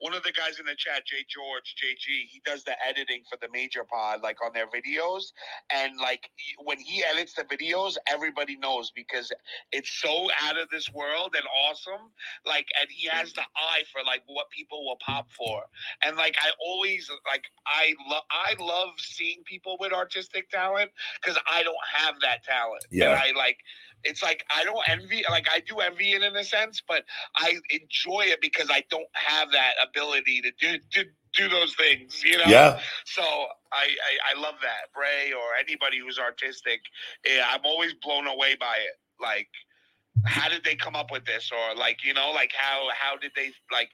one 0.00 0.14
of 0.14 0.22
the 0.22 0.32
guys 0.32 0.58
in 0.58 0.66
the 0.66 0.74
chat, 0.76 1.06
Jay 1.06 1.24
George, 1.28 1.74
JG, 1.76 2.28
he 2.28 2.40
does 2.44 2.64
the 2.64 2.72
editing 2.86 3.22
for 3.30 3.38
the 3.40 3.48
Major 3.52 3.84
Pod, 3.84 4.22
like 4.22 4.38
on 4.44 4.52
their 4.52 4.66
videos, 4.66 5.32
and 5.72 5.92
like 6.00 6.28
when 6.64 6.78
he 6.78 7.04
edits 7.04 7.34
the 7.34 7.44
videos, 7.44 7.96
everybody 8.08 8.56
knows 8.56 8.90
because 8.90 9.30
it's 9.72 9.90
so 10.00 10.28
out 10.42 10.58
of 10.58 10.68
this 10.70 10.90
world 10.92 11.34
and 11.36 11.44
awesome. 11.68 12.10
Like, 12.46 12.66
and 12.80 12.88
he 12.90 13.08
has 13.08 13.32
the 13.32 13.42
eye 13.42 13.82
for 13.92 14.02
like 14.04 14.22
what 14.26 14.50
people 14.50 14.84
will 14.84 14.98
pop 15.04 15.28
for, 15.32 15.62
and 16.02 16.16
like 16.16 16.36
I 16.42 16.50
always 16.66 17.08
like 17.30 17.44
I 17.66 17.94
love 18.08 18.22
I 18.30 18.54
love 18.62 18.90
seeing 18.98 19.42
people 19.44 19.76
with 19.80 19.92
artistic 19.92 20.50
talent 20.50 20.90
because 21.20 21.38
I 21.50 21.62
don't 21.62 21.76
have 21.94 22.14
that 22.22 22.42
talent. 22.44 22.84
Yeah. 22.90 23.10
And 23.10 23.20
I 23.20 23.38
like 23.38 23.58
it's 24.04 24.22
like 24.22 24.44
I 24.54 24.64
don't 24.64 24.82
envy 24.88 25.24
like 25.30 25.46
I 25.52 25.60
do 25.60 25.78
envy 25.80 26.12
it 26.12 26.22
in 26.22 26.36
a 26.36 26.44
sense, 26.44 26.82
but 26.86 27.04
I 27.36 27.58
enjoy 27.70 28.22
it 28.26 28.40
because 28.40 28.68
I 28.70 28.84
don't 28.90 29.08
have 29.12 29.50
that 29.52 29.74
ability 29.82 30.42
to 30.42 30.52
do 30.60 30.78
to 30.92 31.04
do 31.32 31.48
those 31.48 31.74
things, 31.74 32.24
you 32.24 32.36
know? 32.38 32.44
Yeah, 32.46 32.80
So 33.04 33.22
I, 33.22 33.86
I 33.86 34.36
I 34.36 34.40
love 34.40 34.56
that. 34.62 34.92
Bray 34.94 35.32
or 35.32 35.54
anybody 35.58 35.98
who's 35.98 36.18
artistic, 36.18 36.80
yeah, 37.24 37.46
I'm 37.50 37.60
always 37.64 37.94
blown 37.94 38.26
away 38.26 38.56
by 38.58 38.74
it. 38.84 38.98
Like 39.20 39.48
how 40.24 40.48
did 40.48 40.64
they 40.64 40.74
come 40.74 40.96
up 40.96 41.10
with 41.10 41.24
this 41.24 41.50
or 41.52 41.74
like 41.76 42.04
you 42.04 42.12
know 42.12 42.32
like 42.32 42.52
how 42.56 42.88
how 42.98 43.16
did 43.16 43.32
they 43.36 43.52
like 43.72 43.90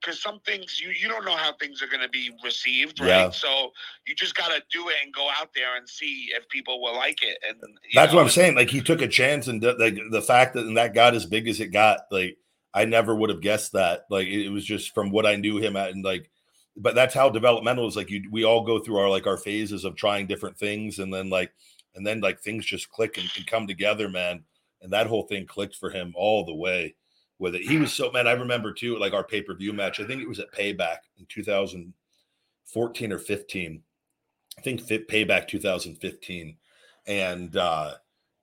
because 0.00 0.22
some 0.22 0.40
things 0.40 0.80
you 0.80 0.90
you 0.90 1.08
don't 1.08 1.24
know 1.24 1.36
how 1.36 1.52
things 1.54 1.82
are 1.82 1.86
going 1.86 2.02
to 2.02 2.08
be 2.08 2.30
received 2.44 3.00
right 3.00 3.08
Yeah. 3.08 3.30
so 3.30 3.70
you 4.06 4.14
just 4.14 4.34
got 4.34 4.48
to 4.48 4.62
do 4.70 4.88
it 4.88 4.96
and 5.04 5.12
go 5.12 5.28
out 5.40 5.50
there 5.54 5.76
and 5.76 5.88
see 5.88 6.28
if 6.36 6.48
people 6.48 6.80
will 6.80 6.94
like 6.94 7.22
it 7.22 7.38
and 7.48 7.58
That's 7.94 8.12
know, 8.12 8.18
what 8.18 8.24
I'm 8.24 8.30
saying. 8.30 8.54
Like 8.56 8.70
he 8.70 8.80
took 8.80 9.02
a 9.02 9.08
chance, 9.08 9.48
and 9.48 9.62
like 9.62 9.98
the 10.10 10.22
fact 10.22 10.54
that 10.54 10.66
and 10.66 10.76
that 10.76 10.94
got 10.94 11.14
as 11.14 11.26
big 11.26 11.48
as 11.48 11.60
it 11.60 11.68
got, 11.68 12.00
like 12.10 12.36
I 12.74 12.84
never 12.84 13.14
would 13.14 13.30
have 13.30 13.40
guessed 13.40 13.72
that. 13.72 14.02
Like 14.10 14.26
it, 14.28 14.46
it 14.46 14.50
was 14.50 14.64
just 14.64 14.94
from 14.94 15.10
what 15.10 15.26
I 15.26 15.36
knew 15.36 15.58
him 15.58 15.76
at, 15.76 15.90
and 15.90 16.04
like, 16.04 16.30
but 16.76 16.94
that's 16.94 17.14
how 17.14 17.30
developmental 17.30 17.88
is. 17.88 17.96
Like 17.96 18.10
you, 18.10 18.28
we 18.30 18.44
all 18.44 18.62
go 18.64 18.78
through 18.78 18.98
our 18.98 19.10
like 19.10 19.26
our 19.26 19.38
phases 19.38 19.84
of 19.84 19.96
trying 19.96 20.26
different 20.26 20.58
things, 20.58 20.98
and 20.98 21.12
then 21.12 21.30
like, 21.30 21.52
and 21.94 22.06
then 22.06 22.20
like 22.20 22.40
things 22.40 22.64
just 22.64 22.90
click 22.90 23.18
and, 23.18 23.28
and 23.36 23.46
come 23.46 23.66
together, 23.66 24.08
man. 24.08 24.44
And 24.80 24.92
that 24.92 25.08
whole 25.08 25.24
thing 25.24 25.46
clicked 25.46 25.74
for 25.74 25.90
him 25.90 26.12
all 26.16 26.44
the 26.44 26.54
way 26.54 26.94
with 27.38 27.54
it. 27.54 27.62
He 27.62 27.76
was 27.78 27.92
so 27.92 28.10
man. 28.10 28.26
I 28.26 28.32
remember 28.32 28.72
too, 28.72 28.98
like 28.98 29.12
our 29.12 29.24
pay 29.24 29.42
per 29.42 29.54
view 29.54 29.72
match. 29.72 30.00
I 30.00 30.06
think 30.06 30.22
it 30.22 30.28
was 30.28 30.40
at 30.40 30.52
Payback 30.52 30.98
in 31.18 31.26
2014 31.28 33.12
or 33.12 33.18
15. 33.18 33.82
I 34.56 34.60
think 34.60 34.80
fit 34.80 35.08
Payback 35.08 35.46
2015, 35.48 36.56
and 37.06 37.56
uh 37.56 37.94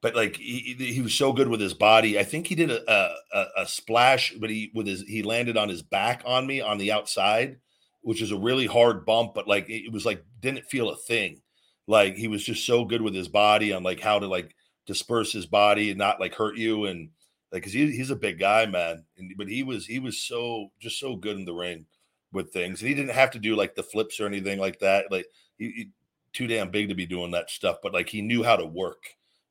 but 0.01 0.15
like 0.15 0.37
he, 0.37 0.75
he 0.77 1.01
was 1.01 1.13
so 1.15 1.33
good 1.33 1.47
with 1.47 1.59
his 1.59 1.73
body. 1.73 2.19
I 2.19 2.23
think 2.23 2.47
he 2.47 2.55
did 2.55 2.69
a, 2.71 2.91
a 2.91 3.15
a- 3.33 3.61
a 3.63 3.67
splash, 3.67 4.33
but 4.39 4.49
he 4.49 4.71
with 4.73 4.87
his 4.87 5.01
he 5.01 5.23
landed 5.23 5.57
on 5.57 5.67
his 5.69 5.81
back 5.81 6.21
on 6.25 6.45
me 6.47 6.61
on 6.61 6.77
the 6.77 6.91
outside, 6.91 7.57
which 8.01 8.21
is 8.21 8.31
a 8.31 8.37
really 8.37 8.67
hard 8.67 9.05
bump. 9.05 9.33
But 9.33 9.47
like 9.47 9.69
it 9.69 9.91
was 9.91 10.05
like 10.05 10.23
didn't 10.39 10.65
feel 10.65 10.89
a 10.89 10.95
thing. 10.95 11.41
Like 11.87 12.15
he 12.15 12.27
was 12.27 12.43
just 12.43 12.65
so 12.65 12.85
good 12.85 13.01
with 13.01 13.13
his 13.15 13.27
body 13.27 13.73
on 13.73 13.83
like 13.83 13.99
how 13.99 14.19
to 14.19 14.27
like 14.27 14.55
disperse 14.85 15.33
his 15.33 15.47
body 15.47 15.89
and 15.89 15.97
not 15.97 16.19
like 16.19 16.35
hurt 16.35 16.55
you 16.55 16.85
and 16.85 17.09
like 17.51 17.61
because 17.61 17.73
he, 17.73 17.91
he's 17.91 18.11
a 18.11 18.15
big 18.15 18.39
guy, 18.39 18.65
man. 18.65 19.05
And 19.17 19.33
but 19.37 19.47
he 19.47 19.63
was 19.63 19.85
he 19.85 19.99
was 19.99 20.19
so 20.19 20.71
just 20.79 20.99
so 20.99 21.15
good 21.15 21.37
in 21.37 21.45
the 21.45 21.53
ring 21.53 21.85
with 22.31 22.51
things, 22.51 22.81
and 22.81 22.89
he 22.89 22.95
didn't 22.95 23.15
have 23.15 23.31
to 23.31 23.39
do 23.39 23.55
like 23.55 23.75
the 23.75 23.83
flips 23.83 24.19
or 24.19 24.25
anything 24.25 24.59
like 24.59 24.79
that. 24.79 25.11
Like 25.11 25.27
he, 25.57 25.71
he 25.71 25.89
too 26.33 26.47
damn 26.47 26.69
big 26.71 26.89
to 26.89 26.95
be 26.95 27.05
doing 27.05 27.31
that 27.31 27.49
stuff, 27.49 27.77
but 27.81 27.93
like 27.93 28.09
he 28.09 28.21
knew 28.21 28.43
how 28.43 28.55
to 28.57 28.65
work 28.65 29.03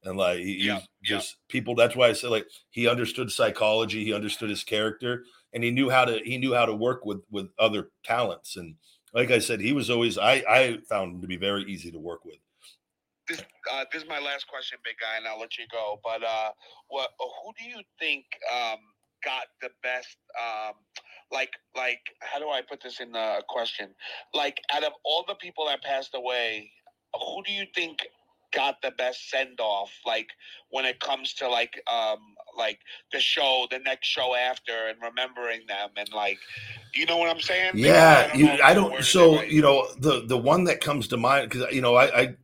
and 0.05 0.16
like 0.16 0.39
he, 0.39 0.66
Yeah, 0.66 0.75
he's 0.75 0.89
yeah. 1.03 1.16
just 1.16 1.37
people. 1.49 1.75
That's 1.75 1.97
why 1.97 2.09
I 2.09 2.12
said 2.12 2.31
like 2.31 2.47
he 2.71 2.89
understood 2.89 3.31
psychology, 3.31 4.05
he 4.05 4.12
understood 4.12 4.51
his 4.51 4.65
character, 4.65 5.25
and 5.53 5.65
he 5.65 5.71
knew 5.71 5.91
how 5.91 6.05
to 6.05 6.21
he 6.25 6.39
knew 6.39 6.55
how 6.55 6.66
to 6.66 6.75
work 6.75 7.05
with 7.05 7.23
with 7.31 7.49
other 7.59 7.91
talents. 8.05 8.57
And 8.57 8.77
like 9.12 9.31
I 9.31 9.39
said, 9.39 9.61
he 9.61 9.73
was 9.73 9.91
always 9.91 10.19
I 10.19 10.43
I 10.49 10.79
found 10.89 11.15
him 11.15 11.21
to 11.23 11.27
be 11.29 11.37
very 11.37 11.65
easy 11.65 11.91
to 11.91 11.99
work 11.99 12.25
with. 12.25 12.37
This 13.29 13.41
uh, 13.73 13.85
this 13.93 14.03
is 14.03 14.09
my 14.09 14.19
last 14.19 14.47
question, 14.49 14.79
big 14.85 14.97
guy, 15.01 15.17
and 15.17 15.27
I'll 15.27 15.41
let 15.41 15.59
you 15.59 15.65
go. 15.71 16.01
But 16.05 16.23
uh, 16.23 16.51
what 16.89 17.11
who 17.19 17.53
do 17.59 17.65
you 17.65 17.83
think 17.99 18.25
um, 18.53 18.79
got 19.25 19.47
the 19.63 19.71
best? 19.83 20.17
Um, 20.39 20.75
like 21.33 21.51
like 21.77 22.01
how 22.21 22.39
do 22.39 22.49
I 22.49 22.61
put 22.69 22.83
this 22.83 23.01
in 23.01 23.15
a 23.15 23.41
question? 23.49 23.95
Like 24.33 24.61
out 24.75 24.85
of 24.85 24.93
all 25.05 25.25
the 25.27 25.35
people 25.37 25.67
that 25.67 25.83
passed 25.83 26.15
away, 26.15 26.71
who 27.15 27.43
do 27.45 27.53
you 27.53 27.65
think 27.75 27.99
got 28.55 28.81
the 28.83 28.93
best 28.93 29.31
send 29.31 29.59
off? 29.59 29.91
Like 30.07 30.29
when 30.71 30.85
it 30.85 31.01
comes 31.01 31.35
to 31.35 31.49
like 31.49 31.83
um 31.93 32.19
like 32.57 32.79
the 33.13 33.21
show, 33.21 33.67
the 33.71 33.79
next 33.81 34.09
show 34.09 34.35
after, 34.35 34.87
and 34.89 34.99
remembering 35.03 35.63
them, 35.67 35.91
and 35.97 36.09
like 36.15 36.39
you 36.95 37.07
know 37.07 37.17
what 37.17 37.29
I'm 37.29 37.41
saying? 37.41 37.73
Yeah, 37.75 38.31
know 38.35 38.39
you, 38.39 38.47
if 38.49 38.61
I 38.61 38.71
I 38.71 38.75
don't. 38.75 39.03
So 39.03 39.43
you 39.43 39.63
know 39.63 39.89
the 39.99 40.25
the 40.27 40.39
one 40.39 40.65
that 40.65 40.81
comes 40.81 41.09
to 41.09 41.17
mind 41.17 41.51
because 41.51 41.73
you 41.75 41.81
know 41.81 41.97
I, 41.97 42.21
I 42.21 42.37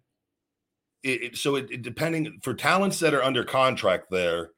it, 1.02 1.22
it- 1.22 1.36
so 1.36 1.56
it, 1.56 1.70
it 1.70 1.82
depending 1.82 2.38
for 2.42 2.54
talents 2.54 2.98
that 3.00 3.14
are 3.14 3.22
under 3.22 3.44
contract 3.44 4.10
there, 4.10 4.50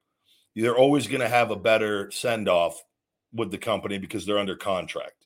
they're 0.54 0.76
always 0.76 1.06
going 1.06 1.20
to 1.20 1.28
have 1.28 1.50
a 1.50 1.56
better 1.56 2.10
send 2.10 2.48
off 2.48 2.82
with 3.32 3.50
the 3.50 3.58
company 3.58 3.98
because 3.98 4.26
they're 4.26 4.38
under 4.38 4.56
contract. 4.56 5.24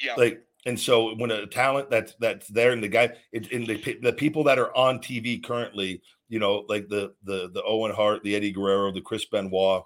Yeah. 0.00 0.14
Like, 0.16 0.42
and 0.66 0.78
so 0.78 1.14
when 1.14 1.30
a 1.30 1.46
talent 1.46 1.88
that's 1.88 2.14
that's 2.20 2.46
there 2.48 2.72
and 2.72 2.82
the 2.82 2.88
guy 2.88 3.10
it, 3.32 3.50
and 3.50 3.66
the 3.66 3.98
the 4.02 4.12
people 4.12 4.44
that 4.44 4.58
are 4.58 4.76
on 4.76 4.98
TV 4.98 5.42
currently, 5.42 6.02
you 6.28 6.38
know, 6.38 6.64
like 6.68 6.88
the 6.88 7.14
the 7.24 7.50
the 7.54 7.62
Owen 7.64 7.94
Hart, 7.94 8.22
the 8.22 8.36
Eddie 8.36 8.52
Guerrero, 8.52 8.92
the 8.92 9.00
Chris 9.00 9.24
Benoit, 9.24 9.84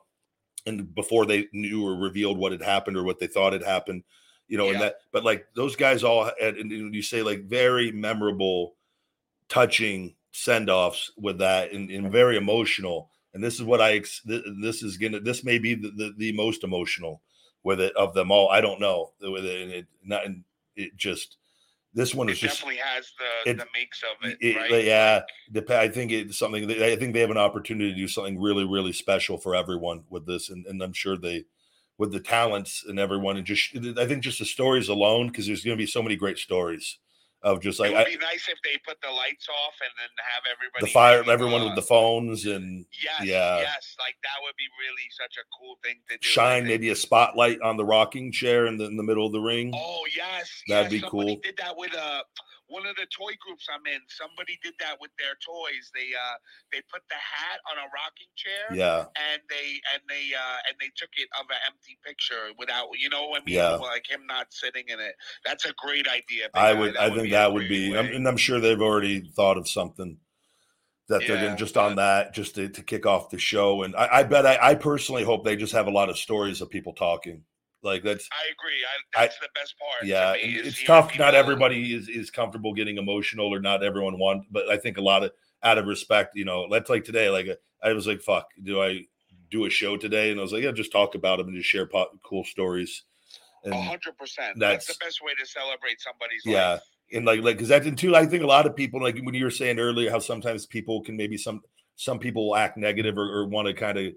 and 0.66 0.92
before 0.94 1.26
they 1.26 1.46
knew 1.52 1.86
or 1.86 1.94
revealed 1.96 2.38
what 2.38 2.50
had 2.50 2.62
happened 2.62 2.96
or 2.96 3.04
what 3.04 3.20
they 3.20 3.28
thought 3.28 3.52
had 3.52 3.62
happened, 3.62 4.02
you 4.48 4.58
know, 4.58 4.70
and 4.70 4.80
that 4.80 4.96
but 5.12 5.22
like 5.24 5.46
those 5.54 5.76
guys 5.76 6.02
all 6.02 6.24
had 6.40 6.56
and 6.56 6.72
you 6.92 7.02
say 7.02 7.22
like 7.22 7.44
very 7.44 7.92
memorable, 7.92 8.74
touching 9.48 10.16
send 10.34 10.68
offs 10.68 11.12
with 11.16 11.38
that 11.38 11.72
and, 11.72 11.90
and 11.90 12.10
very 12.10 12.36
emotional. 12.36 13.08
And 13.32 13.42
this 13.42 13.54
is 13.54 13.62
what 13.62 13.80
I 13.80 14.00
this 14.24 14.82
is 14.82 14.96
gonna 14.96 15.20
this 15.20 15.44
may 15.44 15.58
be 15.58 15.74
the, 15.74 15.90
the, 15.90 16.14
the 16.16 16.32
most 16.32 16.64
emotional 16.64 17.22
with 17.62 17.80
it 17.80 17.94
of 17.96 18.14
them 18.14 18.30
all. 18.30 18.50
I 18.50 18.60
don't 18.60 18.80
know 18.80 19.12
with 19.20 19.44
it, 19.44 19.62
and 19.62 19.72
it 19.72 19.86
not 20.04 20.26
and 20.26 20.44
it 20.76 20.96
just 20.96 21.36
this 21.94 22.12
one 22.14 22.28
It 22.28 22.32
is 22.32 22.38
just 22.40 22.56
definitely 22.60 22.82
has 22.82 23.12
the 23.44 23.50
it- 23.50 23.56
the 23.58 23.66
makes 23.74 24.02
of 24.02 24.28
it, 24.28 24.38
it- 24.40 24.56
right? 24.56 24.84
yeah, 24.84 25.22
I 25.78 25.88
think 25.88 26.10
it's 26.10 26.36
something. 26.36 26.66
That, 26.66 26.82
I 26.82 26.96
think 26.96 27.14
they 27.14 27.20
have 27.20 27.30
an 27.30 27.36
opportunity 27.38 27.90
to 27.90 27.96
do 27.96 28.08
something 28.08 28.40
really, 28.40 28.64
really 28.64 28.92
special 28.92 29.38
for 29.38 29.54
everyone 29.54 30.02
with 30.10 30.26
this, 30.26 30.50
and, 30.50 30.66
and 30.66 30.82
I'm 30.82 30.92
sure 30.92 31.16
they, 31.16 31.44
with 31.96 32.12
the 32.12 32.18
talents 32.18 32.84
and 32.86 32.98
everyone, 32.98 33.36
and 33.36 33.46
just 33.46 33.76
I 33.76 34.06
think 34.06 34.24
just 34.24 34.40
the 34.40 34.44
stories 34.44 34.88
alone, 34.88 35.28
because 35.28 35.46
there's 35.46 35.62
going 35.64 35.76
to 35.76 35.82
be 35.82 35.86
so 35.86 36.02
many 36.02 36.16
great 36.16 36.38
stories 36.38 36.98
of 37.44 37.60
just 37.60 37.78
like 37.78 37.90
it 37.90 37.94
would 37.94 38.06
I, 38.06 38.10
be 38.10 38.16
nice 38.16 38.48
if 38.48 38.58
they 38.64 38.78
put 38.86 39.00
the 39.02 39.10
lights 39.10 39.46
off 39.48 39.74
and 39.80 39.90
then 40.00 40.08
have 40.16 40.44
everybody 40.50 40.86
the 40.86 40.92
fire, 40.92 41.22
everyone 41.30 41.60
uh, 41.60 41.66
with 41.66 41.74
the 41.76 41.82
phones 41.82 42.46
and 42.46 42.86
yes, 42.90 43.22
yeah. 43.22 43.58
yes, 43.58 43.94
like 43.98 44.16
that 44.22 44.42
would 44.42 44.56
be 44.56 44.64
really 44.80 45.06
such 45.12 45.36
a 45.36 45.44
cool 45.60 45.76
thing 45.84 45.96
to 46.08 46.16
do. 46.16 46.26
Shine 46.26 46.66
maybe 46.66 46.88
a 46.88 46.96
spotlight 46.96 47.60
on 47.60 47.76
the 47.76 47.84
rocking 47.84 48.32
chair 48.32 48.66
in 48.66 48.78
the 48.78 48.86
in 48.86 48.96
the 48.96 49.02
middle 49.02 49.26
of 49.26 49.32
the 49.32 49.40
ring. 49.40 49.72
Oh 49.74 50.04
yes, 50.16 50.50
That'd 50.68 50.90
yes, 50.90 51.02
be 51.02 51.08
cool. 51.08 51.36
Did 51.42 51.58
that 51.58 51.76
with 51.76 51.94
uh 51.94 52.22
one 52.74 52.84
of 52.90 52.98
the 52.98 53.06
toy 53.14 53.38
groups 53.38 53.70
I'm 53.70 53.86
in. 53.86 54.02
Somebody 54.10 54.58
did 54.66 54.74
that 54.82 54.98
with 54.98 55.14
their 55.22 55.38
toys. 55.38 55.94
They 55.94 56.10
uh 56.10 56.36
they 56.74 56.82
put 56.90 57.06
the 57.06 57.20
hat 57.20 57.62
on 57.70 57.78
a 57.78 57.86
rocking 57.94 58.32
chair. 58.34 58.74
Yeah, 58.74 59.06
And 59.14 59.40
they 59.46 59.78
and 59.94 60.02
they 60.10 60.34
uh 60.34 60.58
and 60.66 60.74
they 60.82 60.90
took 60.98 61.14
it 61.16 61.30
of 61.38 61.46
an 61.54 61.62
empty 61.70 61.94
picture 62.02 62.50
without 62.58 62.90
you 62.98 63.08
know 63.08 63.30
what 63.30 63.42
I 63.42 63.44
mean 63.46 63.54
Yeah. 63.54 63.78
like 63.78 64.04
him 64.10 64.26
not 64.26 64.50
sitting 64.50 64.90
in 64.90 64.98
it. 64.98 65.14
That's 65.46 65.64
a 65.70 65.74
great 65.78 66.10
idea. 66.10 66.50
I 66.54 66.74
would. 66.74 66.94
That 66.94 67.00
I 67.00 67.08
would 67.10 67.18
think 67.20 67.30
that 67.32 67.52
would 67.52 67.68
be, 67.68 67.94
I'm, 67.96 68.06
and 68.06 68.26
I'm 68.28 68.36
sure 68.36 68.60
they've 68.60 68.80
already 68.80 69.20
thought 69.34 69.58
of 69.58 69.68
something 69.68 70.18
that 71.08 71.26
they're 71.26 71.36
Yeah, 71.36 71.46
going 71.46 71.56
just 71.56 71.76
on 71.76 71.96
that, 71.96 72.32
just 72.34 72.54
to, 72.54 72.68
to 72.68 72.82
kick 72.82 73.06
off 73.06 73.30
the 73.30 73.38
show. 73.38 73.82
And 73.82 73.94
I, 73.96 74.08
I 74.12 74.22
bet 74.22 74.46
I, 74.46 74.58
I 74.70 74.74
personally 74.74 75.22
hope 75.24 75.44
they 75.44 75.56
just 75.56 75.72
have 75.74 75.86
a 75.86 75.90
lot 75.90 76.08
of 76.08 76.16
stories 76.18 76.60
of 76.60 76.70
people 76.70 76.94
talking. 76.94 77.42
Like 77.84 78.02
that's 78.02 78.28
I 78.32 78.44
agree. 78.52 78.72
I- 79.16 79.20
I, 79.20 79.26
that's 79.26 79.38
the 79.38 79.48
best 79.54 79.74
part. 79.78 80.06
yeah, 80.08 80.32
me, 80.32 80.54
it's 80.56 80.82
tough. 80.84 81.16
Not 81.18 81.34
everybody 81.34 81.94
is 81.94 82.08
is 82.08 82.30
comfortable 82.30 82.72
getting 82.74 82.96
emotional, 82.98 83.52
or 83.54 83.60
not 83.60 83.82
everyone 83.84 84.18
want. 84.18 84.44
But 84.50 84.68
I 84.70 84.76
think 84.76 84.96
a 84.96 85.02
lot 85.02 85.22
of 85.22 85.32
out 85.62 85.78
of 85.78 85.86
respect, 85.86 86.36
you 86.36 86.44
know, 86.44 86.62
let's 86.68 86.90
like 86.90 87.04
today. 87.04 87.28
Like 87.30 87.46
I 87.82 87.92
was 87.92 88.06
like, 88.06 88.20
"Fuck, 88.22 88.48
do 88.62 88.82
I 88.82 89.02
do 89.50 89.66
a 89.66 89.70
show 89.70 89.96
today?" 89.96 90.30
And 90.30 90.40
I 90.40 90.42
was 90.42 90.52
like, 90.52 90.62
"Yeah, 90.62 90.72
just 90.72 90.90
talk 90.92 91.14
about 91.14 91.38
them 91.38 91.48
and 91.48 91.56
just 91.56 91.68
share 91.68 91.86
po- 91.86 92.18
cool 92.24 92.44
stories." 92.44 93.04
And 93.64 93.72
hundred 93.74 94.16
percent. 94.18 94.58
that's- 94.58 94.86
That's 94.86 94.98
the 94.98 95.04
best 95.04 95.22
way 95.22 95.32
to 95.38 95.46
celebrate 95.46 96.00
somebody's 96.00 96.42
Yeah. 96.44 96.72
life. 96.72 96.82
and 97.12 97.24
like 97.24 97.40
like 97.42 97.56
because 97.56 97.68
that 97.68 97.84
and 97.84 97.96
too 97.98 98.16
i 98.16 98.24
think 98.26 98.42
a 98.42 98.46
lot 98.46 98.66
of 98.66 98.74
people 98.74 99.00
like 99.02 99.16
when 99.22 99.34
you 99.34 99.44
were 99.44 99.50
saying 99.50 99.78
earlier 99.78 100.10
how 100.10 100.18
sometimes 100.18 100.64
people 100.66 101.02
can 101.02 101.16
maybe 101.18 101.36
some 101.36 101.60
some 101.96 102.18
people 102.18 102.48
will 102.48 102.56
act 102.56 102.76
negative 102.78 103.16
or, 103.18 103.28
or 103.30 103.46
want 103.46 103.68
to 103.68 103.74
kind 103.74 103.98
of 103.98 104.12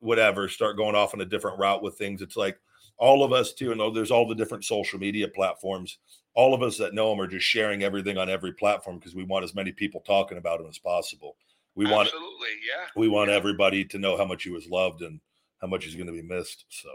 whatever 0.00 0.48
start 0.48 0.76
going 0.76 0.94
off 0.94 1.14
on 1.14 1.20
a 1.20 1.24
different 1.24 1.58
route 1.58 1.82
with 1.82 1.96
things 1.98 2.22
it's 2.22 2.36
like 2.36 2.58
all 3.00 3.24
of 3.24 3.32
us 3.32 3.52
too 3.52 3.72
and 3.72 3.80
oh, 3.80 3.90
there's 3.90 4.10
all 4.10 4.28
the 4.28 4.34
different 4.34 4.64
social 4.64 4.98
media 4.98 5.26
platforms 5.26 5.98
all 6.34 6.54
of 6.54 6.62
us 6.62 6.76
that 6.78 6.94
know 6.94 7.10
them 7.10 7.20
are 7.20 7.26
just 7.26 7.44
sharing 7.44 7.82
everything 7.82 8.16
on 8.16 8.28
every 8.30 8.52
platform 8.52 8.98
because 8.98 9.14
we 9.16 9.24
want 9.24 9.42
as 9.44 9.54
many 9.54 9.72
people 9.72 10.00
talking 10.06 10.38
about 10.38 10.58
them 10.58 10.68
as 10.68 10.78
possible 10.78 11.36
we 11.74 11.86
want 11.86 12.06
Absolutely, 12.08 12.54
yeah. 12.68 12.86
we 12.96 13.08
want 13.08 13.30
yeah. 13.30 13.36
everybody 13.36 13.84
to 13.84 13.98
know 13.98 14.16
how 14.16 14.24
much 14.24 14.42
he 14.44 14.50
was 14.50 14.68
loved 14.68 15.02
and 15.02 15.18
how 15.60 15.66
much 15.66 15.84
he's 15.84 15.94
going 15.96 16.06
to 16.06 16.12
be 16.12 16.22
missed 16.22 16.64
so 16.68 16.88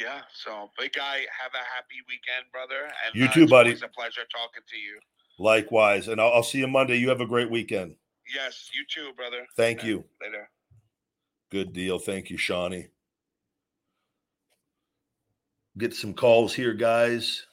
Yeah. 0.00 0.20
So, 0.32 0.70
big 0.78 0.92
guy, 0.92 1.16
have 1.42 1.52
a 1.54 1.64
happy 1.74 1.98
weekend, 2.08 2.46
brother. 2.52 2.84
And 3.04 3.14
You 3.14 3.26
uh, 3.26 3.32
too, 3.32 3.42
it's 3.42 3.50
buddy. 3.50 3.70
It's 3.72 3.82
a 3.82 3.88
pleasure 3.88 4.22
talking 4.30 4.62
to 4.68 4.76
you. 4.76 4.98
likewise 5.38 6.08
and 6.08 6.20
I'll, 6.20 6.32
I'll 6.34 6.42
see 6.42 6.58
you 6.58 6.68
monday 6.68 6.96
you 6.96 7.08
have 7.08 7.20
a 7.20 7.26
great 7.26 7.50
weekend 7.50 7.96
Yes, 8.32 8.70
you 8.72 8.84
too, 8.88 9.12
brother. 9.16 9.44
thank 9.56 9.82
Yeah, 9.82 9.88
you 9.88 10.04
Later. 10.22 10.48
Good 11.50 11.72
deal. 11.72 11.98
Thank 11.98 12.30
you, 12.30 12.36
Shawnee. 12.36 12.86
Get 15.78 15.94
some 15.94 16.14
calls 16.14 16.52
here, 16.52 16.74
guys. 16.74 17.46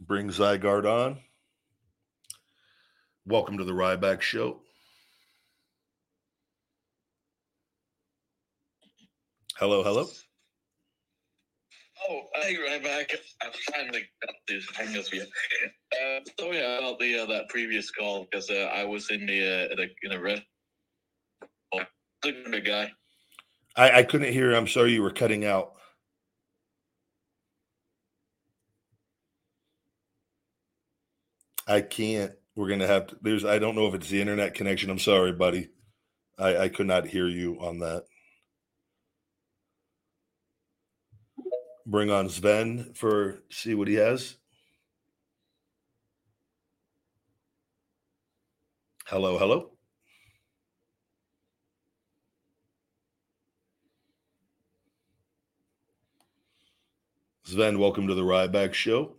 Bring 0.00 0.30
Zygarde 0.30 0.86
on. 0.86 1.18
Welcome 3.26 3.58
to 3.58 3.64
the 3.64 3.72
Ryback 3.72 4.22
Show. 4.22 4.62
Hello, 9.56 9.84
hello. 9.84 10.08
Oh, 12.08 12.22
hey, 12.42 12.56
Ryback. 12.56 13.14
I'm 13.42 13.52
finally 13.72 14.02
got 14.22 14.34
this 14.48 14.66
hang 14.74 14.96
of 14.96 15.12
you. 15.12 15.22
Uh, 15.22 16.20
sorry 16.38 16.58
about 16.58 16.98
the 16.98 17.18
uh, 17.20 17.26
that 17.26 17.48
previous 17.48 17.90
call 17.90 18.26
because 18.30 18.48
uh, 18.50 18.70
I 18.74 18.84
was 18.84 19.10
in 19.10 19.26
the 19.26 19.70
uh, 19.70 19.76
the 19.76 19.88
in 20.02 20.12
a 20.12 20.20
rest. 20.20 20.42
Oh, 21.74 21.80
guy. 22.64 22.90
I, 23.76 23.98
I 23.98 24.02
couldn't 24.02 24.32
hear. 24.32 24.54
I'm 24.54 24.66
sorry 24.66 24.92
you 24.92 25.02
were 25.02 25.10
cutting 25.10 25.44
out. 25.44 25.72
I 31.66 31.82
can't. 31.82 32.32
We're 32.56 32.68
gonna 32.68 32.86
have 32.86 33.08
to. 33.08 33.16
There's. 33.20 33.44
I 33.44 33.58
don't 33.58 33.74
know 33.74 33.86
if 33.86 33.94
it's 33.94 34.08
the 34.08 34.20
internet 34.20 34.54
connection. 34.54 34.90
I'm 34.90 34.98
sorry, 34.98 35.32
buddy. 35.32 35.68
I 36.38 36.56
I 36.56 36.68
could 36.68 36.86
not 36.86 37.06
hear 37.06 37.28
you 37.28 37.58
on 37.60 37.78
that. 37.80 38.04
Bring 41.86 42.10
on 42.10 42.28
Sven 42.28 42.92
for 42.94 43.42
see 43.50 43.74
what 43.74 43.88
he 43.88 43.94
has. 43.94 44.36
Hello, 49.06 49.38
hello. 49.38 49.70
Sven, 57.42 57.80
welcome 57.80 58.06
to 58.06 58.14
the 58.14 58.22
Ryback 58.22 58.74
Show. 58.74 59.16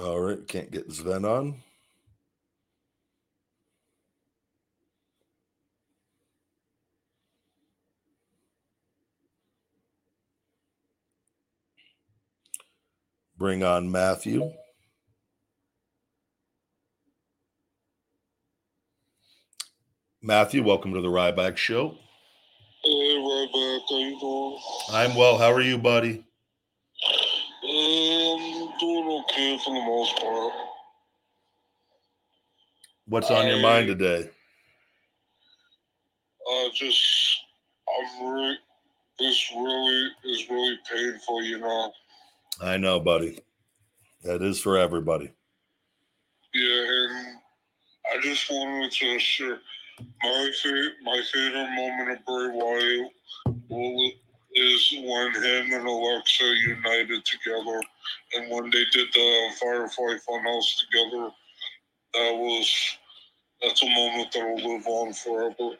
All 0.00 0.20
right, 0.20 0.46
can't 0.46 0.70
get 0.70 0.92
Sven 0.92 1.24
on. 1.24 1.60
Bring 13.36 13.64
on 13.64 13.90
Matthew. 13.90 14.52
Matthew, 20.22 20.62
welcome 20.62 20.94
to 20.94 21.00
the 21.00 21.08
Ryback 21.08 21.56
Show. 21.56 21.96
Hey, 22.84 23.16
Ryback, 23.16 23.80
how 23.88 23.98
you 23.98 24.18
doing? 24.20 24.58
I'm 24.92 25.16
well. 25.16 25.38
How 25.38 25.52
are 25.52 25.60
you, 25.60 25.76
buddy? 25.76 26.24
Um, 27.68 28.72
doing 28.80 29.22
okay 29.24 29.58
for 29.62 29.74
the 29.74 29.80
most 29.80 30.16
part. 30.16 30.52
What's 33.06 33.30
on 33.30 33.46
your 33.46 33.60
mind 33.60 33.88
today? 33.88 34.30
Uh, 36.50 36.68
just, 36.74 37.04
I'm 37.88 38.26
really, 38.26 38.56
this 39.18 39.50
really 39.54 40.08
is 40.24 40.48
really 40.48 40.78
painful, 40.90 41.42
you 41.42 41.58
know. 41.58 41.92
I 42.62 42.78
know, 42.78 43.00
buddy. 43.00 43.38
That 44.22 44.40
is 44.40 44.58
for 44.60 44.78
everybody. 44.78 45.30
Yeah, 46.54 46.84
and 46.86 47.36
I 48.14 48.20
just 48.22 48.50
wanted 48.50 48.90
to 48.90 49.18
share 49.18 49.58
my 50.22 50.50
fa- 50.62 50.90
my 51.02 51.22
favorite 51.32 51.70
moment 51.70 52.10
of 52.12 52.24
Bray 52.24 52.48
Wyatt 53.68 54.14
is 54.58 54.94
when 55.00 55.32
him 55.34 55.72
and 55.72 55.86
Alexa 55.86 56.44
united 56.44 57.24
together, 57.24 57.80
and 58.34 58.50
when 58.50 58.64
they 58.70 58.84
did 58.92 59.08
the 59.12 59.48
Firefly 59.60 60.16
Funhouse 60.28 60.78
together, 60.80 61.30
that 62.14 62.34
was 62.34 62.98
that's 63.62 63.82
a 63.82 63.88
moment 63.88 64.28
that'll 64.32 64.56
live 64.56 64.86
on 64.86 65.12
forever. 65.12 65.76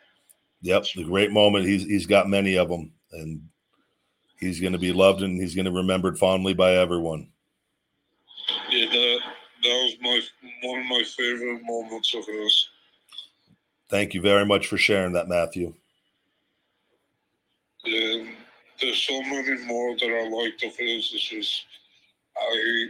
Yep, 0.62 0.86
the 0.96 1.05
great 1.05 1.30
moment. 1.30 1.66
He's 1.66 1.84
he's 1.84 2.06
got 2.06 2.28
many 2.28 2.56
of 2.56 2.68
them, 2.68 2.92
and 3.12 3.40
he's 4.38 4.60
going 4.60 4.72
to 4.72 4.78
be 4.78 4.92
loved 4.92 5.22
and 5.22 5.40
he's 5.40 5.55
going 5.55 5.64
to 5.64 5.70
be 5.70 5.76
remembered 5.76 6.18
fondly 6.18 6.55
by 6.55 6.72
everyone. 6.72 7.28
Yeah, 8.70 8.86
that 8.86 9.18
that 9.62 9.68
was 9.68 9.96
my 10.00 10.20
one 10.62 10.80
of 10.80 10.86
my 10.86 11.02
favorite 11.16 11.62
moments 11.64 12.14
of 12.14 12.24
his. 12.26 12.68
Thank 13.90 14.14
you 14.14 14.20
very 14.20 14.44
much 14.44 14.66
for 14.66 14.76
sharing 14.76 15.12
that, 15.14 15.28
Matthew. 15.28 15.74
There's 18.80 19.02
so 19.02 19.20
many 19.22 19.64
more 19.64 19.96
that 19.96 20.10
I 20.10 20.28
like 20.28 20.55
of 20.62 20.76
his. 20.76 21.10
It's 21.12 21.28
just 21.28 21.64
I 22.36 22.86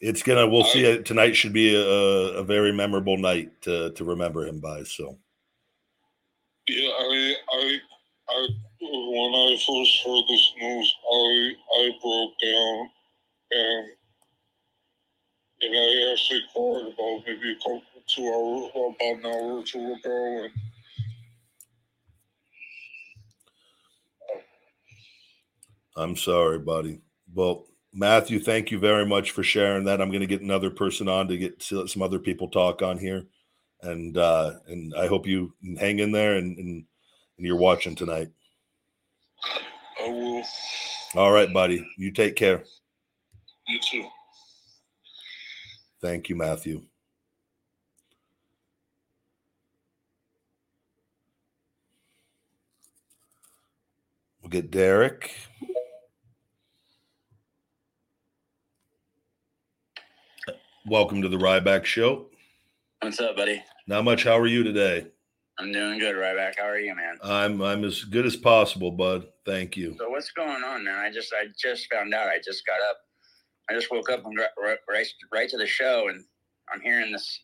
It's 0.00 0.22
gonna. 0.22 0.46
We'll 0.46 0.64
see. 0.64 0.84
It 0.84 1.06
tonight 1.06 1.34
should 1.34 1.52
be 1.52 1.74
a, 1.74 2.38
a 2.38 2.44
very 2.44 2.72
memorable 2.72 3.16
night 3.16 3.62
to 3.62 3.90
to 3.92 4.04
remember 4.04 4.46
him 4.46 4.60
by. 4.60 4.82
So 4.82 5.16
yeah 6.68 6.90
I 6.98 7.34
I 7.52 7.78
I 8.28 8.48
when 8.80 9.34
I 9.34 9.56
first 9.66 10.04
heard 10.04 10.24
this 10.28 10.52
news 10.60 10.94
I 11.10 11.52
I 11.74 11.90
broke 12.02 12.32
down 12.42 12.90
and 13.52 13.88
and 15.62 15.74
I 15.74 16.12
actually 16.12 16.42
cried 16.52 16.92
about 16.92 17.22
maybe 17.26 17.52
a 17.52 17.56
couple 17.56 17.82
two 18.06 18.26
hours 18.26 18.70
about 18.70 18.94
an 19.00 19.26
hour 19.26 19.58
or 19.58 19.62
two 19.64 19.92
ago 19.92 20.44
and 20.44 20.52
I'm 25.96 26.16
sorry, 26.16 26.58
buddy. 26.58 27.00
Well, 27.34 27.66
Matthew, 27.92 28.38
thank 28.38 28.70
you 28.70 28.78
very 28.78 29.06
much 29.06 29.30
for 29.30 29.42
sharing 29.42 29.84
that. 29.84 30.00
I'm 30.00 30.10
going 30.10 30.20
to 30.20 30.26
get 30.26 30.42
another 30.42 30.70
person 30.70 31.08
on 31.08 31.28
to 31.28 31.38
get 31.38 31.58
to 31.60 31.80
let 31.80 31.88
some 31.88 32.02
other 32.02 32.18
people 32.18 32.48
talk 32.48 32.82
on 32.82 32.98
here, 32.98 33.24
and 33.80 34.18
uh, 34.18 34.54
and 34.68 34.94
I 34.94 35.06
hope 35.06 35.26
you 35.26 35.54
hang 35.78 36.00
in 36.00 36.12
there 36.12 36.36
and 36.36 36.58
and, 36.58 36.84
and 37.38 37.46
you're 37.46 37.56
watching 37.56 37.94
tonight. 37.94 38.28
I 40.02 40.08
will 40.08 40.44
All 41.14 41.32
right, 41.32 41.50
buddy. 41.52 41.88
You 41.96 42.10
take 42.12 42.36
care. 42.36 42.64
you 43.66 43.78
too. 43.80 44.06
Thank 46.02 46.28
you, 46.28 46.36
Matthew. 46.36 46.82
We'll 54.42 54.50
get 54.50 54.70
Derek. 54.70 55.34
Welcome 60.88 61.22
to 61.22 61.28
the 61.28 61.36
Ryback 61.36 61.84
Show. 61.84 62.26
What's 63.02 63.20
up, 63.20 63.36
buddy? 63.36 63.62
Not 63.86 64.04
much. 64.04 64.24
How 64.24 64.38
are 64.38 64.46
you 64.46 64.62
today? 64.62 65.06
I'm 65.58 65.72
doing 65.72 65.98
good, 65.98 66.14
Ryback. 66.14 66.54
How 66.58 66.66
are 66.66 66.78
you, 66.78 66.94
man? 66.94 67.16
I'm 67.22 67.60
I'm 67.62 67.84
as 67.84 68.04
good 68.04 68.26
as 68.26 68.36
possible, 68.36 68.90
bud. 68.90 69.26
Thank 69.44 69.76
you. 69.76 69.96
So 69.98 70.08
what's 70.10 70.30
going 70.30 70.62
on, 70.62 70.84
man? 70.84 70.98
I 70.98 71.10
just 71.10 71.32
I 71.32 71.46
just 71.58 71.90
found 71.92 72.14
out. 72.14 72.28
I 72.28 72.38
just 72.44 72.64
got 72.66 72.78
up. 72.88 72.98
I 73.68 73.74
just 73.74 73.90
woke 73.90 74.10
up 74.10 74.24
and 74.24 74.36
got 74.36 74.50
right, 74.62 74.78
right 74.88 75.06
right 75.32 75.48
to 75.48 75.56
the 75.56 75.66
show, 75.66 76.08
and 76.08 76.22
I'm 76.72 76.80
hearing 76.80 77.10
this 77.10 77.40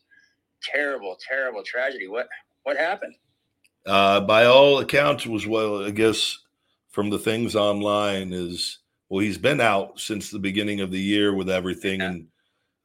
terrible, 0.63 1.17
terrible 1.27 1.63
tragedy. 1.63 2.07
What 2.07 2.27
what 2.63 2.77
happened? 2.77 3.15
Uh, 3.85 4.21
by 4.21 4.45
all 4.45 4.79
accounts, 4.79 5.25
was 5.27 5.45
well. 5.45 5.83
I 5.85 5.91
guess 5.91 6.37
from 6.91 7.09
the 7.09 7.19
things 7.19 7.55
online 7.55 8.31
is 8.31 8.79
well, 9.09 9.19
he's 9.19 9.37
been 9.37 9.59
out 9.59 9.99
since 9.99 10.29
the 10.29 10.39
beginning 10.39 10.79
of 10.79 10.91
the 10.91 10.99
year 11.01 11.33
with 11.35 11.49
everything, 11.49 11.99
Yeah. 11.99 12.07
and 12.09 12.27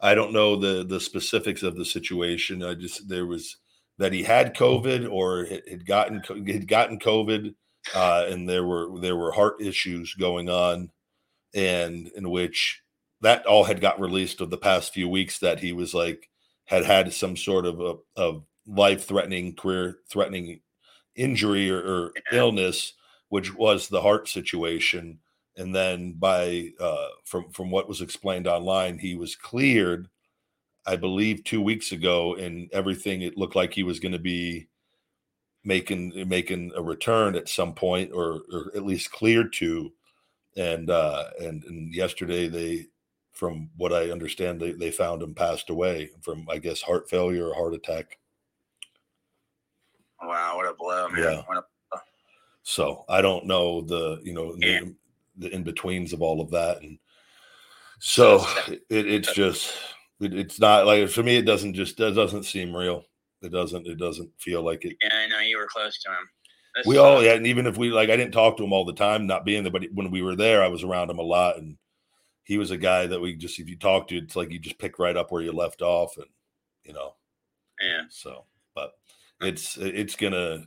I 0.00 0.14
don't 0.14 0.32
know 0.32 0.56
the 0.56 0.84
the 0.84 1.00
specifics 1.00 1.62
of 1.62 1.76
the 1.76 1.84
situation. 1.84 2.62
I 2.62 2.74
just 2.74 3.08
there 3.08 3.26
was 3.26 3.56
that 3.98 4.12
he 4.12 4.22
had 4.22 4.54
COVID 4.54 5.10
or 5.10 5.44
had 5.46 5.62
had 5.68 5.86
gotten 5.86 6.22
had 6.46 6.68
gotten 6.68 6.98
COVID, 6.98 7.54
uh, 7.94 8.26
and 8.28 8.48
there 8.48 8.64
were 8.64 9.00
there 9.00 9.16
were 9.16 9.32
heart 9.32 9.60
issues 9.60 10.14
going 10.14 10.48
on, 10.48 10.90
and 11.54 12.08
in 12.16 12.30
which 12.30 12.82
that 13.20 13.46
all 13.46 13.64
had 13.64 13.80
got 13.80 14.00
released 14.00 14.40
of 14.40 14.50
the 14.50 14.58
past 14.58 14.94
few 14.94 15.08
weeks 15.08 15.38
that 15.40 15.60
he 15.60 15.72
was 15.72 15.94
like 15.94 16.28
had 16.66 16.84
had 16.84 17.12
some 17.12 17.36
sort 17.36 17.66
of 17.66 17.80
a 17.80 17.96
of 18.16 18.44
life 18.66 19.04
threatening 19.06 19.54
career 19.56 19.98
threatening 20.10 20.60
injury 21.16 21.70
or, 21.70 21.80
or 21.80 22.12
illness, 22.32 22.94
which 23.28 23.54
was 23.54 23.88
the 23.88 24.02
heart 24.02 24.28
situation. 24.28 25.18
And 25.58 25.74
then 25.74 26.12
by 26.12 26.70
uh, 26.80 27.08
from 27.24 27.50
from 27.50 27.70
what 27.70 27.88
was 27.88 28.00
explained 28.00 28.46
online, 28.46 28.96
he 28.96 29.16
was 29.16 29.34
cleared, 29.34 30.08
I 30.86 30.94
believe, 30.94 31.42
two 31.42 31.60
weeks 31.60 31.90
ago, 31.90 32.36
and 32.36 32.70
everything. 32.72 33.22
It 33.22 33.36
looked 33.36 33.56
like 33.56 33.74
he 33.74 33.82
was 33.82 33.98
going 33.98 34.12
to 34.12 34.20
be 34.20 34.68
making 35.64 36.28
making 36.28 36.72
a 36.76 36.82
return 36.82 37.34
at 37.34 37.48
some 37.48 37.74
point, 37.74 38.12
or 38.12 38.42
or 38.52 38.70
at 38.76 38.86
least 38.86 39.10
cleared 39.10 39.52
to. 39.54 39.92
And 40.56 40.90
uh, 40.90 41.24
and 41.40 41.64
and 41.64 41.92
yesterday 41.92 42.48
they, 42.48 42.86
from 43.32 43.68
what 43.76 43.92
I 43.92 44.10
understand, 44.10 44.60
they 44.60 44.72
they 44.72 44.92
found 44.92 45.22
him 45.22 45.34
passed 45.34 45.70
away 45.70 46.10
from 46.20 46.46
I 46.48 46.58
guess 46.58 46.80
heart 46.80 47.10
failure 47.10 47.48
or 47.48 47.54
heart 47.54 47.74
attack. 47.74 48.18
Wow, 50.22 50.56
what 50.56 50.68
a 50.68 50.74
blow, 50.74 51.08
man! 51.08 51.42
Yeah. 51.50 51.60
So 52.62 53.04
I 53.08 53.22
don't 53.22 53.46
know 53.46 53.80
the 53.80 54.20
you 54.22 54.32
know 54.32 54.54
Yeah. 54.58 54.80
the, 54.80 54.94
the 55.38 55.48
in 55.54 55.62
betweens 55.62 56.12
of 56.12 56.22
all 56.22 56.40
of 56.40 56.50
that, 56.50 56.82
and 56.82 56.98
so 58.00 58.44
it, 58.68 58.82
it's 58.88 59.32
just 59.32 59.72
it, 60.20 60.34
it's 60.34 60.60
not 60.60 60.86
like 60.86 61.08
for 61.08 61.22
me. 61.22 61.36
It 61.36 61.46
doesn't 61.46 61.74
just 61.74 61.98
it 62.00 62.12
doesn't 62.12 62.44
seem 62.44 62.74
real. 62.74 63.04
It 63.42 63.52
doesn't 63.52 63.86
it 63.86 63.98
doesn't 63.98 64.30
feel 64.38 64.62
like 64.62 64.84
it. 64.84 64.96
yeah, 65.02 65.10
I 65.12 65.28
know 65.28 65.40
you 65.40 65.58
were 65.58 65.68
close 65.68 66.00
to 66.02 66.10
him. 66.10 66.28
This 66.74 66.86
We 66.86 66.98
all 66.98 67.22
yeah, 67.22 67.34
and 67.34 67.46
even 67.46 67.66
if 67.66 67.76
we 67.76 67.90
like, 67.90 68.10
I 68.10 68.16
didn't 68.16 68.32
talk 68.32 68.56
to 68.56 68.64
him 68.64 68.72
all 68.72 68.84
the 68.84 68.92
time, 68.92 69.26
not 69.26 69.44
being 69.44 69.62
there, 69.62 69.72
but 69.72 69.84
when 69.92 70.10
we 70.10 70.22
were 70.22 70.36
there, 70.36 70.62
I 70.62 70.68
was 70.68 70.82
around 70.82 71.10
him 71.10 71.18
a 71.18 71.22
lot, 71.22 71.56
and 71.56 71.76
he 72.44 72.58
was 72.58 72.70
a 72.70 72.76
guy 72.76 73.06
that 73.06 73.20
we 73.20 73.36
just 73.36 73.58
if 73.58 73.68
you 73.68 73.76
talk 73.76 74.08
to, 74.08 74.16
it's 74.16 74.36
like 74.36 74.50
you 74.50 74.58
just 74.58 74.78
pick 74.78 74.98
right 74.98 75.16
up 75.16 75.30
where 75.30 75.42
you 75.42 75.52
left 75.52 75.82
off, 75.82 76.16
and 76.16 76.26
you 76.84 76.92
know. 76.92 77.14
Yeah, 77.80 78.02
So, 78.08 78.44
but 78.74 78.94
it's 79.40 79.76
it's 79.76 80.16
gonna, 80.16 80.64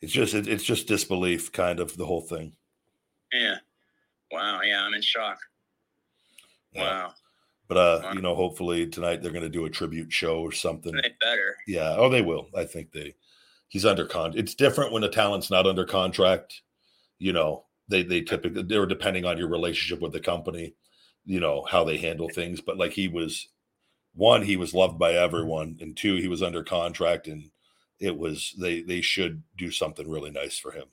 it's 0.00 0.12
just 0.12 0.34
it's 0.34 0.62
just 0.62 0.86
disbelief, 0.86 1.50
kind 1.50 1.80
of 1.80 1.96
the 1.96 2.06
whole 2.06 2.20
thing. 2.20 2.52
yeah. 3.32 3.56
Wow, 4.32 4.60
yeah, 4.62 4.82
I'm 4.82 4.94
in 4.94 5.02
shock. 5.02 5.38
Yeah. 6.72 6.82
Wow, 6.82 7.14
But 7.68 7.76
uh, 7.76 8.00
Wow. 8.04 8.12
you 8.14 8.20
know, 8.22 8.34
hopefully 8.34 8.86
tonight 8.86 9.22
they're 9.22 9.30
going 9.32 9.42
to 9.44 9.48
do 9.50 9.66
a 9.66 9.70
tribute 9.70 10.12
show 10.12 10.40
or 10.40 10.52
something. 10.52 10.92
they 10.94 11.10
better. 11.20 11.56
Yeah. 11.66 11.94
Oh, 11.96 12.08
they 12.08 12.22
will. 12.22 12.48
I 12.56 12.64
think 12.64 12.92
they. 12.92 13.14
He's 13.68 13.84
under 13.86 14.04
con. 14.06 14.32
It's 14.36 14.54
different 14.54 14.92
when 14.92 15.04
a 15.04 15.08
talent's 15.08 15.50
not 15.50 15.66
under 15.66 15.84
contract. 15.84 16.62
You 17.18 17.32
know, 17.32 17.64
they 17.88 18.02
they 18.02 18.20
typically 18.22 18.62
they're 18.62 18.86
depending 18.86 19.24
on 19.24 19.38
your 19.38 19.48
relationship 19.48 20.02
with 20.02 20.12
the 20.12 20.20
company. 20.20 20.74
You 21.24 21.40
know 21.40 21.62
how 21.70 21.84
they 21.84 21.96
handle 21.98 22.28
things, 22.28 22.60
but 22.60 22.76
like 22.78 22.92
he 22.92 23.08
was, 23.08 23.48
one 24.14 24.42
he 24.42 24.56
was 24.56 24.74
loved 24.74 24.98
by 24.98 25.12
everyone, 25.14 25.78
and 25.80 25.96
two 25.96 26.16
he 26.16 26.28
was 26.28 26.42
under 26.42 26.62
contract, 26.64 27.28
and 27.28 27.50
it 28.00 28.16
was 28.16 28.54
they 28.58 28.82
they 28.82 29.00
should 29.00 29.42
do 29.56 29.70
something 29.70 30.08
really 30.08 30.30
nice 30.30 30.58
for 30.58 30.72
him. 30.72 30.86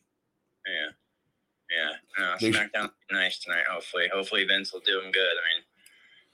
Yeah, 0.68 0.92
yeah. 1.72 1.92
No, 2.18 2.36
They 2.40 2.52
sh- 2.52 2.56
SmackDown 2.56 2.90
nice 3.12 3.40
tonight. 3.40 3.64
Hopefully, 3.70 4.08
hopefully 4.14 4.46
Vince 4.46 4.74
will 4.74 4.82
do 4.82 5.00
him 5.00 5.12
good. 5.12 5.22
I 5.22 5.44
mean, 5.56 5.64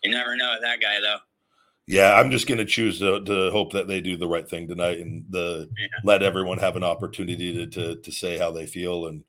you 0.03 0.11
never 0.11 0.35
know 0.35 0.51
with 0.53 0.61
that 0.61 0.81
guy 0.81 0.99
though. 1.01 1.17
Yeah, 1.87 2.15
I'm 2.15 2.31
just 2.31 2.47
going 2.47 2.57
to 2.57 2.65
choose 2.65 2.97
to, 2.99 3.23
to 3.23 3.51
hope 3.51 3.71
that 3.73 3.87
they 3.87 4.01
do 4.01 4.17
the 4.17 4.27
right 4.27 4.49
thing 4.49 4.67
tonight 4.67 4.99
and 4.99 5.23
the 5.29 5.69
Yeah. 5.77 5.87
let 6.03 6.23
everyone 6.23 6.57
have 6.57 6.75
an 6.75 6.83
opportunity 6.83 7.53
to, 7.53 7.67
to 7.67 8.01
to 8.01 8.11
say 8.11 8.37
how 8.39 8.51
they 8.51 8.65
feel 8.65 9.05
and 9.07 9.23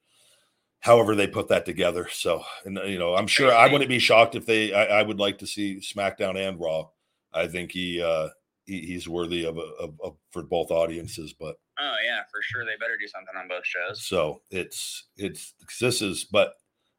however 0.80 1.14
they 1.14 1.26
put 1.26 1.48
that 1.48 1.66
together. 1.66 2.08
So, 2.10 2.42
and 2.64 2.78
you 2.86 2.98
know, 2.98 3.14
I'm 3.14 3.26
sure 3.26 3.52
I 3.52 3.70
wouldn't 3.70 3.90
be 3.90 3.98
shocked 3.98 4.36
if 4.36 4.46
they. 4.46 4.72
I, 4.72 5.00
I 5.00 5.02
would 5.02 5.18
like 5.18 5.38
to 5.38 5.46
see 5.46 5.80
SmackDown 5.80 6.36
and 6.36 6.58
Raw. 6.58 6.88
I 7.34 7.46
think 7.46 7.72
he 7.72 8.00
uh 8.00 8.28
he, 8.64 8.80
he's 8.80 9.06
worthy 9.08 9.44
of, 9.44 9.58
a, 9.58 9.60
of 9.78 10.00
of 10.02 10.16
for 10.30 10.42
both 10.42 10.70
audiences. 10.70 11.34
But 11.38 11.56
Oh 11.78 11.94
yeah, 12.04 12.20
for 12.30 12.40
sure. 12.42 12.64
They 12.64 12.76
better 12.80 12.96
do 12.98 13.08
something 13.08 13.34
on 13.36 13.48
both 13.48 13.66
shows. 13.66 14.06
so 14.06 14.42
it's 14.50 15.04
it's 15.16 15.54
this 15.80 16.00
is 16.00 16.24
but 16.24 16.54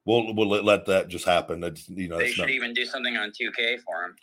we'll 0.05 0.33
we'll 0.33 0.47
let, 0.47 0.85
that 0.85 1.09
just 1.09 1.25
happen. 1.25 1.63
It's 1.63 1.87
you 1.89 2.07
know 2.07 2.17
They 2.17 2.31
should 2.31 2.43
not, 2.43 2.49
even 2.49 2.73
do 2.73 2.85
something 2.85 3.17
on 3.17 3.29
2K 3.29 3.81
for 3.81 4.05
him. 4.05 4.15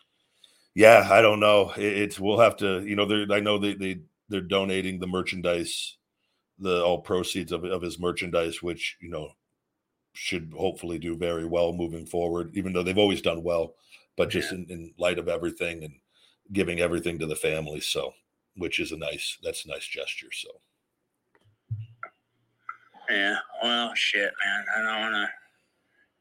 Yeah, 0.74 1.06
I 1.10 1.22
don't 1.22 1.40
know. 1.40 1.72
It, 1.76 1.98
it's 1.98 2.18
we'll 2.18 2.40
have 2.40 2.56
to, 2.56 2.82
you 2.84 2.96
know, 2.96 3.06
they're 3.06 3.26
I 3.30 3.40
know 3.40 3.58
they 3.58 3.74
they 3.74 4.00
they're 4.28 4.40
donating 4.40 4.98
the 4.98 5.06
merchandise, 5.06 5.96
the 6.58 6.82
all 6.82 7.00
proceeds 7.00 7.52
of 7.52 7.64
of 7.64 7.82
his 7.82 8.00
merchandise, 8.00 8.62
which 8.62 8.96
you 9.00 9.10
know 9.10 9.30
should 10.14 10.52
hopefully 10.56 10.98
do 10.98 11.16
very 11.16 11.44
well 11.44 11.72
moving 11.72 12.06
forward. 12.06 12.50
Even 12.56 12.72
though 12.72 12.82
they've 12.82 12.98
always 12.98 13.22
done 13.22 13.42
well, 13.42 13.74
but 14.16 14.30
just 14.30 14.52
in, 14.52 14.66
in 14.68 14.92
light 14.98 15.18
of 15.18 15.28
everything 15.28 15.84
and 15.84 15.94
giving 16.52 16.80
everything 16.80 17.18
to 17.18 17.26
the 17.26 17.36
family, 17.36 17.80
so 17.80 18.12
which 18.56 18.78
is 18.78 18.92
a 18.92 18.96
nice 18.96 19.38
that's 19.42 19.64
a 19.64 19.68
nice 19.68 19.86
gesture. 19.86 20.28
So 20.32 20.48
Yeah. 23.10 23.36
Well, 23.62 23.92
shit, 23.94 24.32
man. 24.44 24.64
I 24.76 24.80
don't 24.80 25.00
want 25.00 25.14
to 25.14 25.28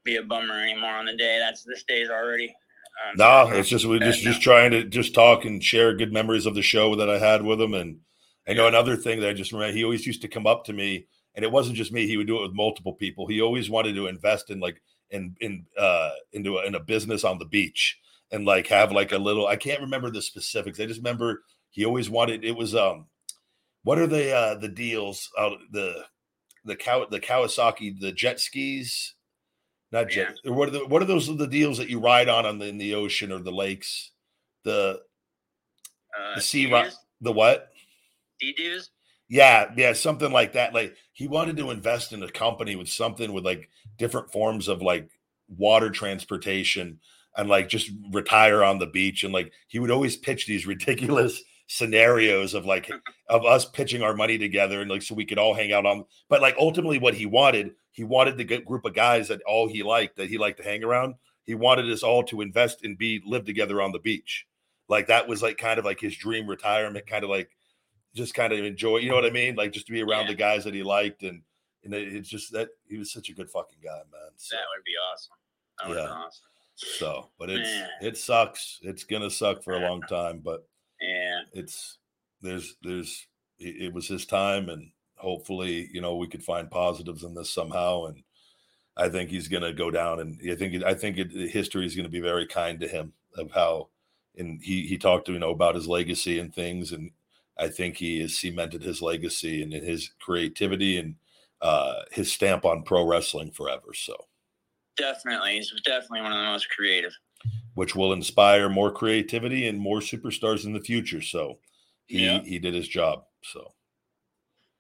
be 0.03 0.17
a 0.17 0.23
bummer 0.23 0.61
anymore 0.61 0.91
on 0.91 1.05
the 1.05 1.15
day. 1.15 1.39
That's 1.39 1.63
this 1.63 1.83
day's 1.83 2.09
already. 2.09 2.49
Um, 2.49 3.15
No, 3.17 3.49
it's 3.51 3.69
just 3.69 3.85
we're 3.85 3.99
just 3.99 4.21
just 4.21 4.41
trying 4.41 4.71
to 4.71 4.83
just 4.83 5.13
talk 5.13 5.45
and 5.45 5.63
share 5.63 5.95
good 5.95 6.13
memories 6.13 6.45
of 6.45 6.55
the 6.55 6.61
show 6.61 6.95
that 6.95 7.09
I 7.09 7.17
had 7.17 7.43
with 7.43 7.61
him. 7.61 7.73
And 7.73 7.99
I 8.47 8.53
know 8.53 8.67
another 8.67 8.95
thing 8.95 9.19
that 9.21 9.29
I 9.29 9.33
just 9.33 9.51
remember, 9.51 9.73
he 9.75 9.83
always 9.83 10.05
used 10.05 10.21
to 10.23 10.27
come 10.27 10.45
up 10.45 10.65
to 10.65 10.73
me, 10.73 11.07
and 11.35 11.43
it 11.43 11.51
wasn't 11.51 11.77
just 11.77 11.91
me. 11.91 12.07
He 12.07 12.17
would 12.17 12.27
do 12.27 12.37
it 12.39 12.43
with 12.43 12.53
multiple 12.53 12.93
people. 12.93 13.27
He 13.27 13.41
always 13.41 13.69
wanted 13.69 13.95
to 13.95 14.07
invest 14.07 14.49
in 14.49 14.59
like 14.59 14.81
in 15.09 15.35
in 15.41 15.65
uh 15.77 16.11
into 16.33 16.57
a, 16.57 16.65
in 16.65 16.75
a 16.75 16.79
business 16.79 17.23
on 17.23 17.39
the 17.39 17.45
beach 17.45 17.99
and 18.31 18.45
like 18.45 18.67
have 18.67 18.91
like 18.91 19.11
a 19.11 19.17
little. 19.17 19.47
I 19.47 19.55
can't 19.55 19.81
remember 19.81 20.11
the 20.11 20.21
specifics. 20.21 20.79
I 20.79 20.85
just 20.85 20.99
remember 20.99 21.43
he 21.73 21.85
always 21.85 22.09
wanted. 22.09 22.45
It 22.45 22.55
was 22.55 22.75
um, 22.75 23.07
what 23.83 23.97
are 23.97 24.07
the 24.07 24.31
uh 24.31 24.55
the 24.55 24.69
deals 24.69 25.29
out 25.37 25.57
the 25.71 26.05
the 26.63 26.75
cow 26.75 27.05
the 27.09 27.19
Kawasaki 27.19 27.99
the 27.99 28.11
jet 28.11 28.39
skis. 28.39 29.15
Not 29.91 30.09
jet. 30.09 30.35
What 30.45 30.69
are 30.69 30.71
the 30.71 30.85
what 30.85 31.01
are 31.01 31.05
those 31.05 31.27
the 31.27 31.47
deals 31.47 31.79
that 31.79 31.89
you 31.89 31.99
ride 31.99 32.29
on, 32.29 32.45
on 32.45 32.59
the, 32.59 32.67
in 32.67 32.77
the 32.77 32.95
ocean 32.95 33.31
or 33.31 33.39
the 33.39 33.51
lakes? 33.51 34.11
The 34.63 35.01
uh, 36.17 36.35
the 36.35 36.41
sea 36.41 36.71
ri- 36.71 36.89
the 37.21 37.31
what? 37.31 37.69
Sea-Doos? 38.39 38.89
Yeah, 39.29 39.71
yeah, 39.75 39.93
something 39.93 40.31
like 40.31 40.53
that. 40.53 40.73
Like 40.73 40.95
he 41.11 41.27
wanted 41.27 41.57
to 41.57 41.71
invest 41.71 42.13
in 42.13 42.21
a 42.21 42.29
company 42.29 42.75
with 42.75 42.89
something 42.89 43.33
with 43.33 43.45
like 43.45 43.69
different 43.97 44.31
forms 44.31 44.67
of 44.67 44.81
like 44.81 45.09
water 45.47 45.89
transportation 45.89 46.99
and 47.35 47.49
like 47.49 47.67
just 47.67 47.89
retire 48.11 48.63
on 48.63 48.79
the 48.79 48.85
beach. 48.85 49.23
And 49.23 49.33
like 49.33 49.51
he 49.67 49.79
would 49.79 49.91
always 49.91 50.17
pitch 50.17 50.45
these 50.45 50.67
ridiculous 50.67 51.41
scenarios 51.67 52.53
of 52.53 52.65
like 52.65 52.89
of 53.29 53.45
us 53.45 53.65
pitching 53.65 54.01
our 54.03 54.15
money 54.15 54.37
together 54.37 54.81
and 54.81 54.89
like 54.91 55.01
so 55.01 55.15
we 55.15 55.25
could 55.25 55.37
all 55.37 55.53
hang 55.53 55.71
out 55.73 55.85
on. 55.85 56.05
But 56.29 56.41
like 56.41 56.55
ultimately, 56.59 56.99
what 56.99 57.13
he 57.15 57.25
wanted, 57.25 57.71
he 57.91 58.03
wanted 58.03 58.37
the 58.37 58.43
group 58.59 58.85
of 58.85 58.93
guys 58.93 59.27
that 59.29 59.41
all 59.43 59.67
he 59.67 59.83
liked 59.83 60.17
that 60.17 60.29
he 60.29 60.37
liked 60.37 60.57
to 60.57 60.63
hang 60.63 60.83
around. 60.83 61.15
He 61.45 61.55
wanted 61.55 61.89
us 61.91 62.03
all 62.03 62.23
to 62.25 62.41
invest 62.41 62.83
and 62.83 62.97
be 62.97 63.21
live 63.25 63.45
together 63.45 63.81
on 63.81 63.91
the 63.91 63.99
beach. 63.99 64.45
Like 64.89 65.07
that 65.07 65.27
was 65.27 65.41
like 65.41 65.57
kind 65.57 65.79
of 65.79 65.85
like 65.85 65.99
his 65.99 66.15
dream 66.15 66.47
retirement, 66.47 67.07
kind 67.07 67.23
of 67.23 67.29
like 67.29 67.49
just 68.15 68.33
kind 68.33 68.53
of 68.53 68.59
enjoy, 68.63 68.97
you 68.97 69.09
know 69.09 69.15
what 69.15 69.25
I 69.25 69.29
mean? 69.31 69.55
Like 69.55 69.71
just 69.73 69.87
to 69.87 69.91
be 69.93 70.01
around 70.03 70.25
Yeah. 70.25 70.31
the 70.31 70.35
guys 70.35 70.63
that 70.65 70.73
he 70.73 70.83
liked 70.83 71.23
and 71.23 71.41
and 71.83 71.93
it- 71.93 72.13
it's 72.15 72.29
just 72.29 72.53
that 72.53 72.69
he 72.87 72.97
was 72.97 73.11
such 73.11 73.27
a 73.29 73.33
good 73.33 73.49
fucking 73.49 73.79
guy, 73.83 73.97
man. 74.11 74.31
So, 74.37 74.55
That 74.55 74.63
would 74.77 74.83
be 74.85 74.93
awesome. 75.11 75.33
That 75.79 75.89
would 75.89 75.97
Yeah. 75.97 76.05
be 76.05 76.11
awesome. 76.11 76.43
so 76.75 77.29
but 77.37 77.49
it's 77.51 77.69
Man. 77.69 77.89
it 78.01 78.17
sucks. 78.17 78.79
It's 78.83 79.03
gonna 79.03 79.29
suck 79.29 79.63
for 79.63 79.73
a 79.73 79.79
long 79.89 80.01
time, 80.03 80.39
but 80.39 80.67
Yeah. 81.03 81.41
it's 81.53 81.97
there's 82.41 82.75
there's 82.81 83.27
it, 83.59 83.87
it 83.87 83.93
was 83.93 84.07
his 84.07 84.25
time 84.25 84.69
and 84.69 84.91
hopefully 85.15 85.89
you 85.91 86.01
know 86.01 86.15
we 86.15 86.27
could 86.27 86.43
find 86.43 86.69
positives 86.71 87.23
in 87.23 87.33
this 87.33 87.53
somehow 87.53 88.05
and 88.05 88.23
i 88.97 89.09
think 89.09 89.29
he's 89.29 89.47
going 89.47 89.63
to 89.63 89.73
go 89.73 89.91
down 89.91 90.19
and 90.19 90.39
i 90.49 90.55
think 90.55 90.83
i 90.83 90.93
think 90.93 91.17
it, 91.17 91.31
history 91.51 91.85
is 91.85 91.95
going 91.95 92.05
to 92.05 92.11
be 92.11 92.19
very 92.19 92.47
kind 92.47 92.79
to 92.79 92.87
him 92.87 93.13
of 93.37 93.51
how 93.51 93.87
and 94.37 94.61
he 94.63 94.87
he 94.87 94.97
talked 94.97 95.25
to 95.25 95.33
you 95.33 95.39
know 95.39 95.51
about 95.51 95.75
his 95.75 95.87
legacy 95.87 96.39
and 96.39 96.53
things 96.53 96.91
and 96.91 97.11
i 97.57 97.67
think 97.67 97.97
he 97.97 98.21
has 98.21 98.37
cemented 98.37 98.81
his 98.81 99.01
legacy 99.01 99.61
and 99.61 99.73
his 99.73 100.11
creativity 100.19 100.97
and 100.97 101.15
uh 101.61 102.01
his 102.11 102.31
stamp 102.31 102.65
on 102.65 102.83
pro 102.83 103.05
wrestling 103.05 103.51
forever 103.51 103.93
so 103.93 104.15
Definitely. 104.97 105.55
He's 105.55 105.71
definitely 105.83 106.21
one 106.21 106.31
of 106.31 106.37
the 106.37 106.45
most 106.45 106.69
creative. 106.69 107.13
Which 107.75 107.95
will 107.95 108.13
inspire 108.13 108.69
more 108.69 108.91
creativity 108.91 109.67
and 109.67 109.79
more 109.79 109.99
superstars 109.99 110.65
in 110.65 110.73
the 110.73 110.79
future 110.81 111.21
so 111.21 111.59
he 112.05 112.25
Yeah. 112.25 112.41
he 112.43 112.59
did 112.59 112.73
his 112.73 112.87
job 112.87 113.23
so 113.43 113.73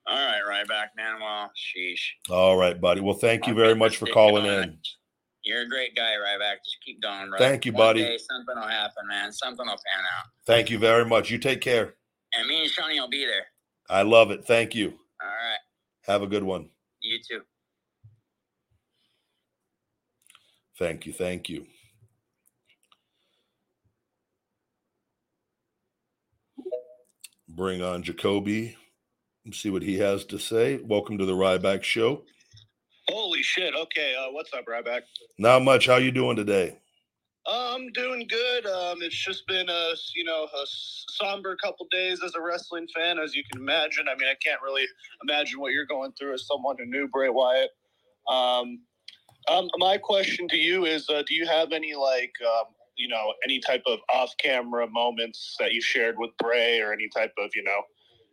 All 0.05 0.15
right, 0.17 0.41
Ryback, 0.45 0.87
man. 0.97 1.21
Well, 1.21 1.49
sheesh. 1.55 2.01
All 2.29 2.57
right, 2.57 2.79
buddy. 2.79 2.99
Well, 2.99 3.13
thank 3.15 3.47
you 3.47 3.53
very 3.53 3.73
much 3.73 3.95
for 3.95 4.05
calling 4.07 4.45
in. 4.45 4.77
You're 5.43 5.61
a 5.61 5.69
great 5.69 5.95
guy, 5.95 6.11
Ryback. 6.15 6.57
Just 6.65 6.77
keep 6.85 7.01
going, 7.01 7.29
bro. 7.29 7.39
Thank 7.39 7.65
you, 7.65 7.71
One 7.71 7.79
buddy. 7.79 8.01
Day, 8.03 8.17
something 8.17 8.55
will 8.55 8.67
happen, 8.67 9.07
man. 9.07 9.31
Something 9.31 9.65
will 9.65 9.71
pan 9.77 10.03
out. 10.17 10.25
Thank 10.45 10.69
you 10.69 10.77
very 10.77 11.05
much. 11.05 11.29
You 11.31 11.37
take 11.37 11.61
care. 11.61 11.95
And 12.33 12.47
me 12.47 12.61
and 12.63 12.69
Shawnee 12.69 12.99
will 12.99 13.09
be 13.09 13.25
there. 13.25 13.45
I 13.89 14.01
love 14.01 14.29
it. 14.31 14.43
Thank 14.45 14.75
you. 14.75 14.89
All 15.21 15.27
right. 15.27 15.59
Have 16.03 16.21
a 16.21 16.27
good 16.27 16.43
one. 16.43 16.69
You 17.01 17.19
too. 17.25 17.41
Thank 20.77 21.05
you. 21.05 21.13
Thank 21.13 21.47
you. 21.49 21.65
Bring 27.55 27.83
on 27.83 28.01
Jacoby. 28.01 28.75
Let's 29.45 29.61
see 29.61 29.69
what 29.69 29.83
he 29.83 29.99
has 29.99 30.25
to 30.25 30.39
say. 30.39 30.79
Welcome 30.83 31.19
to 31.19 31.25
the 31.25 31.33
Ryback 31.33 31.83
Show. 31.83 32.23
Holy 33.09 33.43
shit. 33.43 33.75
Okay. 33.75 34.15
Uh, 34.15 34.31
what's 34.31 34.51
up, 34.53 34.65
Ryback? 34.65 35.01
Not 35.37 35.61
much. 35.61 35.85
How 35.85 35.97
you 35.97 36.11
doing 36.11 36.35
today? 36.35 36.79
I'm 37.45 37.91
doing 37.91 38.25
good. 38.27 38.65
Um, 38.65 39.03
it's 39.03 39.23
just 39.23 39.45
been 39.45 39.69
a 39.69 39.91
you 40.15 40.23
know 40.23 40.45
a 40.45 40.65
somber 40.65 41.55
couple 41.57 41.85
days 41.91 42.23
as 42.23 42.33
a 42.33 42.41
wrestling 42.41 42.87
fan, 42.95 43.19
as 43.19 43.35
you 43.35 43.43
can 43.51 43.61
imagine. 43.61 44.05
I 44.09 44.15
mean, 44.15 44.29
I 44.29 44.35
can't 44.43 44.61
really 44.63 44.85
imagine 45.27 45.59
what 45.59 45.73
you're 45.73 45.85
going 45.85 46.13
through 46.13 46.33
as 46.33 46.47
someone 46.47 46.77
who 46.79 46.85
knew 46.87 47.07
Bray 47.07 47.29
Wyatt. 47.29 47.69
Um, 48.31 48.79
um, 49.47 49.69
my 49.77 49.99
question 49.99 50.47
to 50.47 50.57
you 50.57 50.85
is: 50.85 51.07
uh, 51.07 51.21
Do 51.27 51.35
you 51.35 51.45
have 51.45 51.71
any 51.71 51.93
like 51.93 52.33
um, 52.43 52.73
you 52.95 53.07
know 53.07 53.33
any 53.43 53.59
type 53.59 53.83
of 53.85 53.99
off-camera 54.13 54.87
moments 54.89 55.55
that 55.59 55.73
you 55.73 55.81
shared 55.81 56.15
with 56.17 56.31
Bray, 56.37 56.79
or 56.79 56.93
any 56.93 57.09
type 57.09 57.33
of 57.37 57.49
you 57.55 57.63
know 57.63 57.81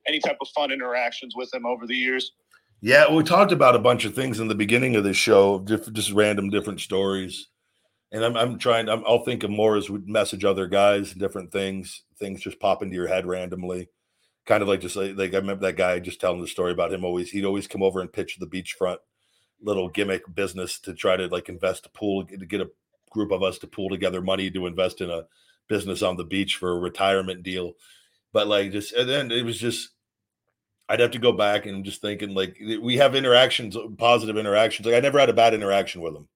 any 0.06 0.18
type 0.18 0.38
of 0.40 0.48
fun 0.48 0.72
interactions 0.72 1.34
with 1.36 1.52
him 1.52 1.66
over 1.66 1.86
the 1.86 1.96
years? 1.96 2.32
Yeah, 2.80 3.12
we 3.12 3.22
talked 3.22 3.52
about 3.52 3.76
a 3.76 3.80
bunch 3.80 4.06
of 4.06 4.14
things 4.14 4.40
in 4.40 4.48
the 4.48 4.54
beginning 4.54 4.96
of 4.96 5.04
the 5.04 5.12
show, 5.12 5.58
just 5.60 6.12
random 6.12 6.48
different 6.48 6.80
stories. 6.80 7.48
And 8.12 8.24
I'm, 8.24 8.36
I'm 8.36 8.58
trying, 8.58 8.88
I'm, 8.88 9.04
I'll 9.06 9.22
think 9.22 9.44
of 9.44 9.50
more 9.50 9.76
as 9.76 9.90
we 9.90 10.00
message 10.06 10.44
other 10.44 10.66
guys, 10.66 11.12
and 11.12 11.20
different 11.20 11.52
things, 11.52 12.04
things 12.18 12.40
just 12.40 12.58
pop 12.58 12.82
into 12.82 12.94
your 12.94 13.06
head 13.06 13.26
randomly. 13.26 13.88
Kind 14.46 14.62
of 14.62 14.68
like 14.68 14.80
just 14.80 14.96
like, 14.96 15.16
like 15.16 15.34
I 15.34 15.36
remember 15.36 15.66
that 15.66 15.76
guy 15.76 15.98
just 16.00 16.20
telling 16.20 16.40
the 16.40 16.48
story 16.48 16.72
about 16.72 16.92
him 16.92 17.04
always, 17.04 17.30
he'd 17.30 17.44
always 17.44 17.66
come 17.68 17.82
over 17.82 18.00
and 18.00 18.12
pitch 18.12 18.38
the 18.40 18.46
beachfront 18.46 18.96
little 19.62 19.88
gimmick 19.90 20.22
business 20.34 20.80
to 20.80 20.94
try 20.94 21.16
to 21.16 21.26
like 21.26 21.48
invest 21.48 21.86
a 21.86 21.90
pool, 21.90 22.24
to 22.24 22.46
get 22.46 22.62
a 22.62 22.70
group 23.10 23.30
of 23.32 23.42
us 23.42 23.58
to 23.58 23.66
pool 23.66 23.88
together 23.88 24.22
money 24.22 24.50
to 24.50 24.66
invest 24.66 25.00
in 25.00 25.10
a 25.10 25.24
business 25.68 26.02
on 26.02 26.16
the 26.16 26.24
beach 26.24 26.56
for 26.56 26.70
a 26.72 26.78
retirement 26.78 27.42
deal. 27.42 27.74
But 28.32 28.46
like 28.46 28.72
just, 28.72 28.92
and 28.92 29.08
then 29.08 29.30
it 29.30 29.44
was 29.44 29.58
just, 29.58 29.90
I'd 30.88 31.00
have 31.00 31.12
to 31.12 31.18
go 31.18 31.32
back 31.32 31.66
and 31.66 31.84
just 31.84 32.00
thinking 32.00 32.34
like 32.34 32.56
we 32.82 32.96
have 32.96 33.14
interactions, 33.14 33.76
positive 33.96 34.36
interactions. 34.36 34.86
Like 34.86 34.96
I 34.96 35.00
never 35.00 35.20
had 35.20 35.28
a 35.28 35.34
bad 35.34 35.54
interaction 35.54 36.00
with 36.00 36.16
him. 36.16 36.26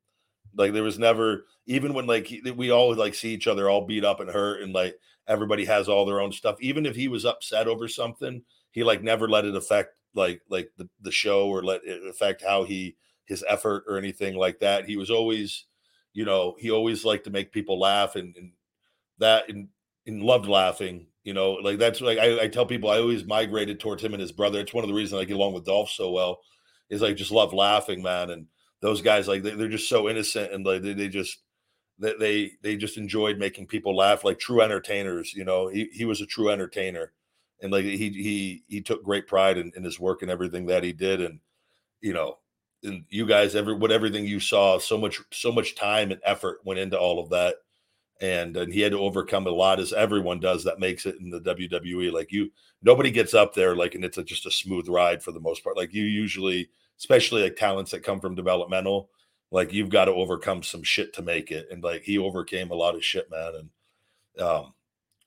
Like 0.57 0.73
there 0.73 0.85
was 0.85 0.99
never, 0.99 1.47
even 1.67 1.95
when 1.95 2.07
like 2.07 2.33
we 2.55 2.71
all 2.71 2.95
like 2.95 3.15
see 3.15 3.35
each 3.35 3.49
other 3.49 3.69
all 3.69 3.87
beat 3.87 4.05
up 4.05 4.21
and 4.21 4.31
hurt, 4.31 4.63
and 4.63 4.73
like 4.73 4.97
everybody 5.27 5.65
has 5.65 5.89
all 5.89 6.07
their 6.07 6.21
own 6.21 6.31
stuff. 6.31 6.57
Even 6.61 6.87
if 6.87 6.95
he 6.95 7.09
was 7.09 7.25
upset 7.25 7.67
over 7.67 7.89
something, 7.89 8.43
he 8.71 8.85
like 8.85 9.03
never 9.03 9.29
let 9.29 9.45
it 9.45 9.57
affect 9.57 9.97
like 10.15 10.43
like 10.49 10.71
the, 10.77 10.89
the 11.01 11.11
show 11.11 11.49
or 11.49 11.65
let 11.65 11.85
it 11.85 12.07
affect 12.07 12.45
how 12.45 12.63
he 12.63 12.97
his 13.25 13.45
effort 13.49 13.85
or 13.89 13.99
anything 13.99 14.37
like 14.37 14.61
that. 14.61 14.85
He 14.85 14.97
was 14.97 15.11
always, 15.11 15.65
you 16.15 16.25
know, 16.25 16.55
he 16.59 16.71
always 16.71 17.05
liked 17.05 17.25
to 17.25 17.31
make 17.31 17.53
people 17.53 17.79
laugh 17.79 18.17
and, 18.17 18.35
and 18.37 18.53
that 19.19 19.49
and, 19.51 19.69
and 20.07 20.23
loved 20.23 20.47
laughing. 20.47 21.09
You 21.25 21.35
know, 21.35 21.53
like 21.53 21.79
that's 21.79 22.01
like 22.01 22.19
I, 22.19 22.43
I 22.43 22.49
tell 22.49 22.67
people 22.67 22.91
I 22.91 22.99
always 22.99 23.25
migrated 23.27 23.81
towards 23.81 24.03
him 24.03 24.15
and 24.15 24.21
his 24.21 24.33
brother. 24.33 24.61
It's 24.61 24.73
one 24.75 24.85
of 24.85 24.89
the 24.89 24.95
reasons 24.95 25.21
I 25.21 25.25
get 25.25 25.37
along 25.37 25.55
with 25.55 25.65
Dolph 25.65 25.91
so 25.91 26.11
well, 26.11 26.41
is 26.89 27.03
I 27.03 27.13
just 27.13 27.31
love 27.31 27.53
laughing, 27.53 28.03
man. 28.03 28.31
And 28.31 28.47
those 28.81 29.03
guys, 29.03 29.27
like 29.27 29.43
they, 29.43 29.51
they're 29.51 29.69
just 29.69 29.89
so 29.89 30.09
innocent 30.09 30.53
and 30.53 30.65
like 30.65 30.83
they, 30.83 30.93
they 30.93 31.09
just 31.09 31.39
they, 31.99 32.15
they 32.19 32.51
they 32.63 32.77
just 32.77 32.97
enjoyed 32.97 33.39
making 33.39 33.67
people 33.67 33.97
laugh, 33.97 34.25
like 34.25 34.39
true 34.39 34.61
entertainers. 34.61 35.35
You 35.35 35.45
know, 35.45 35.69
he 35.69 35.89
he 35.93 36.05
was 36.05 36.21
a 36.21 36.27
true 36.27 36.51
entertainer, 36.51 37.13
and 37.61 37.73
like 37.73 37.85
he 37.85 38.11
he 38.11 38.63
he 38.69 38.81
took 38.81 39.03
great 39.03 39.27
pride 39.27 39.59
in, 39.59 39.73
in 39.75 39.83
his 39.83 39.99
work 39.99 40.23
and 40.23 40.31
everything 40.31 40.67
that 40.67 40.85
he 40.85 40.93
did. 40.93 41.21
And 41.21 41.41
you 42.01 42.13
know, 42.13 42.39
and 42.85 43.05
you 43.09 43.27
guys, 43.27 43.55
every 43.55 43.75
what 43.75 43.91
everything 43.91 44.27
you 44.27 44.41
saw, 44.41 44.79
so 44.79 44.97
much 44.99 45.21
so 45.33 45.51
much 45.51 45.75
time 45.75 46.13
and 46.13 46.21
effort 46.25 46.61
went 46.65 46.81
into 46.81 46.99
all 46.99 47.19
of 47.19 47.31
that 47.31 47.57
and 48.21 48.57
and 48.57 48.73
he 48.73 48.81
had 48.81 48.93
to 48.93 48.99
overcome 48.99 49.47
a 49.47 49.51
lot 49.51 49.81
as 49.81 49.93
everyone 49.93 50.41
does 50.41 50.65
that 50.65 50.79
makes 50.79 51.07
it 51.07 51.17
in 51.21 51.31
the 51.31 51.41
WWE. 51.41 52.13
Like 52.13 52.33
you, 52.33 52.51
nobody 52.83 53.11
gets 53.11 53.35
up 53.35 53.55
there 53.55 53.75
like 53.75 53.95
and 53.95 54.05
it's 54.05 54.19
a, 54.19 54.25
just 54.25 54.47
a 54.47 54.51
smooth 54.51 54.89
ride 54.89 55.23
for 55.23 55.33
the 55.33 55.41
most 55.41 55.65
part. 55.65 55.77
Like 55.77 55.93
you 55.93 56.05
usually, 56.05 56.69
especially 56.99 57.43
like 57.43 57.57
talents 57.57 57.91
that 57.91 58.05
come 58.05 58.21
from 58.21 58.35
developmental, 58.35 59.11
like 59.51 59.73
you've 59.73 59.91
got 59.91 60.07
to 60.07 60.13
overcome 60.13 60.63
some 60.63 60.83
shit 60.83 61.13
to 61.15 61.23
make 61.23 61.51
it. 61.51 61.69
And 61.71 61.83
like 61.83 62.03
he 62.03 62.19
overcame 62.19 62.71
a 62.71 62.77
lot 62.77 62.95
of 62.95 63.05
shit, 63.05 63.31
man. 63.31 63.53
And 64.37 64.43
um, 64.43 64.75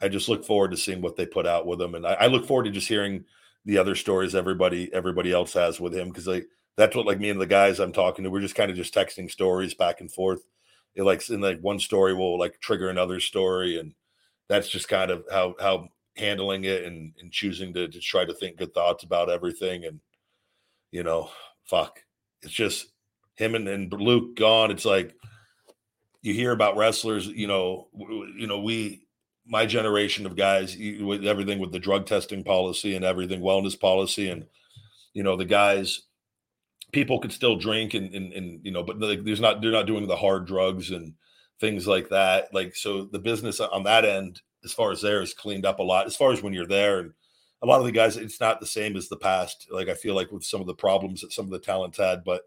I 0.02 0.08
just 0.08 0.30
look 0.30 0.46
forward 0.46 0.72
to 0.72 0.78
seeing 0.78 1.02
what 1.02 1.16
they 1.16 1.26
put 1.26 1.48
out 1.48 1.66
with 1.66 1.82
him, 1.82 1.96
and 1.96 2.06
I, 2.06 2.14
I 2.14 2.28
look 2.28 2.46
forward 2.46 2.66
to 2.66 2.72
just 2.72 2.88
hearing 2.88 3.26
the 3.66 3.78
other 3.78 3.96
stories 3.96 4.34
everybody 4.34 4.94
everybody 4.94 5.34
else 5.34 5.54
has 5.54 5.80
with 5.80 5.94
him 5.94 6.08
because 6.08 6.26
like 6.26 6.48
that's 6.78 6.96
what 6.96 7.06
like 7.06 7.20
me 7.20 7.30
and 7.30 7.42
the 7.42 7.48
guys 7.48 7.80
I'm 7.80 7.92
talking 7.92 8.24
to, 8.24 8.30
we're 8.30 8.40
just 8.42 8.56
kind 8.56 8.72
of 8.72 8.78
just 8.78 8.94
texting 8.94 9.30
stories 9.30 9.74
back 9.74 10.00
and 10.02 10.12
forth 10.12 10.42
it 10.98 11.04
like 11.04 11.30
in 11.30 11.42
like 11.42 11.60
one 11.62 11.80
story 11.80 12.14
will 12.14 12.38
like 12.38 12.60
trigger 12.60 12.90
another 12.90 13.20
story 13.20 13.80
and 13.80 13.94
that's 14.50 14.68
just 14.68 14.90
kind 14.90 15.12
of 15.12 15.24
how 15.32 15.56
how 15.60 15.88
handling 16.18 16.66
it 16.66 16.84
and 16.84 17.14
and 17.22 17.32
choosing 17.32 17.74
to, 17.74 17.88
to 17.88 18.00
try 18.00 18.26
to 18.26 18.34
think 18.34 18.58
good 18.58 18.74
thoughts 18.74 19.04
about 19.04 19.30
everything 19.30 19.86
and 19.86 20.00
you 20.92 21.04
know 21.04 21.30
fuck. 21.66 22.00
It's 22.42 22.54
just 22.54 22.88
him 23.36 23.56
and, 23.56 23.68
and 23.68 23.92
Luke 23.94 24.36
gone. 24.36 24.72
It's 24.72 24.86
like 24.86 25.16
you 26.22 26.34
hear 26.34 26.52
about 26.52 26.78
wrestlers, 26.78 27.28
you 27.28 27.48
know, 27.48 27.88
you 27.94 28.48
know, 28.48 28.62
we 28.62 29.04
my 29.46 29.66
generation 29.66 30.26
of 30.26 30.36
guys 30.36 30.76
with 30.78 31.26
everything 31.26 31.60
with 31.60 31.72
the 31.72 31.80
drug 31.80 32.06
testing 32.06 32.44
policy 32.44 32.96
and 32.96 33.06
everything 33.06 33.42
wellness 33.42 33.80
policy 33.80 34.30
and 34.30 34.46
you 35.14 35.24
know 35.24 35.38
the 35.38 35.46
guys 35.46 36.02
people 36.92 37.20
could 37.20 37.34
still 37.34 37.56
drink 37.56 37.94
and 37.94 38.14
and, 38.14 38.34
and 38.34 38.60
you 38.64 38.72
know 38.72 38.84
but 38.84 39.00
like, 39.00 39.24
there's 39.24 39.42
not 39.42 39.62
they're 39.62 39.72
not 39.72 39.88
doing 39.88 40.08
the 40.08 40.16
hard 40.16 40.46
drugs 40.46 40.92
and 40.92 41.14
things 41.60 41.88
like 41.88 42.10
that. 42.10 42.54
Like 42.54 42.76
so 42.76 43.06
the 43.06 43.20
business 43.20 43.60
on 43.60 43.84
that 43.84 44.06
end 44.06 44.42
as 44.64 44.74
far 44.74 44.92
as 44.92 45.02
there 45.02 45.22
is 45.22 45.34
cleaned 45.34 45.66
up 45.66 45.80
a 45.80 45.84
lot 45.84 46.06
as 46.06 46.16
far 46.16 46.32
as 46.32 46.42
when 46.42 46.54
you're 46.54 46.68
there. 46.68 47.00
And 47.00 47.14
a 47.62 47.66
lot 47.66 47.80
of 47.80 47.86
the 47.86 47.92
guys 47.92 48.18
it's 48.18 48.40
not 48.40 48.60
the 48.60 48.66
same 48.66 48.96
as 48.96 49.10
the 49.10 49.18
past. 49.18 49.68
Like 49.72 49.90
i 49.90 49.94
feel 49.94 50.16
like 50.16 50.32
with 50.32 50.44
some 50.44 50.62
of 50.62 50.68
the 50.68 50.76
problems 50.76 51.22
that 51.22 51.34
some 51.34 51.46
of 51.46 51.52
the 51.52 51.60
talents 51.60 51.98
had 51.98 52.24
but 52.24 52.44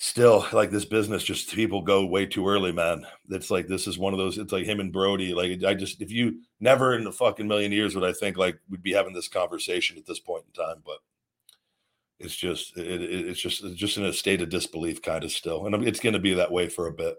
still 0.00 0.46
like 0.52 0.70
this 0.70 0.84
business 0.84 1.24
just 1.24 1.52
people 1.52 1.82
go 1.82 2.06
way 2.06 2.24
too 2.24 2.48
early 2.48 2.72
man. 2.72 3.04
It's 3.30 3.50
like 3.50 3.66
this 3.66 3.86
is 3.86 3.98
one 3.98 4.14
of 4.14 4.18
those 4.18 4.38
it's 4.38 4.52
like 4.52 4.64
him 4.64 4.80
and 4.80 4.92
brody. 4.92 5.34
Like 5.34 5.64
i 5.64 5.74
just 5.74 6.00
if 6.00 6.10
you 6.10 6.40
never 6.60 6.94
in 6.94 7.06
a 7.06 7.12
fucking 7.12 7.48
million 7.48 7.72
years 7.72 7.94
would 7.94 8.08
i 8.08 8.12
think 8.12 8.36
like 8.36 8.58
we'd 8.70 8.82
be 8.82 8.92
having 8.92 9.12
this 9.12 9.28
conversation 9.28 9.98
at 9.98 10.06
this 10.06 10.20
point 10.20 10.44
in 10.46 10.64
time 10.64 10.82
but 10.86 10.98
it's 12.20 12.36
just 12.36 12.76
it, 12.76 13.02
it, 13.02 13.28
it's 13.28 13.40
just 13.40 13.62
it's 13.62 13.76
just 13.76 13.96
in 13.96 14.04
a 14.04 14.12
state 14.12 14.42
of 14.42 14.48
disbelief 14.48 15.00
kind 15.02 15.24
of 15.24 15.30
still 15.30 15.66
and 15.66 15.86
it's 15.86 16.00
going 16.00 16.12
to 16.12 16.18
be 16.18 16.34
that 16.34 16.50
way 16.50 16.68
for 16.68 16.86
a 16.86 16.92
bit 16.92 17.16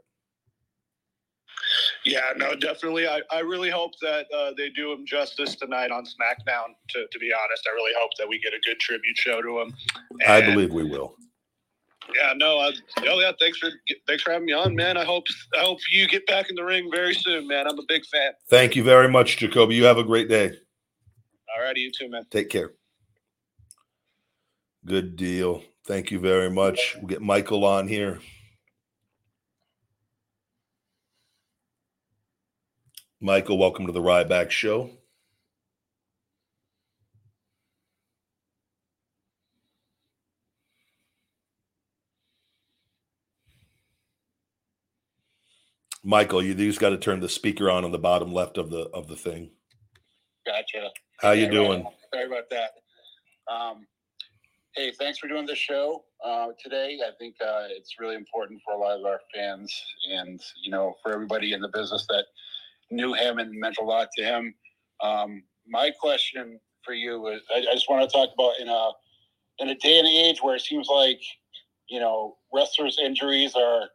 Yeah, 2.06 2.32
no, 2.38 2.56
definitely. 2.56 3.08
I, 3.08 3.22
I 3.32 3.40
really 3.40 3.70
hope 3.70 3.92
that 4.02 4.26
uh, 4.36 4.52
they 4.58 4.70
do 4.70 4.92
him 4.92 5.06
justice 5.06 5.56
tonight 5.56 5.92
on 5.92 6.04
SmackDown. 6.06 6.74
To, 6.90 7.06
to 7.12 7.20
be 7.20 7.32
honest, 7.34 7.68
I 7.68 7.74
really 7.76 7.92
hope 8.00 8.12
that 8.18 8.28
we 8.28 8.40
get 8.40 8.54
a 8.54 8.60
good 8.66 8.80
tribute 8.80 9.18
show 9.18 9.42
to 9.42 9.60
him. 9.60 9.74
i 10.28 10.42
believe 10.42 10.72
we 10.72 10.84
will 10.84 11.16
Yeah, 12.16 12.34
no, 12.36 12.58
I, 12.60 12.72
oh 13.08 13.20
yeah, 13.20 13.32
thanks 13.40 13.58
for 13.58 13.70
thanks 14.08 14.24
for 14.24 14.32
having 14.32 14.46
me 14.46 14.54
on, 14.54 14.76
man. 14.76 14.98
I 14.98 15.04
hope 15.04 15.26
I 15.56 15.60
hope 15.60 15.80
you 15.92 16.08
get 16.08 16.26
back 16.26 16.50
in 16.50 16.56
the 16.56 16.64
ring 16.64 16.90
very 16.92 17.14
soon, 17.14 17.48
man. 17.48 17.68
I'm 17.68 17.78
a 17.78 17.86
big 17.88 18.06
fan. 18.06 18.32
thank 18.50 18.76
you 18.76 18.84
very 18.84 19.10
much 19.10 19.38
jacoby 19.38 19.76
you 19.76 19.84
have 19.84 19.98
a 19.98 20.04
great 20.04 20.30
day 20.30 20.52
Alrighty, 21.50 21.78
you 21.78 21.92
too, 21.92 22.10
man. 22.10 22.24
take 22.32 22.50
care 22.50 22.72
good 24.90 25.16
deal 25.16 25.62
thank 25.86 26.10
you 26.10 26.20
very 26.20 26.50
much 26.50 26.96
we'll 26.98 27.06
get 27.06 27.22
michael 27.22 27.64
on 27.64 27.88
here 27.88 28.20
michael 33.22 33.60
welcome 33.60 33.86
to 33.86 33.92
the 33.92 34.02
ryback 34.02 34.50
show 34.50 34.90
michael 46.04 46.42
you, 46.42 46.56
you 46.56 46.68
just 46.68 46.80
got 46.80 46.90
to 46.90 46.98
turn 46.98 47.20
the 47.20 47.30
speaker 47.30 47.70
on 47.70 47.86
on 47.86 47.92
the 47.92 48.00
bottom 48.00 48.34
left 48.34 48.58
of 48.58 48.72
the 48.72 48.90
of 48.90 49.08
the 49.08 49.16
thing 49.16 49.52
Gotcha. 50.48 50.90
how 51.20 51.30
you 51.34 51.42
Yeah, 51.44 51.48
right 51.50 51.54
doing 51.54 51.86
on. 51.86 51.94
Sorry 52.12 52.26
about 52.26 52.50
that. 52.50 52.72
Um, 53.54 53.86
hey, 54.76 54.92
thanks 54.92 55.20
for 55.20 55.28
doing 55.28 55.46
this 55.46 55.58
show 55.58 56.04
uh, 56.24 56.48
today. 56.62 57.00
I 57.06 57.12
think 57.18 57.36
uh, 57.42 57.68
it's 57.70 57.96
really 58.00 58.16
important 58.16 58.62
for 58.64 58.74
a 58.74 58.78
lot 58.78 59.00
of 59.00 59.06
our 59.06 59.20
fans 59.34 59.74
and, 60.12 60.40
you 60.64 60.72
know, 60.72 60.96
for 61.02 61.12
everybody 61.14 61.54
in 61.54 61.62
the 61.62 61.68
business 61.70 62.06
that 62.10 62.26
knew 62.92 63.14
him 63.14 63.40
and 63.40 63.52
meant 63.60 63.78
a 63.80 63.84
lot 63.84 64.10
to 64.18 64.24
him. 64.24 64.54
Um, 65.02 65.44
my 65.68 65.92
question 66.00 66.60
for 66.84 66.94
you 66.94 67.28
is 67.28 67.42
I, 67.54 67.60
I 67.60 67.74
just 67.74 67.90
want 67.90 68.10
to 68.10 68.16
talk 68.16 68.30
about 68.34 68.60
in 68.60 68.68
a, 68.70 68.90
in 69.60 69.70
a 69.70 69.76
day 69.76 70.00
and 70.00 70.08
age 70.08 70.40
where 70.42 70.56
it 70.56 70.62
seems 70.62 70.88
like, 70.88 71.22
you 71.90 72.00
know, 72.00 72.38
wrestlers' 72.54 73.00
injuries 73.04 73.56
are 73.56 73.90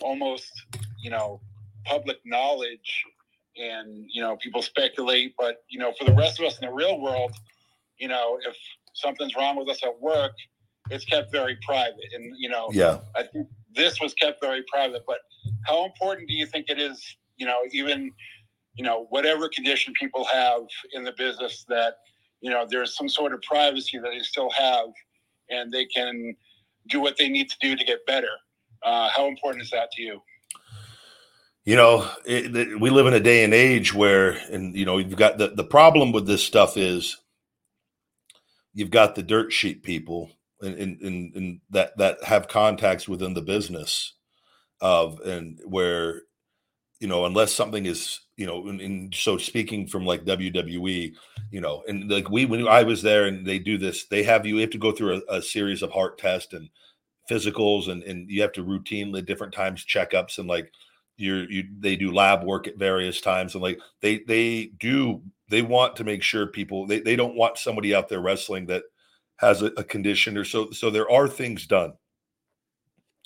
almost, 0.00 0.50
you 1.02 1.10
know, 1.10 1.40
public 1.84 2.18
knowledge 2.24 3.04
and 3.56 4.04
you 4.12 4.20
know 4.20 4.36
people 4.36 4.60
speculate 4.60 5.34
but 5.38 5.62
you 5.68 5.78
know 5.78 5.92
for 5.98 6.04
the 6.04 6.12
rest 6.12 6.38
of 6.38 6.44
us 6.44 6.58
in 6.58 6.68
the 6.68 6.74
real 6.74 7.00
world 7.00 7.32
you 7.96 8.08
know 8.08 8.38
if 8.46 8.56
something's 8.96 9.34
wrong 9.36 9.56
with 9.56 9.68
us 9.68 9.82
at 9.84 10.00
work 10.00 10.32
it's 10.90 11.04
kept 11.04 11.32
very 11.32 11.56
private. 11.66 12.04
And 12.14 12.34
you 12.38 12.48
know 12.48 12.68
yeah. 12.72 12.98
I 13.16 13.24
think 13.24 13.48
this 13.74 14.00
was 14.00 14.14
kept 14.14 14.40
very 14.40 14.62
private 14.72 15.02
but 15.06 15.18
how 15.66 15.84
important 15.84 16.28
do 16.28 16.34
you 16.34 16.46
think 16.46 16.66
it 16.68 16.78
is 16.78 17.02
you 17.36 17.46
know 17.46 17.58
even 17.72 18.12
you 18.74 18.84
know 18.84 19.06
whatever 19.10 19.48
condition 19.48 19.92
people 19.98 20.24
have 20.24 20.62
in 20.92 21.04
the 21.04 21.12
business 21.12 21.64
that 21.68 21.94
you 22.40 22.50
know 22.50 22.66
there's 22.68 22.96
some 22.96 23.08
sort 23.08 23.32
of 23.34 23.42
privacy 23.42 23.98
that 23.98 24.10
they 24.10 24.20
still 24.20 24.50
have 24.50 24.88
and 25.50 25.72
they 25.72 25.84
can 25.86 26.34
do 26.88 27.00
what 27.00 27.16
they 27.16 27.28
need 27.28 27.48
to 27.48 27.56
do 27.60 27.76
to 27.76 27.84
get 27.84 28.04
better. 28.06 28.28
Uh, 28.84 29.08
how 29.08 29.26
important 29.26 29.62
is 29.62 29.70
that 29.70 29.90
to 29.92 30.02
you? 30.02 30.22
You 31.64 31.76
know 31.76 32.08
it, 32.24 32.54
it- 32.56 32.80
we 32.80 32.90
live 32.90 33.06
in 33.06 33.14
a 33.14 33.20
day 33.20 33.44
and 33.44 33.52
age 33.52 33.92
where 33.92 34.32
and 34.52 34.76
you 34.76 34.84
know 34.84 34.98
you've 34.98 35.16
got 35.16 35.38
the, 35.38 35.48
the 35.48 35.64
problem 35.64 36.12
with 36.12 36.26
this 36.26 36.44
stuff 36.44 36.76
is 36.76 37.16
you've 38.76 38.90
got 38.90 39.14
the 39.14 39.22
dirt 39.22 39.52
sheet 39.52 39.82
people 39.82 40.30
and 40.60 40.76
in 40.76 41.60
that 41.70 41.96
that 41.96 42.22
have 42.22 42.46
contacts 42.46 43.08
within 43.08 43.34
the 43.34 43.42
business 43.42 44.12
of 44.80 45.18
and 45.20 45.58
where 45.64 46.22
you 47.00 47.08
know 47.08 47.24
unless 47.24 47.52
something 47.52 47.86
is 47.86 48.20
you 48.36 48.46
know 48.46 48.68
and, 48.68 48.80
and 48.80 49.14
so 49.14 49.38
speaking 49.38 49.86
from 49.86 50.04
like 50.04 50.24
wwe 50.24 51.14
you 51.50 51.60
know 51.60 51.82
and 51.88 52.10
like 52.10 52.28
we 52.28 52.44
when 52.44 52.68
i 52.68 52.82
was 52.82 53.02
there 53.02 53.24
and 53.24 53.46
they 53.46 53.58
do 53.58 53.78
this 53.78 54.06
they 54.06 54.22
have 54.22 54.44
you 54.46 54.58
have 54.58 54.70
to 54.70 54.78
go 54.78 54.92
through 54.92 55.22
a, 55.28 55.36
a 55.36 55.42
series 55.42 55.82
of 55.82 55.90
heart 55.90 56.18
tests 56.18 56.52
and 56.52 56.68
physicals 57.30 57.88
and 57.88 58.02
and 58.02 58.30
you 58.30 58.42
have 58.42 58.52
to 58.52 58.64
routinely 58.64 59.24
different 59.24 59.54
times 59.54 59.84
checkups 59.84 60.38
and 60.38 60.48
like 60.48 60.70
you're 61.16 61.50
you 61.50 61.64
they 61.80 61.96
do 61.96 62.12
lab 62.12 62.44
work 62.44 62.66
at 62.66 62.76
various 62.78 63.22
times 63.22 63.54
and 63.54 63.62
like 63.62 63.78
they 64.02 64.18
they 64.26 64.66
do 64.78 65.22
they 65.48 65.62
want 65.62 65.96
to 65.96 66.04
make 66.04 66.22
sure 66.22 66.46
people 66.46 66.86
they, 66.86 67.00
they 67.00 67.16
don't 67.16 67.36
want 67.36 67.58
somebody 67.58 67.94
out 67.94 68.08
there 68.08 68.20
wrestling 68.20 68.66
that 68.66 68.84
has 69.36 69.62
a, 69.62 69.66
a 69.76 69.84
condition 69.84 70.36
or 70.36 70.44
so 70.44 70.70
so 70.70 70.90
there 70.90 71.10
are 71.10 71.28
things 71.28 71.66
done. 71.66 71.92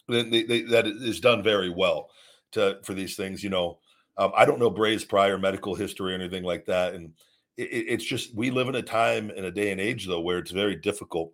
That 0.09 0.31
they, 0.31 0.43
they, 0.43 0.63
that 0.63 0.87
is 0.87 1.21
done 1.21 1.43
very 1.43 1.71
well 1.71 2.11
to 2.53 2.79
for 2.85 2.95
these 2.95 3.17
things 3.17 3.45
you 3.45 3.51
know. 3.51 3.79
Um, 4.19 4.33
i 4.37 4.45
don't 4.45 4.59
know 4.59 4.71
bray's 4.71 5.05
prior 5.05 5.39
medical 5.39 5.75
history 5.75 6.13
or 6.13 6.17
anything 6.17 6.43
like 6.43 6.67
that 6.67 6.95
and 6.95 7.13
it, 7.57 7.69
it- 7.73 7.87
it's 7.89 8.05
just 8.05 8.35
we 8.35 8.51
live 8.51 8.69
in 8.69 8.75
a 8.75 8.83
time 8.83 9.31
in 9.31 9.45
a 9.45 9.51
day 9.51 9.71
and 9.71 9.81
age 9.81 10.07
though 10.07 10.21
where 10.21 10.39
it's 10.39 10.51
very 10.51 10.77
difficult 10.77 11.33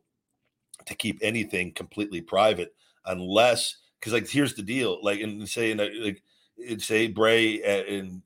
to 0.86 0.94
keep 0.94 1.18
anything 1.22 1.72
completely 1.72 2.20
private 2.20 2.74
unless 3.06 3.76
because 3.98 4.12
like 4.12 4.28
here's 4.28 4.54
the 4.54 4.62
deal 4.62 4.98
like 5.02 5.20
and 5.20 5.48
say 5.48 5.70
in 5.70 5.80
a, 5.80 5.88
like 6.00 6.22
say 6.78 7.08
Bray 7.08 7.62
and 7.62 8.22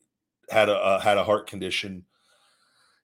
had 0.50 0.68
a 0.68 0.74
uh, 0.76 1.00
had 1.00 1.18
a 1.18 1.24
heart 1.24 1.46
condition, 1.46 2.04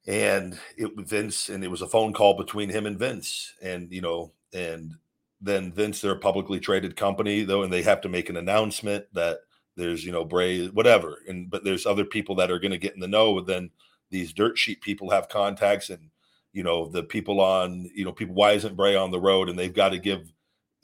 and 0.07 0.59
it 0.77 0.91
Vince 0.97 1.49
and 1.49 1.65
it 1.65 1.71
was 1.71 1.83
a 1.83 1.89
phone 1.89 2.13
call 2.13 2.37
between 2.37 2.71
him 2.71 2.87
and 2.87 2.99
Vince, 2.99 3.55
and 3.63 3.93
you 3.93 4.01
know, 4.01 4.33
and 4.55 4.95
then 5.41 5.73
Vince 5.73 6.01
they're 6.01 6.13
a 6.13 6.19
publicly 6.19 6.61
traded 6.61 6.97
company 6.97 7.43
though, 7.45 7.63
and 7.63 7.73
they 7.73 7.83
have 7.83 8.01
to 8.03 8.09
make 8.09 8.29
an 8.29 8.37
announcement 8.37 9.07
that 9.13 9.41
there's 9.77 10.05
you 10.05 10.13
know 10.13 10.25
Bray 10.25 10.69
whatever, 10.69 11.19
and 11.29 11.51
but 11.51 11.65
there's 11.65 11.87
other 11.87 12.05
people 12.05 12.35
that 12.37 12.51
are 12.51 12.59
going 12.59 12.73
to 12.73 12.79
get 12.79 12.95
in 12.95 13.01
the 13.01 13.09
know, 13.09 13.35
but 13.35 13.47
then 13.47 13.71
these 14.11 14.33
dirt 14.33 14.57
sheet 14.57 14.81
people 14.81 15.11
have 15.11 15.29
contacts 15.29 15.91
and 15.91 16.11
you 16.53 16.63
know 16.63 16.89
the 16.89 17.03
people 17.03 17.41
on 17.41 17.91
you 17.95 18.05
know 18.05 18.13
people 18.13 18.35
why 18.35 18.53
isn't 18.53 18.77
Bray 18.77 18.97
on 18.97 19.11
the 19.11 19.21
road? 19.21 19.49
And 19.49 19.59
they've 19.59 19.75
got 19.75 19.91
to 19.91 19.99
give 19.99 20.33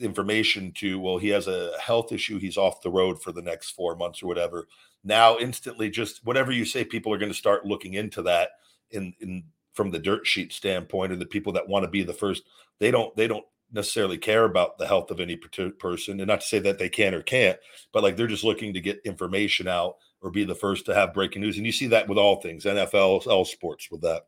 information 0.00 0.72
to 0.72 0.98
well 0.98 1.18
he 1.18 1.28
has 1.28 1.46
a 1.46 1.70
health 1.80 2.10
issue 2.10 2.38
he's 2.38 2.56
off 2.56 2.80
the 2.82 2.90
road 2.90 3.22
for 3.22 3.30
the 3.30 3.42
next 3.42 3.70
four 3.70 3.94
months 3.94 4.22
or 4.22 4.26
whatever. 4.26 4.66
Now 5.04 5.38
instantly 5.38 5.90
just 5.90 6.24
whatever 6.24 6.50
you 6.50 6.64
say 6.64 6.84
people 6.84 7.12
are 7.12 7.18
going 7.18 7.30
to 7.30 7.38
start 7.38 7.64
looking 7.66 7.94
into 7.94 8.20
that 8.22 8.50
in 8.92 9.14
in 9.20 9.44
from 9.74 9.90
the 9.90 9.98
dirt 9.98 10.26
sheet 10.26 10.52
standpoint 10.52 11.12
or 11.12 11.16
the 11.16 11.26
people 11.26 11.52
that 11.52 11.68
want 11.68 11.84
to 11.84 11.90
be 11.90 12.02
the 12.02 12.12
first 12.12 12.42
they 12.78 12.90
don't 12.90 13.14
they 13.16 13.26
don't 13.26 13.44
necessarily 13.74 14.18
care 14.18 14.44
about 14.44 14.76
the 14.76 14.86
health 14.86 15.10
of 15.10 15.18
any 15.18 15.36
person 15.36 16.20
and 16.20 16.28
not 16.28 16.42
to 16.42 16.46
say 16.46 16.58
that 16.58 16.78
they 16.78 16.90
can 16.90 17.14
or 17.14 17.22
can't 17.22 17.58
but 17.92 18.02
like 18.02 18.16
they're 18.16 18.26
just 18.26 18.44
looking 18.44 18.74
to 18.74 18.80
get 18.80 19.00
information 19.04 19.66
out 19.66 19.96
or 20.20 20.30
be 20.30 20.44
the 20.44 20.54
first 20.54 20.84
to 20.84 20.94
have 20.94 21.14
breaking 21.14 21.40
news 21.40 21.56
and 21.56 21.64
you 21.64 21.72
see 21.72 21.86
that 21.86 22.06
with 22.06 22.18
all 22.18 22.36
things 22.40 22.64
nfl 22.64 23.26
all 23.26 23.44
sports 23.46 23.90
with 23.90 24.02
that. 24.02 24.22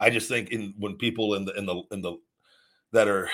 I 0.00 0.10
just 0.10 0.28
think 0.28 0.50
in 0.50 0.74
when 0.78 0.96
people 0.96 1.34
in 1.34 1.44
the 1.44 1.52
in 1.54 1.66
the 1.66 1.82
in 1.90 2.02
the 2.02 2.16
that 2.92 3.08
are 3.08 3.30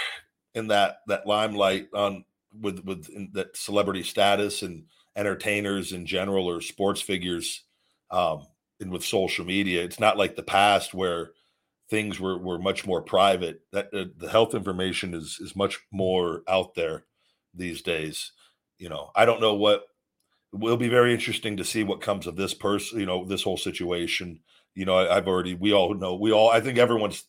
in 0.55 0.69
that 0.69 0.99
that 1.07 1.27
limelight 1.27 1.89
on 1.95 2.25
with 2.61 2.85
with 2.85 3.33
that 3.35 3.57
celebrity 3.57 4.03
status 4.03 4.63
and 4.63 4.85
entertainers 5.17 5.93
in 5.93 6.07
general 6.07 6.47
or 6.47 6.61
sports 6.61 7.01
figures 7.01 7.65
um 8.11 8.47
and 8.81 8.91
with 8.91 9.05
social 9.05 9.45
media 9.45 9.83
it's 9.85 10.01
not 10.01 10.19
like 10.19 10.37
the 10.37 10.43
past 10.43 10.95
where 10.95 11.33
things 11.91 12.21
were 12.21 12.39
were 12.39 12.59
much 12.59 12.87
more 12.87 13.03
private. 13.03 13.63
That 13.73 13.93
uh, 13.95 14.07
the 14.17 14.31
health 14.31 14.55
information 14.55 15.15
is 15.15 15.39
is 15.41 15.57
much 15.57 15.81
more 15.93 16.43
out 16.49 16.75
there 16.75 17.05
these 17.55 17.83
days 17.83 18.33
you 18.79 18.89
know. 18.89 19.11
I 19.15 19.27
don't 19.27 19.41
know 19.41 19.55
what 19.55 19.85
will 20.53 20.77
be 20.79 20.89
very 20.89 21.13
interesting 21.15 21.57
to 21.59 21.65
see 21.65 21.85
what 21.85 22.01
comes 22.01 22.27
of 22.27 22.37
this 22.37 22.55
person 22.55 23.01
you 23.01 23.07
know 23.07 23.25
this 23.25 23.43
whole 23.43 23.59
situation. 23.59 24.41
You 24.75 24.85
know 24.87 24.97
I, 24.97 25.17
i've 25.17 25.29
already 25.29 25.55
we 25.55 25.73
all 25.73 25.95
know 25.95 26.15
we 26.15 26.33
all 26.33 26.51
i 26.51 26.61
think 26.61 26.79
everyone's 26.79 27.25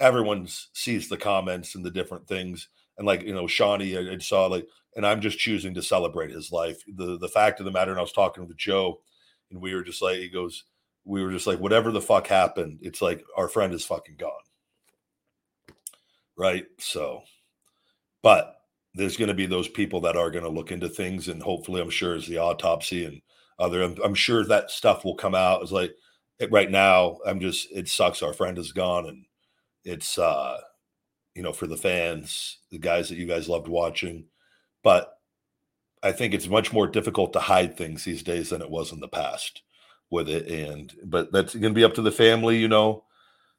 everyone 0.00 0.48
sees 0.72 1.08
the 1.08 1.16
comments 1.18 1.74
and 1.74 1.84
the 1.84 1.90
different 1.90 2.26
things. 2.26 2.68
And 2.98 3.06
like 3.06 3.22
you 3.22 3.34
know 3.34 3.46
Shawnee, 3.46 3.96
I, 3.96 4.14
I 4.14 4.18
saw 4.18 4.46
like, 4.46 4.66
and 4.96 5.06
I'm 5.06 5.20
just 5.20 5.38
choosing 5.38 5.74
to 5.74 5.82
celebrate 5.82 6.30
his 6.30 6.50
life. 6.50 6.82
The 6.86 7.18
the 7.18 7.28
fact 7.28 7.60
of 7.60 7.66
the 7.66 7.72
matter, 7.72 7.90
and 7.90 7.98
I 7.98 8.02
was 8.02 8.12
talking 8.12 8.46
with 8.46 8.56
Joe, 8.56 9.00
and 9.50 9.60
we 9.60 9.74
were 9.74 9.82
just 9.82 10.02
like, 10.02 10.16
he 10.18 10.28
goes, 10.28 10.64
we 11.04 11.22
were 11.22 11.32
just 11.32 11.46
like, 11.46 11.58
whatever 11.58 11.90
the 11.90 12.00
fuck 12.00 12.26
happened, 12.26 12.78
it's 12.82 13.02
like 13.02 13.24
our 13.36 13.48
friend 13.48 13.72
is 13.72 13.84
fucking 13.84 14.16
gone, 14.16 14.32
right? 16.36 16.66
So, 16.78 17.22
but 18.22 18.56
there's 18.94 19.16
going 19.16 19.28
to 19.28 19.34
be 19.34 19.46
those 19.46 19.68
people 19.68 20.00
that 20.02 20.16
are 20.16 20.30
going 20.30 20.44
to 20.44 20.50
look 20.50 20.72
into 20.72 20.88
things, 20.88 21.28
and 21.28 21.42
hopefully, 21.42 21.80
I'm 21.80 21.90
sure 21.90 22.14
as 22.14 22.26
the 22.26 22.38
autopsy 22.38 23.04
and 23.04 23.22
other, 23.58 23.82
I'm, 23.82 23.96
I'm 24.04 24.14
sure 24.14 24.44
that 24.44 24.70
stuff 24.70 25.04
will 25.04 25.14
come 25.14 25.34
out. 25.34 25.62
It's 25.62 25.72
like 25.72 25.94
right 26.50 26.70
now, 26.70 27.18
I'm 27.26 27.40
just 27.40 27.68
it 27.72 27.88
sucks. 27.88 28.22
Our 28.22 28.32
friend 28.32 28.58
is 28.58 28.72
gone, 28.72 29.06
and 29.06 29.24
it's 29.84 30.18
uh 30.18 30.58
you 31.34 31.42
know 31.42 31.52
for 31.52 31.66
the 31.66 31.76
fans, 31.76 32.58
the 32.70 32.78
guys 32.78 33.08
that 33.08 33.16
you 33.16 33.26
guys 33.26 33.48
loved 33.48 33.68
watching, 33.68 34.26
but 34.82 35.14
I 36.02 36.12
think 36.12 36.34
it's 36.34 36.48
much 36.48 36.72
more 36.72 36.86
difficult 36.86 37.32
to 37.34 37.40
hide 37.40 37.76
things 37.76 38.04
these 38.04 38.22
days 38.22 38.50
than 38.50 38.62
it 38.62 38.70
was 38.70 38.92
in 38.92 39.00
the 39.00 39.08
past 39.08 39.62
with 40.10 40.28
it. 40.28 40.48
And 40.48 40.92
but 41.04 41.32
that's 41.32 41.54
going 41.54 41.72
to 41.72 41.78
be 41.78 41.84
up 41.84 41.94
to 41.94 42.02
the 42.02 42.12
family, 42.12 42.58
you 42.58 42.68
know. 42.68 43.04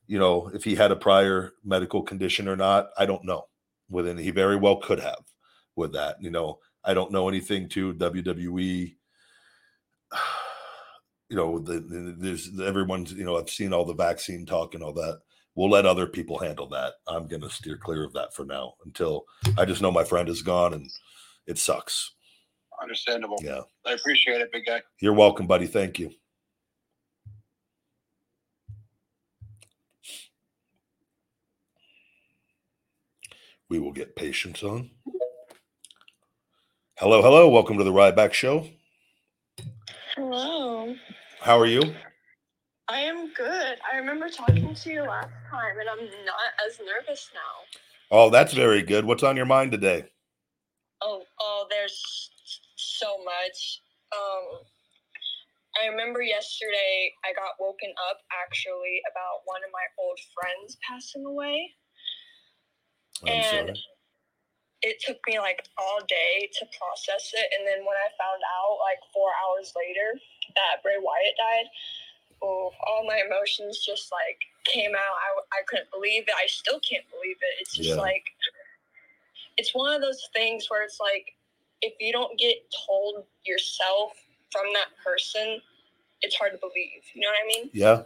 You 0.07 0.19
know, 0.19 0.51
if 0.53 0.63
he 0.63 0.75
had 0.75 0.91
a 0.91 0.95
prior 0.95 1.53
medical 1.63 2.01
condition 2.01 2.47
or 2.47 2.55
not, 2.55 2.89
I 2.97 3.05
don't 3.05 3.23
know. 3.23 3.45
Within 3.89 4.17
he 4.17 4.31
very 4.31 4.55
well 4.55 4.77
could 4.77 4.99
have 4.99 5.23
with 5.75 5.93
that. 5.93 6.21
You 6.21 6.31
know, 6.31 6.59
I 6.83 6.93
don't 6.93 7.11
know 7.11 7.29
anything 7.29 7.69
to 7.69 7.93
WWE. 7.93 8.95
You 11.29 11.37
know, 11.37 11.59
the, 11.59 11.79
the, 11.79 12.15
there's 12.17 12.59
everyone's. 12.59 13.13
You 13.13 13.23
know, 13.23 13.37
I've 13.37 13.49
seen 13.49 13.71
all 13.71 13.85
the 13.85 13.93
vaccine 13.93 14.45
talk 14.45 14.73
and 14.73 14.83
all 14.83 14.91
that. 14.91 15.21
We'll 15.55 15.69
let 15.69 15.85
other 15.85 16.05
people 16.05 16.37
handle 16.37 16.67
that. 16.67 16.95
I'm 17.07 17.25
going 17.25 17.41
to 17.41 17.49
steer 17.49 17.77
clear 17.77 18.03
of 18.03 18.11
that 18.11 18.33
for 18.33 18.43
now 18.43 18.73
until 18.83 19.23
I 19.57 19.63
just 19.63 19.81
know 19.81 19.91
my 19.91 20.03
friend 20.03 20.27
is 20.27 20.41
gone 20.41 20.73
and 20.73 20.89
it 21.47 21.57
sucks. 21.57 22.15
Understandable. 22.81 23.37
Yeah. 23.41 23.61
I 23.85 23.93
appreciate 23.93 24.41
it, 24.41 24.51
big 24.51 24.65
guy. 24.65 24.81
You're 24.99 25.13
welcome, 25.13 25.47
buddy. 25.47 25.67
Thank 25.67 25.99
you. 25.99 26.11
We 33.71 33.79
will 33.79 33.93
get 33.93 34.17
patience 34.17 34.63
on. 34.63 34.89
Hello, 36.97 37.21
hello. 37.21 37.47
Welcome 37.47 37.77
to 37.77 37.85
the 37.85 37.93
Ryback 37.93 38.33
Show. 38.33 38.67
Hello. 40.17 40.93
How 41.39 41.57
are 41.57 41.65
you? 41.65 41.81
I 42.89 42.99
am 42.99 43.31
good. 43.31 43.77
I 43.89 43.95
remember 43.95 44.27
talking 44.27 44.75
to 44.75 44.91
you 44.91 45.03
last 45.03 45.31
time, 45.49 45.79
and 45.79 45.87
I'm 45.89 46.05
not 46.25 46.51
as 46.67 46.81
nervous 46.85 47.29
now. 47.33 47.79
Oh, 48.11 48.29
that's 48.29 48.51
very 48.51 48.81
good. 48.81 49.05
What's 49.05 49.23
on 49.23 49.37
your 49.37 49.45
mind 49.45 49.71
today? 49.71 50.03
Oh, 51.01 51.23
oh, 51.39 51.65
there's 51.69 52.29
so 52.75 53.07
much. 53.23 53.79
Um, 54.11 54.59
I 55.81 55.87
remember 55.87 56.21
yesterday 56.21 57.13
I 57.23 57.31
got 57.31 57.55
woken 57.57 57.93
up 58.09 58.17
actually 58.43 58.99
about 59.09 59.43
one 59.45 59.61
of 59.63 59.71
my 59.71 60.03
old 60.03 60.19
friends 60.35 60.77
passing 60.85 61.25
away. 61.25 61.71
I'm 63.23 63.29
and 63.29 63.45
sorry. 63.45 63.73
it 64.81 64.97
took 65.05 65.17
me 65.27 65.39
like 65.39 65.63
all 65.77 65.99
day 66.07 66.49
to 66.59 66.65
process 66.77 67.31
it. 67.33 67.47
And 67.57 67.67
then 67.67 67.85
when 67.85 67.97
I 67.97 68.09
found 68.17 68.41
out, 68.41 68.77
like 68.81 68.99
four 69.13 69.29
hours 69.43 69.73
later, 69.77 70.19
that 70.55 70.81
Bray 70.83 70.97
Wyatt 70.97 71.35
died, 71.37 71.67
oh, 72.41 72.71
all 72.87 73.05
my 73.05 73.21
emotions 73.25 73.83
just 73.85 74.11
like 74.11 74.39
came 74.65 74.91
out. 74.95 75.15
I, 75.53 75.59
I 75.59 75.61
couldn't 75.67 75.91
believe 75.91 76.23
it. 76.27 76.33
I 76.35 76.47
still 76.47 76.79
can't 76.79 77.05
believe 77.11 77.37
it. 77.41 77.53
It's 77.61 77.75
just 77.75 77.89
Yeah. 77.89 77.95
like, 78.01 78.25
it's 79.57 79.73
one 79.75 79.93
of 79.93 80.01
those 80.01 80.27
things 80.33 80.69
where 80.69 80.83
it's 80.83 80.99
like, 80.99 81.35
if 81.81 81.93
you 81.99 82.11
don't 82.11 82.37
get 82.39 82.57
told 82.87 83.25
yourself 83.45 84.13
from 84.51 84.65
that 84.73 84.89
person, 85.03 85.61
it's 86.21 86.35
hard 86.35 86.51
to 86.53 86.57
believe. 86.57 87.01
You 87.13 87.21
know 87.21 87.29
what 87.29 87.43
I 87.43 87.47
mean? 87.47 87.69
Yeah. 87.73 88.03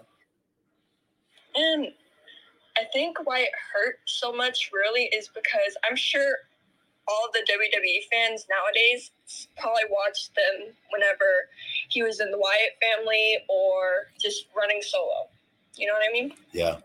And 1.56 1.94
I 2.78 2.84
think 2.94 3.18
why 3.26 3.40
it 3.42 3.52
hurt 3.74 4.00
so 4.06 4.34
much 4.34 4.72
really 4.74 5.04
is 5.06 5.30
because 5.30 5.78
I'm 5.90 5.96
sure 5.96 6.38
all 7.08 7.30
the 7.34 7.40
WWE 7.40 8.04
fans 8.12 8.48
nowadays 8.50 9.12
probably 9.58 9.84
watched 9.90 10.34
them 10.36 10.74
whenever 10.92 11.26
he 11.90 12.04
was 12.04 12.20
in 12.20 12.32
the 12.32 12.38
Wyatt 12.38 12.78
family 12.82 13.38
or 13.48 14.08
just 14.20 14.48
running 14.56 14.82
solo. 14.82 15.30
You 15.76 15.88
know 15.88 15.94
what 15.94 16.10
I 16.10 16.12
mean? 16.12 16.34
Yeah. 16.52 16.78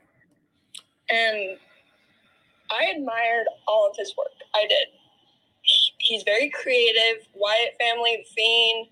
And 1.09 1.59
I 2.71 2.93
admired 2.97 3.47
all 3.67 3.89
of 3.91 3.97
his 3.97 4.15
work. 4.17 4.29
I 4.55 4.67
did. 4.69 4.89
He's 5.99 6.23
very 6.23 6.51
creative. 6.51 7.27
Wyatt 7.35 7.77
family, 7.81 8.25
Fiend, 8.35 8.87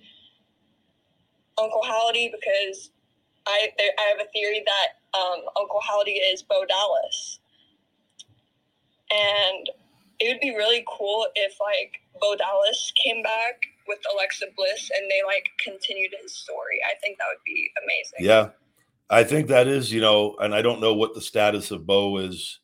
Uncle 1.58 1.82
Howdy, 1.84 2.32
because 2.32 2.90
I 3.48 3.68
there, 3.78 3.90
I 3.98 4.10
have 4.10 4.26
a 4.26 4.30
theory 4.30 4.62
that 4.64 5.18
um, 5.18 5.40
Uncle 5.58 5.80
Howdy 5.80 6.12
is 6.12 6.42
Bo 6.42 6.64
Dallas, 6.66 7.40
and 9.10 9.70
it 10.20 10.28
would 10.28 10.40
be 10.40 10.54
really 10.56 10.84
cool 10.86 11.26
if 11.34 11.56
like 11.60 12.00
Bo 12.20 12.36
Dallas 12.36 12.92
came 13.02 13.22
back 13.22 13.62
with 13.86 13.98
Alexa 14.14 14.46
Bliss 14.56 14.90
and 14.96 15.10
they 15.10 15.22
like 15.26 15.48
continued 15.64 16.12
his 16.22 16.34
story. 16.34 16.78
I 16.86 16.94
think 17.00 17.18
that 17.18 17.24
would 17.30 17.44
be 17.44 17.70
amazing. 17.82 18.26
Yeah. 18.26 18.50
I 19.10 19.24
think 19.24 19.48
that 19.48 19.66
is, 19.66 19.90
you 19.90 20.02
know, 20.02 20.36
and 20.38 20.54
I 20.54 20.60
don't 20.60 20.80
know 20.80 20.94
what 20.94 21.14
the 21.14 21.20
status 21.20 21.70
of 21.70 21.86
Bo 21.86 22.18
is. 22.18 22.60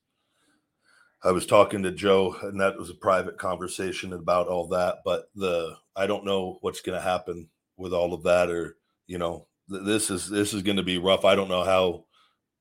I 1.23 1.32
was 1.32 1.47
talking 1.47 1.82
to 1.82 1.90
Joe, 1.90 2.36
and 2.43 2.61
that 2.61 2.77
was 2.77 2.90
a 2.90 2.94
private 2.94 3.39
conversation 3.39 4.12
about 4.12 4.48
all 4.48 4.69
that. 4.69 4.98
But 5.06 5.31
the 5.35 5.74
I 5.97 6.06
don't 6.06 6.27
know 6.27 6.59
what's 6.61 6.82
going 6.82 6.98
to 6.98 7.02
happen 7.02 7.48
with 7.78 7.94
all 7.94 8.12
of 8.12 8.24
that, 8.24 8.51
or 8.51 8.77
you 9.06 9.16
know, 9.16 9.47
this 9.68 10.10
is 10.10 10.28
this 10.28 10.52
is 10.52 10.62
going 10.62 10.76
to 10.76 10.82
be 10.82 10.98
rough. 10.98 11.24
I 11.24 11.34
don't 11.34 11.48
know 11.48 11.64
how 11.64 12.04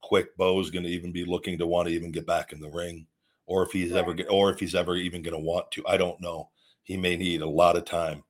quick 0.01 0.35
Bo's 0.37 0.69
going 0.69 0.83
to 0.83 0.89
even 0.89 1.11
be 1.11 1.25
looking 1.25 1.57
to 1.57 1.67
want 1.67 1.87
to 1.87 1.93
even 1.93 2.11
get 2.11 2.27
back 2.27 2.53
in 2.53 2.59
the 2.59 2.69
ring, 2.69 3.07
or 3.45 3.63
if 3.63 3.71
he's 3.71 3.93
ever, 3.93 4.13
get, 4.13 4.27
or 4.29 4.51
if 4.51 4.59
he's 4.59 4.75
ever 4.75 4.95
even 4.95 5.21
going 5.21 5.33
to 5.33 5.39
want 5.39 5.71
to. 5.71 5.87
I 5.87 5.97
don't 5.97 6.19
know. 6.21 6.49
He 6.83 6.97
may 6.97 7.15
need 7.15 7.41
a 7.41 7.49
lot 7.49 7.77
of 7.77 7.85
time 7.85 8.23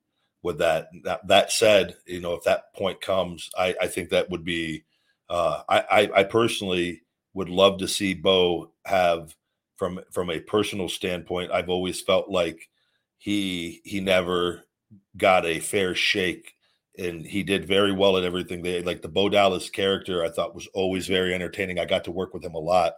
with 0.43 0.59
that. 0.59 0.89
That, 1.03 1.27
that 1.27 1.51
said, 1.51 1.95
you 2.05 2.21
know, 2.21 2.33
if 2.33 2.43
that 2.43 2.73
point 2.75 3.01
comes, 3.01 3.49
I, 3.57 3.75
I 3.81 3.87
think 3.87 4.09
that 4.09 4.29
would 4.29 4.43
be. 4.43 4.83
Uh, 5.29 5.63
I, 5.69 5.79
I 5.79 6.19
I 6.19 6.23
personally 6.23 7.01
would 7.33 7.49
love 7.49 7.79
to 7.79 7.87
see 7.87 8.13
Bo 8.13 8.71
have 8.85 9.35
from 9.75 9.99
from 10.11 10.29
a 10.29 10.39
personal 10.39 10.89
standpoint. 10.89 11.51
I've 11.51 11.69
always 11.69 12.01
felt 12.01 12.29
like 12.29 12.69
he 13.17 13.81
he 13.83 13.99
never 13.99 14.63
got 15.17 15.45
a 15.45 15.59
fair 15.59 15.95
shake 15.95 16.53
and 16.97 17.25
he 17.25 17.43
did 17.43 17.67
very 17.67 17.91
well 17.91 18.17
at 18.17 18.23
everything 18.23 18.61
they 18.61 18.81
like 18.83 19.01
the 19.01 19.07
Bo 19.07 19.29
Dallas 19.29 19.69
character 19.69 20.23
I 20.23 20.29
thought 20.29 20.55
was 20.55 20.67
always 20.73 21.07
very 21.07 21.33
entertaining. 21.33 21.79
I 21.79 21.85
got 21.85 22.03
to 22.05 22.11
work 22.11 22.33
with 22.33 22.43
him 22.43 22.55
a 22.55 22.59
lot 22.59 22.93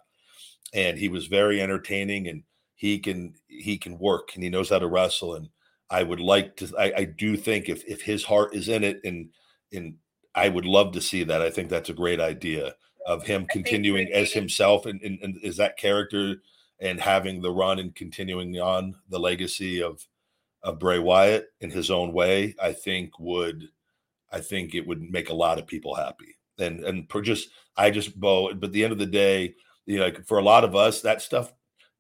and 0.74 0.98
he 0.98 1.08
was 1.08 1.28
very 1.28 1.62
entertaining 1.62 2.28
and 2.28 2.44
he 2.76 3.00
can 3.00 3.34
he 3.48 3.78
can 3.78 3.98
work 3.98 4.32
and 4.36 4.44
he 4.44 4.50
knows 4.50 4.70
how 4.70 4.80
to 4.80 4.88
wrestle 4.88 5.36
and 5.36 5.50
I 5.90 6.04
would 6.04 6.20
like 6.20 6.58
to 6.58 6.72
I, 6.78 6.94
I 6.98 7.04
do 7.06 7.38
think 7.38 7.70
if 7.70 7.84
if 7.86 8.02
his 8.02 8.24
heart 8.24 8.54
is 8.56 8.68
in 8.68 8.84
it 8.84 9.00
and 9.04 9.30
and 9.72 9.96
I 10.36 10.50
would 10.50 10.66
love 10.66 10.92
to 10.94 11.02
see 11.02 11.24
that. 11.24 11.42
I 11.42 11.50
think 11.50 11.70
that's 11.70 11.90
a 11.90 11.94
great 11.94 12.20
idea 12.20 12.76
of 13.08 13.24
him 13.24 13.46
continuing 13.50 14.12
as 14.12 14.34
himself 14.34 14.86
and, 14.86 15.02
and, 15.02 15.18
and 15.22 15.38
as 15.46 15.58
that 15.58 15.78
character 15.78 16.42
and 16.82 17.00
having 17.00 17.42
the 17.42 17.52
run 17.52 17.80
and 17.80 17.96
continuing 17.96 18.60
on 18.60 18.96
the 19.10 19.20
legacy 19.20 19.82
of 19.82 20.06
of 20.64 20.80
Bray 20.80 20.98
Wyatt 20.98 21.50
in 21.62 21.70
his 21.70 21.92
own 21.92 22.12
way, 22.12 22.56
I 22.60 22.74
think 22.74 23.20
would 23.20 23.70
I 24.36 24.42
think 24.42 24.76
it 24.76 24.86
would 24.86 25.02
make 25.02 25.30
a 25.30 25.34
lot 25.34 25.58
of 25.58 25.66
people 25.66 25.96
happy. 25.96 26.36
And 26.60 26.84
and 26.84 27.10
for 27.10 27.22
just 27.22 27.50
I 27.78 27.90
just 27.90 28.20
Bo, 28.20 28.54
but 28.54 28.74
the 28.74 28.84
end 28.84 28.92
of 28.92 29.00
the 29.00 29.06
day, 29.06 29.56
you 29.86 29.98
know, 29.98 30.06
like 30.06 30.28
for 30.28 30.38
a 30.40 30.44
lot 30.44 30.66
of 30.66 30.76
us, 30.76 31.02
that 31.02 31.22
stuff 31.22 31.54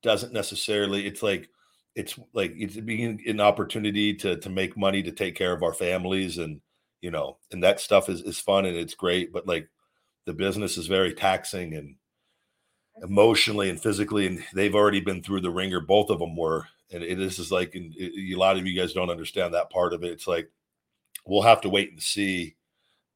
doesn't 0.03 0.33
necessarily. 0.33 1.07
It's 1.07 1.23
like 1.23 1.49
it's 1.95 2.19
like 2.33 2.53
it's 2.57 2.75
being 2.75 3.21
an 3.25 3.39
opportunity 3.39 4.13
to 4.15 4.37
to 4.37 4.49
make 4.49 4.77
money 4.77 5.01
to 5.03 5.11
take 5.11 5.35
care 5.35 5.53
of 5.53 5.63
our 5.63 5.73
families 5.73 6.37
and 6.37 6.59
you 7.01 7.11
know, 7.11 7.37
and 7.51 7.63
that 7.63 7.79
stuff 7.79 8.09
is 8.09 8.21
is 8.21 8.39
fun 8.39 8.65
and 8.65 8.75
it's 8.75 8.95
great, 8.95 9.31
but 9.31 9.47
like 9.47 9.69
the 10.25 10.33
business 10.33 10.77
is 10.77 10.87
very 10.87 11.13
taxing 11.13 11.73
and 11.73 11.95
emotionally 13.01 13.69
and 13.69 13.81
physically, 13.81 14.27
and 14.27 14.43
they've 14.53 14.75
already 14.75 14.99
been 14.99 15.23
through 15.23 15.41
the 15.41 15.51
ringer. 15.51 15.79
Both 15.79 16.09
of 16.09 16.19
them 16.19 16.35
were, 16.35 16.67
and 16.91 17.03
it 17.03 17.19
is 17.19 17.37
just 17.37 17.51
like, 17.51 17.75
and 17.75 17.93
it, 17.95 18.33
a 18.33 18.39
lot 18.39 18.57
of 18.57 18.65
you 18.65 18.79
guys 18.79 18.93
don't 18.93 19.09
understand 19.09 19.53
that 19.53 19.69
part 19.69 19.93
of 19.93 20.03
it. 20.03 20.11
It's 20.11 20.27
like 20.27 20.49
we'll 21.25 21.41
have 21.43 21.61
to 21.61 21.69
wait 21.69 21.91
and 21.91 22.01
see 22.01 22.55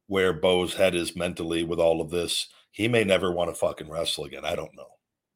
where 0.08 0.34
Bo's 0.34 0.74
head 0.74 0.96
is 0.96 1.16
mentally 1.16 1.64
with 1.64 1.80
all 1.80 2.02
of 2.02 2.10
this. 2.10 2.48
He 2.72 2.88
may 2.88 3.04
never 3.04 3.32
want 3.32 3.50
to 3.52 3.56
fucking 3.56 3.90
wrestle 3.90 4.26
again. 4.26 4.46
I 4.46 4.56
don't 4.56 4.76
know. 4.76 4.88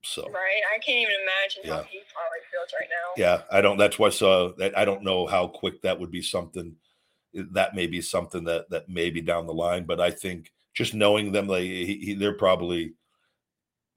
So 0.04 0.24
Right? 0.24 0.62
I 0.76 0.80
can't 0.80 1.00
even 1.00 1.16
imagine 1.22 1.72
how 1.72 1.84
he 1.90 2.00
probably 2.14 2.40
feels 2.52 2.70
right 2.80 2.90
now. 2.90 3.14
yeah, 3.16 3.44
I 3.52 3.62
don't. 3.62 3.78
That's 3.78 3.98
why. 3.98 4.10
So 4.10 4.54
that 4.58 4.78
I 4.78 4.84
don't 4.86 5.04
know 5.04 5.26
how 5.26 5.48
quick 5.48 5.82
that 5.84 6.00
would 6.00 6.12
be 6.12 6.22
something. 6.22 6.76
That 7.34 7.74
may 7.74 7.88
be 7.88 8.02
something 8.02 8.44
that 8.46 8.70
that 8.70 8.90
may 8.90 9.10
be 9.10 9.22
down 9.22 9.48
the 9.48 9.54
line, 9.54 9.86
but 9.86 10.02
I 10.02 10.12
think 10.12 10.52
just 10.74 10.94
knowing 10.94 11.32
them, 11.32 11.48
like 11.48 11.64
he, 11.64 11.98
he, 12.04 12.14
they're 12.16 12.34
probably 12.34 12.94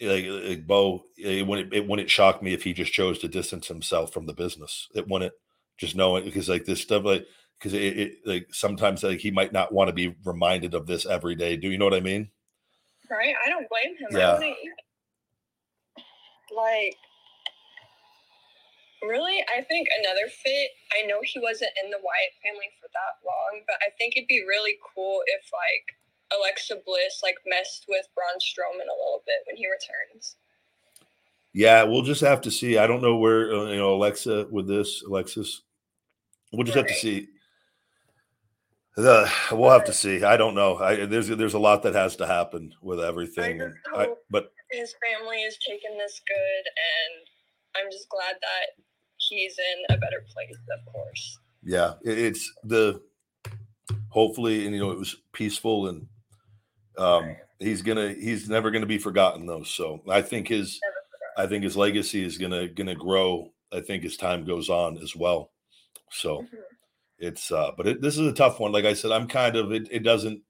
like, 0.00 0.26
like 0.26 0.66
Bo, 0.66 1.04
it 1.16 1.46
wouldn't 1.46 1.72
it 1.74 1.86
wouldn't 1.88 2.10
shock 2.10 2.42
me 2.42 2.52
if 2.54 2.62
he 2.62 2.72
just 2.72 2.92
chose 2.92 3.18
to 3.20 3.28
distance 3.28 3.66
himself 3.68 4.12
from 4.12 4.26
the 4.26 4.32
business. 4.34 4.88
It 4.94 5.08
wouldn't 5.08 5.32
just 5.76 5.96
knowing 5.96 6.24
because 6.24 6.48
like 6.48 6.66
this 6.66 6.82
stuff 6.82 7.04
like 7.04 7.26
because 7.58 7.74
it, 7.74 7.98
it 7.98 8.12
like 8.24 8.46
sometimes 8.52 9.02
like 9.02 9.18
he 9.18 9.30
might 9.30 9.52
not 9.52 9.72
want 9.72 9.88
to 9.88 9.94
be 9.94 10.14
reminded 10.24 10.74
of 10.74 10.86
this 10.86 11.06
every 11.06 11.34
day. 11.34 11.56
Do 11.56 11.70
you 11.70 11.78
know 11.78 11.84
what 11.84 11.94
I 11.94 12.00
mean? 12.00 12.30
Right? 13.10 13.34
I 13.44 13.48
don't 13.48 13.68
blame 13.68 13.96
him. 13.96 14.08
Yeah. 14.10 14.38
Like, 16.54 16.96
really, 19.02 19.44
I 19.56 19.62
think 19.62 19.88
another 20.00 20.28
fit. 20.28 20.70
I 20.94 21.06
know 21.06 21.20
he 21.22 21.38
wasn't 21.38 21.70
in 21.82 21.90
the 21.90 21.98
Wyatt 21.98 22.34
family 22.42 22.70
for 22.80 22.88
that 22.92 23.24
long, 23.24 23.62
but 23.66 23.76
I 23.82 23.90
think 23.98 24.16
it'd 24.16 24.28
be 24.28 24.44
really 24.46 24.76
cool 24.94 25.22
if 25.26 25.50
like 25.52 26.38
Alexa 26.38 26.76
Bliss 26.86 27.20
like 27.22 27.36
messed 27.46 27.86
with 27.88 28.06
Braun 28.14 28.38
Strowman 28.40 28.86
a 28.86 28.98
little 28.98 29.22
bit 29.26 29.46
when 29.46 29.56
he 29.56 29.66
returns. 29.66 30.36
Yeah, 31.52 31.84
we'll 31.84 32.02
just 32.02 32.20
have 32.20 32.40
to 32.42 32.50
see. 32.50 32.76
I 32.76 32.86
don't 32.86 33.02
know 33.02 33.16
where 33.16 33.52
uh, 33.52 33.70
you 33.70 33.78
know 33.78 33.94
Alexa 33.94 34.48
with 34.50 34.68
this 34.68 35.02
Alexis. 35.06 35.62
We'll 36.52 36.64
just 36.64 36.76
have 36.76 36.86
to 36.86 36.94
see. 36.94 37.28
The, 38.96 39.30
we'll 39.52 39.70
have 39.70 39.84
to 39.84 39.92
see. 39.92 40.24
I 40.24 40.38
don't 40.38 40.54
know. 40.54 40.78
I, 40.78 41.04
there's 41.04 41.28
there's 41.28 41.54
a 41.54 41.58
lot 41.58 41.82
that 41.82 41.94
has 41.94 42.16
to 42.16 42.26
happen 42.26 42.72
with 42.80 42.98
everything. 43.00 43.58
just 43.58 43.76
I, 43.94 44.08
but 44.30 44.52
His 44.70 44.94
family 45.04 45.42
is 45.42 45.58
taking 45.58 45.98
this 45.98 46.20
good, 46.26 46.34
and 46.66 47.84
I'm 47.84 47.92
just 47.92 48.08
glad 48.08 48.36
that 48.40 48.82
he's 49.18 49.56
in 49.58 49.94
a 49.94 49.98
better 49.98 50.24
place. 50.32 50.56
Of 50.78 50.92
course. 50.92 51.38
yeah, 51.62 51.94
it's 52.02 52.50
the 52.64 53.02
hopefully 54.08 54.64
and 54.64 54.74
you 54.74 54.80
know 54.80 54.90
it 54.92 54.98
was 54.98 55.16
peaceful 55.32 55.88
and 55.88 56.06
um 56.96 57.36
he's 57.58 57.82
gonna 57.82 58.14
he's 58.14 58.48
never 58.48 58.70
gonna 58.70 58.86
be 58.86 58.98
forgotten 58.98 59.44
though. 59.44 59.62
So 59.62 60.00
I 60.08 60.22
think 60.22 60.48
his 60.48 60.80
I 61.36 61.46
think 61.46 61.64
his 61.64 61.76
legacy 61.76 62.24
is 62.24 62.38
gonna 62.38 62.66
gonna 62.68 62.94
grow. 62.94 63.52
I 63.72 63.80
think 63.80 64.06
as 64.06 64.16
time 64.16 64.46
goes 64.46 64.70
on 64.70 64.96
as 65.02 65.14
well. 65.14 65.50
So. 66.10 66.38
Mhm. 66.42 66.48
It's 67.18 67.50
uh 67.50 67.70
but 67.76 67.86
it, 67.86 68.02
this 68.02 68.18
is 68.18 68.26
a 68.26 68.32
tough 68.32 68.60
one 68.60 68.72
like 68.72 68.84
i 68.84 68.92
said 68.92 69.10
i'm 69.10 69.26
kind 69.26 69.56
of 69.56 69.72
it, 69.72 69.88
it 69.90 70.02
doesn't 70.02 70.42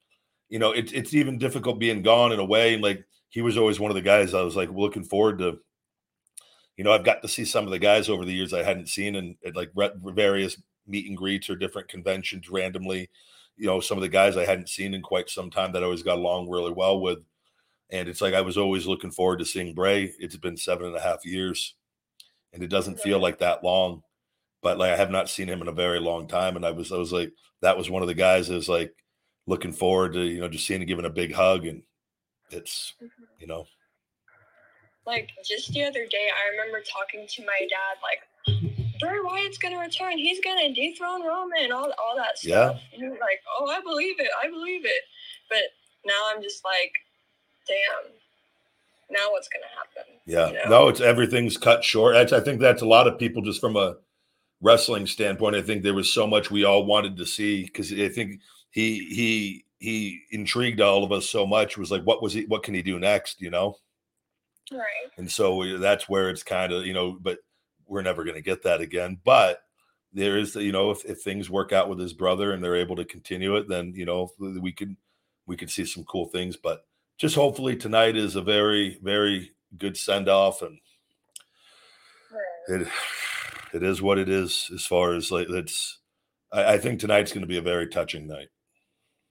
you 0.49 0.59
know 0.59 0.73
it, 0.73 0.93
it's 0.93 1.15
even 1.15 1.39
difficult 1.39 1.79
being 1.79 2.03
gone 2.03 2.33
in 2.33 2.41
a 2.41 2.45
way 2.45 2.75
and 2.75 2.83
like 2.83 3.05
he 3.29 3.43
was 3.43 3.57
always 3.57 3.79
one 3.79 3.91
of 3.91 3.95
the 3.95 4.03
guys 4.03 4.35
i 4.35 4.43
was 4.43 4.57
like 4.57 4.71
looking 4.71 5.05
forward 5.05 5.39
to 5.39 5.59
you 6.77 6.85
know 6.85 6.93
i've 6.93 7.05
got 7.05 7.23
to 7.23 7.29
see 7.29 7.45
some 7.45 7.65
of 7.65 7.71
the 7.71 7.79
guys 7.79 8.09
over 8.09 8.25
the 8.25 8.33
years 8.33 8.53
i 8.53 8.63
hadn't 8.63 8.89
seen 8.89 9.17
and 9.17 9.37
at 9.45 9.57
like 9.57 9.71
re- 9.75 9.91
various 10.05 10.61
meet 10.87 11.09
and 11.09 11.17
greets 11.17 11.49
or 11.49 11.57
different 11.57 11.89
conventions 11.89 12.49
randomly 12.49 13.09
you 13.57 13.67
know 13.67 13.81
some 13.81 13.99
of 13.99 14.03
the 14.03 14.09
guys 14.09 14.37
i 14.37 14.45
hadn't 14.45 14.69
seen 14.69 14.95
in 14.95 15.03
quite 15.03 15.31
some 15.31 15.51
time 15.51 15.73
that 15.73 15.83
i 15.83 15.85
always 15.85 16.03
got 16.03 16.19
along 16.19 16.49
really 16.49 16.73
well 16.73 17.01
with 17.01 17.19
and 17.91 18.09
it's 18.09 18.21
like 18.21 18.35
i 18.35 18.41
was 18.41 18.59
always 18.59 18.87
looking 18.87 19.11
forward 19.11 19.39
to 19.39 19.45
seeing 19.45 19.75
bray. 19.75 20.13
It's 20.19 20.37
been 20.37 20.57
seven 20.57 20.87
and 20.87 20.97
a 20.97 21.01
half 21.01 21.25
years 21.25 21.75
and 22.53 22.63
it 22.63 22.69
doesn't 22.69 23.01
feel 23.01 23.21
like 23.21 23.39
that 23.39 23.63
long 23.63 24.03
but 24.67 24.79
like 24.79 24.91
I 24.91 24.97
have 24.97 25.13
not 25.13 25.29
seen 25.31 25.47
him 25.49 25.63
in 25.63 25.69
a 25.69 25.73
very 25.73 26.01
long 26.01 26.27
time. 26.27 26.57
And 26.57 26.67
I 26.67 26.73
was, 26.73 26.91
I 26.91 26.97
was 26.97 27.13
like, 27.13 27.31
that 27.63 27.79
was 27.79 27.89
one 27.89 28.03
of 28.03 28.09
the 28.09 28.15
guys 28.15 28.49
that 28.49 28.55
was 28.55 28.69
like 28.69 28.93
looking 29.47 29.73
forward 29.73 30.15
to, 30.15 30.23
you 30.23 30.41
know, 30.41 30.49
just 30.49 30.67
seeing 30.67 30.81
him 30.83 30.89
giving 30.89 31.05
a 31.05 31.11
big 31.11 31.33
hug. 31.33 31.67
And 31.67 31.85
it's, 32.51 32.95
Mhm. 33.01 33.11
you 33.39 33.47
know, 33.47 33.69
Like 35.07 35.31
just 35.45 35.73
the 35.73 35.85
other 35.85 36.05
day, 36.07 36.29
I 36.37 36.51
remember 36.51 36.81
talking 36.83 37.29
to 37.29 37.45
my 37.47 37.61
dad, 37.61 37.95
like, 38.03 38.23
Bray 38.99 39.21
Wyatt's 39.23 39.57
gonna 39.59 39.79
return. 39.79 40.19
He's 40.19 40.41
gonna 40.43 40.75
dethrone 40.75 41.25
Roman, 41.25 41.71
all 41.71 41.93
all 41.97 42.17
that 42.17 42.39
stuff 42.39 42.51
Yeah. 42.51 42.71
And 42.93 43.03
he 43.03 43.09
was 43.09 43.21
like, 43.21 43.41
Oh, 43.57 43.69
I 43.69 43.81
believe 43.83 44.19
it. 44.19 44.31
I 44.43 44.49
believe 44.49 44.85
it. 44.85 45.03
But 45.49 45.63
now 46.05 46.21
I'm 46.35 46.43
just 46.43 46.65
like, 46.65 46.93
damn. 47.69 48.11
Now 49.11 49.31
what's 49.31 49.47
gonna 49.49 49.67
happen? 49.79 50.15
yeah, 50.27 50.49
You 50.49 50.55
know? 50.55 50.81
no, 50.83 50.89
it's 50.89 51.01
everything's 51.01 51.57
cut 51.57 51.85
short. 51.85 52.15
That's, 52.15 52.33
I 52.33 52.41
think 52.41 52.61
that's 52.61 52.83
a 52.83 52.87
lot 52.87 53.07
of 53.07 53.17
people 53.17 53.43
just 53.43 53.61
from 53.61 53.77
a 53.77 53.95
wrestling 54.61 55.07
standpoint. 55.07 55.57
I 55.57 55.63
think 55.63 55.83
there 55.83 55.95
was 55.95 56.13
so 56.13 56.27
much 56.27 56.51
we 56.51 56.65
all 56.65 56.85
wanted 56.85 57.17
to 57.17 57.27
see 57.27 57.65
because 57.65 57.93
I 57.93 58.09
think 58.09 58.41
he, 58.71 59.05
he, 59.07 59.65
he 59.79 60.23
intrigued 60.31 60.81
all 60.81 61.05
of 61.05 61.13
us 61.13 61.29
so 61.29 61.47
much. 61.47 61.73
It 61.73 61.79
was 61.79 61.91
like, 61.91 62.03
what 62.03 62.23
was 62.23 62.33
he, 62.33 62.45
what 62.47 62.63
can 62.63 62.75
he 62.75 62.83
do 62.83 62.99
next? 62.99 63.41
You 63.41 63.51
know? 63.51 63.77
Right. 64.73 65.11
And 65.19 65.31
so 65.31 65.79
that's 65.79 66.09
where 66.09 66.31
it's 66.31 66.43
kind 66.43 66.73
of, 66.73 66.87
you 66.87 66.95
know, 66.95 67.19
but 67.21 67.39
we're 67.87 68.03
never 68.03 68.25
going 68.25 68.37
to 68.37 68.43
get 68.43 68.63
that 68.65 68.81
again. 68.81 69.19
But 69.25 69.63
there 70.13 70.39
is, 70.39 70.57
you 70.57 70.73
know, 70.73 70.91
if, 70.91 71.05
if 71.05 71.21
things 71.21 71.51
work 71.51 71.73
out 71.73 71.89
with 71.89 71.99
his 71.99 72.13
brother 72.13 72.53
and 72.53 72.65
they're 72.65 72.77
able 72.77 72.97
to 72.97 73.05
continue 73.05 73.57
it, 73.57 73.69
then, 73.69 73.93
you 73.95 74.05
know, 74.05 74.31
we 74.39 74.73
could, 74.73 74.97
we 75.47 75.57
could 75.57 75.71
see 75.71 75.85
some 75.85 76.05
cool 76.05 76.27
things. 76.27 76.57
But 76.57 76.85
just 77.19 77.35
hopefully 77.35 77.77
tonight 77.77 78.17
is 78.17 78.35
a 78.35 78.43
very, 78.43 78.99
very 79.03 79.53
good 79.77 79.97
send 79.97 80.29
off. 80.29 80.63
And 80.63 80.79
Right. 82.69 82.83
it, 82.83 82.89
it 83.73 83.83
is 83.83 84.01
what 84.03 84.19
it 84.19 84.29
is 84.29 84.71
as 84.75 84.85
far 84.87 85.15
as 85.15 85.31
like, 85.31 85.49
it's, 85.51 85.99
I, 86.53 86.75
I 86.75 86.79
think 86.79 87.01
tonight's 87.01 87.33
going 87.33 87.43
to 87.43 87.47
be 87.49 87.59
a 87.59 87.63
very 87.63 87.87
touching 87.89 88.27
night. 88.27 88.49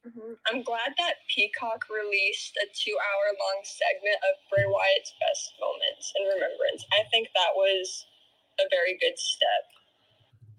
Mhm. 0.06 0.36
I'm 0.52 0.62
glad 0.62 0.94
that 1.00 1.16
Peacock 1.34 1.86
released 1.90 2.56
a 2.58 2.66
two 2.76 2.96
hour 2.96 3.34
long 3.40 3.64
segment 3.64 4.18
of 4.18 4.36
Bray 4.52 4.66
Wyatt's 4.68 5.14
best 5.20 5.54
moments 5.60 6.14
in 6.16 6.26
remembrance. 6.28 6.86
I 6.94 7.04
think 7.10 7.30
that 7.34 7.50
was 7.56 8.06
a 8.60 8.64
very 8.70 8.98
good 9.00 9.18
step. 9.18 9.48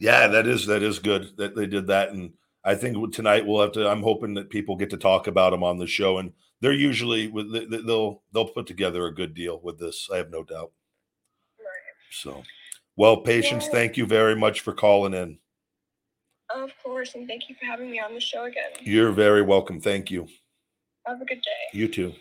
Yeah, 0.00 0.26
that 0.26 0.46
is 0.48 0.66
that 0.66 0.82
is 0.82 0.98
good 0.98 1.36
that 1.36 1.54
they 1.54 1.66
did 1.66 1.86
that, 1.86 2.10
and 2.10 2.32
I 2.64 2.74
think 2.74 3.14
tonight 3.14 3.46
we'll 3.46 3.62
have 3.62 3.70
to. 3.72 3.88
I'm 3.88 4.02
hoping 4.02 4.34
that 4.34 4.50
people 4.50 4.74
get 4.74 4.90
to 4.90 4.96
talk 4.96 5.28
about 5.28 5.50
them 5.50 5.62
on 5.62 5.78
the 5.78 5.86
show, 5.86 6.18
and 6.18 6.32
they're 6.60 6.72
usually 6.72 7.28
with 7.28 7.52
they- 7.52 7.66
they- 7.66 7.82
they'll 7.86 8.22
they'll 8.32 8.48
put 8.48 8.66
together 8.66 9.06
a 9.06 9.14
good 9.14 9.32
deal 9.32 9.60
with 9.60 9.78
this. 9.78 10.10
I 10.12 10.16
have 10.16 10.30
no 10.30 10.42
doubt. 10.42 10.72
Right. 11.60 11.94
So, 12.10 12.42
well, 12.96 13.18
patience. 13.18 13.68
Thank 13.68 13.96
you 13.96 14.06
very 14.06 14.36
much 14.36 14.60
for 14.60 14.72
calling 14.72 15.14
in. 15.14 15.38
Of 16.54 16.70
course, 16.82 17.14
and 17.14 17.26
thank 17.26 17.48
you 17.48 17.54
for 17.58 17.66
having 17.66 17.90
me 17.90 18.00
on 18.00 18.14
the 18.14 18.20
show 18.20 18.44
again. 18.44 18.70
You're 18.80 19.12
very 19.12 19.42
welcome. 19.42 19.80
Thank 19.80 20.10
you. 20.10 20.28
Have 21.06 21.20
a 21.20 21.24
good 21.24 21.42
day. 21.42 21.78
You 21.78 21.88
too. 21.88 22.14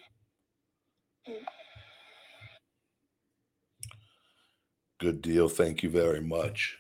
Good 5.00 5.22
deal. 5.22 5.50
Thank 5.50 5.84
you 5.84 5.90
very 5.90 6.22
much. 6.22 6.78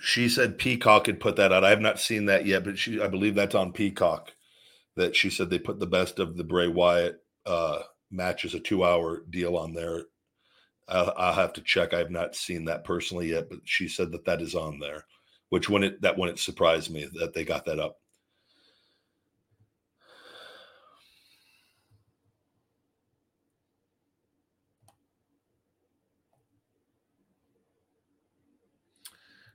She 0.00 0.28
said 0.28 0.58
Peacock 0.58 1.06
had 1.06 1.20
put 1.20 1.36
that 1.36 1.52
out. 1.52 1.64
I 1.64 1.70
have 1.70 1.80
not 1.80 1.98
seen 1.98 2.26
that 2.26 2.44
yet, 2.44 2.64
but 2.64 2.78
she 2.78 3.00
I 3.00 3.08
believe 3.08 3.34
that's 3.34 3.54
on 3.54 3.72
Peacock. 3.72 4.32
That 4.96 5.16
she 5.16 5.30
said 5.30 5.50
they 5.50 5.58
put 5.58 5.80
the 5.80 5.86
best 5.86 6.18
of 6.18 6.36
the 6.36 6.44
Bray 6.44 6.68
Wyatt 6.68 7.22
uh 7.46 7.80
match 8.10 8.44
as 8.44 8.54
a 8.54 8.60
two 8.60 8.84
hour 8.84 9.22
deal 9.30 9.56
on 9.56 9.72
there. 9.72 10.04
I'll, 10.88 11.12
I'll 11.16 11.32
have 11.32 11.52
to 11.54 11.62
check. 11.62 11.94
I 11.94 11.98
have 11.98 12.10
not 12.10 12.36
seen 12.36 12.64
that 12.66 12.84
personally 12.84 13.30
yet, 13.30 13.48
but 13.48 13.60
she 13.64 13.88
said 13.88 14.12
that 14.12 14.24
that 14.26 14.42
is 14.42 14.54
on 14.54 14.78
there. 14.78 15.06
Which 15.50 15.68
when 15.68 15.84
it 15.84 16.00
that 16.02 16.18
when 16.18 16.28
it 16.28 16.38
surprised 16.38 16.90
me 16.90 17.08
that 17.14 17.32
they 17.32 17.44
got 17.44 17.64
that 17.66 17.78
up. 17.78 17.98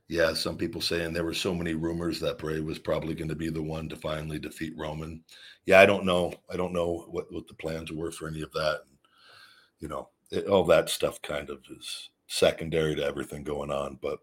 Yeah, 0.08 0.34
some 0.34 0.58
people 0.58 0.82
saying 0.82 1.14
there 1.14 1.24
were 1.24 1.36
so 1.36 1.54
many 1.54 1.76
rumors 1.76 2.20
that 2.20 2.40
Bray 2.40 2.62
was 2.62 2.80
probably 2.80 3.14
going 3.14 3.30
to 3.30 3.36
be 3.36 3.50
the 3.50 3.62
one 3.62 3.88
to 3.90 3.96
finally 3.96 4.40
defeat 4.40 4.74
Roman. 4.76 5.24
Yeah, 5.68 5.80
I 5.82 5.86
don't 5.86 6.04
know. 6.04 6.34
I 6.52 6.58
don't 6.58 6.74
know 6.74 7.06
what, 7.12 7.32
what 7.32 7.48
the 7.48 7.54
plans 7.54 7.92
were 7.92 8.12
for 8.12 8.28
any 8.28 8.42
of 8.42 8.52
that. 8.54 8.80
You 9.80 9.88
know, 9.88 10.10
it, 10.32 10.48
all 10.48 10.64
that 10.66 10.90
stuff 10.90 11.22
kind 11.22 11.50
of 11.50 11.60
is 11.70 12.10
secondary 12.28 12.96
to 12.96 13.04
everything 13.04 13.44
going 13.44 13.72
on. 13.72 13.98
But 14.02 14.20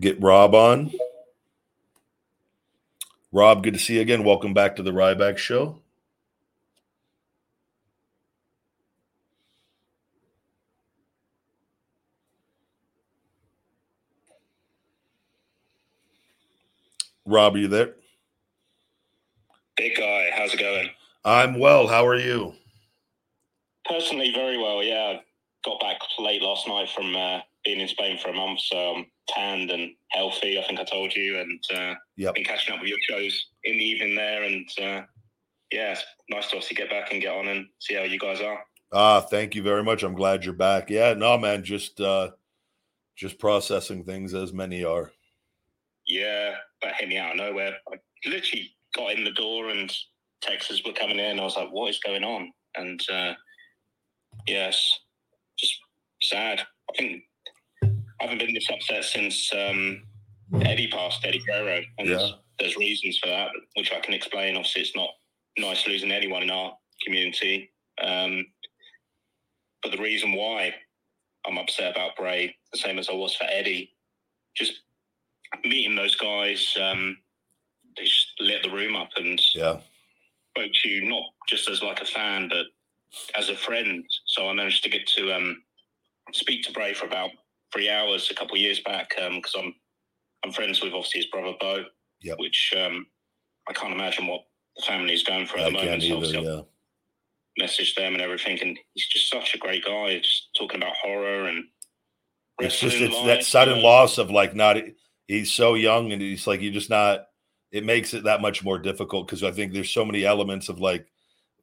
get 0.00 0.20
Rob 0.22 0.54
on. 0.54 0.92
Rob, 3.30 3.62
good 3.62 3.74
to 3.74 3.80
see 3.80 3.96
you 3.96 4.00
again. 4.00 4.24
Welcome 4.24 4.54
back 4.54 4.76
to 4.76 4.82
the 4.82 4.90
Ryback 4.90 5.36
Show. 5.36 5.80
Rob, 17.28 17.54
are 17.54 17.58
you 17.58 17.68
there? 17.68 17.94
Big 19.76 19.96
guy, 19.96 20.30
how's 20.34 20.54
it 20.54 20.60
going? 20.60 20.88
I'm 21.26 21.58
well. 21.58 21.86
How 21.86 22.06
are 22.06 22.16
you? 22.18 22.54
Personally, 23.86 24.32
very 24.34 24.56
well. 24.56 24.82
Yeah, 24.82 25.18
got 25.64 25.78
back 25.78 25.98
late 26.18 26.40
last 26.40 26.66
night 26.66 26.88
from 26.88 27.14
uh, 27.14 27.40
being 27.66 27.80
in 27.80 27.88
Spain 27.88 28.18
for 28.18 28.30
a 28.30 28.34
month, 28.34 28.60
so 28.60 28.94
I'm 28.94 29.06
tanned 29.28 29.70
and 29.70 29.92
healthy. 30.10 30.58
I 30.58 30.66
think 30.66 30.80
I 30.80 30.84
told 30.84 31.14
you, 31.14 31.38
and 31.38 31.62
uh, 31.74 31.94
Yep. 32.16 32.34
been 32.34 32.44
catching 32.44 32.74
up 32.74 32.80
with 32.80 32.88
your 32.88 32.98
shows 33.08 33.46
in 33.64 33.76
the 33.76 33.84
evening 33.84 34.14
there, 34.16 34.44
and 34.44 34.66
uh, 34.80 35.02
yeah, 35.70 35.92
it's 35.92 36.04
nice 36.30 36.48
to 36.48 36.56
obviously 36.56 36.76
get 36.76 36.88
back 36.88 37.12
and 37.12 37.20
get 37.20 37.34
on 37.36 37.48
and 37.48 37.66
see 37.78 37.94
how 37.94 38.04
you 38.04 38.18
guys 38.18 38.40
are. 38.40 38.64
Ah, 38.90 39.20
thank 39.20 39.54
you 39.54 39.62
very 39.62 39.84
much. 39.84 40.02
I'm 40.02 40.14
glad 40.14 40.46
you're 40.46 40.54
back. 40.54 40.88
Yeah, 40.88 41.12
no, 41.12 41.36
man, 41.36 41.62
just 41.62 42.00
uh 42.00 42.30
just 43.16 43.38
processing 43.38 44.04
things 44.04 44.32
as 44.32 44.52
many 44.54 44.82
are. 44.82 45.12
Yeah, 46.08 46.54
that 46.82 46.94
hit 46.98 47.08
me 47.08 47.18
out 47.18 47.32
of 47.32 47.36
nowhere. 47.36 47.76
I 47.92 47.96
literally 48.26 48.70
got 48.96 49.12
in 49.12 49.24
the 49.24 49.32
door 49.32 49.68
and 49.68 49.92
Texas 50.40 50.82
were 50.84 50.92
coming 50.92 51.18
in. 51.18 51.38
I 51.38 51.44
was 51.44 51.56
like, 51.56 51.70
what 51.70 51.90
is 51.90 52.00
going 52.00 52.24
on? 52.24 52.50
And 52.76 53.00
uh, 53.12 53.34
yes, 54.46 55.00
just 55.58 55.74
sad. 56.22 56.60
I 56.62 56.96
think 56.96 57.22
I 57.84 57.88
haven't 58.20 58.38
been 58.38 58.54
this 58.54 58.70
upset 58.72 59.04
since 59.04 59.52
um, 59.54 60.02
Eddie 60.62 60.88
passed, 60.88 61.24
Eddie 61.24 61.42
Guerrero. 61.46 61.82
And 61.98 62.08
Yeah. 62.08 62.30
there's 62.58 62.76
reasons 62.76 63.18
for 63.18 63.28
that, 63.28 63.50
which 63.74 63.92
I 63.92 64.00
can 64.00 64.14
explain. 64.14 64.56
Obviously, 64.56 64.82
it's 64.82 64.96
not 64.96 65.10
nice 65.58 65.86
losing 65.86 66.10
anyone 66.10 66.42
in 66.42 66.50
our 66.50 66.72
community. 67.04 67.70
Um, 68.02 68.46
but 69.82 69.92
the 69.92 70.02
reason 70.02 70.32
why 70.32 70.74
I'm 71.46 71.58
upset 71.58 71.92
about 71.94 72.16
Bray, 72.16 72.56
the 72.72 72.78
same 72.78 72.98
as 72.98 73.08
I 73.08 73.12
was 73.14 73.34
for 73.34 73.44
Eddie, 73.48 73.94
just 74.56 74.72
meeting 75.64 75.96
those 75.96 76.16
guys, 76.16 76.76
um, 76.80 77.18
they 77.96 78.04
just 78.04 78.32
lit 78.40 78.62
the 78.62 78.70
room 78.70 78.96
up 78.96 79.10
and 79.16 79.40
Yeah. 79.54 79.80
spoke 80.56 80.72
to 80.82 80.88
you 80.88 81.08
not 81.08 81.24
just 81.48 81.68
as 81.68 81.82
like 81.82 82.00
a 82.00 82.06
fan, 82.06 82.48
but 82.48 82.66
as 83.36 83.48
a 83.48 83.56
friend. 83.56 84.04
So 84.26 84.48
I 84.48 84.52
managed 84.52 84.82
to 84.84 84.90
get 84.90 85.06
to 85.08 85.32
um, 85.34 85.62
speak 86.32 86.64
to 86.64 86.72
Bray 86.72 86.94
for 86.94 87.06
about 87.06 87.30
three 87.72 87.90
hours 87.90 88.30
a 88.30 88.34
couple 88.34 88.54
of 88.56 88.60
years 88.62 88.80
back 88.80 89.10
because 89.10 89.54
I'm 89.58 89.74
I'm 90.44 90.52
friends 90.52 90.80
with 90.82 90.92
obviously 90.94 91.20
his 91.20 91.30
brother 91.30 91.54
Bo, 91.60 91.84
Yep. 92.22 92.38
which 92.38 92.72
um, 92.76 93.06
I 93.68 93.72
can't 93.72 93.92
imagine 93.94 94.26
what 94.26 94.42
the 94.76 94.82
family 94.82 95.14
is 95.14 95.24
going 95.24 95.46
through 95.46 95.60
at 95.62 95.66
I 95.66 95.70
the 95.70 95.76
moment. 95.78 96.02
So 96.02 96.08
either. 96.22 96.38
I've 96.38 96.44
Yeah. 96.44 96.62
messaged 97.66 97.94
them 97.96 98.14
and 98.14 98.22
everything, 98.22 98.60
and 98.62 98.78
he's 98.94 99.08
just 99.08 99.30
such 99.30 99.54
a 99.54 99.58
great 99.58 99.84
guy. 99.84 100.18
Just 100.18 100.50
talking 100.56 100.76
about 100.78 100.94
horror 100.96 101.48
and 101.48 101.64
It's 102.60 102.80
just 102.80 102.96
it's 102.96 103.22
that 103.24 103.44
sudden 103.44 103.82
loss 103.82 104.18
of 104.18 104.30
like 104.30 104.54
not 104.54 104.76
he's 105.28 105.52
so 105.52 105.74
young 105.74 106.12
and 106.12 106.22
he's 106.22 106.46
like 106.48 106.60
you 106.62 106.72
just 106.72 106.90
not 106.90 107.26
it 107.70 107.84
makes 107.84 108.14
it 108.14 108.24
that 108.24 108.40
much 108.42 108.64
more 108.64 108.78
difficult 108.78 109.26
because 109.26 109.44
I 109.44 109.52
think 109.52 109.72
there's 109.72 109.90
so 109.90 110.04
many 110.04 110.24
elements 110.24 110.68
of 110.68 110.80
like 110.80 111.06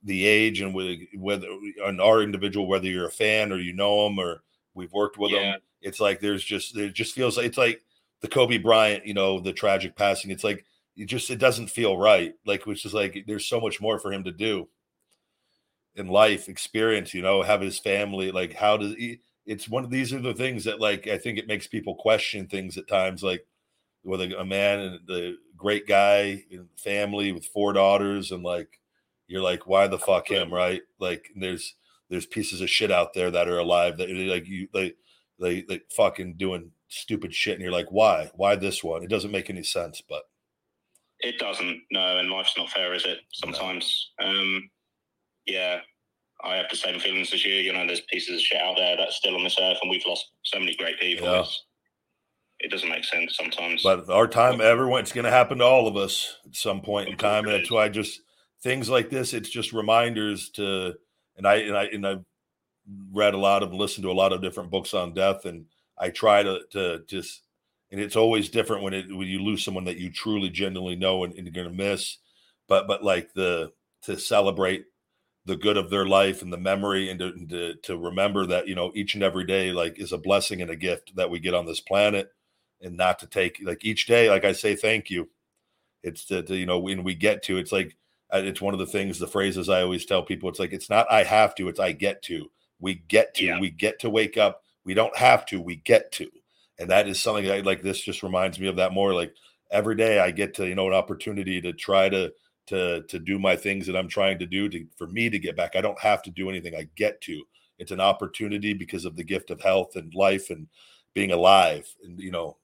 the 0.03 0.25
age 0.25 0.61
and 0.61 0.73
whether 0.73 0.95
whether 1.15 1.47
on 1.85 1.99
our 1.99 2.21
individual 2.21 2.67
whether 2.67 2.87
you're 2.87 3.07
a 3.07 3.11
fan 3.11 3.51
or 3.51 3.57
you 3.57 3.73
know 3.73 4.07
him 4.07 4.19
or 4.19 4.43
we've 4.75 4.93
worked 4.93 5.17
with 5.17 5.31
Yeah. 5.31 5.53
him 5.55 5.61
it's 5.81 5.99
like 5.99 6.19
there's 6.19 6.43
just 6.43 6.77
it 6.77 6.93
just 6.93 7.15
feels 7.15 7.37
like 7.37 7.47
it's 7.47 7.57
like 7.57 7.81
the 8.21 8.27
Kobe 8.27 8.59
Bryant 8.59 9.05
you 9.05 9.13
know 9.15 9.39
the 9.39 9.53
tragic 9.53 9.95
passing 9.95 10.31
it's 10.31 10.43
like 10.43 10.65
it 10.95 11.05
just 11.05 11.29
it 11.31 11.39
doesn't 11.39 11.69
feel 11.69 11.97
right 11.97 12.35
like 12.45 12.65
which 12.67 12.85
is 12.85 12.93
like 12.93 13.25
there's 13.27 13.47
so 13.47 13.59
much 13.59 13.81
more 13.81 13.99
for 13.99 14.13
him 14.13 14.23
to 14.25 14.31
do 14.31 14.69
in 15.95 16.07
life 16.07 16.49
experience 16.49 17.13
you 17.13 17.21
know 17.21 17.41
have 17.41 17.61
his 17.61 17.79
family 17.79 18.31
like 18.31 18.53
how 18.53 18.77
does 18.77 18.93
he 18.95 19.19
it's 19.45 19.69
one 19.69 19.83
of 19.83 19.89
these 19.91 20.11
are 20.13 20.19
the 20.21 20.33
things 20.33 20.63
that 20.65 20.81
like 20.81 21.07
I 21.07 21.17
think 21.17 21.37
it 21.37 21.47
makes 21.47 21.67
people 21.67 21.95
question 21.95 22.47
things 22.47 22.77
at 22.77 22.87
times 22.87 23.23
like 23.23 23.45
whether 24.05 24.33
a 24.35 24.45
man 24.45 24.79
and 24.79 24.99
the 25.07 25.37
great 25.57 25.87
guy 25.87 26.43
and 26.51 26.67
family 26.77 27.31
with 27.31 27.45
four 27.45 27.73
daughters 27.73 28.31
and 28.31 28.43
like 28.43 28.79
you're 29.27 29.41
like 29.41 29.67
why 29.67 29.87
the 29.87 29.97
fuck 29.97 30.29
him 30.29 30.53
right 30.53 30.81
like 30.99 31.27
there's 31.35 31.75
there's 32.09 32.25
pieces 32.25 32.61
of 32.61 32.69
shit 32.69 32.91
out 32.91 33.13
there 33.13 33.31
that 33.31 33.47
are 33.47 33.59
alive 33.59 33.97
that 33.97 34.09
like 34.09 34.47
you 34.47 34.67
like 34.73 34.95
they 35.39 35.61
they 35.61 35.81
fucking 35.95 36.35
doing 36.37 36.71
stupid 36.87 37.33
shit 37.33 37.53
and 37.53 37.61
you're 37.61 37.71
like 37.71 37.91
why 37.91 38.29
why 38.35 38.55
this 38.55 38.83
one 38.83 39.03
it 39.03 39.09
doesn't 39.09 39.31
make 39.31 39.49
any 39.49 39.63
sense 39.63 40.01
but 40.07 40.23
It 41.19 41.39
doesn't, 41.39 41.81
no, 41.91 42.17
and 42.19 42.29
life's 42.29 42.57
not 42.57 42.69
fair, 42.69 42.93
is 42.93 43.05
it? 43.05 43.19
Sometimes. 43.31 44.11
Um, 44.19 44.69
yeah, 45.45 45.79
I 46.43 46.57
have 46.57 46.69
the 46.69 46.75
same 46.75 46.99
feelings 46.99 47.33
as 47.33 47.43
you. 47.45 47.53
You 47.55 47.71
know, 47.73 47.87
there's 47.87 48.01
pieces 48.11 48.35
of 48.35 48.41
shit 48.41 48.61
out 48.61 48.75
there 48.77 48.97
that's 48.97 49.15
still 49.15 49.35
on 49.35 49.43
this 49.43 49.57
earth, 49.59 49.79
and 49.81 49.89
we've 49.89 50.05
lost 50.05 50.25
so 50.43 50.59
many 50.59 50.75
great 50.75 50.99
people. 50.99 51.27
Yeah. 51.27 51.39
It's, 51.39 51.65
it 52.65 52.71
doesn't 52.71 52.89
make 52.89 53.03
sense 53.03 53.37
sometimes. 53.37 53.83
But 53.83 54.09
our 54.09 54.27
time, 54.27 54.59
everyone, 54.59 55.01
it's 55.01 55.11
going 55.11 55.25
to 55.25 55.31
happen 55.31 55.59
to 55.59 55.63
all 55.63 55.87
of 55.87 55.95
us 55.95 56.37
at 56.47 56.55
some 56.55 56.81
point 56.81 57.09
in 57.09 57.15
time, 57.15 57.45
and 57.45 57.53
that's 57.53 57.69
why 57.69 57.85
I 57.85 57.89
just 57.89 58.21
things 58.63 58.89
like 58.89 59.11
this. 59.11 59.35
It's 59.35 59.49
just 59.49 59.71
reminders 59.71 60.49
to, 60.51 60.95
and 61.37 61.47
I 61.47 61.55
and 61.57 61.77
I 61.77 61.83
and 61.85 62.07
I've 62.07 62.25
read 63.11 63.35
a 63.35 63.37
lot 63.37 63.61
of, 63.61 63.71
listened 63.71 64.03
to 64.03 64.11
a 64.11 64.13
lot 64.13 64.33
of 64.33 64.41
different 64.41 64.71
books 64.71 64.95
on 64.95 65.13
death, 65.13 65.45
and 65.45 65.65
I 65.99 66.09
try 66.09 66.41
to 66.41 66.61
to 66.71 67.03
just, 67.07 67.43
and 67.91 68.01
it's 68.01 68.15
always 68.15 68.49
different 68.49 68.81
when 68.81 68.95
it 68.95 69.15
when 69.15 69.27
you 69.27 69.43
lose 69.43 69.63
someone 69.63 69.85
that 69.85 69.97
you 69.97 70.09
truly 70.11 70.49
genuinely 70.49 70.95
know 70.95 71.23
and, 71.23 71.35
and 71.35 71.45
you're 71.45 71.53
going 71.63 71.69
to 71.69 71.83
miss, 71.83 72.17
but 72.67 72.87
but 72.87 73.03
like 73.03 73.31
the 73.35 73.71
to 74.05 74.17
celebrate 74.17 74.85
the 75.45 75.55
good 75.55 75.77
of 75.77 75.91
their 75.91 76.07
life 76.07 76.41
and 76.41 76.51
the 76.51 76.57
memory 76.57 77.11
and 77.11 77.19
to, 77.19 77.27
and 77.27 77.47
to 77.49 77.75
to 77.83 77.95
remember 77.95 78.47
that 78.47 78.67
you 78.67 78.73
know 78.73 78.91
each 78.95 79.13
and 79.13 79.23
every 79.23 79.45
day 79.45 79.71
like 79.71 79.99
is 79.99 80.11
a 80.11 80.17
blessing 80.17 80.63
and 80.63 80.71
a 80.71 80.75
gift 80.75 81.15
that 81.15 81.29
we 81.29 81.39
get 81.39 81.53
on 81.53 81.67
this 81.67 81.79
planet 81.79 82.31
and 82.81 82.97
not 82.97 83.19
to 83.19 83.27
take 83.27 83.59
like 83.63 83.83
each 83.85 84.05
day 84.05 84.29
like 84.29 84.45
i 84.45 84.51
say 84.51 84.75
thank 84.75 85.09
you. 85.09 85.29
It's 86.03 86.25
to, 86.25 86.43
to 86.43 86.55
you 86.55 86.65
know 86.65 86.79
when 86.79 87.03
we 87.03 87.15
get 87.15 87.41
to 87.43 87.57
it's 87.57 87.71
like 87.71 87.95
uh, 88.33 88.41
it's 88.43 88.61
one 88.61 88.73
of 88.73 88.79
the 88.79 88.85
things 88.85 89.17
the 89.17 89.27
phrases 89.27 89.69
i 89.69 89.81
always 89.81 90.05
tell 90.05 90.23
people 90.23 90.49
it's 90.49 90.59
like 90.59 90.73
it's 90.73 90.89
not 90.89 91.11
i 91.11 91.23
have 91.23 91.55
to 91.55 91.67
it's 91.67 91.79
i 91.79 91.91
get 91.91 92.21
to. 92.23 92.49
We 92.79 92.95
get 93.07 93.33
to 93.35 93.45
Yeah. 93.45 93.59
we 93.59 93.69
get 93.69 93.99
to 94.01 94.09
wake 94.09 94.37
up. 94.37 94.61
We 94.83 94.93
don't 94.93 95.15
have 95.15 95.45
to 95.47 95.61
we 95.61 95.77
get 95.77 96.11
to. 96.13 96.29
And 96.77 96.89
that 96.89 97.07
is 97.07 97.21
something 97.21 97.45
that 97.45 97.65
like 97.65 97.81
this 97.81 98.01
just 98.01 98.21
reminds 98.21 98.59
me 98.59 98.67
of 98.67 98.75
that 98.75 98.91
more 98.93 99.13
like 99.13 99.33
every 99.71 99.95
day 99.95 100.19
i 100.19 100.29
get 100.29 100.53
to 100.55 100.67
you 100.67 100.75
know 100.75 100.87
an 100.87 100.93
opportunity 100.93 101.59
to 101.61 101.73
try 101.73 102.07
to 102.09 102.31
to 102.67 103.01
to 103.03 103.17
do 103.17 103.39
my 103.39 103.55
things 103.55 103.87
that 103.87 103.95
i'm 103.95 104.07
trying 104.07 104.37
to 104.39 104.45
do 104.45 104.67
to 104.69 104.85
for 104.97 105.07
me 105.07 105.29
to 105.29 105.39
get 105.39 105.55
back. 105.55 105.75
I 105.75 105.81
don't 105.81 105.99
have 105.99 106.21
to 106.23 106.29
do 106.31 106.49
anything 106.49 106.75
i 106.75 106.87
get 106.95 107.19
to. 107.21 107.41
It's 107.79 107.91
an 107.91 107.99
opportunity 108.01 108.73
because 108.73 109.05
of 109.05 109.15
the 109.15 109.23
gift 109.23 109.49
of 109.51 109.61
health 109.61 109.95
and 109.95 110.13
life 110.13 110.49
and 110.49 110.67
being 111.13 111.31
alive 111.31 111.87
and 112.03 112.19
you 112.19 112.31
know 112.31 112.57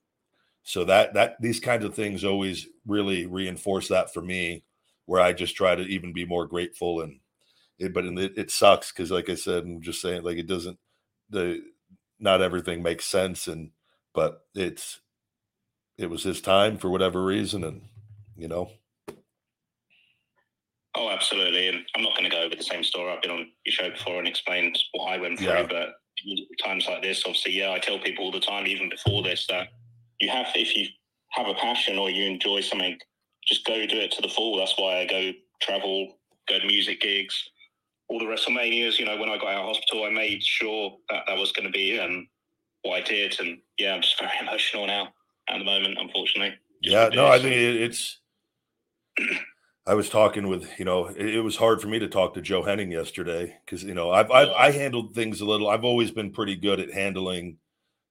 so 0.63 0.85
that 0.85 1.13
that 1.13 1.35
these 1.41 1.59
kinds 1.59 1.85
of 1.85 1.93
things 1.93 2.23
always 2.23 2.67
really 2.85 3.25
reinforce 3.25 3.87
that 3.87 4.13
for 4.13 4.21
me 4.21 4.63
where 5.05 5.21
i 5.21 5.33
just 5.33 5.55
try 5.55 5.75
to 5.75 5.83
even 5.83 6.13
be 6.13 6.25
more 6.25 6.45
grateful 6.45 7.01
and 7.01 7.19
it, 7.79 7.93
but 7.93 8.05
it, 8.05 8.37
it 8.37 8.51
sucks 8.51 8.91
because 8.91 9.11
like 9.11 9.29
i 9.29 9.35
said 9.35 9.63
i'm 9.63 9.81
just 9.81 10.01
saying 10.01 10.23
like 10.23 10.37
it 10.37 10.47
doesn't 10.47 10.77
the 11.29 11.61
not 12.19 12.41
everything 12.41 12.83
makes 12.83 13.05
sense 13.05 13.47
and 13.47 13.71
but 14.13 14.41
it's 14.53 14.99
it 15.97 16.09
was 16.09 16.23
his 16.23 16.41
time 16.41 16.77
for 16.77 16.89
whatever 16.89 17.23
reason 17.23 17.63
and 17.63 17.81
you 18.35 18.47
know 18.47 18.69
Oh, 20.95 21.09
absolutely. 21.09 21.69
And 21.69 21.85
I'm 21.95 22.03
not 22.03 22.17
going 22.17 22.29
to 22.29 22.35
go 22.35 22.43
over 22.43 22.55
the 22.55 22.63
same 22.63 22.83
story. 22.83 23.11
I've 23.11 23.21
been 23.21 23.31
on 23.31 23.47
your 23.65 23.73
show 23.73 23.89
before 23.89 24.19
and 24.19 24.27
explained 24.27 24.77
what 24.91 25.05
I 25.05 25.17
went 25.17 25.39
through. 25.39 25.47
Yeah. 25.47 25.65
But 25.67 25.89
times 26.63 26.85
like 26.87 27.01
this, 27.01 27.23
obviously, 27.25 27.53
yeah, 27.53 27.71
I 27.71 27.79
tell 27.79 27.97
people 27.99 28.25
all 28.25 28.31
the 28.31 28.41
time, 28.41 28.67
even 28.67 28.89
before 28.89 29.23
this, 29.23 29.47
that 29.47 29.69
you 30.21 30.29
have, 30.29 30.47
if 30.55 30.75
you 30.75 30.87
have 31.31 31.47
a 31.47 31.53
passion 31.55 31.97
or 31.97 32.09
you 32.09 32.25
enjoy 32.25 32.61
something, 32.61 32.97
just 33.45 33.65
go 33.65 33.85
do 33.85 33.97
it 33.97 34.11
to 34.13 34.21
the 34.21 34.29
full. 34.29 34.57
That's 34.57 34.77
why 34.77 34.99
I 34.99 35.05
go 35.05 35.31
travel, 35.61 36.17
go 36.47 36.59
to 36.59 36.67
music 36.67 37.01
gigs. 37.01 37.49
All 38.07 38.19
the 38.19 38.25
WrestleManias, 38.25 38.99
you 38.99 39.05
know, 39.05 39.17
when 39.17 39.29
I 39.29 39.37
got 39.37 39.53
out 39.53 39.61
of 39.61 39.75
hospital, 39.75 40.05
I 40.05 40.09
made 40.09 40.43
sure 40.43 40.97
that 41.09 41.23
that 41.27 41.37
was 41.37 41.51
going 41.51 41.65
to 41.65 41.71
be 41.71 41.99
um, 41.99 42.27
what 42.83 43.01
I 43.01 43.01
did. 43.01 43.39
And 43.39 43.59
yeah, 43.77 43.95
I'm 43.95 44.01
just 44.01 44.19
very 44.19 44.31
emotional 44.41 44.85
now 44.85 45.09
at 45.49 45.57
the 45.57 45.65
moment, 45.65 45.97
unfortunately. 45.99 46.55
Yeah, 46.81 47.09
no, 47.13 47.27
I 47.27 47.39
think 47.39 47.55
it, 47.55 47.81
it's. 47.81 48.19
I 49.87 49.95
was 49.95 50.09
talking 50.09 50.47
with 50.47 50.69
you 50.77 50.85
know 50.85 51.07
it, 51.07 51.35
it 51.35 51.41
was 51.41 51.55
hard 51.55 51.81
for 51.81 51.87
me 51.87 51.97
to 51.99 52.07
talk 52.07 52.35
to 52.35 52.41
Joe 52.41 52.61
Hennig 52.61 52.91
yesterday 52.91 53.57
because 53.65 53.83
you 53.83 53.95
know 53.95 54.11
I've, 54.11 54.29
I've 54.29 54.49
I 54.49 54.71
handled 54.71 55.15
things 55.15 55.41
a 55.41 55.45
little. 55.45 55.69
I've 55.69 55.83
always 55.83 56.11
been 56.11 56.31
pretty 56.31 56.55
good 56.55 56.79
at 56.79 56.93
handling 56.93 57.57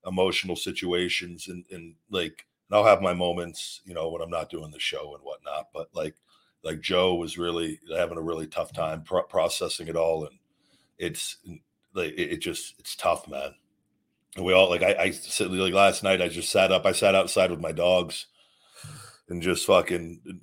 emotional 0.06 0.56
situations 0.56 1.48
and 1.48 1.64
and 1.70 1.94
like 2.10 2.46
and 2.68 2.76
I'll 2.76 2.84
have 2.84 3.02
my 3.02 3.14
moments 3.14 3.80
you 3.84 3.94
know 3.94 4.08
when 4.08 4.22
I'm 4.22 4.30
not 4.30 4.50
doing 4.50 4.70
the 4.70 4.78
show 4.78 5.14
and 5.14 5.24
whatnot. 5.24 5.68
But 5.74 5.88
like 5.94 6.14
like 6.62 6.80
Joe 6.80 7.14
was 7.14 7.38
really 7.38 7.80
having 7.96 8.18
a 8.18 8.22
really 8.22 8.46
tough 8.46 8.72
time 8.72 9.02
pro- 9.02 9.22
processing 9.22 9.88
it 9.88 9.96
all 9.96 10.24
and 10.24 10.38
it's 10.98 11.38
like 11.94 12.12
it, 12.12 12.32
it 12.32 12.36
just 12.38 12.74
it's 12.78 12.94
tough, 12.94 13.26
man. 13.28 13.54
And 14.36 14.44
we 14.44 14.52
all 14.52 14.68
like 14.68 14.82
I, 14.82 14.94
I 14.98 15.10
said 15.10 15.50
like 15.50 15.72
last 15.72 16.02
night 16.02 16.22
I 16.22 16.28
just 16.28 16.50
sat 16.50 16.70
up. 16.70 16.86
I 16.86 16.92
sat 16.92 17.14
outside 17.14 17.50
with 17.50 17.60
my 17.60 17.72
dogs 17.72 18.26
and 19.28 19.42
just 19.42 19.66
fucking 19.66 20.40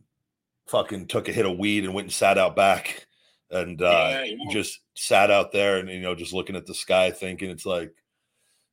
fucking 0.68 1.08
took 1.08 1.30
a 1.30 1.32
hit 1.32 1.46
of 1.46 1.58
weed 1.58 1.86
and 1.86 1.94
went 1.94 2.06
and 2.06 2.14
sat 2.14 2.38
out 2.38 2.56
back 2.56 3.08
and 3.52 3.82
uh 3.82 4.10
Yeah, 4.12 4.24
yeah. 4.24 4.36
just 4.52 4.82
sat 4.96 5.32
out 5.32 5.52
there 5.54 5.78
and 5.78 5.90
you 5.90 6.02
know 6.02 6.16
just 6.16 6.34
looking 6.34 6.56
at 6.56 6.66
the 6.66 6.74
sky 6.74 7.12
thinking 7.12 7.50
it's 7.50 7.66
like 7.66 7.94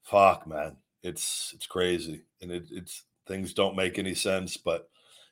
fuck 0.04 0.46
man. 0.46 0.76
It's 1.02 1.52
it's 1.54 1.66
crazy. 1.66 2.22
And 2.40 2.50
it, 2.50 2.66
it's 2.70 3.04
things 3.26 3.54
don't 3.54 3.76
make 3.76 3.98
any 3.98 4.14
sense 4.14 4.58
but 4.58 4.88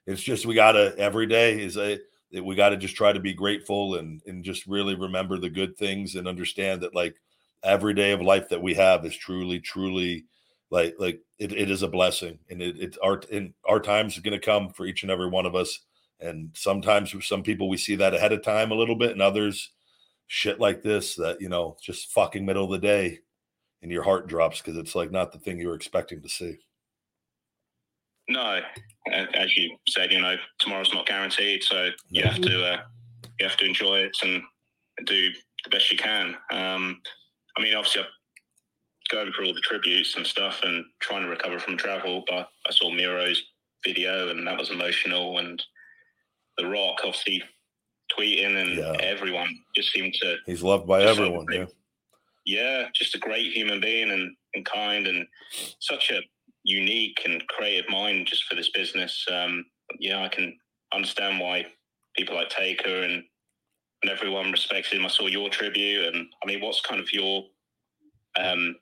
it's 0.07 0.23
just 0.23 0.47
we 0.47 0.55
gotta 0.55 0.95
every 0.99 1.27
day 1.27 1.61
is 1.61 1.77
a 1.77 1.99
that 2.33 2.43
we 2.43 2.55
got 2.55 2.71
to 2.71 2.79
just 2.79 2.97
try 2.97 3.13
to 3.13 3.21
be 3.21 3.35
grateful 3.35 3.97
and 3.97 4.23
and 4.27 4.43
just 4.43 4.67
really 4.67 4.95
remember 4.95 5.39
the 5.39 5.51
good 5.51 5.77
things 5.77 6.15
and 6.15 6.27
understand 6.27 6.81
that 6.81 6.95
like 6.95 7.15
every 7.63 7.95
day 7.95 8.13
of 8.13 8.21
life 8.21 8.49
that 8.49 8.63
we 8.63 8.75
have 8.75 9.05
is 9.05 9.17
truly 9.17 9.61
truly 9.61 10.25
like 10.71 10.95
like 10.99 11.21
it, 11.39 11.53
it 11.53 11.71
is 11.71 11.83
a 11.83 11.89
blessing. 11.89 12.39
And 12.51 12.61
it, 12.63 12.77
it's 12.79 12.99
our 12.99 13.21
and 13.31 13.53
our 13.65 13.79
times 13.79 14.19
going 14.19 14.39
to 14.39 14.45
come 14.45 14.71
for 14.71 14.87
each 14.87 15.03
and 15.03 15.13
every 15.13 15.29
one 15.29 15.47
of 15.47 15.55
us. 15.55 15.81
And 16.19 16.51
sometimes 16.55 17.15
some 17.27 17.43
people 17.43 17.69
we 17.69 17.77
see 17.77 17.97
that 17.97 18.15
ahead 18.15 18.33
of 18.33 18.43
time 18.43 18.73
a 18.73 18.77
little 18.77 18.97
bit 18.97 19.13
and 19.13 19.23
others 19.23 19.71
shit 20.29 20.59
like 20.59 20.83
this 20.83 21.17
that 21.17 21.41
you 21.41 21.49
know 21.49 21.77
just 21.83 22.11
fucking 22.13 22.47
middle 22.47 22.65
of 22.65 22.71
the 22.71 22.79
day 22.79 23.19
and 23.83 23.91
your 23.91 24.03
heart 24.03 24.29
drops 24.29 24.61
because 24.61 24.77
it's 24.77 24.95
like 24.95 25.11
not 25.11 25.33
the 25.33 25.39
thing 25.39 25.59
you 25.59 25.69
were 25.69 25.75
expecting 25.75 26.23
to 26.23 26.29
see. 26.29 26.57
No, 28.29 28.61
as 29.35 29.57
you 29.57 29.77
said, 29.89 30.13
you 30.13 30.21
know, 30.21 30.37
tomorrow's 30.61 30.95
not 30.95 31.07
guaranteed, 31.07 31.63
so 31.65 31.91
you 32.09 32.23
have 32.23 32.41
to 32.41 32.65
uh, 32.65 32.81
you 33.41 33.47
have 33.49 33.57
to 33.59 33.65
enjoy 33.65 33.99
it 33.99 34.17
and 34.23 34.43
do 35.07 35.31
the 35.65 35.71
best 35.71 35.91
you 35.91 35.99
can. 35.99 36.37
Um, 36.53 37.01
I 37.59 37.63
mean, 37.63 37.75
obviously, 37.75 38.03
I'm 38.03 38.09
going 39.11 39.33
through 39.33 39.47
all 39.49 39.55
the 39.55 39.61
tributes 39.61 40.17
and 40.17 40.25
stuff 40.27 40.61
and 40.63 40.85
trying 41.01 41.23
to 41.25 41.29
recover 41.29 41.59
from 41.59 41.77
travel, 41.77 42.23
but 42.29 42.49
I 42.67 42.71
saw 42.73 42.91
Miro's 42.91 43.43
video 43.85 44.29
and 44.29 44.47
that 44.47 44.57
was 44.59 44.71
emotional, 44.71 45.39
and 45.39 45.61
The 46.59 46.67
Rock 46.69 47.01
obviously 47.05 47.43
tweeting, 48.17 48.57
and 48.57 48.77
Yeah. 48.79 48.97
everyone 49.01 49.49
just 49.75 49.91
seemed 49.93 50.15
to 50.21 50.37
He's 50.47 50.63
loved 50.63 50.87
by 50.87 51.03
everyone. 51.03 51.47
Yeah. 51.51 51.67
Yeah, 52.45 52.87
just 52.95 53.15
a 53.15 53.19
great 53.19 53.53
human 53.53 53.81
being 53.81 54.11
and, 54.11 54.35
and 54.55 54.65
kind 54.65 55.07
and 55.07 55.27
such 55.79 56.11
a 56.11 56.21
unique 56.65 57.21
and 57.25 57.47
creative 57.49 57.91
mind 57.91 58.27
just 58.27 58.45
for 58.45 58.55
this 58.55 58.71
business. 58.71 59.25
Um, 59.33 59.65
yeah, 59.99 60.23
I 60.23 60.29
can 60.29 60.57
understand 60.95 61.41
why 61.41 61.67
people 62.17 62.35
like 62.35 62.51
Taker 62.51 63.03
and 63.03 63.25
and 64.03 64.11
everyone 64.11 64.51
respects 64.51 64.91
him. 64.91 65.05
I 65.05 65.09
saw 65.09 65.29
your 65.29 65.49
tribute, 65.49 66.13
and 66.13 66.27
I 66.43 66.47
mean, 66.47 66.61
what's 66.61 66.81
kind 66.81 67.01
of 67.01 67.13
your 67.13 67.45
um, 68.37 68.75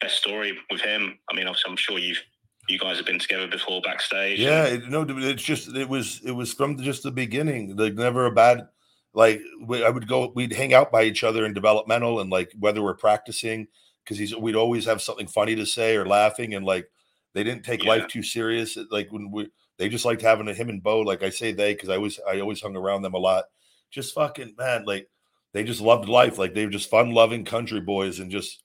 best 0.00 0.16
story 0.16 0.56
with 0.70 0.80
him? 0.80 1.18
I 1.28 1.34
mean, 1.34 1.48
obviously, 1.48 1.70
I'm 1.70 1.76
sure 1.76 1.98
you've 1.98 2.22
you 2.68 2.78
guys 2.78 2.98
have 2.98 3.06
been 3.06 3.18
together 3.18 3.48
before 3.48 3.80
backstage. 3.80 4.38
Yeah, 4.38 4.64
it, 4.64 4.88
no, 4.88 5.04
it's 5.08 5.42
just 5.42 5.74
it 5.74 5.88
was 5.88 6.20
it 6.24 6.32
was 6.32 6.52
from 6.52 6.80
just 6.80 7.02
the 7.02 7.10
beginning. 7.10 7.76
Like 7.76 7.94
never 7.94 8.26
a 8.26 8.32
bad 8.32 8.68
like 9.14 9.40
we, 9.64 9.84
I 9.84 9.90
would 9.90 10.06
go 10.08 10.32
we'd 10.34 10.52
hang 10.52 10.74
out 10.74 10.92
by 10.92 11.04
each 11.04 11.24
other 11.24 11.44
in 11.44 11.54
developmental 11.54 12.20
and 12.20 12.30
like 12.30 12.52
whether 12.58 12.82
we're 12.82 12.94
practicing 12.94 13.66
because 14.04 14.18
he's 14.18 14.34
we'd 14.36 14.56
always 14.56 14.84
have 14.86 15.02
something 15.02 15.26
funny 15.26 15.56
to 15.56 15.66
say 15.66 15.96
or 15.96 16.06
laughing 16.06 16.54
and 16.54 16.64
like 16.64 16.88
they 17.34 17.44
didn't 17.44 17.64
take 17.64 17.84
Yeah. 17.84 17.90
life 17.90 18.08
too 18.08 18.22
serious. 18.22 18.78
Like 18.90 19.12
when 19.12 19.30
we 19.30 19.50
they 19.78 19.88
just 19.88 20.04
liked 20.04 20.22
having 20.22 20.48
a, 20.48 20.54
him 20.54 20.68
and 20.68 20.82
Bo. 20.82 21.00
Like 21.00 21.22
I 21.22 21.30
say 21.30 21.52
they 21.52 21.74
because 21.74 21.88
I 21.88 21.96
always 21.96 22.18
I 22.28 22.40
always 22.40 22.60
hung 22.60 22.76
around 22.76 23.02
them 23.02 23.14
a 23.14 23.18
lot. 23.18 23.44
Just 23.90 24.14
fucking 24.14 24.54
man, 24.58 24.84
like 24.86 25.08
they 25.52 25.64
just 25.64 25.80
loved 25.80 26.08
life. 26.08 26.38
Like 26.38 26.54
they 26.54 26.64
were 26.64 26.70
just 26.70 26.90
fun 26.90 27.12
loving 27.12 27.44
country 27.44 27.80
boys 27.80 28.18
and 28.18 28.30
just 28.30 28.62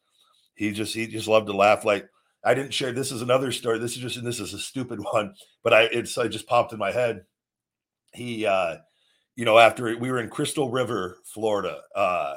he 0.56 0.72
just 0.72 0.94
he 0.96 1.08
just 1.08 1.28
loved 1.28 1.48
to 1.48 1.54
laugh. 1.54 1.86
Like 1.86 2.08
I 2.44 2.54
didn't 2.54 2.74
share. 2.74 2.92
This 2.92 3.12
is 3.12 3.22
another 3.22 3.52
story. 3.52 3.80
This 3.80 3.94
is 3.94 4.00
just 4.00 4.18
and 4.18 4.28
this 4.28 4.40
is 4.40 4.54
a 4.54 4.60
stupid 4.60 5.00
one, 5.12 5.36
but 5.64 5.74
I 5.74 5.84
it's 5.84 6.18
I 6.18 6.28
just 6.28 6.48
popped 6.48 6.74
in 6.74 6.80
my 6.80 6.92
head. 6.92 7.22
He, 8.14 8.46
uh, 8.46 8.78
you 9.36 9.46
know, 9.46 9.58
after 9.58 9.98
we 9.98 10.12
were 10.12 10.20
in 10.20 10.30
Crystal 10.30 10.70
River, 10.70 11.18
Florida. 11.26 11.82
Uh, 11.96 12.36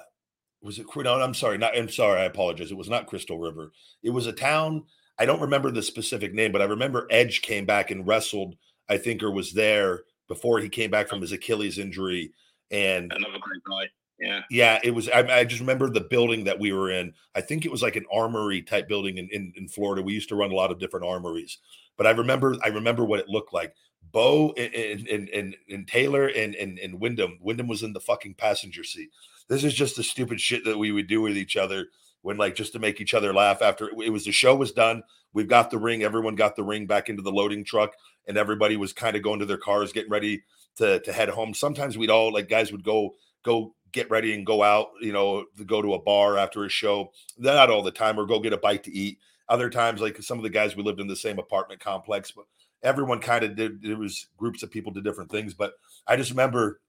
was 0.62 0.78
it? 0.78 0.86
No, 0.97 1.20
I'm 1.20 1.35
sorry. 1.35 1.59
Not. 1.59 1.77
I'm 1.77 1.89
sorry. 1.89 2.20
I 2.20 2.24
apologize. 2.24 2.70
It 2.70 2.77
was 2.77 2.89
not 2.89 3.06
Crystal 3.06 3.39
River. 3.39 3.73
It 4.02 4.10
was 4.10 4.27
a 4.27 4.32
town. 4.32 4.85
I 5.18 5.24
don't 5.24 5.40
remember 5.40 5.70
the 5.70 5.82
specific 5.82 6.35
name, 6.35 6.52
but 6.52 6.60
I 6.60 6.66
remember 6.66 7.06
Edge 7.10 7.43
came 7.43 7.64
back 7.64 7.90
and 7.90 8.06
wrestled. 8.06 8.56
I 8.89 8.98
think 8.98 9.23
or 9.23 9.31
was 9.31 9.52
there 9.52 10.02
before 10.28 10.59
he 10.59 10.68
came 10.68 10.90
back 10.90 11.09
from 11.09 11.20
his 11.20 11.32
Achilles 11.32 11.78
injury, 11.78 12.32
and 12.70 13.12
another 13.12 13.39
great 13.40 13.62
guy. 13.68 13.89
Yeah, 14.18 14.40
yeah, 14.51 14.78
it 14.82 14.93
was. 14.93 15.09
I, 15.09 15.20
I 15.40 15.44
just 15.44 15.60
remember 15.60 15.90
the 15.90 16.01
building 16.01 16.44
that 16.44 16.59
we 16.59 16.73
were 16.73 16.90
in. 16.90 17.12
I 17.35 17.43
think 17.43 17.64
it 17.64 17.70
was 17.70 17.82
like 17.82 17.97
an 17.97 18.06
armory 18.12 18.62
type 18.62 18.89
building 18.89 19.18
in, 19.18 19.28
in 19.31 19.52
in 19.56 19.68
Florida. 19.68 20.02
We 20.02 20.14
used 20.14 20.31
to 20.31 20.36
run 20.36 20.52
a 20.52 20.55
lot 20.55 20.70
of 20.70 20.78
different 20.78 21.06
armories, 21.06 21.59
but 21.97 22.06
I 22.06 22.10
remember 22.10 22.56
I 22.64 22.68
remember 22.68 23.05
what 23.05 23.20
it 23.20 23.28
looked 23.28 23.52
like. 23.52 23.74
Bo 24.12 24.52
and 24.56 25.06
and 25.08 25.28
and, 25.28 25.56
and 25.68 25.88
Taylor 25.88 26.26
and, 26.28 26.54
and 26.54 26.78
and 26.78 27.00
Windham. 27.00 27.38
Windham 27.40 27.68
was 27.68 27.82
in 27.82 27.92
the 27.92 28.00
fucking 28.00 28.34
passenger 28.34 28.84
seat. 28.84 29.10
This 29.48 29.64
is 29.64 29.74
just 29.74 29.96
the 29.96 30.02
stupid 30.02 30.40
shit 30.40 30.64
that 30.64 30.78
we 30.78 30.92
would 30.92 31.06
do 31.06 31.20
with 31.20 31.36
each 31.36 31.56
other 31.56 31.86
when 32.22 32.36
like 32.36 32.54
just 32.54 32.72
to 32.72 32.78
make 32.78 33.00
each 33.00 33.14
other 33.14 33.32
laugh. 33.32 33.62
After 33.62 33.88
it 33.88 34.12
was 34.12 34.24
the 34.24 34.32
show 34.32 34.54
was 34.54 34.72
done, 34.72 35.02
we've 35.32 35.48
got 35.48 35.70
the 35.70 35.78
ring. 35.78 36.02
Everyone 36.02 36.34
got 36.34 36.56
the 36.56 36.64
ring 36.64 36.86
back 36.86 37.08
into 37.08 37.22
the 37.22 37.30
loading 37.30 37.64
truck, 37.64 37.92
and 38.26 38.36
everybody 38.36 38.76
was 38.76 38.92
kind 38.92 39.16
of 39.16 39.22
going 39.22 39.40
to 39.40 39.46
their 39.46 39.58
cars, 39.58 39.92
getting 39.92 40.10
ready 40.10 40.42
to 40.76 41.00
to 41.00 41.12
head 41.12 41.28
home. 41.28 41.54
Sometimes 41.54 41.96
we'd 41.96 42.10
all 42.10 42.32
like 42.32 42.48
guys 42.48 42.72
would 42.72 42.84
go 42.84 43.14
go 43.44 43.74
get 43.92 44.10
ready 44.10 44.34
and 44.34 44.44
go 44.44 44.62
out, 44.62 44.88
you 45.00 45.12
know, 45.12 45.44
to 45.56 45.64
go 45.64 45.80
to 45.80 45.94
a 45.94 46.02
bar 46.02 46.36
after 46.36 46.64
a 46.64 46.68
show. 46.68 47.12
Not 47.38 47.70
all 47.70 47.82
the 47.82 47.90
time, 47.90 48.18
or 48.18 48.26
go 48.26 48.40
get 48.40 48.52
a 48.52 48.58
bite 48.58 48.84
to 48.84 48.92
eat. 48.92 49.18
Other 49.48 49.70
times, 49.70 50.00
like 50.00 50.20
some 50.22 50.38
of 50.38 50.42
the 50.42 50.50
guys 50.50 50.74
we 50.74 50.82
lived 50.82 51.00
in 51.00 51.06
the 51.06 51.16
same 51.16 51.38
apartment 51.38 51.80
complex, 51.80 52.32
but 52.32 52.46
everyone 52.82 53.20
kind 53.20 53.44
of 53.44 53.56
did. 53.56 53.82
There 53.82 53.96
was 53.96 54.26
groups 54.36 54.62
of 54.62 54.70
people 54.70 54.92
did 54.92 55.04
different 55.04 55.30
things, 55.30 55.54
but 55.54 55.74
I 56.06 56.16
just 56.16 56.30
remember 56.30 56.80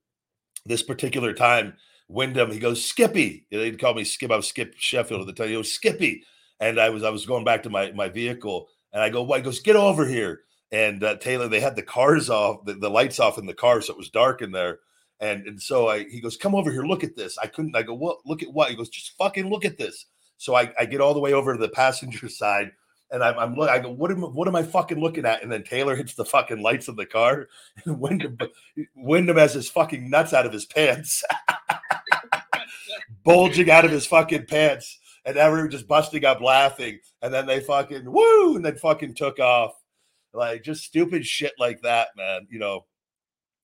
this 0.66 0.84
particular 0.84 1.34
time. 1.34 1.74
Windham, 2.10 2.52
he 2.52 2.60
goes 2.60 2.84
Skippy. 2.84 3.46
They'd 3.52 3.80
call 3.80 3.94
me 3.94 4.04
Skip. 4.04 4.32
I 4.32 4.38
was 4.38 4.48
Skip 4.48 4.76
Sheffield 4.78 5.22
at 5.22 5.28
the 5.28 5.34
time. 5.34 5.50
He 5.50 5.56
goes 5.56 5.74
Skippy, 5.74 6.24
and 6.60 6.80
I 6.80 6.90
was 6.90 7.04
I 7.04 7.10
was 7.10 7.26
going 7.26 7.44
back 7.44 7.64
to 7.64 7.70
my 7.70 7.92
my 7.92 8.10
vehicle, 8.10 8.68
and 8.94 9.02
I 9.02 9.10
go, 9.10 9.24
why 9.24 9.38
He 9.38 9.44
goes, 9.44 9.60
"Get 9.60 9.76
over 9.76 10.06
here." 10.06 10.42
And 10.72 11.04
uh, 11.04 11.16
Taylor, 11.16 11.48
they 11.48 11.62
had 11.62 11.78
the 11.78 11.82
cars 11.82 12.30
off, 12.30 12.66
the, 12.66 12.74
the 12.74 12.90
lights 12.90 13.22
off 13.22 13.38
in 13.38 13.46
the 13.46 13.54
car, 13.54 13.82
so 13.82 13.94
it 13.94 13.98
was 13.98 14.10
dark 14.10 14.42
in 14.42 14.52
there. 14.52 14.80
And 15.20 15.48
and 15.48 15.62
so 15.62 15.88
I 15.90 16.04
he 16.04 16.22
goes, 16.22 16.38
come 16.38 16.54
over 16.54 16.72
here, 16.72 16.84
look 16.84 17.04
at 17.04 17.16
this. 17.16 17.38
I 17.38 17.48
couldn't. 17.48 17.76
I 17.76 17.84
go, 17.84 17.94
what? 17.94 18.20
Look 18.26 18.44
at 18.44 18.54
what? 18.54 18.70
He 18.70 18.76
goes, 18.76 18.90
just 18.90 19.18
fucking 19.18 19.50
look 19.50 19.66
at 19.66 19.78
this. 19.78 20.06
So 20.38 20.56
I, 20.56 20.72
I 20.80 20.86
get 20.86 21.02
all 21.02 21.16
the 21.16 21.20
way 21.20 21.34
over 21.34 21.54
to 21.54 21.60
the 21.60 21.70
passenger 21.70 22.30
side, 22.30 22.72
and 23.12 23.24
I'm, 23.24 23.38
I'm 23.38 23.56
look. 23.56 23.70
I 23.70 23.80
go, 23.80 23.92
what 23.92 24.12
am 24.12 24.22
what 24.22 24.48
am 24.48 24.56
I 24.56 24.64
fucking 24.64 25.00
looking 25.00 25.26
at? 25.26 25.44
And 25.44 25.52
then 25.52 25.64
Taylor 25.64 25.96
hits 25.96 26.14
the 26.14 26.26
fucking 26.26 26.62
lights 26.62 26.88
of 26.88 26.96
the 26.96 27.06
car, 27.06 27.48
and 27.86 28.00
Windham 28.00 28.38
Windham 28.96 29.38
has 29.38 29.54
his 29.54 29.70
fucking 29.70 30.10
nuts 30.10 30.34
out 30.34 30.46
of 30.46 30.54
his 30.54 30.66
pants, 30.66 31.24
bulging 33.24 33.70
out 33.70 33.86
of 33.86 33.92
his 33.92 34.06
fucking 34.06 34.46
pants, 34.46 35.00
and 35.26 35.38
everyone 35.38 35.72
just 35.72 35.88
busting 35.88 36.26
up 36.26 36.42
laughing. 36.42 37.00
And 37.22 37.34
then 37.34 37.46
they 37.46 37.60
fucking 37.60 38.12
woo, 38.12 38.56
and 38.56 38.66
then 38.66 38.78
fucking 38.78 39.16
took 39.16 39.40
off, 39.40 39.74
like 40.34 40.64
just 40.64 40.84
stupid 40.84 41.26
shit 41.26 41.54
like 41.58 41.82
that, 41.82 42.10
man. 42.18 42.48
You 42.50 42.60
know 42.60 42.86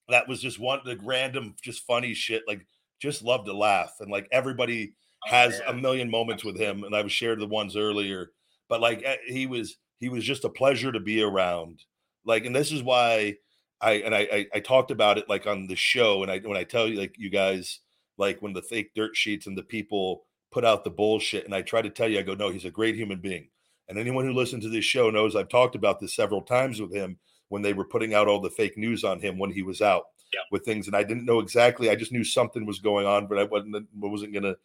that 0.10 0.28
was 0.28 0.42
just 0.42 0.60
one 0.60 0.80
the 0.86 1.00
random 1.04 1.56
just 1.62 1.86
funny 1.86 2.14
shit 2.14 2.44
like 2.48 2.66
just 3.00 3.24
love 3.24 3.46
to 3.46 3.54
laugh 3.54 3.94
and 4.00 4.12
like 4.12 4.28
everybody 4.32 4.94
oh, 5.26 5.32
has 5.32 5.62
a 5.68 5.74
million 5.74 6.10
moments 6.10 6.44
with 6.44 6.58
him 6.58 6.84
and 6.84 6.96
i've 6.96 7.12
shared 7.12 7.40
the 7.40 7.48
ones 7.48 7.76
earlier 7.76 8.32
but 8.74 8.82
like 8.82 9.04
eh, 9.06 9.18
he 9.28 9.46
was 9.46 9.78
he 10.00 10.10
was 10.10 10.24
just 10.24 10.46
a 10.46 10.50
pleasure 10.50 10.92
to 10.92 11.00
be 11.00 11.22
around. 11.22 11.84
Like 12.26 12.46
and 12.48 12.56
this 12.56 12.72
is 12.72 12.82
why 12.82 13.36
i 13.82 13.92
and 13.94 14.16
i 14.16 14.22
i, 14.34 14.48
I 14.56 14.60
talked 14.62 14.90
about 14.90 15.20
it 15.20 15.30
like 15.30 15.46
on 15.46 15.68
the 15.68 15.76
show 15.76 16.24
and 16.24 16.32
i 16.32 16.40
when 16.40 16.58
i 16.58 16.64
tell 16.64 16.88
you 16.88 17.00
like 17.00 17.14
you 17.20 17.30
guys 17.30 17.82
like 18.18 18.42
when 18.42 18.54
the 18.54 18.64
fake 18.64 18.92
dirt 18.96 19.16
sheets 19.16 19.46
and 19.46 19.56
the 19.56 19.62
people 19.62 20.24
put 20.52 20.66
out 20.66 20.84
the 20.84 20.90
bullshit 20.90 21.46
and 21.46 21.54
i 21.54 21.62
try 21.62 21.84
to 21.84 21.90
tell 21.92 22.08
you 22.10 22.18
i 22.18 22.24
go 22.24 22.34
no 22.34 22.50
he's 22.50 22.66
a 22.66 22.72
great 22.72 22.96
human 22.96 23.20
being. 23.20 23.48
And 23.90 24.00
anyone 24.00 24.26
who 24.26 24.34
listens 24.34 24.64
to 24.64 24.70
this 24.70 24.86
show 24.86 25.12
knows 25.12 25.36
i've 25.36 25.50
talked 25.50 25.76
about 25.76 26.00
this 26.00 26.16
several 26.16 26.42
times 26.42 26.82
with 26.82 26.92
him 26.94 27.20
when 27.50 27.62
they 27.62 27.74
were 27.74 27.86
putting 27.86 28.16
out 28.16 28.28
all 28.28 28.42
the 28.42 28.50
fake 28.50 28.76
news 28.78 29.04
on 29.04 29.20
him 29.20 29.38
when 29.38 29.52
he 29.52 29.62
was 29.62 29.82
out 29.82 30.06
Yeah. 30.34 30.40
with 30.52 30.66
things 30.66 30.88
and 30.88 30.96
I 30.96 31.04
didn't 31.04 31.26
know 31.26 31.40
exactly 31.40 31.90
I 31.92 31.96
just 31.96 32.12
knew 32.14 32.24
something 32.24 32.66
was 32.66 32.80
going 32.80 33.06
on 33.06 33.28
but 33.28 33.38
I 33.38 33.44
wasn't 33.44 33.86
wasn't 33.94 34.34
gonna 34.34 34.56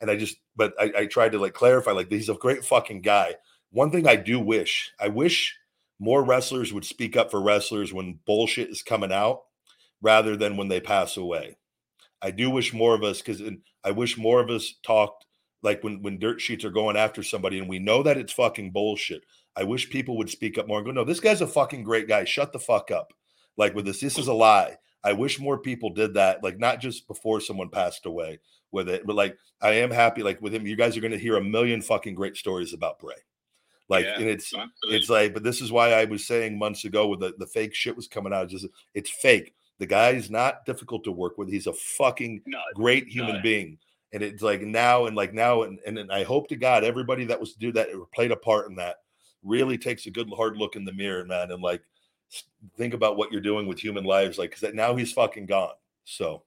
and 0.00 0.10
I 0.10 0.16
just 0.16 0.36
but 0.54 0.74
I, 0.78 0.92
I 0.98 1.06
tried 1.06 1.32
to 1.32 1.38
like 1.38 1.54
clarify 1.54 1.92
like 1.92 2.10
he's 2.12 2.28
a 2.28 2.34
great 2.34 2.64
fucking 2.64 3.00
guy 3.00 3.34
one 3.70 3.90
thing 3.90 4.06
I 4.06 4.16
do 4.16 4.40
wish 4.40 4.92
I 5.00 5.08
wish 5.08 5.56
more 5.98 6.22
wrestlers 6.22 6.72
would 6.72 6.84
speak 6.84 7.16
up 7.16 7.30
for 7.30 7.40
wrestlers 7.42 7.92
when 7.92 8.20
bullshit 8.26 8.70
is 8.70 8.82
coming 8.82 9.12
out 9.12 9.42
rather 10.02 10.36
than 10.36 10.56
when 10.56 10.68
they 10.68 10.80
pass 10.80 11.16
away 11.16 11.56
I 12.22 12.30
do 12.30 12.50
wish 12.50 12.72
more 12.72 12.94
of 12.94 13.02
us 13.02 13.22
because 13.22 13.42
I 13.84 13.90
wish 13.90 14.16
more 14.16 14.40
of 14.40 14.50
us 14.50 14.74
talked 14.82 15.24
like 15.62 15.82
when 15.82 16.02
when 16.02 16.18
dirt 16.18 16.40
sheets 16.40 16.64
are 16.64 16.70
going 16.70 16.96
after 16.96 17.22
somebody 17.22 17.58
and 17.58 17.68
we 17.68 17.78
know 17.78 18.02
that 18.02 18.18
it's 18.18 18.32
fucking 18.32 18.72
bullshit 18.72 19.22
I 19.56 19.64
wish 19.64 19.88
people 19.88 20.18
would 20.18 20.28
speak 20.28 20.58
up 20.58 20.68
more 20.68 20.78
and 20.78 20.86
go, 20.86 20.92
no, 20.92 21.04
this 21.04 21.20
guy's 21.20 21.40
a 21.40 21.46
fucking 21.46 21.82
great 21.82 22.06
guy. 22.06 22.24
Shut 22.24 22.52
the 22.52 22.58
fuck 22.58 22.90
up. 22.90 23.12
Like 23.56 23.74
with 23.74 23.86
this, 23.86 24.00
this 24.00 24.18
is 24.18 24.28
a 24.28 24.34
lie. 24.34 24.76
I 25.02 25.14
wish 25.14 25.40
more 25.40 25.58
people 25.58 25.90
did 25.90 26.14
that, 26.14 26.42
like 26.42 26.58
not 26.58 26.80
just 26.80 27.08
before 27.08 27.40
someone 27.40 27.70
passed 27.70 28.04
away 28.04 28.40
with 28.70 28.88
it, 28.88 29.06
but 29.06 29.16
like 29.16 29.38
I 29.62 29.70
am 29.74 29.90
happy, 29.90 30.22
like 30.22 30.42
with 30.42 30.54
him. 30.54 30.66
You 30.66 30.76
guys 30.76 30.96
are 30.96 31.00
going 31.00 31.12
to 31.12 31.18
hear 31.18 31.36
a 31.36 31.44
million 31.44 31.80
fucking 31.80 32.14
great 32.14 32.36
stories 32.36 32.74
about 32.74 32.98
Bray. 32.98 33.14
Like, 33.88 34.04
Yeah, 34.04 34.16
and 34.18 34.28
it's 34.28 34.52
absolutely. 34.52 34.98
it's 34.98 35.08
like, 35.08 35.32
but 35.34 35.42
this 35.44 35.60
is 35.60 35.70
why 35.70 35.92
I 35.92 36.04
was 36.04 36.26
saying 36.26 36.58
months 36.58 36.84
ago 36.84 37.06
with 37.06 37.20
the, 37.20 37.34
the 37.38 37.46
fake 37.46 37.74
shit 37.74 37.96
was 37.96 38.08
coming 38.08 38.32
out. 38.32 38.44
It's 38.44 38.52
just 38.52 38.66
it's 38.94 39.10
fake. 39.10 39.54
The 39.78 39.86
guy's 39.86 40.30
not 40.30 40.64
difficult 40.64 41.04
to 41.04 41.12
work 41.12 41.38
with. 41.38 41.48
He's 41.50 41.66
a 41.66 41.72
fucking 41.72 42.42
No, 42.46 42.58
great 42.74 43.06
human 43.08 43.36
no. 43.36 43.42
being. 43.42 43.78
And 44.12 44.22
it's 44.22 44.42
like 44.42 44.62
now 44.62 45.06
and 45.06 45.14
like 45.16 45.34
now 45.34 45.62
and, 45.64 45.78
and 45.86 45.98
and 45.98 46.10
I 46.10 46.24
hope 46.24 46.48
to 46.48 46.56
God 46.56 46.82
everybody 46.84 47.24
that 47.26 47.38
was 47.38 47.52
to 47.52 47.58
do 47.58 47.72
that 47.72 47.88
or 47.94 48.06
played 48.14 48.32
a 48.32 48.36
part 48.36 48.68
in 48.68 48.76
that 48.76 48.96
really 49.42 49.78
takes 49.78 50.06
a 50.06 50.10
good 50.10 50.28
hard 50.34 50.56
look 50.56 50.74
in 50.76 50.84
the 50.84 50.92
mirror, 50.92 51.24
man, 51.24 51.50
and 51.52 51.62
like 51.62 51.82
think 52.76 52.94
about 52.94 53.16
what 53.16 53.30
you're 53.30 53.40
doing 53.40 53.66
with 53.68 53.78
human 53.78 54.02
lives, 54.04 54.38
like 54.38 54.50
because 54.50 54.74
now 54.74 54.96
he's 54.96 55.12
fucking 55.12 55.46
gone. 55.46 55.74
So, 56.04 56.42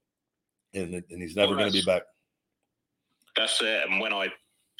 and 0.73 0.95
and 0.95 1.21
he's 1.21 1.35
never 1.35 1.51
Well, 1.51 1.59
going 1.59 1.71
to 1.71 1.79
be 1.79 1.85
back. 1.85 2.03
That's 3.35 3.61
it. 3.61 3.87
And 3.89 4.01
when 4.01 4.11
I 4.13 4.27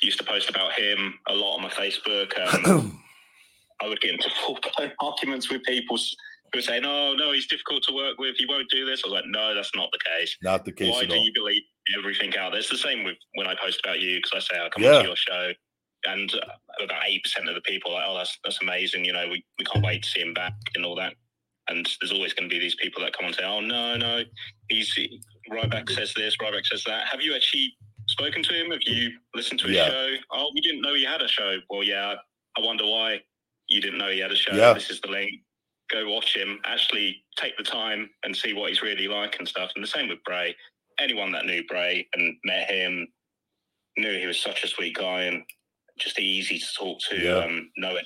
used 0.02 0.18
to 0.20 0.24
post 0.24 0.50
about 0.50 0.74
him 0.74 1.14
a 1.28 1.34
lot 1.34 1.56
on 1.58 1.64
my 1.64 1.70
Facebook, 1.70 2.32
um, 2.68 3.02
I 3.82 3.88
would 3.88 4.02
get 4.02 4.12
into 4.12 4.30
full 4.46 4.60
blown 4.78 4.92
arguments 5.02 5.50
with 5.50 5.64
people 5.64 5.98
who 5.98 6.58
were 6.58 6.62
saying, 6.62 6.84
"Oh 6.86 7.14
no, 7.18 7.32
he's 7.32 7.48
difficult 7.48 7.84
to 7.84 7.94
work 7.94 8.18
with. 8.20 8.36
He 8.38 8.46
won't 8.46 8.70
do 8.70 8.86
this." 8.86 9.02
I 9.04 9.08
was 9.08 9.14
like, 9.14 9.26
"No, 9.28 9.54
that's 9.56 9.72
not 9.76 9.90
the 9.92 10.00
case. 10.18 10.36
Not 10.42 10.66
the 10.66 10.72
case 10.72 10.92
Why 10.92 11.06
do 11.06 11.16
all. 11.16 11.24
you 11.24 11.32
believe 11.34 11.62
everything 11.98 12.36
out 12.38 12.52
there?" 12.52 12.60
It's 12.60 12.70
the 12.70 12.78
same 12.78 13.04
with 13.04 13.16
when 13.36 13.48
I 13.48 13.56
post 13.62 13.82
about 13.84 14.00
you 14.00 14.18
because 14.18 14.32
I 14.50 14.54
say 14.56 14.62
I 14.62 14.70
come 14.70 14.84
Yeah. 14.84 14.96
onto 14.96 15.08
your 15.08 15.16
show 15.16 15.52
and 16.08 16.34
uh, 16.34 16.84
about 16.84 17.02
eight 17.08 17.24
percent 17.24 17.50
of 17.50 17.56
the 17.56 17.62
people 17.62 17.92
are 17.92 17.96
like, 17.96 18.06
oh, 18.08 18.18
that's 18.18 18.38
that's 18.44 18.60
amazing. 18.62 19.06
You 19.06 19.14
know, 19.14 19.28
we, 19.30 19.44
we 19.58 19.66
can't 19.66 19.84
wait 19.86 20.04
to 20.04 20.10
see 20.10 20.22
him 20.22 20.34
back 20.34 20.54
and 20.76 20.86
all 20.86 20.96
that. 20.96 21.14
And 21.68 21.88
there's 22.02 22.12
always 22.14 22.34
going 22.34 22.50
to 22.50 22.54
be 22.54 22.60
these 22.60 22.76
people 22.76 23.04
that 23.04 23.14
come 23.16 23.28
and 23.28 23.36
say, 23.36 23.44
oh 23.46 23.60
no, 23.60 23.96
no, 23.96 24.24
he's 24.70 24.98
Ryback 25.52 25.90
says 25.90 26.14
this, 26.16 26.36
Ryback 26.38 26.66
says 26.66 26.84
that. 26.86 27.08
Have 27.12 27.22
you 27.22 27.36
actually 27.36 27.74
spoken 28.10 28.44
to 28.44 28.54
him? 28.54 28.72
Have 28.72 28.82
you 28.86 29.12
listened 29.36 29.60
to 29.62 29.68
his 29.68 29.76
Yeah. 29.78 29.90
show? 29.90 30.16
Oh, 30.32 30.52
we 30.54 30.62
didn't 30.62 30.82
know 30.82 30.94
he 30.96 31.06
had 31.06 31.22
a 31.22 31.28
show. 31.28 31.58
Well, 31.70 31.84
yeah, 31.84 32.16
I 32.58 32.62
wonder 32.62 32.86
why 32.86 33.22
you 33.68 33.82
didn't 33.82 34.00
know 34.00 34.10
he 34.10 34.20
had 34.20 34.32
a 34.32 34.36
show. 34.36 34.54
Yeah. 34.56 34.74
This 34.74 34.90
is 34.90 35.00
the 35.02 35.10
link. 35.10 35.32
Go 35.92 36.10
watch 36.10 36.36
him. 36.36 36.60
Actually, 36.66 37.24
take 37.38 37.58
the 37.58 37.64
time 37.64 38.10
and 38.24 38.36
see 38.36 38.54
what 38.54 38.70
he's 38.70 38.82
really 38.82 39.08
like 39.08 39.38
and 39.40 39.48
stuff. 39.48 39.72
And 39.76 39.84
the 39.84 39.88
same 39.88 40.10
with 40.10 40.24
Bray. 40.24 40.56
Anyone 41.00 41.32
that 41.32 41.46
knew 41.46 41.64
Bray 41.68 42.08
and 42.14 42.36
met 42.44 42.70
him 42.70 43.08
knew 43.98 44.20
he 44.20 44.26
was 44.28 44.40
such 44.40 44.64
a 44.64 44.68
sweet 44.68 44.96
guy 44.96 45.24
and 45.24 45.44
just 45.98 46.20
easy 46.20 46.60
to 46.60 46.66
talk 46.78 47.00
to. 47.10 47.18
Yeah. 47.20 47.38
Um, 47.38 47.72
know 47.78 47.96
it, 47.96 48.06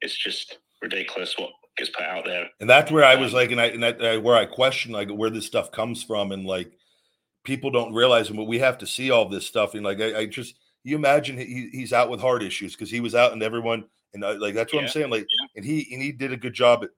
it's 0.00 0.16
just 0.16 0.58
ridiculous 0.82 1.36
what 1.38 1.50
gets 1.76 1.90
put 1.90 2.04
out 2.04 2.24
there. 2.24 2.48
And 2.60 2.68
that's 2.68 2.90
where 2.90 3.04
I 3.04 3.16
was 3.16 3.32
like, 3.32 3.50
and 3.50 3.60
I, 3.60 3.66
and 3.66 3.82
that, 3.82 4.00
uh, 4.02 4.20
where 4.20 4.36
I 4.36 4.46
question 4.46 4.92
like 4.92 5.10
where 5.10 5.30
this 5.30 5.46
stuff 5.46 5.72
comes 5.72 6.02
from, 6.02 6.32
and 6.32 6.44
like 6.46 6.72
people 7.46 7.70
don't 7.70 7.94
realize, 7.94 8.28
but 8.28 8.44
we 8.44 8.58
have 8.58 8.76
to 8.78 8.86
see 8.86 9.10
all 9.10 9.28
this 9.28 9.46
stuff. 9.46 9.74
And 9.74 9.84
like, 9.84 10.00
I, 10.00 10.18
I 10.18 10.26
just, 10.26 10.56
you 10.84 10.96
imagine 10.96 11.38
he, 11.38 11.70
he's 11.72 11.92
out 11.92 12.10
with 12.10 12.20
heart 12.20 12.42
issues 12.42 12.72
because 12.72 12.90
he 12.90 13.00
was 13.00 13.14
out 13.14 13.32
and 13.32 13.42
everyone, 13.42 13.84
and 14.12 14.24
I, 14.24 14.32
like 14.32 14.54
that's 14.54 14.72
what 14.72 14.82
I'm 14.82 14.88
saying. 14.88 15.10
Like, 15.10 15.26
and 15.54 15.64
he 15.64 15.88
and 15.92 16.02
he 16.02 16.12
did 16.12 16.32
a 16.32 16.36
good 16.36 16.54
job. 16.54 16.84
At, 16.84 16.90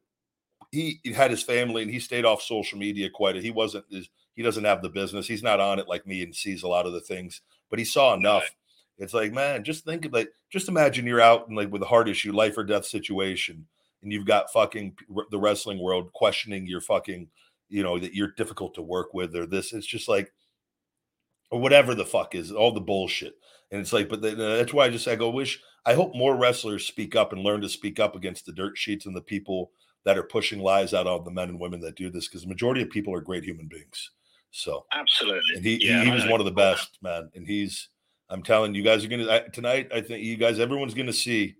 he, 0.72 1.00
he 1.02 1.12
had 1.12 1.30
his 1.30 1.42
family 1.42 1.82
and 1.82 1.90
he 1.90 2.00
stayed 2.00 2.24
off 2.24 2.42
social 2.42 2.78
media 2.78 3.08
quite. 3.08 3.36
A, 3.36 3.40
he 3.40 3.50
wasn't. 3.50 3.84
His, 3.90 4.08
he 4.34 4.42
doesn't 4.42 4.64
have 4.64 4.82
the 4.82 4.88
business. 4.88 5.26
He's 5.26 5.42
not 5.42 5.60
on 5.60 5.78
it 5.78 5.88
like 5.88 6.06
me 6.06 6.22
and 6.22 6.34
sees 6.34 6.62
a 6.62 6.68
lot 6.68 6.86
of 6.86 6.92
the 6.92 7.00
things, 7.00 7.40
but 7.70 7.78
he 7.78 7.84
saw 7.84 8.14
enough. 8.14 8.44
It's 8.98 9.14
like, 9.14 9.32
man, 9.32 9.64
just 9.64 9.84
think 9.84 10.04
of 10.04 10.12
like, 10.12 10.30
just 10.50 10.68
imagine 10.68 11.06
you're 11.06 11.20
out 11.20 11.48
and 11.48 11.56
like 11.56 11.72
with 11.72 11.82
a 11.82 11.86
heart 11.86 12.08
issue, 12.08 12.32
life 12.32 12.58
or 12.58 12.64
death 12.64 12.84
situation, 12.84 13.66
and 14.02 14.12
you've 14.12 14.26
got 14.26 14.52
fucking 14.52 14.96
r- 15.16 15.26
the 15.30 15.38
wrestling 15.38 15.80
world 15.80 16.12
questioning 16.12 16.66
your 16.66 16.80
fucking, 16.80 17.28
you 17.68 17.82
know, 17.82 17.98
that 17.98 18.14
you're 18.14 18.32
difficult 18.36 18.74
to 18.74 18.82
work 18.82 19.14
with 19.14 19.34
or 19.36 19.46
this. 19.46 19.72
It's 19.72 19.86
just 19.86 20.08
like, 20.08 20.32
or 21.50 21.60
whatever 21.60 21.94
the 21.94 22.04
fuck 22.04 22.34
is 22.34 22.52
all 22.52 22.72
the 22.72 22.80
bullshit. 22.80 23.34
And 23.70 23.80
it's 23.80 23.92
like, 23.92 24.08
but 24.08 24.22
then, 24.22 24.40
uh, 24.40 24.56
that's 24.56 24.72
why 24.72 24.86
I 24.86 24.90
just 24.90 25.08
I 25.08 25.16
go 25.16 25.30
wish 25.30 25.60
I 25.84 25.94
hope 25.94 26.14
more 26.14 26.36
wrestlers 26.36 26.86
speak 26.86 27.16
up 27.16 27.32
and 27.32 27.42
learn 27.42 27.60
to 27.62 27.68
speak 27.68 28.00
up 28.00 28.16
against 28.16 28.46
the 28.46 28.52
dirt 28.52 28.76
sheets 28.76 29.06
and 29.06 29.16
the 29.16 29.22
people 29.22 29.70
that 30.04 30.18
are 30.18 30.22
pushing 30.22 30.60
lies 30.60 30.94
out 30.94 31.06
on 31.06 31.24
the 31.24 31.30
men 31.30 31.50
and 31.50 31.60
women 31.60 31.80
that 31.80 31.96
do 31.96 32.10
this 32.10 32.28
because 32.28 32.42
the 32.42 32.48
majority 32.48 32.82
of 32.82 32.90
people 32.90 33.14
are 33.14 33.20
great 33.20 33.44
human 33.44 33.68
beings. 33.68 34.10
So 34.50 34.86
Absolutely. 34.92 35.40
and 35.56 35.64
he, 35.64 35.86
Yeah, 35.86 36.00
he, 36.00 36.06
he 36.06 36.14
was 36.14 36.26
one 36.26 36.40
of 36.40 36.46
the 36.46 36.52
best, 36.52 36.98
man. 37.02 37.30
And 37.34 37.46
he's, 37.46 37.88
I'm 38.30 38.42
telling 38.42 38.74
you 38.74 38.82
guys 38.82 39.04
are 39.04 39.08
gonna 39.08 39.30
I, 39.30 39.40
tonight. 39.40 39.90
I 39.94 40.00
think 40.00 40.24
you 40.24 40.36
guys, 40.36 40.58
everyone's 40.58 40.94
gonna 40.94 41.12
see, 41.12 41.56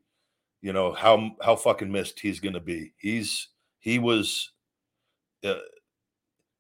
you 0.61 0.73
know 0.73 0.93
how 0.93 1.31
how 1.43 1.57
fucking 1.57 1.91
missed 1.91 2.21
he's 2.21 2.41
gonna 2.41 2.61
be. 2.61 2.93
He's 2.99 3.49
he 3.79 3.99
was, 3.99 4.53
uh, 5.45 5.55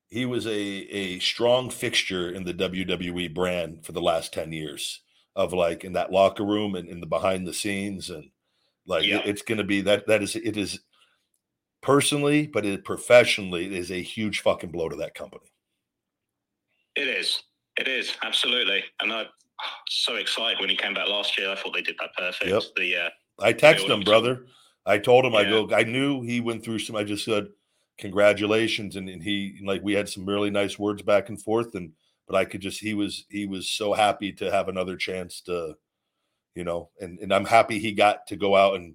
he 0.09 0.24
was 0.26 0.47
a 0.47 0.51
a 0.51 1.18
strong 1.20 1.70
fixture 1.70 2.30
in 2.30 2.44
the 2.44 2.55
WWE 2.55 3.32
brand 3.35 3.85
for 3.85 3.93
the 3.93 4.01
last 4.02 4.32
ten 4.32 4.52
years 4.52 5.01
of 5.36 5.52
like 5.52 5.85
in 5.85 5.93
that 5.93 6.10
locker 6.12 6.44
room 6.44 6.74
and 6.74 6.89
in 6.89 7.01
the 7.01 7.06
behind 7.06 7.47
the 7.47 7.55
scenes 7.55 8.10
and 8.10 8.30
like 8.86 9.05
it- 9.05 9.09
Yeah. 9.09 9.22
it's 9.24 9.43
gonna 9.43 9.64
be 9.64 9.80
that 9.82 10.06
that 10.06 10.22
is 10.22 10.35
it 10.36 10.56
is 10.56 10.80
personally, 11.82 12.47
but 12.47 12.66
it 12.66 12.85
professionally 12.85 13.66
it 13.66 13.72
is 13.72 13.90
a 13.93 14.02
huge 14.02 14.40
fucking 14.40 14.70
blow 14.70 14.89
to 14.89 14.97
that 14.97 15.14
company. 15.14 15.52
It 16.97 17.06
is. 17.09 17.43
It 17.78 17.86
is 17.86 18.14
absolutely, 18.24 18.82
and 19.01 19.12
I'm 19.12 19.26
so 19.89 20.16
excited 20.16 20.59
when 20.59 20.68
he 20.68 20.76
came 20.76 20.94
back 20.94 21.06
last 21.09 21.39
year. 21.39 21.51
I 21.51 21.55
thought 21.55 21.72
they 21.74 21.82
did 21.82 21.94
that 22.01 22.10
perfect. 22.16 22.51
Yep. 22.51 22.62
The 22.76 22.97
uh, 22.97 23.10
I 23.40 23.52
texted 23.52 23.89
him, 23.90 24.01
brother. 24.01 24.47
I 24.85 24.98
told 24.98 25.24
him, 25.24 25.35
I 25.36 25.43
Yeah. 25.43 25.51
go, 25.51 25.70
I 25.74 25.85
knew 25.85 26.22
he 26.22 26.40
went 26.40 26.64
through 26.64 26.80
some. 26.80 26.97
I 26.97 27.05
just 27.05 27.24
said, 27.24 27.48
congratulations, 27.98 28.96
and, 28.96 29.08
and 29.08 29.22
he 29.22 29.60
like 29.64 29.82
we 29.82 29.92
had 29.94 30.08
some 30.08 30.24
really 30.24 30.50
nice 30.50 30.78
words 30.78 31.02
back 31.02 31.28
and 31.28 31.40
forth, 31.40 31.74
and 31.74 31.92
but 32.26 32.36
I 32.36 32.44
could 32.44 32.60
just 32.60 32.80
he 32.80 32.94
was 32.94 33.24
he 33.28 33.46
was 33.46 33.68
so 33.68 33.92
happy 33.92 34.32
to 34.32 34.50
have 34.50 34.68
another 34.68 34.96
chance 34.96 35.40
to, 35.42 35.74
you 36.54 36.64
know, 36.64 36.90
and 37.00 37.18
and 37.18 37.32
I'm 37.32 37.44
happy 37.46 37.78
he 37.78 37.92
got 37.92 38.26
to 38.28 38.36
go 38.36 38.56
out 38.56 38.76
and 38.76 38.94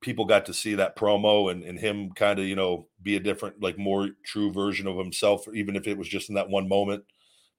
people 0.00 0.26
got 0.26 0.46
to 0.46 0.54
see 0.54 0.74
that 0.74 0.96
promo 0.96 1.50
and 1.50 1.64
and 1.64 1.78
him 1.78 2.12
kind 2.12 2.38
of 2.38 2.44
you 2.46 2.56
know 2.56 2.86
be 3.02 3.16
a 3.16 3.20
different 3.20 3.62
like 3.62 3.78
more 3.78 4.10
true 4.24 4.52
version 4.52 4.86
of 4.86 4.96
himself, 4.96 5.46
even 5.54 5.76
if 5.76 5.86
it 5.86 5.98
was 5.98 6.08
just 6.08 6.28
in 6.28 6.34
that 6.36 6.48
one 6.50 6.68
moment. 6.68 7.04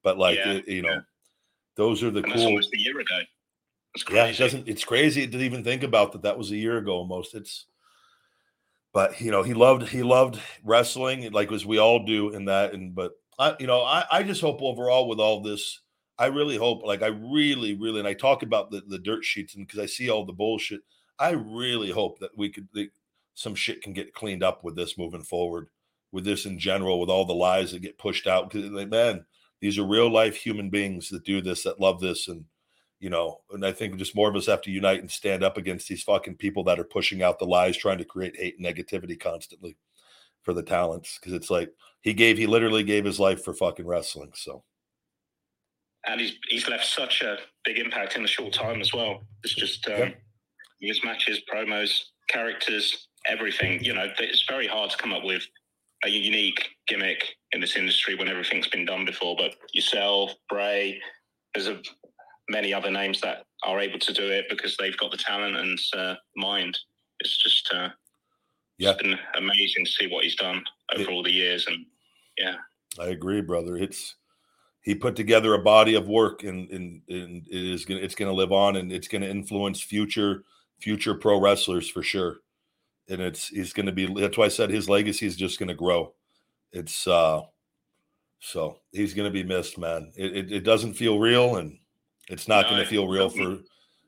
But 0.03 0.17
like 0.17 0.37
Yeah, 0.37 0.53
it- 0.53 0.67
you 0.67 0.81
know, 0.81 1.01
those 1.75 2.03
are 2.03 2.11
the 2.11 2.23
and 2.23 2.33
cool. 2.33 2.45
almost 2.45 2.73
a 2.73 2.79
year 2.79 2.99
ago. 2.99 3.19
That's 3.95 4.05
Yeah, 4.11 4.25
it 4.25 4.37
doesn't. 4.37 4.67
It's 4.67 4.83
crazy 4.83 5.27
to 5.27 5.37
even 5.39 5.63
think 5.63 5.83
about 5.83 6.11
that. 6.11 6.21
That 6.21 6.37
was 6.37 6.51
a 6.51 6.55
year 6.57 6.77
ago 6.77 6.93
almost. 6.93 7.33
It's, 7.33 7.65
but 8.95 9.19
you 9.19 9.29
know, 9.29 9.43
he 9.43 9.53
loved 9.53 9.89
he 9.89 10.03
loved 10.03 10.39
wrestling 10.63 11.29
like 11.33 11.51
as 11.51 11.65
we 11.65 11.77
all 11.77 12.05
do 12.05 12.29
in 12.29 12.45
that. 12.45 12.73
And 12.73 12.95
but 12.95 13.11
I, 13.37 13.53
you 13.59 13.67
know, 13.67 13.81
I 13.81 14.05
I 14.09 14.23
just 14.23 14.39
hope 14.39 14.61
overall 14.61 15.09
with 15.09 15.19
all 15.19 15.41
this, 15.41 15.81
I 16.17 16.27
really 16.27 16.55
hope 16.55 16.81
like 16.81 17.03
I 17.03 17.07
really 17.07 17.75
really 17.75 17.99
and 17.99 18.07
I 18.07 18.13
talk 18.13 18.41
about 18.41 18.71
the 18.71 18.81
the 18.87 18.97
dirt 18.97 19.25
sheets 19.25 19.53
and 19.53 19.67
because 19.67 19.81
I 19.81 19.85
see 19.85 20.09
all 20.09 20.25
the 20.25 20.31
bullshit. 20.31 20.79
I 21.19 21.31
really 21.31 21.91
hope 21.91 22.19
that 22.19 22.37
we 22.37 22.49
could 22.49 22.69
that 22.73 22.87
some 23.33 23.53
shit 23.53 23.81
can 23.81 23.91
get 23.91 24.13
cleaned 24.13 24.43
up 24.43 24.63
with 24.63 24.77
this 24.77 24.97
moving 24.97 25.23
forward. 25.23 25.67
With 26.13 26.23
this 26.23 26.45
in 26.45 26.57
general, 26.57 27.01
with 27.01 27.09
all 27.09 27.25
the 27.25 27.33
lies 27.33 27.73
that 27.73 27.81
get 27.81 27.97
pushed 27.97 28.27
out, 28.27 28.49
because 28.49 28.71
like 28.71 28.87
man, 28.87 29.25
these 29.59 29.77
are 29.77 29.85
real 29.85 30.09
life 30.09 30.37
human 30.37 30.69
beings 30.69 31.09
that 31.09 31.25
do 31.25 31.41
this, 31.41 31.63
that 31.63 31.81
love 31.81 31.99
this, 31.99 32.29
and 32.29 32.45
you 32.99 33.09
know, 33.09 33.41
and 33.51 33.65
I 33.65 33.71
think 33.71 33.97
just 33.97 34.15
more 34.15 34.29
of 34.29 34.35
us 34.35 34.47
have 34.47 34.61
to 34.63 34.71
unite 34.71 35.01
and 35.01 35.11
stand 35.11 35.43
up 35.43 35.57
against 35.57 35.87
these 35.87 36.03
fucking 36.03 36.35
people 36.35 36.63
that 36.65 36.79
are 36.79 36.85
pushing 36.85 37.21
out 37.21 37.39
the 37.39 37.45
lies, 37.45 37.77
trying 37.77 37.97
to 37.97 38.05
create 38.05 38.37
hate 38.37 38.57
and 38.57 38.65
negativity 38.65 39.19
constantly 39.19 39.77
for 40.43 40.53
the 40.53 40.63
talents. 40.63 41.17
Because 41.19 41.33
it's 41.33 41.49
like 41.49 41.71
he 42.01 42.13
gave, 42.13 42.37
he 42.37 42.47
literally 42.47 42.83
gave 42.83 43.05
his 43.05 43.19
life 43.19 43.43
for 43.43 43.53
fucking 43.53 43.85
wrestling. 43.85 44.31
So 44.33 44.63
and 46.05 46.21
he's 46.21 46.33
he's 46.49 46.67
left 46.67 46.85
such 46.85 47.21
a 47.21 47.37
big 47.63 47.79
impact 47.79 48.15
in 48.15 48.23
a 48.23 48.27
short 48.27 48.53
time 48.53 48.81
as 48.81 48.93
well. 48.93 49.23
It's 49.43 49.55
just 49.55 49.87
um, 49.89 50.13
his 50.79 51.03
matches, 51.03 51.41
promos, 51.51 51.99
characters, 52.29 53.07
everything. 53.25 53.83
You 53.83 53.93
know, 53.93 54.07
it's 54.19 54.45
very 54.47 54.67
hard 54.67 54.91
to 54.91 54.97
come 54.97 55.13
up 55.13 55.23
with 55.23 55.43
a 56.03 56.09
unique 56.09 56.69
gimmick 56.87 57.35
in 57.53 57.61
this 57.61 57.75
industry 57.75 58.15
when 58.15 58.27
everything's 58.27 58.67
been 58.67 58.85
done 58.85 59.05
before. 59.05 59.35
But 59.37 59.55
yourself, 59.73 60.33
Bray, 60.49 61.01
there's 61.53 61.67
a, 61.67 61.81
many 62.49 62.73
other 62.73 62.91
names 62.91 63.21
that 63.21 63.45
are 63.63 63.79
able 63.79 63.99
to 63.99 64.13
do 64.13 64.29
it 64.29 64.45
because 64.49 64.77
they've 64.77 64.97
got 64.97 65.11
the 65.11 65.17
talent 65.17 65.55
and 65.55 65.79
uh, 65.97 66.15
mind. 66.35 66.77
It's 67.19 67.41
just 67.41 67.71
uh, 67.73 67.89
Yeah. 68.77 68.91
it's 68.91 69.01
been 69.01 69.17
amazing 69.35 69.85
to 69.85 69.91
see 69.91 70.07
what 70.07 70.23
he's 70.23 70.35
done 70.35 70.63
over 70.95 71.09
all 71.11 71.23
the 71.23 71.31
years, 71.33 71.65
and 71.67 71.85
yeah. 72.37 72.55
I 72.99 73.07
agree, 73.07 73.41
brother. 73.41 73.77
It's 73.77 74.15
he 74.81 74.93
put 74.93 75.15
together 75.15 75.53
a 75.55 75.61
body 75.63 75.95
of 75.95 76.07
work, 76.07 76.43
and 76.43 76.69
and, 76.69 77.01
and 77.09 77.47
it 77.49 77.73
is 77.73 77.85
gonna 77.85 78.01
it's 78.01 78.15
gonna 78.15 78.33
live 78.33 78.51
on, 78.51 78.75
and 78.75 78.91
it's 78.91 79.07
gonna 79.07 79.25
influence 79.25 79.81
future 79.81 80.43
future 80.79 81.15
pro 81.15 81.39
wrestlers 81.39 81.89
for 81.89 82.03
sure. 82.03 82.37
And 83.09 83.21
it's 83.21 83.47
he's 83.47 83.73
gonna 83.73 83.91
be. 83.91 84.05
That's 84.13 84.37
why 84.37 84.45
I 84.45 84.49
said 84.49 84.69
his 84.69 84.87
legacy 84.89 85.25
is 85.25 85.35
just 85.35 85.57
gonna 85.59 85.73
grow. 85.73 86.13
It's 86.71 87.07
uh, 87.07 87.41
so 88.39 88.79
he's 88.91 89.13
gonna 89.13 89.31
be 89.31 89.43
missed, 89.43 89.77
man. 89.77 90.11
It 90.15 90.35
it, 90.35 90.51
it 90.51 90.63
doesn't 90.63 90.93
feel 90.93 91.19
real, 91.19 91.55
and 91.57 91.77
it's 92.29 92.47
not 92.47 92.65
No, 92.65 92.71
gonna 92.71 92.85
feel 92.85 93.07
real 93.07 93.29
for 93.29 93.59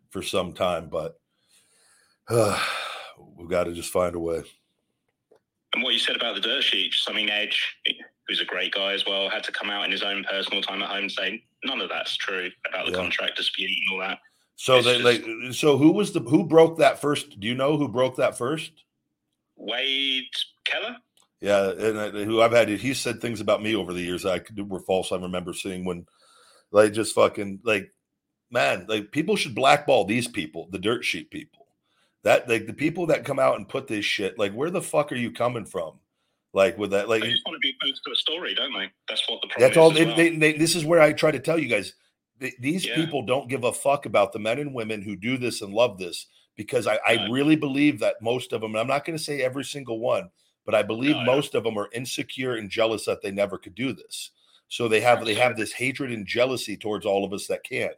for 0.10 0.22
some 0.22 0.54
time, 0.54 0.90
but. 0.90 1.20
Uh, 2.30 2.62
we've 3.38 3.50
got 3.50 3.66
to 3.66 3.74
just 3.74 3.92
find 3.92 4.16
a 4.16 4.20
way. 4.20 4.44
And 5.74 5.84
what 5.84 5.94
you 5.94 6.00
said 6.00 6.16
about 6.16 6.36
the 6.36 6.42
dirt 6.42 6.64
sheets, 6.64 7.06
I 7.08 7.14
mean, 7.14 7.30
Edge, 7.30 7.76
who's 8.28 8.42
a 8.42 8.46
great 8.46 8.74
guy 8.74 8.94
as 8.94 9.06
well, 9.06 9.30
had 9.30 9.44
to 9.44 9.52
come 9.52 9.70
out 9.70 9.86
in 9.86 9.92
his 9.92 10.04
own 10.04 10.24
personal 10.24 10.62
time 10.62 10.82
at 10.82 10.90
home 10.90 11.04
and 11.04 11.12
say 11.12 11.44
none 11.64 11.82
of 11.82 11.90
that's 11.90 12.16
true 12.18 12.50
about 12.70 12.86
the 12.86 12.92
Yeah. 12.92 12.98
contract 13.00 13.38
dispute 13.38 13.70
and 13.70 13.94
all 13.94 14.00
that. 14.08 14.20
So 14.56 14.78
It's 14.78 14.88
they 14.88 15.02
like 15.02 15.54
so 15.54 15.78
who 15.78 15.92
was 15.92 16.14
the 16.14 16.20
who 16.20 16.46
broke 16.46 16.80
that 16.80 17.00
first? 17.00 17.40
Do 17.40 17.48
you 17.48 17.54
know 17.54 17.78
who 17.78 17.88
broke 17.88 18.16
that 18.18 18.38
first? 18.38 18.72
Wade 19.56 20.26
Keller? 20.66 20.98
Yeah, 21.42 21.70
and 21.72 22.16
who 22.26 22.42
I've 22.42 22.52
had 22.52 22.70
he 22.70 22.94
said 22.94 23.22
things 23.22 23.40
about 23.40 23.62
me 23.62 23.76
over 23.76 23.94
the 23.94 24.02
years 24.02 24.24
that 24.24 24.34
I 24.34 24.40
could 24.40 24.70
were 24.70 24.80
false. 24.80 25.12
I 25.12 25.18
remember 25.18 25.54
seeing 25.54 25.86
when 25.86 26.08
like 26.72 26.94
just 26.94 27.14
fucking 27.14 27.60
like 27.64 27.92
man, 28.52 28.86
like 28.88 29.12
people 29.12 29.36
should 29.36 29.56
blackball 29.56 30.06
these 30.06 30.28
people, 30.28 30.68
the 30.72 30.80
dirt 30.80 31.04
sheet 31.04 31.30
people. 31.32 31.68
That 32.24 32.50
like 32.50 32.66
the 32.68 32.74
people 32.74 33.06
that 33.08 33.26
come 33.26 33.40
out 33.40 33.58
and 33.58 33.70
put 33.70 33.88
this 33.88 34.04
shit, 34.06 34.38
like 34.38 34.54
where 34.54 34.70
the 34.70 34.82
fuck 34.82 35.12
are 35.12 35.16
you 35.18 35.32
coming 35.32 35.66
from? 35.66 36.00
Like 36.54 36.78
with 36.78 36.92
that, 36.92 37.08
like 37.10 37.22
They 37.22 37.30
just 37.30 37.46
want 37.46 37.56
to 37.56 37.60
be 37.60 37.76
close 37.82 38.02
to 38.06 38.12
a 38.12 38.16
story, 38.16 38.56
don't 38.56 38.74
they? 38.74 38.90
That's 39.08 39.24
what 39.30 39.42
the 39.42 39.48
problem 39.48 39.68
That's 39.68 39.78
all. 39.78 39.92
is. 39.92 39.98
They, 39.98 40.06
well. 40.06 40.16
they, 40.16 40.36
they, 40.36 40.54
this 40.58 40.76
is 40.76 40.84
where 40.86 41.00
I 41.02 41.14
try 41.14 41.32
to 41.32 41.40
tell 41.40 41.60
you 41.60 41.68
guys. 41.68 41.94
th- 42.40 42.56
These 42.60 42.86
Yeah. 42.86 42.96
people 42.96 43.22
don't 43.22 43.50
give 43.50 43.64
a 43.64 43.72
fuck 43.72 44.06
about 44.06 44.34
the 44.34 44.40
men 44.40 44.60
and 44.60 44.74
women 44.74 45.02
who 45.02 45.16
do 45.16 45.38
this 45.38 45.62
and 45.62 45.74
love 45.74 45.98
this 46.00 46.28
because 46.56 46.88
I, 46.88 47.00
I 47.08 47.16
No. 47.28 47.32
really 47.32 47.56
believe 47.56 48.00
that 48.00 48.16
most 48.22 48.52
of 48.54 48.62
them. 48.62 48.72
And 48.72 48.80
I'm 48.80 48.88
not 48.88 49.06
going 49.06 49.18
to 49.18 49.24
say 49.24 49.42
every 49.42 49.64
single 49.66 50.00
one, 50.00 50.30
but 50.66 50.74
I 50.74 50.82
believe 50.84 51.12
No, 51.16 51.20
yeah. 51.20 51.26
most 51.26 51.54
of 51.54 51.64
them 51.64 51.78
are 51.78 51.90
insecure 51.94 52.56
and 52.56 52.70
jealous 52.70 53.06
that 53.06 53.22
they 53.22 53.32
never 53.32 53.58
could 53.58 53.76
do 53.76 53.94
this. 53.94 54.32
So 54.68 54.88
they 54.88 55.02
have 55.02 55.24
they 55.24 55.36
have 55.36 55.56
this 55.56 55.72
hatred 55.74 56.12
and 56.12 56.26
jealousy 56.26 56.76
towards 56.76 57.06
all 57.06 57.24
of 57.24 57.32
us 57.32 57.48
that 57.48 57.64
can. 57.64 57.92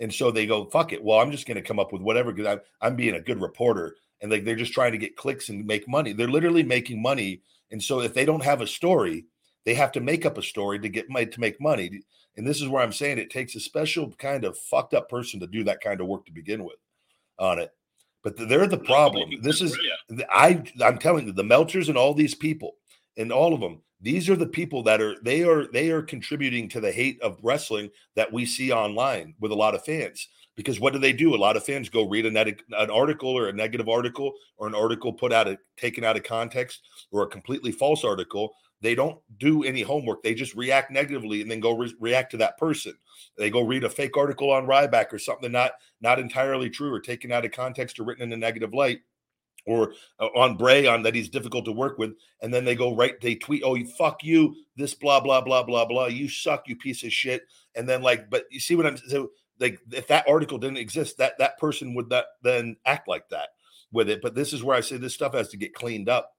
And 0.00 0.12
so 0.12 0.30
they 0.30 0.46
go, 0.46 0.64
fuck 0.66 0.92
it. 0.92 1.02
Well, 1.02 1.20
I'm 1.20 1.30
just 1.30 1.46
going 1.46 1.56
to 1.56 1.62
come 1.62 1.78
up 1.78 1.92
with 1.92 2.02
whatever 2.02 2.32
because 2.32 2.52
I'm, 2.52 2.60
I'm 2.80 2.96
being 2.96 3.14
a 3.14 3.20
good 3.20 3.40
reporter. 3.40 3.96
And 4.20 4.30
like 4.30 4.44
they're 4.44 4.56
just 4.56 4.72
trying 4.72 4.92
to 4.92 4.98
get 4.98 5.16
clicks 5.16 5.48
and 5.48 5.66
make 5.66 5.88
money. 5.88 6.12
They're 6.12 6.28
literally 6.28 6.62
making 6.62 7.02
money. 7.02 7.42
And 7.70 7.82
so 7.82 8.00
if 8.00 8.14
they 8.14 8.24
don't 8.24 8.44
have 8.44 8.60
a 8.60 8.66
story, 8.66 9.26
they 9.64 9.74
have 9.74 9.92
to 9.92 10.00
make 10.00 10.26
up 10.26 10.38
a 10.38 10.42
story 10.42 10.78
to 10.80 10.88
get 10.88 11.10
money 11.10 11.26
to 11.26 11.40
make 11.40 11.60
money. 11.60 12.02
And 12.36 12.46
this 12.46 12.60
is 12.60 12.68
where 12.68 12.82
I'm 12.82 12.92
saying 12.92 13.18
it 13.18 13.30
takes 13.30 13.54
a 13.54 13.60
special 13.60 14.10
kind 14.12 14.44
of 14.44 14.58
fucked 14.58 14.94
up 14.94 15.08
person 15.08 15.40
to 15.40 15.46
do 15.46 15.64
that 15.64 15.80
kind 15.80 16.00
of 16.00 16.06
work 16.06 16.24
to 16.26 16.32
begin 16.32 16.64
with 16.64 16.78
on 17.38 17.58
it. 17.58 17.70
But 18.22 18.36
they're 18.36 18.68
the 18.68 18.78
problem. 18.78 19.30
This 19.42 19.60
is 19.60 19.76
I 20.30 20.62
I'm 20.80 20.98
telling 20.98 21.26
you, 21.26 21.32
the 21.32 21.42
Meltzers 21.42 21.88
and 21.88 21.98
all 21.98 22.14
these 22.14 22.34
people 22.34 22.76
and 23.16 23.32
all 23.32 23.52
of 23.52 23.60
them, 23.60 23.82
these 24.02 24.28
are 24.28 24.36
the 24.36 24.46
people 24.46 24.82
that 24.82 25.00
are 25.00 25.16
they 25.22 25.44
are 25.44 25.66
they 25.68 25.90
are 25.90 26.02
contributing 26.02 26.68
to 26.70 26.80
the 26.80 26.92
hate 26.92 27.20
of 27.22 27.38
wrestling 27.42 27.90
that 28.16 28.32
we 28.32 28.44
see 28.44 28.72
online 28.72 29.34
with 29.40 29.52
a 29.52 29.56
lot 29.56 29.74
of 29.74 29.84
fans. 29.84 30.28
Because 30.54 30.78
what 30.78 30.92
do 30.92 30.98
they 30.98 31.14
do? 31.14 31.34
A 31.34 31.36
lot 31.36 31.56
of 31.56 31.64
fans 31.64 31.88
go 31.88 32.06
read 32.06 32.26
an, 32.26 32.36
an 32.36 32.90
article 32.90 33.30
or 33.30 33.48
a 33.48 33.52
negative 33.54 33.88
article 33.88 34.34
or 34.58 34.66
an 34.66 34.74
article 34.74 35.10
put 35.12 35.32
out 35.32 35.48
of 35.48 35.56
taken 35.78 36.04
out 36.04 36.16
of 36.16 36.24
context 36.24 36.82
or 37.10 37.22
a 37.22 37.28
completely 37.28 37.72
false 37.72 38.04
article 38.04 38.54
they 38.82 38.96
don't 38.96 39.18
do 39.38 39.62
any 39.62 39.80
homework. 39.80 40.22
They 40.22 40.34
just 40.34 40.56
react 40.56 40.90
negatively 40.90 41.40
and 41.40 41.50
then 41.50 41.60
go 41.60 41.76
re- 41.76 41.94
react 42.00 42.32
to 42.32 42.36
that 42.38 42.58
person. 42.58 42.94
They 43.38 43.48
go 43.48 43.62
read 43.62 43.84
a 43.84 43.88
fake 43.88 44.16
article 44.16 44.50
on 44.50 44.66
Ryback 44.66 45.12
or 45.12 45.18
something 45.18 45.52
not 45.52 45.72
not 46.00 46.18
entirely 46.18 46.68
true 46.68 46.92
or 46.92 47.00
taken 47.00 47.30
out 47.30 47.44
of 47.44 47.52
context 47.52 47.98
or 47.98 48.02
written 48.02 48.24
in 48.24 48.32
a 48.32 48.36
negative 48.36 48.74
light 48.74 48.98
or 49.66 49.94
uh, 50.18 50.26
on 50.34 50.56
Bray 50.56 50.86
on 50.86 51.02
that 51.02 51.14
he's 51.14 51.28
difficult 51.28 51.64
to 51.66 51.72
work 51.72 51.98
with, 51.98 52.12
and 52.40 52.52
then 52.52 52.64
they 52.64 52.74
go 52.74 52.94
right, 52.94 53.20
they 53.20 53.34
tweet, 53.34 53.62
"Oh, 53.64 53.76
fuck 53.98 54.24
you, 54.24 54.54
this 54.76 54.94
blah 54.94 55.20
blah 55.20 55.40
blah 55.40 55.62
blah 55.62 55.84
blah, 55.84 56.06
you 56.06 56.28
suck, 56.28 56.68
you 56.68 56.76
piece 56.76 57.04
of 57.04 57.12
shit," 57.12 57.42
and 57.74 57.88
then 57.88 58.02
like, 58.02 58.30
but 58.30 58.44
you 58.50 58.60
see 58.60 58.76
what 58.76 58.86
I'm 58.86 58.96
so 58.96 59.30
like 59.58 59.78
if 59.92 60.06
that 60.08 60.28
article 60.28 60.58
didn't 60.58 60.78
exist, 60.78 61.18
that 61.18 61.38
that 61.38 61.58
person 61.58 61.94
would 61.94 62.08
not 62.08 62.24
then 62.42 62.76
act 62.84 63.08
like 63.08 63.28
that 63.30 63.50
with 63.92 64.08
it. 64.08 64.20
But 64.22 64.34
this 64.34 64.52
is 64.52 64.64
where 64.64 64.76
I 64.76 64.80
say 64.80 64.96
this 64.96 65.14
stuff 65.14 65.34
has 65.34 65.48
to 65.48 65.56
get 65.56 65.74
cleaned 65.74 66.08
up 66.08 66.32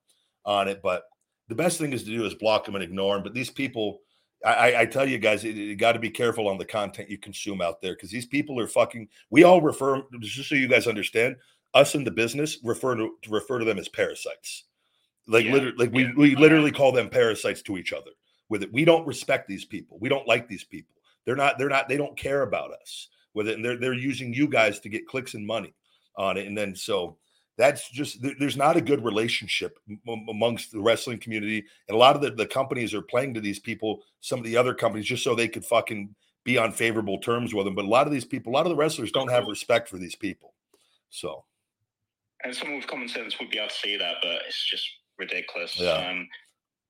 on 0.44 0.68
it, 0.68 0.80
but 0.82 1.04
the 1.48 1.54
best 1.54 1.78
thing 1.78 1.92
is 1.92 2.04
to 2.04 2.10
do 2.10 2.24
is 2.24 2.34
block 2.34 2.64
them 2.64 2.74
and 2.74 2.84
ignore 2.84 3.14
them. 3.14 3.22
But 3.22 3.34
these 3.34 3.50
people, 3.50 4.00
I, 4.44 4.80
I 4.80 4.86
tell 4.86 5.08
you 5.08 5.18
guys, 5.18 5.44
you, 5.44 5.52
you 5.52 5.76
got 5.76 5.92
to 5.92 5.98
be 5.98 6.10
careful 6.10 6.48
on 6.48 6.58
the 6.58 6.64
content 6.64 7.10
you 7.10 7.18
consume 7.18 7.60
out 7.60 7.80
there 7.80 7.94
because 7.94 8.10
these 8.10 8.26
people 8.26 8.58
are 8.60 8.66
fucking. 8.66 9.08
We 9.30 9.44
all 9.44 9.60
refer, 9.60 10.02
just 10.20 10.48
so 10.48 10.54
you 10.54 10.68
guys 10.68 10.86
understand, 10.86 11.36
us 11.74 11.94
in 11.94 12.04
the 12.04 12.10
business 12.10 12.58
refer 12.62 12.94
to, 12.94 13.10
to 13.22 13.30
refer 13.30 13.58
to 13.58 13.64
them 13.64 13.78
as 13.78 13.88
parasites. 13.88 14.64
Like 15.26 15.44
Yeah. 15.46 15.52
literally, 15.54 15.76
like 15.76 15.92
we 15.92 16.12
we 16.14 16.36
literally 16.36 16.70
call 16.70 16.92
them 16.92 17.08
parasites 17.08 17.62
to 17.62 17.76
each 17.78 17.92
other. 17.92 18.10
With 18.48 18.62
it, 18.62 18.72
we 18.72 18.84
don't 18.84 19.06
respect 19.06 19.48
these 19.48 19.64
people. 19.64 19.98
We 20.00 20.08
don't 20.08 20.28
like 20.28 20.48
these 20.48 20.64
people. 20.64 20.94
They're 21.24 21.36
not. 21.36 21.56
They're 21.58 21.70
not. 21.70 21.88
They 21.88 21.96
don't 21.96 22.16
care 22.16 22.42
about 22.42 22.72
us 22.72 23.08
with 23.32 23.48
it, 23.48 23.54
and 23.56 23.64
they're 23.64 23.78
they're 23.78 23.94
using 23.94 24.34
you 24.34 24.46
guys 24.46 24.80
to 24.80 24.88
get 24.90 25.06
clicks 25.06 25.34
and 25.34 25.46
money 25.46 25.74
on 26.16 26.36
it. 26.36 26.46
And 26.46 26.56
then 26.56 26.76
so 26.76 27.16
that's 27.56 27.88
just 27.90 28.20
there- 28.20 28.34
there's 28.38 28.56
not 28.56 28.76
a 28.76 28.80
good 28.80 29.02
relationship 29.04 29.78
amongst 30.28 30.72
the 30.72 30.80
wrestling 30.80 31.18
community 31.18 31.64
and 31.88 31.94
a 31.94 31.98
lot 31.98 32.16
of 32.16 32.22
the, 32.22 32.30
the 32.32 32.46
companies 32.46 32.92
are 32.92 33.02
playing 33.02 33.32
to 33.32 33.40
these 33.40 33.60
people 33.60 34.02
some 34.20 34.40
of 34.40 34.44
the 34.44 34.56
other 34.56 34.74
companies 34.74 35.06
just 35.06 35.22
so 35.22 35.34
they 35.36 35.46
could 35.46 35.64
fucking 35.64 36.12
be 36.42 36.58
on 36.58 36.72
favorable 36.72 37.18
terms 37.18 37.54
with 37.54 37.64
them 37.64 37.74
but 37.76 37.84
a 37.84 37.88
lot 37.88 38.08
of 38.08 38.12
these 38.12 38.24
people 38.24 38.52
a 38.52 38.54
lot 38.54 38.66
of 38.66 38.70
the 38.70 38.76
wrestlers 38.76 39.12
don't 39.12 39.30
have 39.30 39.46
respect 39.46 39.88
for 39.88 39.98
these 39.98 40.16
people 40.16 40.52
so 41.10 41.44
And 42.44 42.54
someone 42.54 42.76
with 42.78 42.86
common 42.86 43.08
sense 43.08 43.38
would 43.38 43.50
be 43.50 43.58
able 43.58 43.68
to 43.68 43.74
see 43.74 43.96
that, 43.96 44.16
but 44.22 44.42
it's 44.46 44.68
just 44.70 44.86
ridiculous. 45.18 45.78
Yeah. 45.78 45.92
Um, 45.92 46.28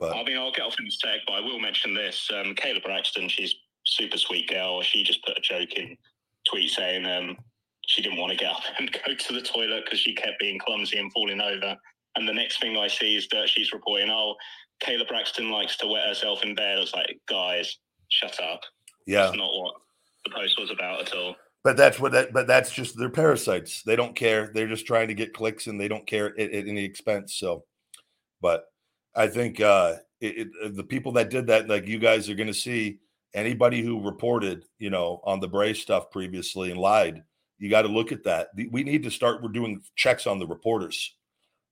but 0.00 0.16
I 0.16 0.24
mean, 0.24 0.36
I'll 0.36 0.52
get 0.52 0.62
off 0.62 0.76
in 0.78 0.86
a 0.86 0.90
sec, 0.90 1.20
but 1.26 1.34
I 1.34 1.40
will 1.40 1.60
mention 1.60 1.94
this. 1.94 2.28
Um, 2.32 2.54
Kayla 2.54 2.82
Braxton, 2.82 3.28
she's 3.28 3.54
super 3.86 4.18
sweet 4.18 4.48
girl. 4.48 4.82
She 4.82 5.04
just 5.04 5.24
put 5.24 5.38
a 5.38 5.40
joking 5.40 5.96
tweet 6.48 6.70
saying 6.70 7.06
um, 7.06 7.36
she 7.86 8.02
didn't 8.02 8.18
want 8.18 8.32
to 8.32 8.36
get 8.36 8.50
up 8.50 8.62
and 8.78 8.90
go 8.92 9.14
to 9.14 9.32
the 9.32 9.40
toilet 9.40 9.84
because 9.84 10.00
she 10.00 10.14
kept 10.14 10.40
being 10.40 10.58
clumsy 10.58 10.98
and 10.98 11.12
falling 11.12 11.40
over. 11.40 11.76
And 12.16 12.28
the 12.28 12.34
next 12.34 12.60
thing 12.60 12.76
I 12.76 12.88
see 12.88 13.16
is 13.16 13.28
that 13.28 13.48
she's 13.48 13.72
reporting, 13.72 14.10
oh, 14.10 14.34
Kayla 14.82 15.06
Braxton 15.08 15.50
likes 15.50 15.76
to 15.78 15.86
wet 15.86 16.06
herself 16.06 16.42
in 16.42 16.54
bed. 16.54 16.78
I 16.78 16.80
was 16.80 16.94
like, 16.94 17.18
guys, 17.28 17.78
shut 18.08 18.40
up. 18.40 18.60
yeah 19.06 19.24
That's 19.24 19.36
not 19.36 19.52
what 19.52 19.74
the 20.24 20.30
post 20.30 20.58
was 20.58 20.70
about 20.70 21.00
at 21.00 21.14
all. 21.14 21.36
But 21.64 21.76
that's 21.76 21.98
what 21.98 22.12
that 22.12 22.32
but 22.32 22.46
that's 22.46 22.70
just 22.70 22.96
they're 22.96 23.08
parasites. 23.10 23.82
They 23.82 23.96
don't 23.96 24.14
care. 24.14 24.50
They're 24.54 24.68
just 24.68 24.86
trying 24.86 25.08
to 25.08 25.14
get 25.14 25.34
clicks 25.34 25.66
and 25.66 25.80
they 25.80 25.88
don't 25.88 26.06
care 26.06 26.38
at, 26.38 26.52
at 26.52 26.68
any 26.68 26.84
expense 26.84 27.34
so. 27.34 27.64
But 28.40 28.66
i 29.16 29.26
think 29.28 29.60
uh 29.60 29.94
it, 30.20 30.48
it, 30.62 30.76
the 30.76 30.82
people 30.84 31.12
that 31.12 31.30
did 31.30 31.46
that 31.46 31.68
like 31.68 31.86
you 31.86 31.98
guys 31.98 32.28
are 32.28 32.34
going 32.34 32.48
to 32.48 32.54
see 32.54 32.98
anybody 33.32 33.80
who 33.82 34.00
reported 34.04 34.64
you 34.78 34.90
know 34.90 35.20
on 35.24 35.40
the 35.40 35.48
bray 35.48 35.72
stuff 35.72 36.10
previously 36.10 36.70
and 36.70 36.80
lied 36.80 37.22
you 37.58 37.70
got 37.70 37.82
to 37.82 37.88
look 37.88 38.10
at 38.12 38.24
that. 38.24 38.48
We 38.72 38.82
need 38.82 39.04
to 39.04 39.10
start 39.10 39.42
we're 39.42 39.48
doing 39.48 39.80
checks 39.94 40.26
on 40.26 40.38
the 40.38 40.46
reporters 40.46 41.14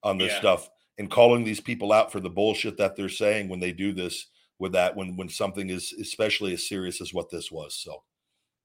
on 0.01 0.17
this 0.17 0.31
Yeah. 0.31 0.39
stuff 0.39 0.69
and 0.97 1.11
calling 1.11 1.43
these 1.43 1.59
people 1.59 1.91
out 1.91 2.11
for 2.11 2.19
the 2.19 2.29
bullshit 2.29 2.77
that 2.77 2.95
they're 2.95 3.09
saying 3.09 3.49
when 3.49 3.59
they 3.59 3.73
do 3.73 3.91
this 3.93 4.27
with 4.59 4.71
that 4.71 4.95
when 4.95 5.17
when 5.17 5.29
something 5.29 5.69
is 5.69 5.93
especially 5.99 6.53
as 6.53 6.67
serious 6.67 7.01
as 7.01 7.13
what 7.13 7.29
this 7.29 7.51
was 7.51 7.75
so 7.75 8.03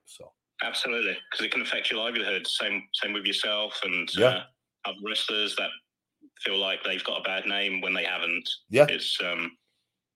so 0.07 0.33
Absolutely, 0.63 1.17
because 1.31 1.45
it 1.47 1.53
can 1.53 1.63
affect 1.63 1.91
your 1.91 2.01
livelihood. 2.01 2.47
Same, 2.47 2.83
same 2.95 3.13
with 3.13 3.25
yourself 3.25 3.79
and 3.85 4.09
Yeah. 4.15 4.27
uh, 4.27 4.43
other 4.87 4.99
wrestlers 5.07 5.55
that 5.57 5.71
feel 6.45 6.59
like 6.59 6.83
they've 6.85 7.05
got 7.05 7.21
a 7.21 7.23
bad 7.23 7.47
name 7.47 7.81
when 7.81 7.95
they 7.95 8.05
haven't. 8.05 8.49
Yeah. 8.71 8.87
it's 8.89 9.17
um, 9.25 9.57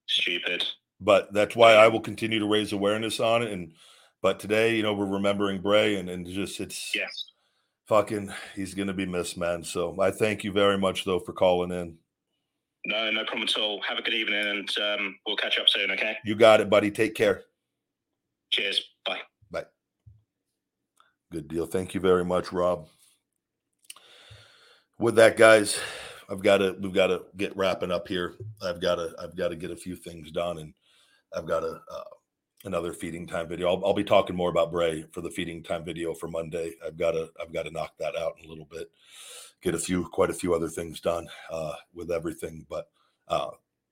stupid. 0.07 0.65
but 0.99 1.31
that's 1.33 1.55
why 1.55 1.73
I 1.75 1.87
will 1.87 1.99
continue 2.01 2.39
to 2.39 2.45
raise 2.47 2.73
awareness 2.73 3.19
on 3.19 3.41
it. 3.43 3.51
And 3.51 3.73
but 4.21 4.39
today, 4.39 4.75
you 4.75 4.83
know, 4.83 4.93
we're 4.93 5.05
remembering 5.05 5.61
Bray, 5.61 5.95
and 5.97 6.09
and 6.09 6.25
just 6.27 6.59
it's 6.61 6.93
Yes, 6.95 7.31
fucking 7.87 8.31
he's 8.55 8.73
gonna 8.73 8.93
be 8.93 9.05
missed, 9.05 9.37
man. 9.37 9.63
So 9.63 9.99
I 9.99 10.11
thank 10.11 10.43
you 10.43 10.51
very 10.51 10.77
much 10.77 11.03
though 11.05 11.19
for 11.19 11.33
calling 11.33 11.71
in. 11.71 11.97
no, 12.85 13.11
no 13.11 13.23
problem 13.25 13.43
at 13.47 13.57
all. 13.57 13.81
Have 13.81 13.97
a 13.97 14.01
good 14.01 14.13
evening, 14.13 14.45
and 14.45 14.69
um, 14.79 15.15
we'll 15.25 15.35
catch 15.37 15.57
up 15.59 15.67
soon. 15.69 15.91
Okay, 15.91 16.17
You 16.25 16.35
got 16.35 16.59
it, 16.61 16.69
buddy. 16.69 16.91
Take 16.91 17.15
care. 17.15 17.43
cheers, 18.51 18.81
bye. 19.05 19.19
Good 21.33 21.47
deal. 21.47 21.65
Thank 21.65 21.95
you 21.95 21.99
very 21.99 22.23
much, 22.23 22.53
Rob. 22.53 22.85
With 24.99 25.15
that, 25.15 25.35
guys, 25.35 25.79
I've 26.29 26.43
got 26.43 26.57
to 26.57 26.75
we've 26.79 26.93
got 26.93 27.07
to 27.07 27.23
get 27.35 27.57
wrapping 27.57 27.89
up 27.91 28.07
here. 28.07 28.35
I've 28.61 28.79
got 28.79 28.95
to 28.95 29.15
I've 29.19 29.35
got 29.35 29.47
to 29.47 29.55
get 29.55 29.71
a 29.71 29.75
few 29.75 29.95
things 29.95 30.29
done, 30.29 30.59
and 30.59 30.75
I've 31.35 31.47
got 31.47 31.63
a 31.63 31.81
uh, 31.91 32.03
another 32.65 32.93
feeding 32.93 33.25
time 33.25 33.47
video. 33.47 33.67
I'll, 33.69 33.83
I'll 33.83 33.95
be 33.95 34.03
talking 34.03 34.35
more 34.35 34.51
about 34.51 34.71
Bray 34.71 35.05
for 35.11 35.21
the 35.21 35.31
feeding 35.31 35.63
time 35.63 35.83
video 35.83 36.13
for 36.13 36.27
Monday. 36.27 36.73
I've 36.85 36.97
got 36.97 37.13
to 37.13 37.31
I've 37.41 37.51
got 37.51 37.63
to 37.63 37.71
knock 37.71 37.93
that 37.97 38.15
out 38.15 38.35
in 38.39 38.45
a 38.45 38.49
little 38.49 38.67
bit. 38.69 38.91
Get 39.63 39.73
a 39.73 39.79
few 39.79 40.07
quite 40.09 40.29
a 40.29 40.35
few 40.35 40.53
other 40.53 40.69
things 40.69 41.01
done 41.01 41.27
uh, 41.49 41.73
with 41.95 42.11
everything, 42.11 42.63
but 42.69 42.89
uh, 43.27 43.49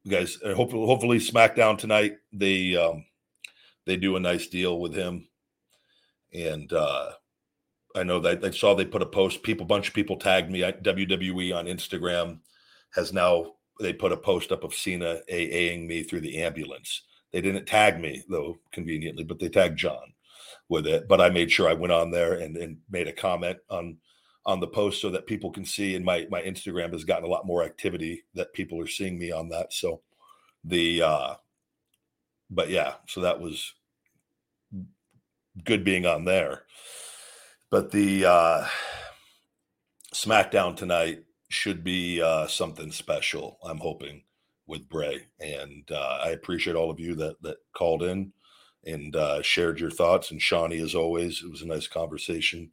guys, 0.08 0.38
hopefully 0.46 0.86
hopefully 0.86 1.18
SmackDown 1.18 1.80
tonight 1.80 2.18
they 2.32 2.76
um, 2.76 3.04
they 3.88 3.98
do 3.98 4.16
a 4.16 4.20
nice 4.20 4.46
deal 4.46 4.80
with 4.80 4.94
him 4.94 5.28
and 6.34 6.72
uh 6.72 7.12
I 7.96 8.04
know 8.04 8.20
that 8.20 8.44
I 8.44 8.52
saw 8.52 8.74
they 8.74 8.86
put 8.86 9.02
a 9.02 9.06
post. 9.08 9.44
People, 9.44 9.66
bunch 9.66 9.90
of 9.90 9.94
people 9.94 10.18
tagged 10.18 10.50
me. 10.50 10.64
I- 10.64 10.72
WWE 10.72 11.56
on 11.56 11.66
Instagram 11.66 12.40
has 12.94 13.14
now 13.14 13.54
they 13.80 13.94
put 13.94 14.12
a 14.12 14.18
post 14.18 14.52
up 14.52 14.64
of 14.64 14.74
Cena 14.74 15.22
AAing 15.30 15.88
me 15.88 16.04
through 16.04 16.22
the 16.22 16.38
ambulance. 16.42 17.04
They 17.32 17.42
didn't 17.42 17.66
tag 17.66 18.00
me 18.00 18.24
though, 18.30 18.60
conveniently, 18.72 19.24
but 19.24 19.40
they 19.40 19.50
tagged 19.50 19.78
John 19.80 20.14
with 20.70 20.88
it. 20.88 21.08
But 21.08 21.22
I 21.22 21.30
made 21.30 21.52
sure 21.52 21.70
I 21.70 21.74
went 21.74 21.94
on 21.94 22.12
there 22.12 22.34
and, 22.34 22.56
and 22.58 22.78
made 22.90 23.08
a 23.08 23.14
comment 23.14 23.58
on 23.70 23.98
on 24.46 24.60
the 24.60 24.68
post 24.68 25.02
so 25.02 25.10
that 25.12 25.28
people 25.28 25.52
can 25.52 25.66
see. 25.66 25.96
And 25.96 26.06
my 26.06 26.28
my 26.30 26.42
Instagram 26.42 26.92
has 26.94 27.04
gotten 27.04 27.26
a 27.26 27.32
lot 27.32 27.46
more 27.46 27.64
activity 27.64 28.24
that 28.36 28.54
people 28.54 28.80
are 28.82 28.88
seeing 28.88 29.18
me 29.18 29.32
on 29.32 29.50
that. 29.50 29.74
So 29.74 30.02
the 30.64 31.02
uh 31.02 31.36
but 32.50 32.70
yeah, 32.70 32.96
so 33.08 33.22
that 33.22 33.40
was 33.40 33.74
good 35.64 35.84
being 35.84 36.06
on 36.06 36.26
there. 36.26 36.64
But 37.72 37.92
the 37.92 38.26
uh 38.26 38.68
SmackDown 40.14 40.76
tonight 40.76 41.24
should 41.50 41.84
be 41.84 42.22
uh 42.22 42.48
something 42.48 42.92
special, 42.92 43.58
I'm 43.64 43.80
hoping, 43.80 44.24
with 44.68 44.90
Bray. 44.90 45.28
And 45.40 45.90
uh 45.92 46.20
I 46.24 46.30
appreciate 46.32 46.76
all 46.76 46.92
of 46.92 47.00
you 47.00 47.16
that 47.16 47.42
that 47.44 47.58
called 47.76 48.04
in 48.04 48.34
and 48.86 49.16
uh 49.16 49.42
shared 49.42 49.80
your 49.80 49.92
thoughts. 49.92 50.32
And 50.32 50.42
Shawnee, 50.42 50.82
as 50.82 50.96
always, 50.96 51.44
it 51.44 51.52
was 51.52 51.62
a 51.64 51.68
nice 51.68 51.88
conversation 51.88 52.72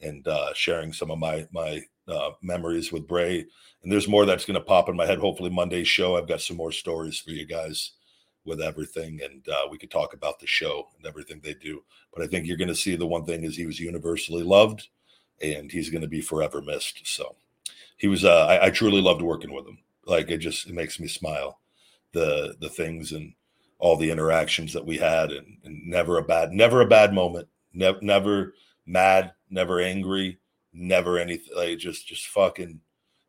and 0.00 0.26
uh 0.28 0.52
sharing 0.54 0.92
some 0.92 1.10
of 1.10 1.18
my 1.18 1.46
my 1.52 1.82
uh 2.08 2.30
memories 2.42 2.92
with 2.92 3.08
Bray. 3.08 3.46
And 3.82 3.92
there's 3.92 4.08
more 4.08 4.26
that's 4.26 4.46
gonna 4.46 4.60
pop 4.60 4.88
in 4.88 4.96
my 4.96 5.06
head. 5.06 5.18
Hopefully 5.18 5.50
Monday's 5.50 5.88
show. 5.88 6.16
I've 6.16 6.28
got 6.28 6.40
some 6.42 6.56
more 6.56 6.72
stories 6.72 7.20
for 7.20 7.30
you 7.30 7.46
guys 7.46 7.92
with 8.48 8.60
everything 8.60 9.20
and 9.22 9.46
uh, 9.48 9.66
we 9.70 9.78
could 9.78 9.90
talk 9.90 10.14
about 10.14 10.40
the 10.40 10.46
show 10.46 10.88
and 10.96 11.06
everything 11.06 11.40
they 11.42 11.54
do. 11.54 11.82
But 12.12 12.24
i 12.24 12.26
think 12.26 12.46
you're 12.46 12.56
going 12.56 12.68
to 12.68 12.74
see 12.74 12.96
the 12.96 13.06
one 13.06 13.24
thing 13.24 13.44
is 13.44 13.56
he 13.56 13.66
was 13.66 13.78
universally 13.78 14.42
loved 14.42 14.88
and 15.40 15.70
he's 15.70 15.90
going 15.90 16.02
to 16.02 16.08
be 16.08 16.20
forever 16.20 16.60
missed. 16.60 17.06
So 17.06 17.36
he 17.96 18.08
was 18.08 18.24
uh, 18.24 18.46
I, 18.46 18.66
I 18.66 18.70
truly 18.70 19.00
loved 19.00 19.22
working 19.22 19.52
with 19.52 19.66
him. 19.66 19.78
Like 20.06 20.30
it 20.30 20.38
just 20.38 20.66
it 20.66 20.74
makes 20.74 20.98
me 20.98 21.08
smile 21.08 21.60
the 22.12 22.56
the 22.60 22.68
things 22.68 23.12
and 23.12 23.34
all 23.78 23.96
the 23.96 24.10
interactions 24.10 24.72
that 24.72 24.84
we 24.84 24.96
had 24.96 25.30
and, 25.30 25.58
and 25.64 25.86
never 25.86 26.18
a 26.18 26.22
bad 26.22 26.52
never 26.52 26.80
a 26.80 26.86
bad 26.86 27.12
moment. 27.12 27.48
Never 27.74 27.98
never 28.00 28.54
mad, 28.86 29.32
never 29.50 29.80
angry, 29.80 30.38
never 30.72 31.18
anything. 31.18 31.54
Like 31.54 31.78
just 31.78 32.06
just 32.06 32.26
fucking 32.28 32.80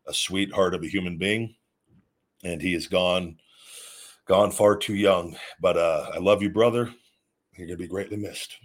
a 0.07 0.13
sweetheart 0.13 0.73
of 0.73 0.83
a 0.83 0.87
human 0.87 1.17
being, 1.17 1.55
and 2.43 2.61
he 2.61 2.73
is 2.73 2.87
gone, 2.87 3.37
gone 4.29 4.51
far 4.51 4.77
too 4.77 4.95
young. 4.95 5.35
But 5.59 5.75
uh, 5.75 6.11
I 6.13 6.19
love 6.19 6.41
you, 6.41 6.49
brother. 6.49 6.93
You're 7.57 7.67
gonna 7.67 7.77
be 7.77 7.87
greatly 7.87 8.15
missed. 8.15 8.55